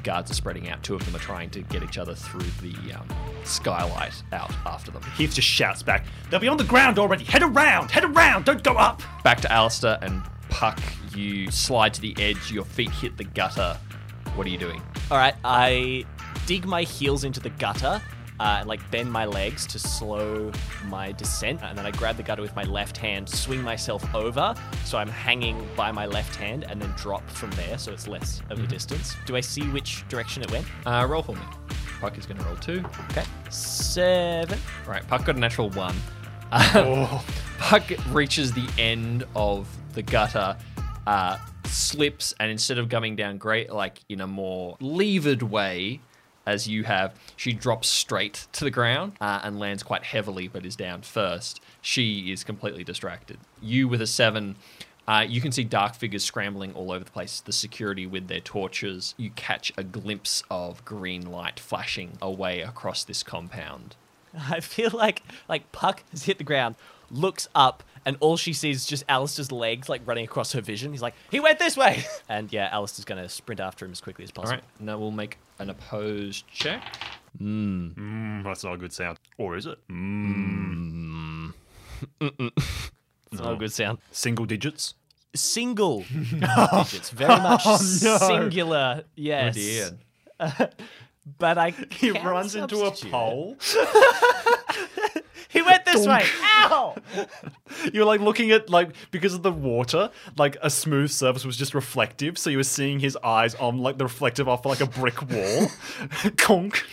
guards 0.03 0.31
are 0.31 0.35
spreading 0.35 0.69
out. 0.69 0.83
Two 0.83 0.95
of 0.97 1.05
them 1.05 1.15
are 1.15 1.21
trying 1.21 1.51
to 1.51 1.63
get 1.63 1.83
each 1.85 1.99
other 1.99 2.15
through 2.15 2.49
the 2.61 2.93
um, 2.95 3.09
skylight 3.45 4.15
out 4.33 4.51
after 4.65 4.91
them. 4.91 5.03
Heath 5.17 5.35
just 5.35 5.49
shouts 5.49 5.83
back, 5.83 6.07
They'll 6.31 6.41
be 6.41 6.49
on 6.49 6.57
the 6.57 6.65
ground 6.65 6.99
already. 6.99 7.25
Head 7.25 7.43
around, 7.43 7.91
head 7.93 8.05
around, 8.05 8.45
don't 8.45 8.63
go 8.65 8.73
up. 8.73 9.01
Back 9.23 9.41
to 9.43 9.53
Allister 9.53 9.99
and 10.03 10.23
Puck. 10.49 10.81
You 11.15 11.51
slide 11.51 11.95
to 11.95 12.01
the 12.01 12.15
edge. 12.19 12.53
Your 12.53 12.65
feet 12.65 12.91
hit 12.91 13.17
the 13.17 13.25
gutter. 13.25 13.79
What 14.37 14.47
are 14.47 14.51
you 14.51 14.59
doing? 14.59 14.83
All 15.11 15.17
right. 15.17 15.35
I 15.45 16.05
dig 16.47 16.67
my 16.67 16.83
heels 16.83 17.25
into 17.25 17.41
the 17.41 17.51
gutter. 17.51 18.01
Uh, 18.39 18.59
and 18.61 18.69
like 18.69 18.91
bend 18.91 19.11
my 19.11 19.25
legs 19.25 19.67
to 19.67 19.79
slow 19.79 20.53
my 20.89 21.11
descent, 21.13 21.59
and 21.63 21.79
then 21.79 21.87
I 21.87 21.91
grab 21.91 22.19
the 22.19 22.23
gutter 22.23 22.43
with 22.43 22.55
my 22.55 22.65
left 22.65 22.99
hand, 22.99 23.27
swing 23.27 23.63
myself 23.63 24.15
over, 24.15 24.55
so 24.85 24.99
I'm 24.99 25.09
hanging 25.09 25.67
by 25.75 25.91
my 25.91 26.05
left 26.05 26.37
hand, 26.37 26.65
and 26.69 26.79
then 26.79 26.93
drop 26.99 27.27
from 27.31 27.51
there, 27.53 27.79
so 27.79 27.93
it's 27.95 28.07
less 28.07 28.43
of 28.51 28.63
a 28.63 28.67
distance. 28.67 29.17
Do 29.25 29.37
I 29.37 29.41
see 29.41 29.63
which 29.71 30.07
direction 30.09 30.43
it 30.43 30.51
went? 30.51 30.67
Uh, 30.85 31.07
roll 31.09 31.23
for 31.23 31.35
me. 31.35 31.41
Puck 31.99 32.19
is 32.19 32.27
going 32.27 32.37
to 32.39 32.45
roll 32.45 32.57
two. 32.57 32.85
Okay, 33.13 33.25
seven. 33.49 34.59
All 34.85 34.93
right, 34.93 35.09
Puck 35.09 35.25
got 35.25 35.37
a 35.37 35.41
natural 35.41 35.71
one. 35.71 35.97
Oh. 36.53 37.25
Puck 37.59 37.85
reaches 38.11 38.53
the 38.53 38.69
end 38.77 39.25
of 39.35 39.67
the 39.95 40.03
gutter, 40.03 40.59
uh, 41.07 41.39
slips, 41.67 42.35
and 42.39 42.51
instead 42.51 42.79
of 42.79 42.89
coming 42.89 43.17
down 43.17 43.39
great, 43.39 43.71
like 43.71 44.01
in 44.09 44.21
a 44.21 44.27
more 44.27 44.77
levered 44.81 45.43
way, 45.43 46.01
as 46.47 46.69
you 46.69 46.85
have, 46.85 47.15
she 47.37 47.53
drops 47.53 47.89
straight 47.89 48.47
to 48.53 48.65
the 48.65 48.71
ground 48.71 49.13
uh, 49.21 49.41
and 49.43 49.59
lands 49.59 49.83
quite 49.83 50.05
heavily, 50.05 50.47
but 50.49 50.65
is 50.65 50.77
down 50.77 51.03
first. 51.03 51.61
She 51.83 52.33
is 52.33 52.45
completely 52.45 52.85
distracted. 52.85 53.39
You 53.61 53.89
with 53.89 54.01
a 54.01 54.07
seven. 54.07 54.57
Uh, 55.09 55.25
you 55.29 55.41
can 55.41 55.53
see 55.53 55.65
dark 55.65 55.95
figures 55.95 56.25
scrambling 56.25 56.73
all 56.75 56.91
over 56.91 57.05
the 57.05 57.11
place. 57.11 57.41
The 57.41 57.53
security 57.53 58.07
with 58.07 58.29
their 58.29 58.41
torches. 58.41 59.15
You 59.17 59.31
catch 59.31 59.73
a 59.77 59.85
glimpse 59.85 60.43
of 60.51 60.85
green 60.85 61.31
light 61.31 61.61
flashing 61.61 62.17
away 62.23 62.61
across 62.61 63.05
this 63.05 63.23
compound. 63.23 63.97
I 64.51 64.61
feel 64.61 64.91
like 64.93 65.23
like 65.49 65.71
Puck 65.73 66.05
has 66.11 66.25
hit 66.25 66.39
the 66.39 66.45
ground, 66.45 66.77
looks 67.11 67.49
up, 67.55 67.83
and 68.07 68.17
all 68.21 68.39
she 68.39 68.55
sees 68.55 68.77
is 68.77 68.87
just 68.87 69.05
Allister's 69.09 69.53
legs 69.53 69.89
like 69.91 70.01
running 70.07 70.25
across 70.25 70.53
her 70.53 70.63
vision. 70.63 70.93
He's 70.93 71.03
like, 71.03 71.15
he 71.31 71.41
went 71.41 71.59
this 71.59 71.77
way, 71.77 72.05
and 72.31 72.51
yeah, 72.51 72.71
Allister's 72.73 73.05
gonna 73.05 73.29
sprint 73.29 73.61
after 73.61 73.85
him 73.85 73.93
as 73.93 74.01
quickly 74.01 74.25
as 74.25 74.31
possible. 74.31 74.55
right, 74.57 74.65
now 74.81 74.97
we'll 74.97 75.11
make 75.11 75.37
an 75.59 75.69
opposed 75.69 76.47
check. 76.49 76.83
Mm, 77.39 78.43
that's 78.45 78.65
not 78.65 78.75
a 78.75 78.79
good 78.79 78.93
sound. 78.95 79.19
Or 79.37 79.57
is 79.57 79.67
it? 79.67 79.79
Mmm. 79.91 81.53
Mm, 82.21 82.51
It's 83.33 83.43
not 83.43 83.55
a 83.55 83.57
good 83.57 83.73
sound. 83.73 83.99
single 84.13 84.47
digits. 84.47 84.95
Single 85.35 86.05
digits, 86.11 87.11
very 87.11 87.37
much 87.41 87.67
no. 87.67 88.17
singular. 88.19 89.03
Yes, 89.17 89.93
but 91.39 91.59
I 91.59 91.71
He 91.91 92.13
can 92.13 92.27
runs 92.27 92.55
into 92.55 92.85
a 92.85 92.91
pole. 92.93 93.57
He 95.49 95.63
went 95.63 95.87
this 95.87 96.07
way. 96.07 96.23
Ow! 96.43 96.97
You're 97.93 98.05
like 98.05 98.21
looking 98.21 98.51
at 98.51 98.69
like 98.69 98.91
because 99.11 99.33
of 99.33 99.43
the 99.43 99.53
water, 99.53 100.11
like 100.37 100.59
a 100.61 100.69
smooth 100.69 101.11
surface 101.11 101.47
was 101.47 101.57
just 101.57 101.75
reflective, 101.75 102.37
so 102.37 102.51
you 102.51 102.59
were 102.59 102.65
seeing 102.65 102.99
his 102.99 103.17
eyes 103.25 103.55
on 103.55 103.79
like 103.79 103.97
the 103.97 104.05
reflective 104.05 104.49
off 104.49 104.67
like 104.67 104.81
a 104.81 104.87
brick 104.87 105.23
wall. 105.31 105.69
Conk. 106.37 106.85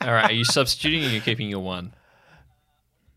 All 0.00 0.12
right, 0.12 0.30
are 0.30 0.32
you 0.32 0.44
substituting 0.44 1.04
or 1.04 1.08
are 1.08 1.12
you 1.12 1.20
keeping 1.20 1.50
your 1.50 1.60
one? 1.60 1.92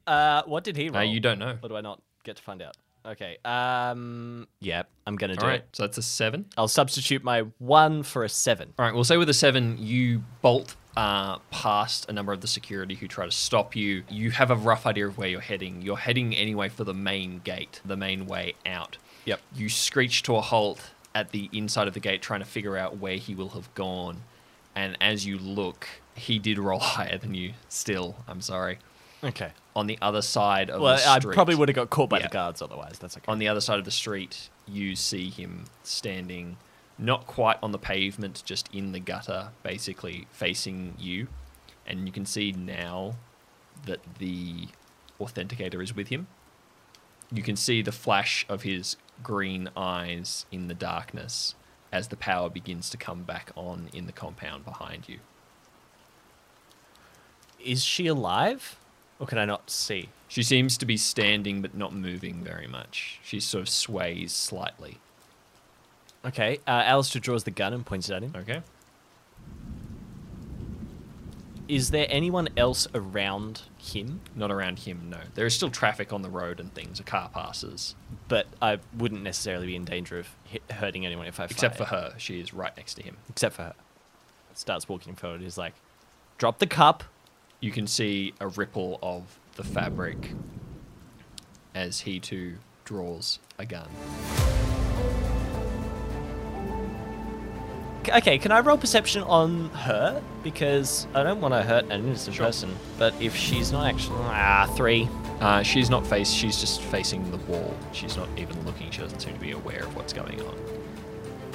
Uh, 0.06 0.44
what 0.45 0.65
did 0.65 0.76
he 0.76 0.90
roll? 0.90 0.98
Uh, 0.98 1.03
you 1.03 1.22
don't 1.22 1.40
know. 1.40 1.57
Or 1.64 1.69
do 1.69 1.77
I 1.77 1.81
not 1.81 2.02
get 2.26 2.35
to 2.35 2.44
find 2.44 2.61
out? 2.61 2.76
Okay. 3.06 3.38
Um. 3.44 4.48
Yeah, 4.60 4.84
I'm 5.06 5.16
gonna 5.18 5.36
do 5.36 5.42
All 5.42 5.48
right, 5.50 5.60
it. 5.60 5.70
so 5.74 5.84
that's 5.84 5.98
a 5.98 6.02
seven. 6.02 6.46
I'll 6.58 6.68
substitute 6.68 7.24
my 7.24 7.42
one 7.60 8.04
for 8.04 8.24
a 8.24 8.30
seven. 8.30 8.74
All 8.80 8.86
right, 8.86 8.94
we'll 8.96 9.04
say 9.04 9.18
with 9.18 9.30
a 9.30 9.34
seven, 9.34 9.78
you 9.78 10.24
bolt 10.42 10.76
uh, 10.96 11.40
past 11.52 12.10
a 12.10 12.14
number 12.14 12.32
of 12.32 12.42
the 12.42 12.48
security 12.48 12.96
who 12.96 13.08
try 13.08 13.26
to 13.26 13.32
stop 13.32 13.76
you. 13.76 14.04
You 14.10 14.32
have 14.32 14.52
a 14.52 14.56
rough 14.56 14.86
idea 14.86 15.08
of 15.08 15.18
where 15.18 15.28
you're 15.28 15.42
heading. 15.42 15.82
You're 15.82 15.98
heading 15.98 16.36
anyway 16.36 16.70
for 16.70 16.84
the 16.84 16.94
main 16.94 17.40
gate, 17.40 17.82
the 17.84 17.98
main 17.98 18.26
way 18.26 18.54
out. 18.66 18.98
Yep. 19.26 19.42
You 19.56 19.70
screech 19.70 20.24
to 20.24 20.36
a 20.36 20.42
halt 20.42 20.92
at 21.16 21.32
the 21.32 21.50
inside 21.52 21.88
of 21.88 21.94
the 21.94 22.00
gate, 22.00 22.22
trying 22.22 22.40
to 22.40 22.46
figure 22.46 22.78
out 22.78 22.98
where 22.98 23.18
he 23.18 23.36
will 23.36 23.50
have 23.50 23.74
gone. 23.76 24.24
And 24.76 24.98
as 25.02 25.26
you 25.26 25.38
look, 25.38 25.88
he 26.16 26.40
did 26.40 26.58
roll 26.58 26.80
higher 26.98 27.18
than 27.18 27.34
you. 27.34 27.54
Still, 27.70 28.16
I'm 28.28 28.42
sorry. 28.42 28.80
Okay. 29.24 29.52
On 29.76 29.88
the 29.88 29.98
other 30.02 30.22
side 30.22 30.70
of 30.70 30.82
Well, 30.82 30.94
the 30.94 30.98
street. 31.00 31.24
Well, 31.26 31.32
I 31.32 31.36
probably 31.36 31.56
would 31.56 31.70
have 31.70 31.76
got 31.76 31.90
caught 31.90 32.10
by 32.10 32.20
Yeah. 32.20 32.28
the 32.28 32.34
guards 32.34 32.62
otherwise. 32.62 33.00
That's 33.00 33.18
okay. 33.18 33.32
on 33.32 33.40
the 33.40 33.48
other 33.48 33.62
side 33.62 33.80
of 33.80 33.86
the 33.86 33.91
street, 33.91 34.50
you 34.68 34.95
see 34.95 35.30
him 35.30 35.66
standing, 35.84 36.58
not 36.98 37.26
quite 37.26 37.58
on 37.64 37.72
the 37.72 37.80
pavement, 37.80 38.44
just 38.45 38.68
in 38.74 38.91
the 38.91 39.00
gutter, 39.00 39.50
basically 39.64 40.28
facing 40.32 40.95
you. 41.00 41.28
And 41.86 42.06
you 42.06 42.12
can 42.12 42.26
see 42.26 42.52
now 42.52 43.16
that 43.86 44.00
the 44.20 44.68
authenticator 45.20 45.82
is 45.82 45.95
with 45.95 46.10
him. 46.10 46.28
You 47.32 47.41
can 47.44 47.56
see 47.56 47.82
the 47.82 47.91
flash 47.91 48.45
of 48.50 48.64
his 48.64 48.98
green 49.24 49.70
eyes 49.76 50.45
in 50.52 50.68
the 50.68 50.74
darkness 50.74 51.56
as 51.91 52.10
the 52.10 52.16
power 52.18 52.50
begins 52.50 52.90
to 52.90 52.98
come 52.98 53.24
back 53.24 53.52
on 53.56 53.90
in 53.94 54.06
the 54.06 54.12
compound 54.12 54.66
behind 54.66 55.08
you. 55.08 55.20
Is 57.60 57.84
she 57.84 58.08
alive, 58.08 58.76
or 59.19 59.27
can 59.27 59.38
I 59.38 59.45
not 59.45 59.69
see? 59.69 60.10
She 60.27 60.44
seems 60.44 60.77
to 60.77 60.85
be 60.85 60.98
standing 60.98 61.61
but 61.61 61.76
not 61.76 61.94
moving 61.94 62.44
very 62.44 62.68
much. 62.68 63.19
She 63.23 63.40
sort 63.40 63.61
of 63.61 63.69
sways 63.69 64.31
slightly. 64.31 64.98
Okay. 66.26 66.60
Uh, 66.68 66.84
Allister 66.85 67.19
draws 67.19 67.44
the 67.44 67.52
gun 67.52 67.73
and 67.73 67.85
points 67.85 68.10
it 68.10 68.14
at 68.14 68.23
him. 68.23 68.34
Okay. 68.35 68.61
Is 71.68 71.91
there 71.91 72.07
anyone 72.10 72.49
else 72.57 72.88
around 72.94 73.61
him? 73.77 74.22
Not 74.35 74.52
around 74.52 74.80
him, 74.80 75.10
no. 75.10 75.19
There 75.34 75.45
is 75.45 75.56
still 75.56 75.69
traffic 75.69 76.11
on 76.11 76.22
the 76.22 76.30
road 76.30 76.60
and 76.60 76.73
things. 76.73 76.99
A 76.99 77.03
car 77.03 77.30
passes. 77.34 77.95
But 78.27 78.48
I 78.61 78.80
wouldn't 78.98 79.23
necessarily 79.23 79.68
be 79.68 79.76
in 79.76 79.85
danger 79.85 80.19
of 80.19 80.27
hit, 80.44 80.61
hurting 80.69 81.06
anyone 81.06 81.27
if 81.27 81.40
I 81.40 81.45
Except 81.45 81.77
for 81.77 81.85
her. 81.85 82.15
She 82.18 82.40
is 82.40 82.53
right 82.53 82.76
next 82.76 82.95
to 82.95 83.03
him. 83.03 83.18
Except 83.30 83.56
for 83.56 83.64
her. 83.64 83.76
Starts 84.56 84.90
walking 84.90 85.15
forward. 85.15 85.41
He's 85.41 85.57
like, 85.57 85.73
drop 86.38 86.60
the 86.60 86.68
cup. 86.68 87.06
You 87.64 87.72
can 87.72 87.88
see 87.88 88.34
a 88.41 88.49
ripple 88.49 88.99
of 89.02 89.40
the 89.56 89.64
fabric 89.64 90.34
as 91.73 92.02
he 92.02 92.19
too 92.19 92.56
draws 92.84 93.40
a 93.57 93.65
gun. 93.65 93.88
Okay, 98.10 98.38
can 98.38 98.52
I 98.52 98.60
roll 98.60 98.77
perception 98.77 99.23
on 99.23 99.69
her? 99.69 100.22
Because 100.44 101.07
I 101.15 101.23
don't 101.23 101.40
want 101.40 101.53
to 101.53 101.64
hurt 101.64 101.85
an 101.85 101.91
innocent 102.06 102.35
Sure. 102.35 102.48
person. 102.48 102.76
But 102.99 103.14
if 103.22 103.34
she's 103.34 103.72
not 103.72 103.85
actually. 103.85 104.19
Ah, 104.23 104.69
three. 104.76 105.07
Uh, 105.40 105.64
she's 105.64 105.90
not 105.90 106.06
face. 106.06 106.30
She's 106.30 106.60
just 106.60 106.81
facing 106.81 107.31
the 107.31 107.38
wall. 107.49 107.73
She's 107.94 108.18
not 108.18 108.27
even 108.35 108.61
looking. 108.65 108.91
She 108.91 108.99
doesn't 108.99 109.22
seem 109.22 109.34
to 109.35 109.40
be 109.40 109.52
aware 109.52 109.84
of 109.85 109.95
what's 109.95 110.11
going 110.11 110.41
on. 110.41 110.53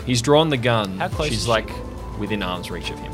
He's 0.07 0.23
drawn 0.23 0.49
the 0.49 0.57
gun. 0.57 0.97
How 0.97 1.09
close 1.09 1.29
She's 1.29 1.41
is 1.41 1.45
she? 1.45 1.51
like 1.51 1.71
within 2.19 2.43
arm's 2.43 2.71
reach 2.71 2.89
of 2.89 2.99
him. 2.99 3.13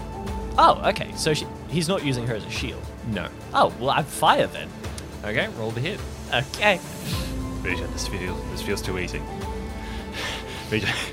Oh, 0.56 0.80
okay. 0.90 1.10
So 1.16 1.34
she, 1.34 1.44
he's 1.74 1.88
not 1.88 2.04
using 2.04 2.26
her 2.28 2.34
as 2.34 2.44
a 2.44 2.50
shield. 2.50 2.82
No. 3.08 3.28
Oh, 3.52 3.74
well, 3.80 3.90
I'm 3.90 4.04
fire 4.04 4.46
then. 4.46 4.68
Okay, 5.24 5.48
roll 5.58 5.72
the 5.72 5.80
hit. 5.80 6.00
Okay. 6.32 6.80
BJ, 7.62 7.92
this 7.92 8.06
feels 8.06 8.40
this 8.50 8.62
feels 8.62 8.80
too 8.80 8.98
easy. 8.98 9.20
BJ, 10.70 11.12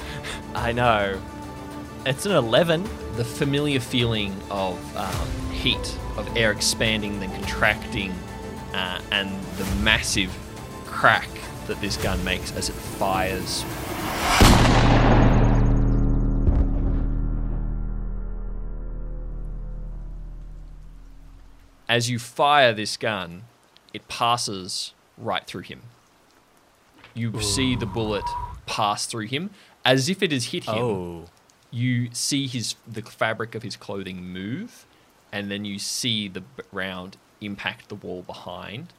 I 0.55 0.71
know. 0.71 1.19
It's 2.05 2.25
an 2.25 2.31
11. 2.33 2.83
the 3.15 3.23
familiar 3.23 3.79
feeling 3.79 4.35
of 4.49 4.75
um, 4.97 5.51
heat, 5.51 5.97
of 6.17 6.35
air 6.35 6.51
expanding, 6.51 7.19
then 7.19 7.31
contracting, 7.33 8.11
uh, 8.73 8.99
and 9.11 9.29
the 9.57 9.65
massive 9.83 10.35
crack 10.85 11.29
that 11.67 11.79
this 11.79 11.97
gun 11.97 12.23
makes 12.23 12.51
as 12.53 12.69
it 12.69 12.73
fires. 12.73 13.63
As 21.91 22.09
you 22.09 22.19
fire 22.19 22.72
this 22.73 22.95
gun, 22.95 23.43
it 23.93 24.07
passes 24.07 24.93
right 25.18 25.45
through 25.45 25.63
him. 25.63 25.81
You 27.13 27.41
see 27.41 27.76
the 27.76 27.85
bullet 27.85 28.23
pass 28.65 29.05
through 29.05 29.27
him 29.27 29.49
as 29.84 30.07
if 30.07 30.23
it 30.23 30.31
has 30.31 30.45
hit 30.45 30.63
him 30.63 30.76
Oh. 30.76 31.26
you 31.69 32.07
see 32.13 32.47
his 32.47 32.76
the 32.88 33.01
fabric 33.01 33.55
of 33.55 33.63
his 33.63 33.76
clothing 33.76 34.23
move, 34.23 34.85
and 35.34 35.51
then 35.51 35.65
you 35.65 35.80
see 35.80 36.30
the 36.30 36.43
round 36.72 37.18
impact 37.41 37.89
the 37.89 37.95
wall 37.95 38.22
behind, 38.22 38.93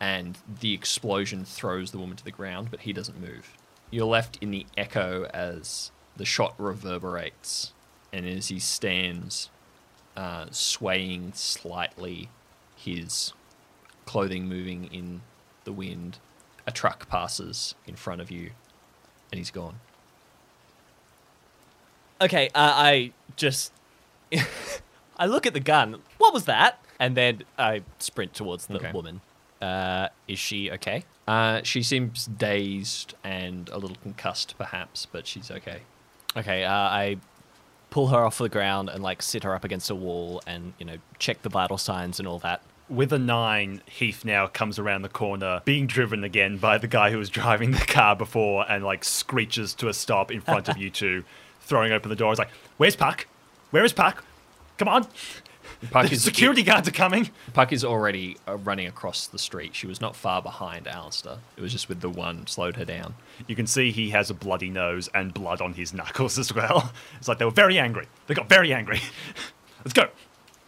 and 0.00 0.36
the 0.60 0.74
explosion 0.74 1.44
throws 1.44 1.92
the 1.92 1.98
woman 1.98 2.16
to 2.16 2.24
the 2.24 2.32
ground, 2.32 2.68
but 2.68 2.80
he 2.80 2.92
doesn't 2.92 3.20
move. 3.20 3.52
You're 3.92 4.06
left 4.06 4.38
in 4.40 4.50
the 4.50 4.66
echo 4.76 5.26
as 5.32 5.92
the 6.16 6.24
shot 6.24 6.54
reverberates, 6.58 7.72
and 8.12 8.26
as 8.26 8.48
he 8.48 8.58
stands, 8.58 9.50
uh, 10.16 10.46
swaying 10.50 11.32
slightly, 11.34 12.28
his 12.76 13.32
clothing 14.06 14.46
moving 14.48 14.84
in 14.92 15.22
the 15.64 15.72
wind, 15.72 16.18
a 16.66 16.72
truck 16.72 17.08
passes 17.08 17.74
in 17.86 17.96
front 17.96 18.20
of 18.20 18.30
you, 18.30 18.50
and 19.30 19.38
he's 19.38 19.50
gone. 19.50 19.76
Okay, 22.20 22.48
uh, 22.48 22.72
I 22.74 23.12
just. 23.36 23.72
I 25.16 25.26
look 25.26 25.46
at 25.46 25.54
the 25.54 25.60
gun. 25.60 26.00
What 26.18 26.34
was 26.34 26.44
that? 26.46 26.80
And 26.98 27.16
then 27.16 27.42
I 27.58 27.82
sprint 27.98 28.34
towards 28.34 28.66
the 28.66 28.76
Okay. 28.76 28.90
woman. 28.92 29.20
Uh, 29.60 30.08
is 30.26 30.38
she 30.38 30.70
okay? 30.72 31.04
Uh, 31.26 31.60
she 31.62 31.82
seems 31.82 32.26
dazed 32.26 33.14
and 33.22 33.68
a 33.70 33.78
little 33.78 33.96
concussed, 34.02 34.56
perhaps, 34.58 35.06
but 35.06 35.26
she's 35.26 35.50
okay. 35.50 35.80
Okay, 36.36 36.64
uh, 36.64 36.72
I 36.72 37.16
pull 37.94 38.08
her 38.08 38.24
off 38.24 38.38
the 38.38 38.48
ground 38.48 38.88
and 38.88 39.04
like 39.04 39.22
sit 39.22 39.44
her 39.44 39.54
up 39.54 39.62
against 39.62 39.88
a 39.88 39.94
wall 39.94 40.42
and 40.48 40.72
you 40.80 40.84
know 40.84 40.96
check 41.20 41.40
the 41.42 41.48
vital 41.48 41.78
signs 41.78 42.18
and 42.18 42.26
all 42.26 42.40
that. 42.40 42.60
with 42.88 43.12
a 43.12 43.18
nine, 43.20 43.80
Heath 43.86 44.24
now 44.24 44.48
comes 44.48 44.80
around 44.80 45.02
the 45.02 45.08
corner, 45.08 45.62
being 45.64 45.86
driven 45.86 46.24
again 46.24 46.56
by 46.58 46.76
the 46.76 46.88
guy 46.88 47.12
who 47.12 47.18
was 47.18 47.30
driving 47.30 47.70
the 47.70 47.78
car 47.86 48.16
before, 48.16 48.68
and 48.68 48.82
like 48.82 49.04
screeches 49.04 49.74
to 49.74 49.86
a 49.88 49.94
stop 49.94 50.32
in 50.32 50.40
front 50.40 50.68
of 50.68 50.76
you 50.82 50.90
two, 50.90 51.22
throwing 51.60 51.92
open 51.92 52.10
the 52.10 52.16
door. 52.16 52.32
He's 52.32 52.38
like, 52.40 52.50
"Where's 52.78 52.96
Puck? 52.96 53.28
Where 53.70 53.84
is 53.84 53.92
Puck? 53.92 54.24
Come 54.76 54.88
on! 54.88 55.06
Puck 55.90 56.08
The 56.08 56.14
is, 56.14 56.22
security 56.24 56.62
guards 56.62 56.88
are 56.88 56.92
coming." 56.92 57.30
Puck 57.52 57.72
is 57.72 57.84
already 57.84 58.36
uh, 58.46 58.56
running 58.56 58.86
across 58.86 59.26
the 59.26 59.38
street. 59.38 59.74
She 59.74 59.86
was 59.86 60.00
not 60.00 60.16
far 60.16 60.42
behind 60.42 60.86
Allister. 60.88 61.38
It 61.56 61.60
was 61.60 61.72
just 61.72 61.88
with 61.88 62.00
the 62.00 62.10
one 62.10 62.46
slowed 62.46 62.76
her 62.76 62.84
down. 62.84 63.14
You 63.46 63.56
can 63.56 63.66
see 63.66 63.90
he 63.90 64.10
has 64.10 64.30
a 64.30 64.34
bloody 64.34 64.70
nose 64.70 65.08
and 65.14 65.32
blood 65.34 65.60
on 65.60 65.74
his 65.74 65.92
knuckles 65.94 66.38
as 66.38 66.54
well. 66.54 66.92
It's 67.18 67.28
like 67.28 67.38
they 67.38 67.44
were 67.44 67.50
very 67.50 67.78
angry. 67.78 68.06
They 68.26 68.34
got 68.34 68.48
very 68.48 68.72
angry. 68.72 69.00
Let's 69.84 69.92
go. 69.92 70.08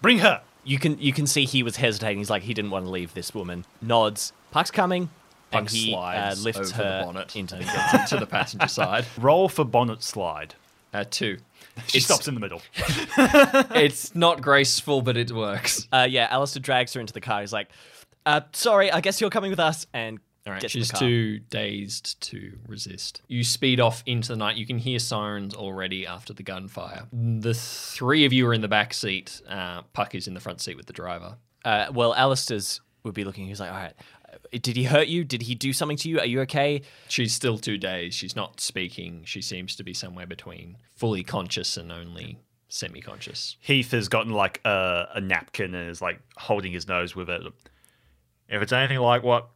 Bring 0.02 0.18
her. 0.18 0.42
You 0.64 0.78
can 0.78 0.98
you 0.98 1.12
can 1.12 1.26
see 1.26 1.44
he 1.44 1.62
was 1.62 1.76
hesitating. 1.76 2.18
He's 2.18 2.30
like 2.30 2.42
he 2.42 2.54
didn't 2.54 2.70
want 2.70 2.84
to 2.86 2.90
leave 2.90 3.14
this 3.14 3.34
woman. 3.34 3.64
Nods. 3.80 4.32
Puck's 4.50 4.70
coming. 4.70 5.10
Puck 5.50 5.60
and 5.60 5.70
he 5.70 5.94
uh, 5.94 5.96
slides 5.96 6.44
lifts 6.44 6.72
over 6.72 6.82
her 6.82 6.98
the 6.98 7.04
bonnet 7.04 7.36
into 7.36 7.54
the 7.56 7.98
into 8.00 8.16
the 8.16 8.26
passenger 8.26 8.66
side. 8.66 9.06
Roll 9.16 9.48
for 9.48 9.64
bonnet 9.64 10.02
slide. 10.02 10.54
Uh, 10.92 11.04
two. 11.08 11.38
She 11.88 12.00
stops 12.00 12.26
in 12.28 12.34
the 12.34 12.40
middle. 12.40 12.62
It's 13.76 14.14
not 14.14 14.40
graceful, 14.42 15.02
but 15.02 15.16
it 15.16 15.30
works. 15.30 15.86
Uh, 15.92 16.06
yeah, 16.08 16.26
Allister 16.30 16.60
drags 16.60 16.94
her 16.94 17.00
into 17.00 17.12
the 17.12 17.20
car. 17.20 17.40
He's 17.40 17.52
like, 17.52 17.68
uh, 18.24 18.40
"Sorry, 18.52 18.90
I 18.90 19.00
guess 19.00 19.20
you're 19.20 19.30
coming 19.30 19.50
with 19.50 19.60
us." 19.60 19.86
And 19.92 20.18
All 20.46 20.52
right, 20.52 20.62
gets 20.62 20.72
she's 20.72 20.90
too 20.90 21.38
dazed 21.38 22.20
to 22.32 22.58
resist. 22.66 23.22
You 23.28 23.44
speed 23.44 23.78
off 23.80 24.02
into 24.06 24.28
the 24.28 24.36
night. 24.36 24.56
You 24.56 24.66
can 24.66 24.78
hear 24.78 24.98
sirens 24.98 25.54
already 25.54 26.06
after 26.06 26.32
the 26.32 26.42
gunfire. 26.42 27.06
The 27.12 27.54
three 27.54 28.24
of 28.24 28.32
you 28.32 28.46
are 28.48 28.54
in 28.54 28.62
the 28.62 28.68
back 28.68 28.94
seat. 28.94 29.40
Uh, 29.48 29.82
Puck 29.92 30.14
is 30.14 30.26
in 30.26 30.34
the 30.34 30.40
front 30.40 30.60
seat 30.60 30.76
with 30.76 30.86
the 30.86 30.92
driver. 30.92 31.36
Uh, 31.64 31.86
well, 31.92 32.14
Allister's 32.14 32.80
would 33.04 33.14
be 33.14 33.24
looking. 33.24 33.46
He's 33.46 33.60
like, 33.60 33.70
"All 33.70 33.76
right, 33.76 33.94
did 34.50 34.76
he 34.76 34.84
hurt 34.84 35.08
you? 35.08 35.24
Did 35.24 35.42
he 35.42 35.54
do 35.54 35.72
something 35.72 35.96
to 35.98 36.08
you? 36.08 36.18
Are 36.18 36.26
you 36.26 36.40
okay?" 36.42 36.82
She's 37.08 37.34
still 37.34 37.58
two 37.58 37.78
days. 37.78 38.14
She's 38.14 38.36
not 38.36 38.60
speaking. 38.60 39.22
She 39.24 39.42
seems 39.42 39.76
to 39.76 39.84
be 39.84 39.94
somewhere 39.94 40.26
between 40.26 40.76
fully 40.94 41.22
conscious 41.22 41.76
and 41.76 41.92
only 41.92 42.38
semi-conscious. 42.68 43.56
Heath 43.60 43.92
has 43.92 44.08
gotten 44.08 44.32
like 44.32 44.60
a, 44.64 45.08
a 45.14 45.20
napkin 45.20 45.74
and 45.74 45.88
is 45.88 46.02
like 46.02 46.20
holding 46.36 46.72
his 46.72 46.88
nose 46.88 47.14
with 47.14 47.30
it. 47.30 47.42
If 48.48 48.62
it's 48.62 48.72
anything 48.72 48.98
like 48.98 49.22
what 49.22 49.48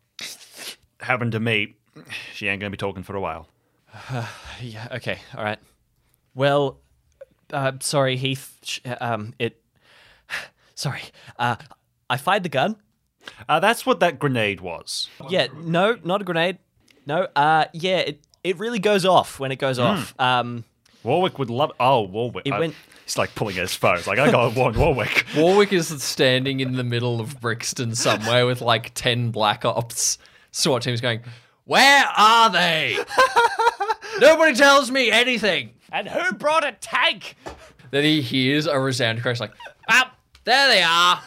happened 1.00 1.32
to 1.32 1.40
me, 1.40 1.76
she 2.34 2.48
ain't 2.48 2.60
gonna 2.60 2.70
be 2.70 2.76
talking 2.76 3.02
for 3.02 3.16
a 3.16 3.20
while. 3.20 3.48
Yeah. 4.62 4.88
Okay. 4.92 5.18
All 5.34 5.42
right. 5.42 5.58
Well, 6.34 6.80
uh, 7.50 7.72
sorry, 7.80 8.16
Heath. 8.16 8.78
Um, 9.00 9.32
it. 9.38 9.62
Sorry. 10.74 11.00
Uh, 11.38 11.56
I 12.08 12.16
fired 12.18 12.42
the 12.42 12.50
gun. 12.50 12.76
Uh, 13.48 13.60
that's 13.60 13.84
what 13.86 14.00
that 14.00 14.18
grenade 14.18 14.60
was. 14.60 15.08
Yeah. 15.28 15.48
No, 15.56 15.98
not 16.04 16.20
a 16.22 16.24
grenade. 16.24 16.58
No, 17.06 17.26
uh, 17.36 17.64
yeah, 17.72 17.98
it, 17.98 18.20
it 18.44 18.58
really 18.58 18.78
goes 18.78 19.04
off 19.04 19.40
when 19.40 19.50
it 19.52 19.56
goes 19.58 19.78
off. 19.78 20.14
Um, 20.20 20.64
Warwick 21.02 21.38
would 21.38 21.50
love. 21.50 21.72
Oh, 21.80 22.02
Warwick. 22.02 22.46
It 22.46 22.52
I- 22.52 22.58
went- 22.60 22.74
He's 23.04 23.18
like 23.18 23.34
pulling 23.34 23.56
at 23.56 23.62
his 23.62 23.74
phone. 23.74 23.96
It's 23.98 24.06
like 24.06 24.20
I 24.20 24.30
got 24.30 24.54
one 24.56 24.78
Warwick. 24.78 25.26
Warwick 25.36 25.72
is 25.72 25.88
standing 26.00 26.60
in 26.60 26.76
the 26.76 26.84
middle 26.84 27.20
of 27.20 27.40
Brixton 27.40 27.96
somewhere 27.96 28.46
with 28.46 28.60
like 28.60 28.92
10 28.94 29.32
black 29.32 29.64
ops 29.64 30.16
SWAT 30.52 30.82
teams 30.82 31.00
going, 31.00 31.20
Where 31.64 32.04
are 32.16 32.50
they? 32.50 32.96
Nobody 34.20 34.54
tells 34.54 34.90
me 34.92 35.10
anything. 35.10 35.70
and 35.90 36.08
who 36.08 36.32
brought 36.34 36.64
a 36.64 36.72
tank? 36.72 37.34
Then 37.90 38.04
he 38.04 38.22
hears 38.22 38.66
a 38.66 38.78
resounding 38.78 39.22
crash 39.22 39.40
like, 39.40 39.52
there 40.50 40.68
they 40.68 40.82
are. 40.82 41.20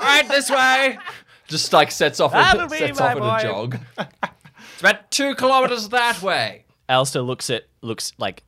right 0.00 0.26
this 0.28 0.50
way. 0.50 0.98
Just 1.48 1.72
like 1.72 1.90
sets 1.90 2.18
off, 2.20 2.32
That'll 2.32 2.62
a, 2.62 2.68
be 2.68 2.78
sets 2.78 2.98
my 2.98 3.12
off 3.14 3.16
on 3.16 3.20
boy. 3.20 3.36
a 3.36 3.42
jog. 3.42 3.78
it's 3.98 4.80
about 4.80 5.10
two 5.10 5.34
kilometers 5.34 5.88
that 5.90 6.22
way. 6.22 6.64
Allister 6.88 7.20
looks 7.20 7.50
at 7.50 7.64
looks 7.82 8.12
like 8.18 8.44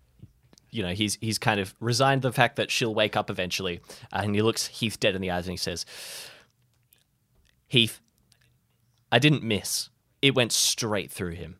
you 0.70 0.82
know 0.82 0.92
he's 0.92 1.16
he's 1.20 1.38
kind 1.38 1.60
of 1.60 1.74
resigned 1.80 2.22
to 2.22 2.28
the 2.28 2.32
fact 2.32 2.56
that 2.56 2.70
she'll 2.70 2.94
wake 2.94 3.16
up 3.16 3.28
eventually, 3.30 3.80
uh, 4.12 4.20
and 4.22 4.34
he 4.34 4.42
looks 4.42 4.66
Heath 4.68 4.98
dead 4.98 5.14
in 5.14 5.20
the 5.20 5.30
eyes 5.30 5.46
and 5.46 5.52
he 5.52 5.56
says, 5.58 5.84
"Heath, 7.68 8.00
I 9.12 9.18
didn't 9.18 9.42
miss. 9.42 9.90
It 10.22 10.34
went 10.34 10.52
straight 10.52 11.10
through 11.10 11.32
him." 11.32 11.58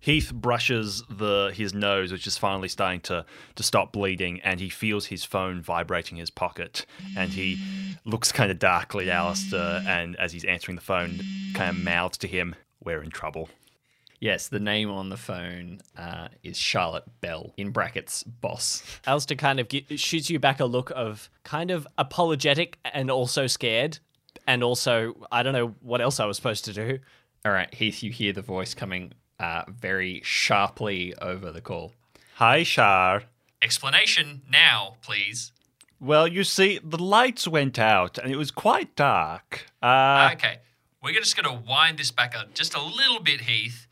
Heath 0.00 0.32
brushes 0.32 1.02
the 1.10 1.52
his 1.54 1.74
nose, 1.74 2.10
which 2.10 2.26
is 2.26 2.38
finally 2.38 2.68
starting 2.68 3.00
to 3.02 3.24
to 3.56 3.62
stop 3.62 3.92
bleeding, 3.92 4.40
and 4.40 4.58
he 4.60 4.68
feels 4.68 5.06
his 5.06 5.24
phone 5.24 5.60
vibrating 5.60 6.16
in 6.18 6.20
his 6.20 6.30
pocket, 6.30 6.86
and 7.16 7.30
he 7.30 7.58
looks 8.04 8.32
kind 8.32 8.50
of 8.50 8.58
darkly 8.58 9.10
at 9.10 9.16
Allister, 9.16 9.82
and 9.86 10.16
as 10.16 10.32
he's 10.32 10.44
answering 10.44 10.76
the 10.76 10.82
phone, 10.82 11.20
kind 11.54 11.70
of 11.76 11.82
mouths 11.82 12.18
to 12.18 12.26
him, 12.26 12.54
"We're 12.82 13.02
in 13.02 13.10
trouble." 13.10 13.50
Yes, 14.20 14.48
the 14.48 14.60
name 14.60 14.90
on 14.90 15.08
the 15.08 15.16
phone 15.16 15.80
uh, 15.96 16.28
is 16.42 16.58
Charlotte 16.58 17.04
Bell, 17.22 17.54
in 17.56 17.70
brackets, 17.70 18.22
boss. 18.22 18.82
Allister 19.06 19.34
kind 19.34 19.58
of 19.58 19.68
gi- 19.68 19.96
shoots 19.96 20.28
you 20.28 20.38
back 20.38 20.60
a 20.60 20.66
look 20.66 20.92
of 20.94 21.30
kind 21.42 21.70
of 21.70 21.88
apologetic 21.96 22.78
and 22.84 23.10
also 23.10 23.46
scared, 23.46 23.98
and 24.46 24.62
also 24.62 25.26
I 25.32 25.42
don't 25.42 25.54
know 25.54 25.74
what 25.80 26.00
else 26.02 26.20
I 26.20 26.26
was 26.26 26.36
supposed 26.36 26.64
to 26.66 26.72
do. 26.74 26.98
All 27.46 27.52
right, 27.52 27.72
Heath, 27.72 28.02
you 28.02 28.12
hear 28.12 28.34
the 28.34 28.42
voice 28.42 28.74
coming 28.74 29.12
uh, 29.40 29.64
very 29.68 30.20
sharply 30.22 31.14
over 31.16 31.50
the 31.50 31.60
call. 31.60 31.92
Hi, 32.34 32.62
Shar. 32.62 33.24
Explanation 33.62 34.42
now, 34.50 34.96
please. 35.02 35.52
Well, 35.98 36.26
you 36.28 36.44
see, 36.44 36.78
the 36.82 37.02
lights 37.02 37.48
went 37.48 37.78
out, 37.78 38.16
and 38.18 38.32
it 38.32 38.36
was 38.36 38.50
quite 38.50 38.94
dark. 38.96 39.66
Uh, 39.82 40.30
okay, 40.34 40.58
we're 41.02 41.12
just 41.14 41.36
going 41.36 41.54
to 41.56 41.62
wind 41.68 41.98
this 41.98 42.10
back 42.10 42.34
up 42.38 42.54
just 42.54 42.74
a 42.74 42.82
little 42.82 43.20
bit, 43.20 43.42
Heath. 43.42 43.86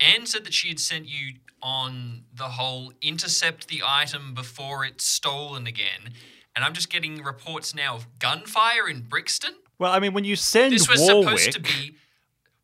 Anne 0.00 0.26
said 0.26 0.44
that 0.44 0.54
she 0.54 0.68
had 0.68 0.80
sent 0.80 1.06
you 1.06 1.34
on 1.62 2.24
the 2.34 2.44
whole 2.44 2.92
intercept 3.02 3.68
the 3.68 3.82
item 3.86 4.34
before 4.34 4.84
it's 4.84 5.04
stolen 5.04 5.66
again. 5.66 6.12
And 6.56 6.64
I'm 6.64 6.72
just 6.72 6.90
getting 6.90 7.22
reports 7.22 7.74
now 7.74 7.94
of 7.94 8.18
gunfire 8.18 8.88
in 8.88 9.02
Brixton. 9.02 9.54
well, 9.78 9.92
I 9.92 10.00
mean, 10.00 10.12
when 10.12 10.24
you 10.24 10.36
send 10.36 10.72
This 10.72 10.88
was 10.88 11.00
Warwick, 11.00 11.38
supposed 11.38 11.52
to 11.52 11.60
be. 11.60 11.96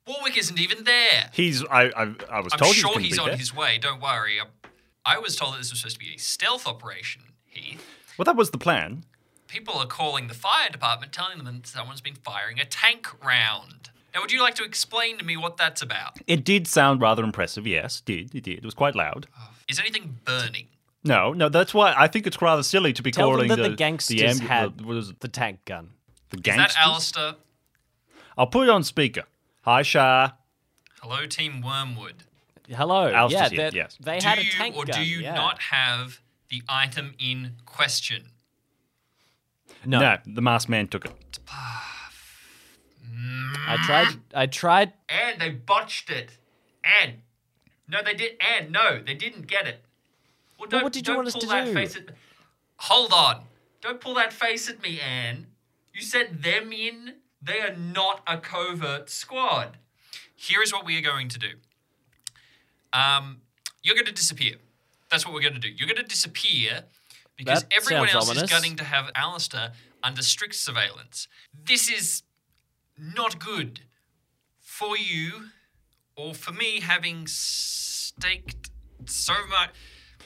Warwick 0.09 0.39
isn't 0.39 0.59
even 0.59 0.85
there. 0.85 1.31
he's. 1.33 1.63
I, 1.67 1.85
I, 1.85 2.15
I 2.31 2.41
was 2.41 2.53
I'm 2.53 2.59
told 2.59 2.75
sure 2.75 2.93
he 2.93 2.97
was 2.99 3.05
he's 3.07 3.17
gonna 3.17 3.17
be 3.17 3.21
on 3.21 3.27
there. 3.29 3.37
his 3.37 3.55
way. 3.55 3.79
Don't 3.79 4.01
worry. 4.01 4.39
I, 4.41 4.47
I 5.05 5.19
was 5.19 5.37
told 5.37 5.55
that 5.55 5.59
this 5.59 5.71
was 5.71 5.81
supposed 5.81 5.97
to 5.97 6.01
be 6.01 6.15
a 6.15 6.19
stealth 6.19 6.67
operation. 6.67 7.23
Heath. 7.47 7.85
Well, 8.17 8.25
that 8.25 8.37
was 8.37 8.51
the 8.51 8.59
plan. 8.59 9.05
People 9.47 9.75
are 9.75 9.87
calling 9.87 10.29
the 10.29 10.35
fire 10.35 10.69
department, 10.71 11.13
telling 11.13 11.39
them 11.39 11.47
that 11.47 11.67
someone's 11.67 12.01
been 12.01 12.15
firing 12.17 12.59
a 12.59 12.65
tank 12.65 13.07
round. 13.25 13.91
Now, 14.15 14.21
would 14.23 14.33
you 14.33 14.43
like 14.43 14.55
to 14.57 14.65
explain 14.65 15.19
to 15.19 15.25
me 15.25 15.37
what 15.37 15.57
that's 15.57 15.83
about? 15.83 16.19
It 16.27 16.45
did 16.45 16.67
sound 16.67 17.01
rather 17.01 17.23
impressive. 17.23 17.67
Yes, 17.67 18.01
did 18.01 18.35
it 18.35 18.43
did. 18.45 18.59
It 18.59 18.65
was 18.65 18.75
quite 18.75 18.95
loud. 18.95 19.27
Is 19.69 19.79
anything 19.79 20.19
burning? 20.25 20.67
No, 21.05 21.33
no, 21.33 21.49
that's 21.49 21.73
why 21.73 21.95
I 21.97 22.09
think 22.09 22.27
it's 22.27 22.41
rather 22.43 22.63
silly 22.63 22.93
to 22.95 23.03
be 23.03 23.11
Tell 23.11 23.29
them 23.29 23.37
calling 23.37 23.49
that 23.49 23.57
the 23.57 23.71
the 23.71 23.77
gangsters 23.77 24.21
ambu- 24.41 24.47
had 24.47 24.79
the, 24.79 24.85
what 24.85 24.97
is 24.97 25.11
it, 25.11 25.21
the 25.21 25.29
tank 25.29 25.65
gun. 25.65 25.91
the 26.31 26.39
gangsters? 26.39 26.71
Is 26.71 26.75
gangsters. 26.75 26.75
that 26.75 26.83
Allister? 26.83 27.35
I'll 28.37 28.47
put 28.47 28.65
it 28.69 28.71
on 28.71 28.83
speaker. 28.83 29.23
Hi, 29.69 29.83
Shah. 29.83 30.31
Hello, 31.03 31.27
Team 31.27 31.61
Wormwood. 31.61 32.25
Hello. 32.71 33.13
Allister's 33.13 33.53
yeah, 33.53 33.59
here, 33.59 33.71
yes. 33.75 33.99
they 34.01 34.19
do 34.19 34.27
had 34.27 34.39
a 34.39 34.45
you 34.47 34.51
tank 34.51 34.75
or 34.75 34.87
gun. 34.87 34.99
do 34.99 35.07
you 35.07 35.19
yeah. 35.19 35.35
not 35.35 35.61
have 35.61 36.23
the 36.49 36.63
item 36.71 37.15
in 37.19 37.53
question? 37.67 38.31
No. 39.85 40.01
No, 40.01 40.17
the 40.25 40.41
masked 40.41 40.71
man 40.71 40.89
took 40.89 41.05
it. 41.05 41.39
I 41.51 41.83
tried. 43.85 44.15
I 44.33 44.47
tried. 44.47 44.95
And 45.11 45.39
they 45.39 45.51
botched 45.51 46.09
it. 46.09 46.39
And 47.03 47.17
no, 47.87 47.99
they 48.03 48.15
did. 48.15 48.41
And 48.41 48.73
no, 48.73 49.03
they 49.05 49.13
didn't 49.13 49.49
get 49.49 49.67
it. 49.67 49.85
Well, 50.59 50.71
don't, 50.71 50.83
what 50.83 50.95
did 50.95 51.07
you 51.07 51.13
don't 51.13 51.17
want 51.17 51.29
us 51.29 51.35
pull 51.35 51.43
to 51.43 51.49
that 51.49 51.67
do? 51.67 51.75
Face 51.75 51.95
at 51.95 52.07
me. 52.07 52.15
Hold 52.77 53.13
on. 53.13 53.43
Don't 53.83 54.01
pull 54.01 54.15
that 54.15 54.33
face 54.33 54.71
at 54.71 54.81
me, 54.81 54.99
Anne. 54.99 55.47
You 55.93 56.01
sent 56.01 56.43
them 56.43 56.73
in. 56.73 57.17
They 57.41 57.61
are 57.61 57.75
not 57.77 58.23
a 58.27 58.39
covert 58.39 59.11
squad. 59.11 59.79
Here 60.35 60.63
is 60.63 60.73
what 60.73 60.85
we 60.85 60.99
are 60.99 61.03
going 61.03 61.29
to 61.29 61.39
do. 61.39 61.49
Um, 62.93 63.43
you're 63.83 63.95
going 63.95 64.07
to 64.07 64.13
disappear. 64.13 64.57
That's 65.11 65.25
what 65.25 65.35
we're 65.35 65.41
going 65.41 65.55
to 65.55 65.61
do. 65.61 65.69
You're 65.69 65.89
going 65.89 65.97
to 65.97 66.03
disappear 66.03 66.85
because 67.37 67.63
That 67.63 67.73
everyone 67.75 68.09
else 68.09 68.29
ominous. 68.29 68.51
is 68.51 68.61
going 68.61 68.77
to 68.77 68.85
have 68.85 69.11
Allister 69.15 69.73
under 70.03 70.23
strict 70.23 70.55
surveillance. 70.55 71.29
This 71.53 71.91
is 71.91 72.23
not 72.97 73.39
good 73.39 73.81
for 74.61 74.97
you 74.97 75.47
or 76.17 76.35
for 76.35 76.53
me 76.53 76.81
having 76.81 77.27
staked 77.27 78.71
so 79.07 79.35
much. 79.49 79.71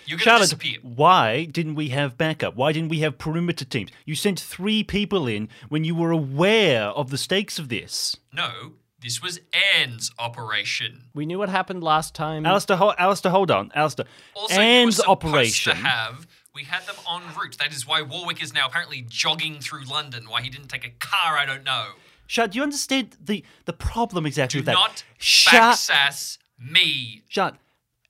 You're 0.06 0.18
going 0.18 0.36
to 0.38 0.42
disappear. 0.42 0.78
why 0.82 1.44
didn't 1.44 1.74
we 1.74 1.88
have 1.90 2.18
backup? 2.18 2.56
Why 2.56 2.72
didn't 2.72 2.88
we 2.90 3.00
have 3.00 3.18
perimeter 3.18 3.64
teams? 3.64 3.90
You 4.04 4.14
sent 4.14 4.38
three 4.40 4.82
people 4.82 5.26
in 5.26 5.48
when 5.68 5.84
you 5.84 5.94
were 5.94 6.10
aware 6.10 6.84
of 6.84 7.10
the 7.10 7.18
stakes 7.18 7.58
of 7.58 7.68
this. 7.68 8.16
No, 8.32 8.72
this 9.00 9.22
was 9.22 9.40
Anne's 9.76 10.10
operation. 10.18 11.04
We 11.14 11.26
knew 11.26 11.38
what 11.38 11.48
happened 11.48 11.82
last 11.82 12.14
time. 12.14 12.46
Allister, 12.46 12.76
ho- 12.76 12.94
Allister, 12.98 13.30
hold 13.30 13.50
on. 13.50 13.70
Allister, 13.74 14.04
Also, 14.34 14.54
you 14.54 14.58
were 14.60 14.64
Anne's 14.64 14.96
supposed 14.96 15.08
operation. 15.08 15.72
to 15.72 15.78
have. 15.78 16.26
We 16.54 16.64
had 16.64 16.82
them 16.86 16.96
en 17.10 17.22
route. 17.34 17.56
That 17.58 17.72
is 17.72 17.86
why 17.86 18.02
Warwick 18.02 18.42
is 18.42 18.52
now 18.52 18.66
apparently 18.66 19.04
jogging 19.08 19.60
through 19.60 19.84
London. 19.84 20.28
Why 20.28 20.42
he 20.42 20.50
didn't 20.50 20.68
take 20.68 20.86
a 20.86 20.90
car, 20.90 21.38
I 21.38 21.46
don't 21.46 21.64
know. 21.64 21.92
Shah, 22.26 22.46
do 22.46 22.56
you 22.56 22.62
understand 22.62 23.16
the, 23.22 23.44
the 23.64 23.72
problem 23.72 24.26
exactly 24.26 24.58
Do 24.58 24.60
with 24.60 24.66
that? 24.66 24.72
not 24.74 25.04
Shah, 25.18 25.72
backsass 25.72 26.38
me. 26.58 27.22
Shah, 27.28 27.52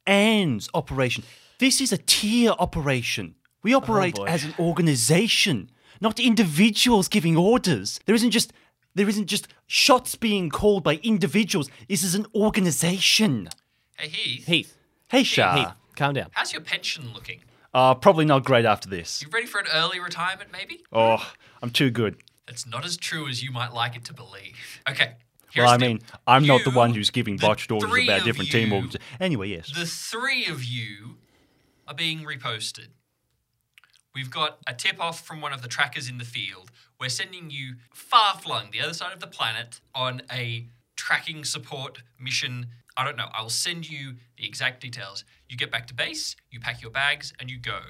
Anne's 0.06 0.68
operation. 0.74 1.24
This 1.62 1.80
is 1.80 1.92
a 1.92 1.96
tier 1.96 2.50
operation. 2.58 3.36
We 3.62 3.72
operate 3.72 4.16
boy. 4.16 4.24
as 4.24 4.42
an 4.42 4.52
organization, 4.58 5.70
not 6.00 6.18
individuals 6.18 7.06
giving 7.06 7.36
orders. 7.36 8.00
There 8.04 8.16
isn't 8.16 8.32
just 8.32 8.52
there 8.96 9.08
isn't 9.08 9.28
just 9.28 9.46
shots 9.68 10.16
being 10.16 10.50
called 10.50 10.82
by 10.82 10.96
individuals. 11.04 11.70
This 11.88 12.02
is 12.02 12.16
an 12.16 12.26
organization. 12.34 13.48
Hey 13.96 14.08
Heath, 14.08 14.46
Heath. 14.48 14.76
Hey, 15.06 15.22
Shah. 15.22 15.54
Heath. 15.54 15.72
Calm 15.94 16.14
down. 16.14 16.30
how's 16.32 16.52
your 16.52 16.62
pension 16.62 17.12
looking? 17.14 17.42
Uh, 17.72 17.94
probably 17.94 18.24
not 18.24 18.44
great 18.44 18.64
after 18.64 18.88
this. 18.88 19.22
You 19.22 19.28
ready 19.30 19.46
for 19.46 19.60
an 19.60 19.66
early 19.72 20.00
retirement, 20.00 20.50
maybe? 20.52 20.82
Oh, 20.92 21.24
I'm 21.62 21.70
too 21.70 21.92
good. 21.92 22.16
It's 22.48 22.66
not 22.66 22.84
as 22.84 22.96
true 22.96 23.28
as 23.28 23.40
you 23.40 23.52
might 23.52 23.72
like 23.72 23.94
it 23.94 24.04
to 24.06 24.12
believe. 24.12 24.80
Okay. 24.90 25.12
here's 25.52 25.66
Well, 25.66 25.74
I 25.74 25.78
mean. 25.78 26.00
I'm 26.26 26.44
not 26.44 26.64
the 26.64 26.72
one 26.72 26.92
who's 26.92 27.10
giving 27.10 27.36
botched 27.36 27.70
orders 27.70 27.88
about 27.88 28.18
of 28.18 28.24
different 28.24 28.50
team 28.50 28.70
you- 28.70 28.74
orders. 28.78 28.96
Anyway, 29.20 29.50
yes. 29.50 29.70
The 29.72 29.86
three 29.86 30.46
of 30.46 30.64
you 30.64 31.18
are 31.92 31.94
being 31.94 32.20
reposted. 32.20 32.88
We've 34.14 34.30
got 34.30 34.58
a 34.66 34.72
tip 34.72 34.98
off 34.98 35.26
from 35.26 35.42
one 35.42 35.52
of 35.52 35.60
the 35.60 35.68
trackers 35.68 36.08
in 36.08 36.16
the 36.16 36.24
field. 36.24 36.70
We're 36.98 37.10
sending 37.10 37.50
you 37.50 37.74
far 37.92 38.34
flung, 38.34 38.70
the 38.72 38.80
other 38.80 38.94
side 38.94 39.12
of 39.12 39.20
the 39.20 39.26
planet, 39.26 39.80
on 39.94 40.22
a 40.32 40.68
tracking 40.96 41.44
support 41.44 42.02
mission. 42.18 42.68
I 42.96 43.04
don't 43.04 43.16
know. 43.16 43.28
I'll 43.34 43.50
send 43.50 43.90
you 43.90 44.14
the 44.38 44.46
exact 44.46 44.80
details. 44.80 45.24
You 45.50 45.58
get 45.58 45.70
back 45.70 45.86
to 45.88 45.94
base, 45.94 46.34
you 46.50 46.60
pack 46.60 46.80
your 46.80 46.90
bags, 46.90 47.34
and 47.38 47.50
you 47.50 47.58
go. 47.58 47.80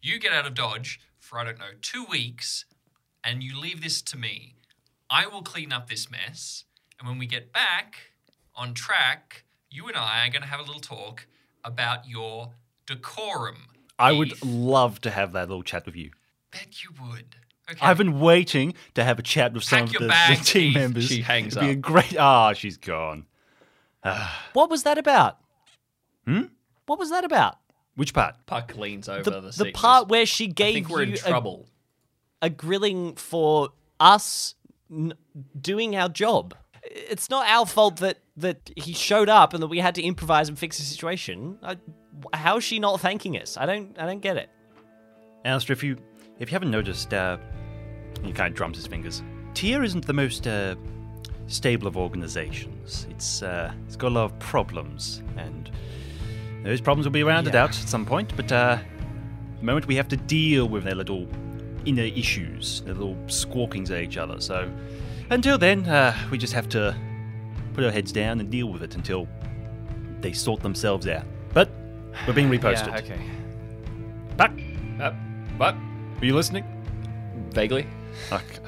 You 0.00 0.18
get 0.18 0.32
out 0.32 0.46
of 0.46 0.54
Dodge 0.54 0.98
for, 1.18 1.38
I 1.38 1.44
don't 1.44 1.58
know, 1.58 1.72
two 1.82 2.06
weeks, 2.08 2.64
and 3.22 3.42
you 3.42 3.60
leave 3.60 3.82
this 3.82 4.00
to 4.02 4.16
me. 4.16 4.54
I 5.10 5.26
will 5.26 5.42
clean 5.42 5.70
up 5.70 5.90
this 5.90 6.10
mess, 6.10 6.64
and 6.98 7.06
when 7.06 7.18
we 7.18 7.26
get 7.26 7.52
back 7.52 7.96
on 8.54 8.72
track, 8.72 9.44
you 9.68 9.86
and 9.86 9.98
I 9.98 10.26
are 10.26 10.30
going 10.30 10.42
to 10.42 10.48
have 10.48 10.60
a 10.60 10.64
little 10.64 10.80
talk 10.80 11.26
about 11.62 12.08
your 12.08 12.52
decorum. 12.90 13.56
I 13.98 14.12
would 14.12 14.42
love 14.44 15.00
to 15.02 15.10
have 15.10 15.32
that 15.32 15.48
little 15.48 15.62
chat 15.62 15.86
with 15.86 15.96
you. 15.96 16.10
Bet 16.50 16.82
you 16.82 16.90
would. 17.02 17.36
Okay. 17.70 17.78
I've 17.80 17.98
been 17.98 18.18
waiting 18.18 18.74
to 18.94 19.04
have 19.04 19.18
a 19.18 19.22
chat 19.22 19.52
with 19.52 19.62
some 19.62 19.84
of 19.84 19.92
the, 19.92 19.98
the 20.08 20.40
team 20.42 20.72
members. 20.74 21.06
She 21.06 21.20
hangs 21.22 21.56
It'd 21.56 21.66
be 21.68 21.70
a 21.72 21.74
great. 21.76 22.16
Ah, 22.18 22.52
she's 22.52 22.76
gone. 22.76 23.26
What 24.54 24.70
was 24.70 24.82
that 24.82 24.98
about? 24.98 25.38
Hmm? 26.26 26.42
What 26.86 26.98
was 26.98 27.10
that 27.10 27.24
about? 27.24 27.58
Which 27.94 28.12
part? 28.14 28.34
Puck 28.46 28.76
leans 28.76 29.08
over 29.08 29.22
The, 29.30 29.40
the, 29.40 29.64
the 29.64 29.72
part 29.72 30.08
where 30.08 30.26
she 30.26 30.44
I 30.46 30.48
gave 30.48 30.74
think 30.74 30.88
we're 30.88 31.02
in 31.02 31.10
you 31.10 31.14
a, 31.16 31.18
trouble. 31.18 31.68
a 32.42 32.50
grilling 32.50 33.14
for 33.14 33.70
us 34.00 34.54
n- 34.90 35.14
doing 35.60 35.94
our 35.94 36.08
job. 36.08 36.54
It's 36.90 37.30
not 37.30 37.46
our 37.46 37.66
fault 37.66 37.96
that 37.98 38.18
that 38.36 38.70
he 38.76 38.92
showed 38.92 39.28
up 39.28 39.54
and 39.54 39.62
that 39.62 39.68
we 39.68 39.78
had 39.78 39.94
to 39.94 40.02
improvise 40.02 40.48
and 40.48 40.58
fix 40.58 40.78
the 40.78 40.84
situation. 40.84 41.58
I, 41.62 41.76
how 42.34 42.56
is 42.56 42.64
she 42.64 42.78
not 42.78 43.00
thanking 43.00 43.36
us? 43.36 43.56
I 43.56 43.66
don't 43.66 43.96
I 43.98 44.06
don't 44.06 44.20
get 44.20 44.36
it. 44.36 44.50
Allister, 45.44 45.72
if 45.72 45.82
you 45.84 45.96
if 46.38 46.50
you 46.50 46.54
haven't 46.54 46.70
noticed, 46.70 47.14
uh, 47.14 47.36
he 48.24 48.32
kind 48.32 48.50
of 48.52 48.56
drums 48.56 48.76
his 48.76 48.86
fingers. 48.86 49.22
Tier 49.54 49.82
isn't 49.84 50.06
the 50.06 50.12
most 50.12 50.46
uh, 50.46 50.74
stable 51.46 51.86
of 51.86 51.96
organizations. 51.96 53.06
It's 53.10 53.42
uh, 53.42 53.72
it's 53.86 53.96
got 53.96 54.08
a 54.08 54.14
lot 54.14 54.24
of 54.24 54.38
problems, 54.40 55.22
and 55.36 55.70
those 56.64 56.80
problems 56.80 57.06
will 57.06 57.12
be 57.12 57.22
rounded 57.22 57.54
Yeah. 57.54 57.64
out 57.64 57.70
at 57.70 57.88
some 57.88 58.04
point. 58.04 58.34
But 58.36 58.50
uh, 58.50 58.78
the 59.58 59.64
moment 59.64 59.86
we 59.86 59.94
have 59.96 60.08
to 60.08 60.16
deal 60.16 60.68
with 60.68 60.84
their 60.84 60.94
little 60.96 61.26
inner 61.84 62.02
issues, 62.04 62.80
their 62.82 62.94
little 62.94 63.16
squawkings 63.26 63.90
at 63.90 64.02
each 64.02 64.16
other. 64.18 64.40
So 64.40 64.70
until 65.30 65.58
then, 65.58 65.86
uh, 65.86 66.14
we 66.30 66.38
just 66.38 66.52
have 66.52 66.68
to 66.70 66.94
put 67.74 67.84
our 67.84 67.90
heads 67.90 68.12
down 68.12 68.40
and 68.40 68.50
deal 68.50 68.66
with 68.68 68.82
it 68.82 68.94
until 68.94 69.26
they 70.20 70.32
sort 70.32 70.60
themselves 70.62 71.06
out. 71.06 71.24
But 71.54 71.70
we're 72.26 72.34
being 72.34 72.50
reposted. 72.50 72.88
Yeah, 72.88 72.98
okay. 72.98 73.20
But 74.36 74.50
Uh, 75.00 75.12
what? 75.56 75.74
are 76.20 76.24
you 76.26 76.34
listening? 76.34 76.64
Vaguely. 77.52 77.86
Okay. 78.32 78.44
okay. 78.44 78.58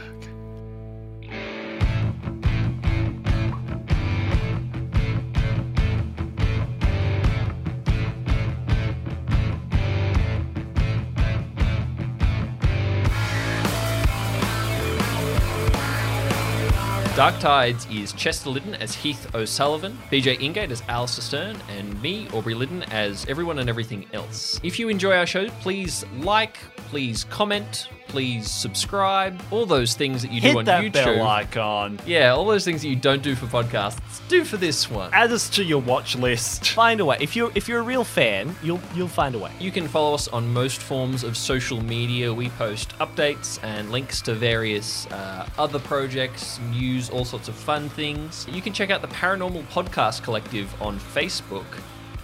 Dark 17.23 17.39
Tides 17.39 17.87
is 17.89 18.13
Chester 18.15 18.51
Liddon 18.51 18.75
as 18.75 18.97
Heath 18.97 19.33
O'Sullivan, 19.33 19.97
BJ 20.11 20.41
Ingate 20.41 20.73
as 20.73 20.83
Allister 20.89 21.23
Stern, 21.23 21.57
and 21.69 22.03
me, 22.03 22.29
Aubrey 22.31 22.53
Liddon, 22.53 22.83
as 22.91 23.25
everyone 23.27 23.61
and 23.61 23.69
everything 23.69 24.07
else. 24.13 24.59
If 24.65 24.77
you 24.77 24.89
enjoy 24.89 25.15
our 25.15 25.25
show, 25.25 25.49
please 25.61 26.05
like, 26.19 26.57
please 26.89 27.23
comment, 27.23 27.87
please 28.13 28.51
subscribe, 28.51 29.43
all 29.51 29.65
those 29.65 29.95
things 29.95 30.21
that 30.21 30.31
you 30.31 30.41
do 30.43 30.49
Hit 30.49 30.57
on 30.59 30.65
that 30.67 30.85
YouTube. 30.85 30.93
bell 30.93 31.27
icon. 31.27 31.99
Yeah, 32.07 32.35
all 32.35 32.45
those 32.45 32.63
things 32.65 32.83
that 32.83 32.89
you 32.89 32.95
don't 32.97 33.23
do 33.23 33.35
for 33.35 33.47
podcasts, 33.47 33.99
do 34.29 34.45
for 34.45 34.59
this 34.59 34.91
one. 34.91 35.09
Add 35.15 35.33
us 35.33 35.49
to 35.51 35.65
your 35.65 35.81
watch 35.81 36.15
list. 36.15 36.69
Find 36.69 37.01
a 37.01 37.07
way. 37.07 37.17
If 37.21 37.35
you're 37.35 37.51
if 37.55 37.69
you're 37.69 37.81
a 37.81 37.83
real 37.83 38.05
fan, 38.05 38.55
you'll 38.63 38.81
you'll 38.95 39.09
find 39.09 39.35
a 39.35 39.39
way. 39.39 39.51
You 39.59 39.71
can 39.71 39.89
follow 39.89 40.15
us 40.15 40.29
on 40.29 40.53
most 40.53 40.81
forms 40.83 41.25
of 41.25 41.37
social 41.39 41.83
media. 41.83 42.33
We 42.33 42.51
post 42.51 42.91
updates 42.99 43.59
and 43.65 43.91
links 43.91 44.21
to 44.23 44.35
various 44.35 45.07
uh, 45.07 45.49
other 45.57 45.79
projects, 45.79 46.61
news, 46.71 47.09
all 47.09 47.25
sorts 47.25 47.49
of 47.49 47.55
fun 47.55 47.89
things. 47.89 48.47
You 48.51 48.61
can 48.61 48.75
check 48.75 48.91
out 48.91 49.01
the 49.01 49.09
Paranormal 49.09 49.65
Podcast 49.69 50.23
Collective 50.23 50.69
on 50.83 50.99
Facebook. 51.01 51.65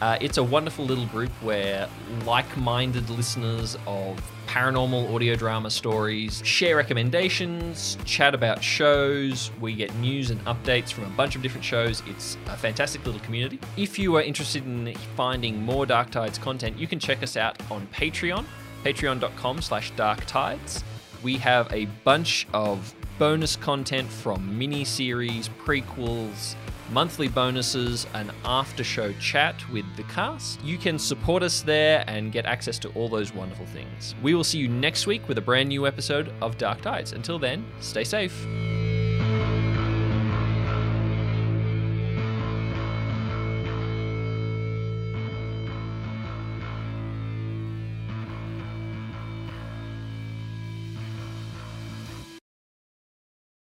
Uh, 0.01 0.17
it's 0.21 0.39
a 0.39 0.43
wonderful 0.43 0.85
little 0.85 1.07
group 1.07 1.31
where 1.43 1.89
like 2.25 2.57
minded 2.57 3.11
listeners 3.11 3.77
of 3.87 4.21
paranormal 4.47 5.13
audio 5.13 5.35
drama 5.35 5.71
stories 5.71 6.41
share 6.45 6.77
recommendations, 6.77 7.99
chat 8.05 8.35
about 8.35 8.63
shows. 8.63 9.51
We 9.61 9.75
get 9.75 9.95
news 9.97 10.31
and 10.31 10.43
updates 10.45 10.91
from 10.91 11.05
a 11.05 11.11
bunch 11.11 11.37
of 11.37 11.43
different 11.43 11.65
shows. 11.65 12.03
It's 12.07 12.39
a 12.47 12.57
fantastic 12.57 13.05
little 13.05 13.21
community. 13.21 13.59
If 13.77 13.99
you 13.99 14.17
are 14.17 14.23
interested 14.23 14.65
in 14.65 14.95
finding 15.17 15.63
more 15.63 15.85
Dark 15.85 16.11
Tides 16.11 16.39
content, 16.39 16.79
you 16.79 16.87
can 16.87 16.99
check 16.99 17.23
us 17.23 17.37
out 17.37 17.61
on 17.71 17.87
Patreon, 17.89 18.45
patreon.com 18.85 19.61
slash 19.63 19.93
darktides. 19.95 20.83
We 21.23 21.37
have 21.39 21.73
a 21.73 21.87
bunch 22.05 22.47
of 22.55 22.95
bonus 23.19 23.57
content 23.57 24.09
from 24.09 24.57
mini-series, 24.57 25.51
prequels, 25.65 26.55
monthly 26.91 27.29
bonuses, 27.29 28.07
an 28.15 28.31
after 28.45 28.85
show 28.85 29.13
chat 29.15 29.57
with 29.71 29.85
the 29.97 30.05
cast. 30.05 30.63
You 30.65 30.79
can 30.79 30.99
support 30.99 31.43
us 31.43 31.63
there 31.63 32.05
and 32.07 32.33
get 32.33 32.47
access 32.47 32.79
to 32.81 32.89
all 32.91 33.09
those 33.09 33.35
wonderful 33.35 33.67
things. 33.67 34.15
We 34.23 34.35
will 34.35 34.45
see 34.45 34.59
you 34.59 34.69
next 34.69 35.07
week 35.07 35.29
with 35.29 35.39
a 35.39 35.43
brand 35.43 35.69
new 35.69 35.87
episode 35.87 36.33
of 36.41 36.59
Dark 36.59 36.81
Tides. 36.81 37.13
Until 37.13 37.39
then, 37.39 37.65
stay 37.81 38.05
safe. 38.05 38.47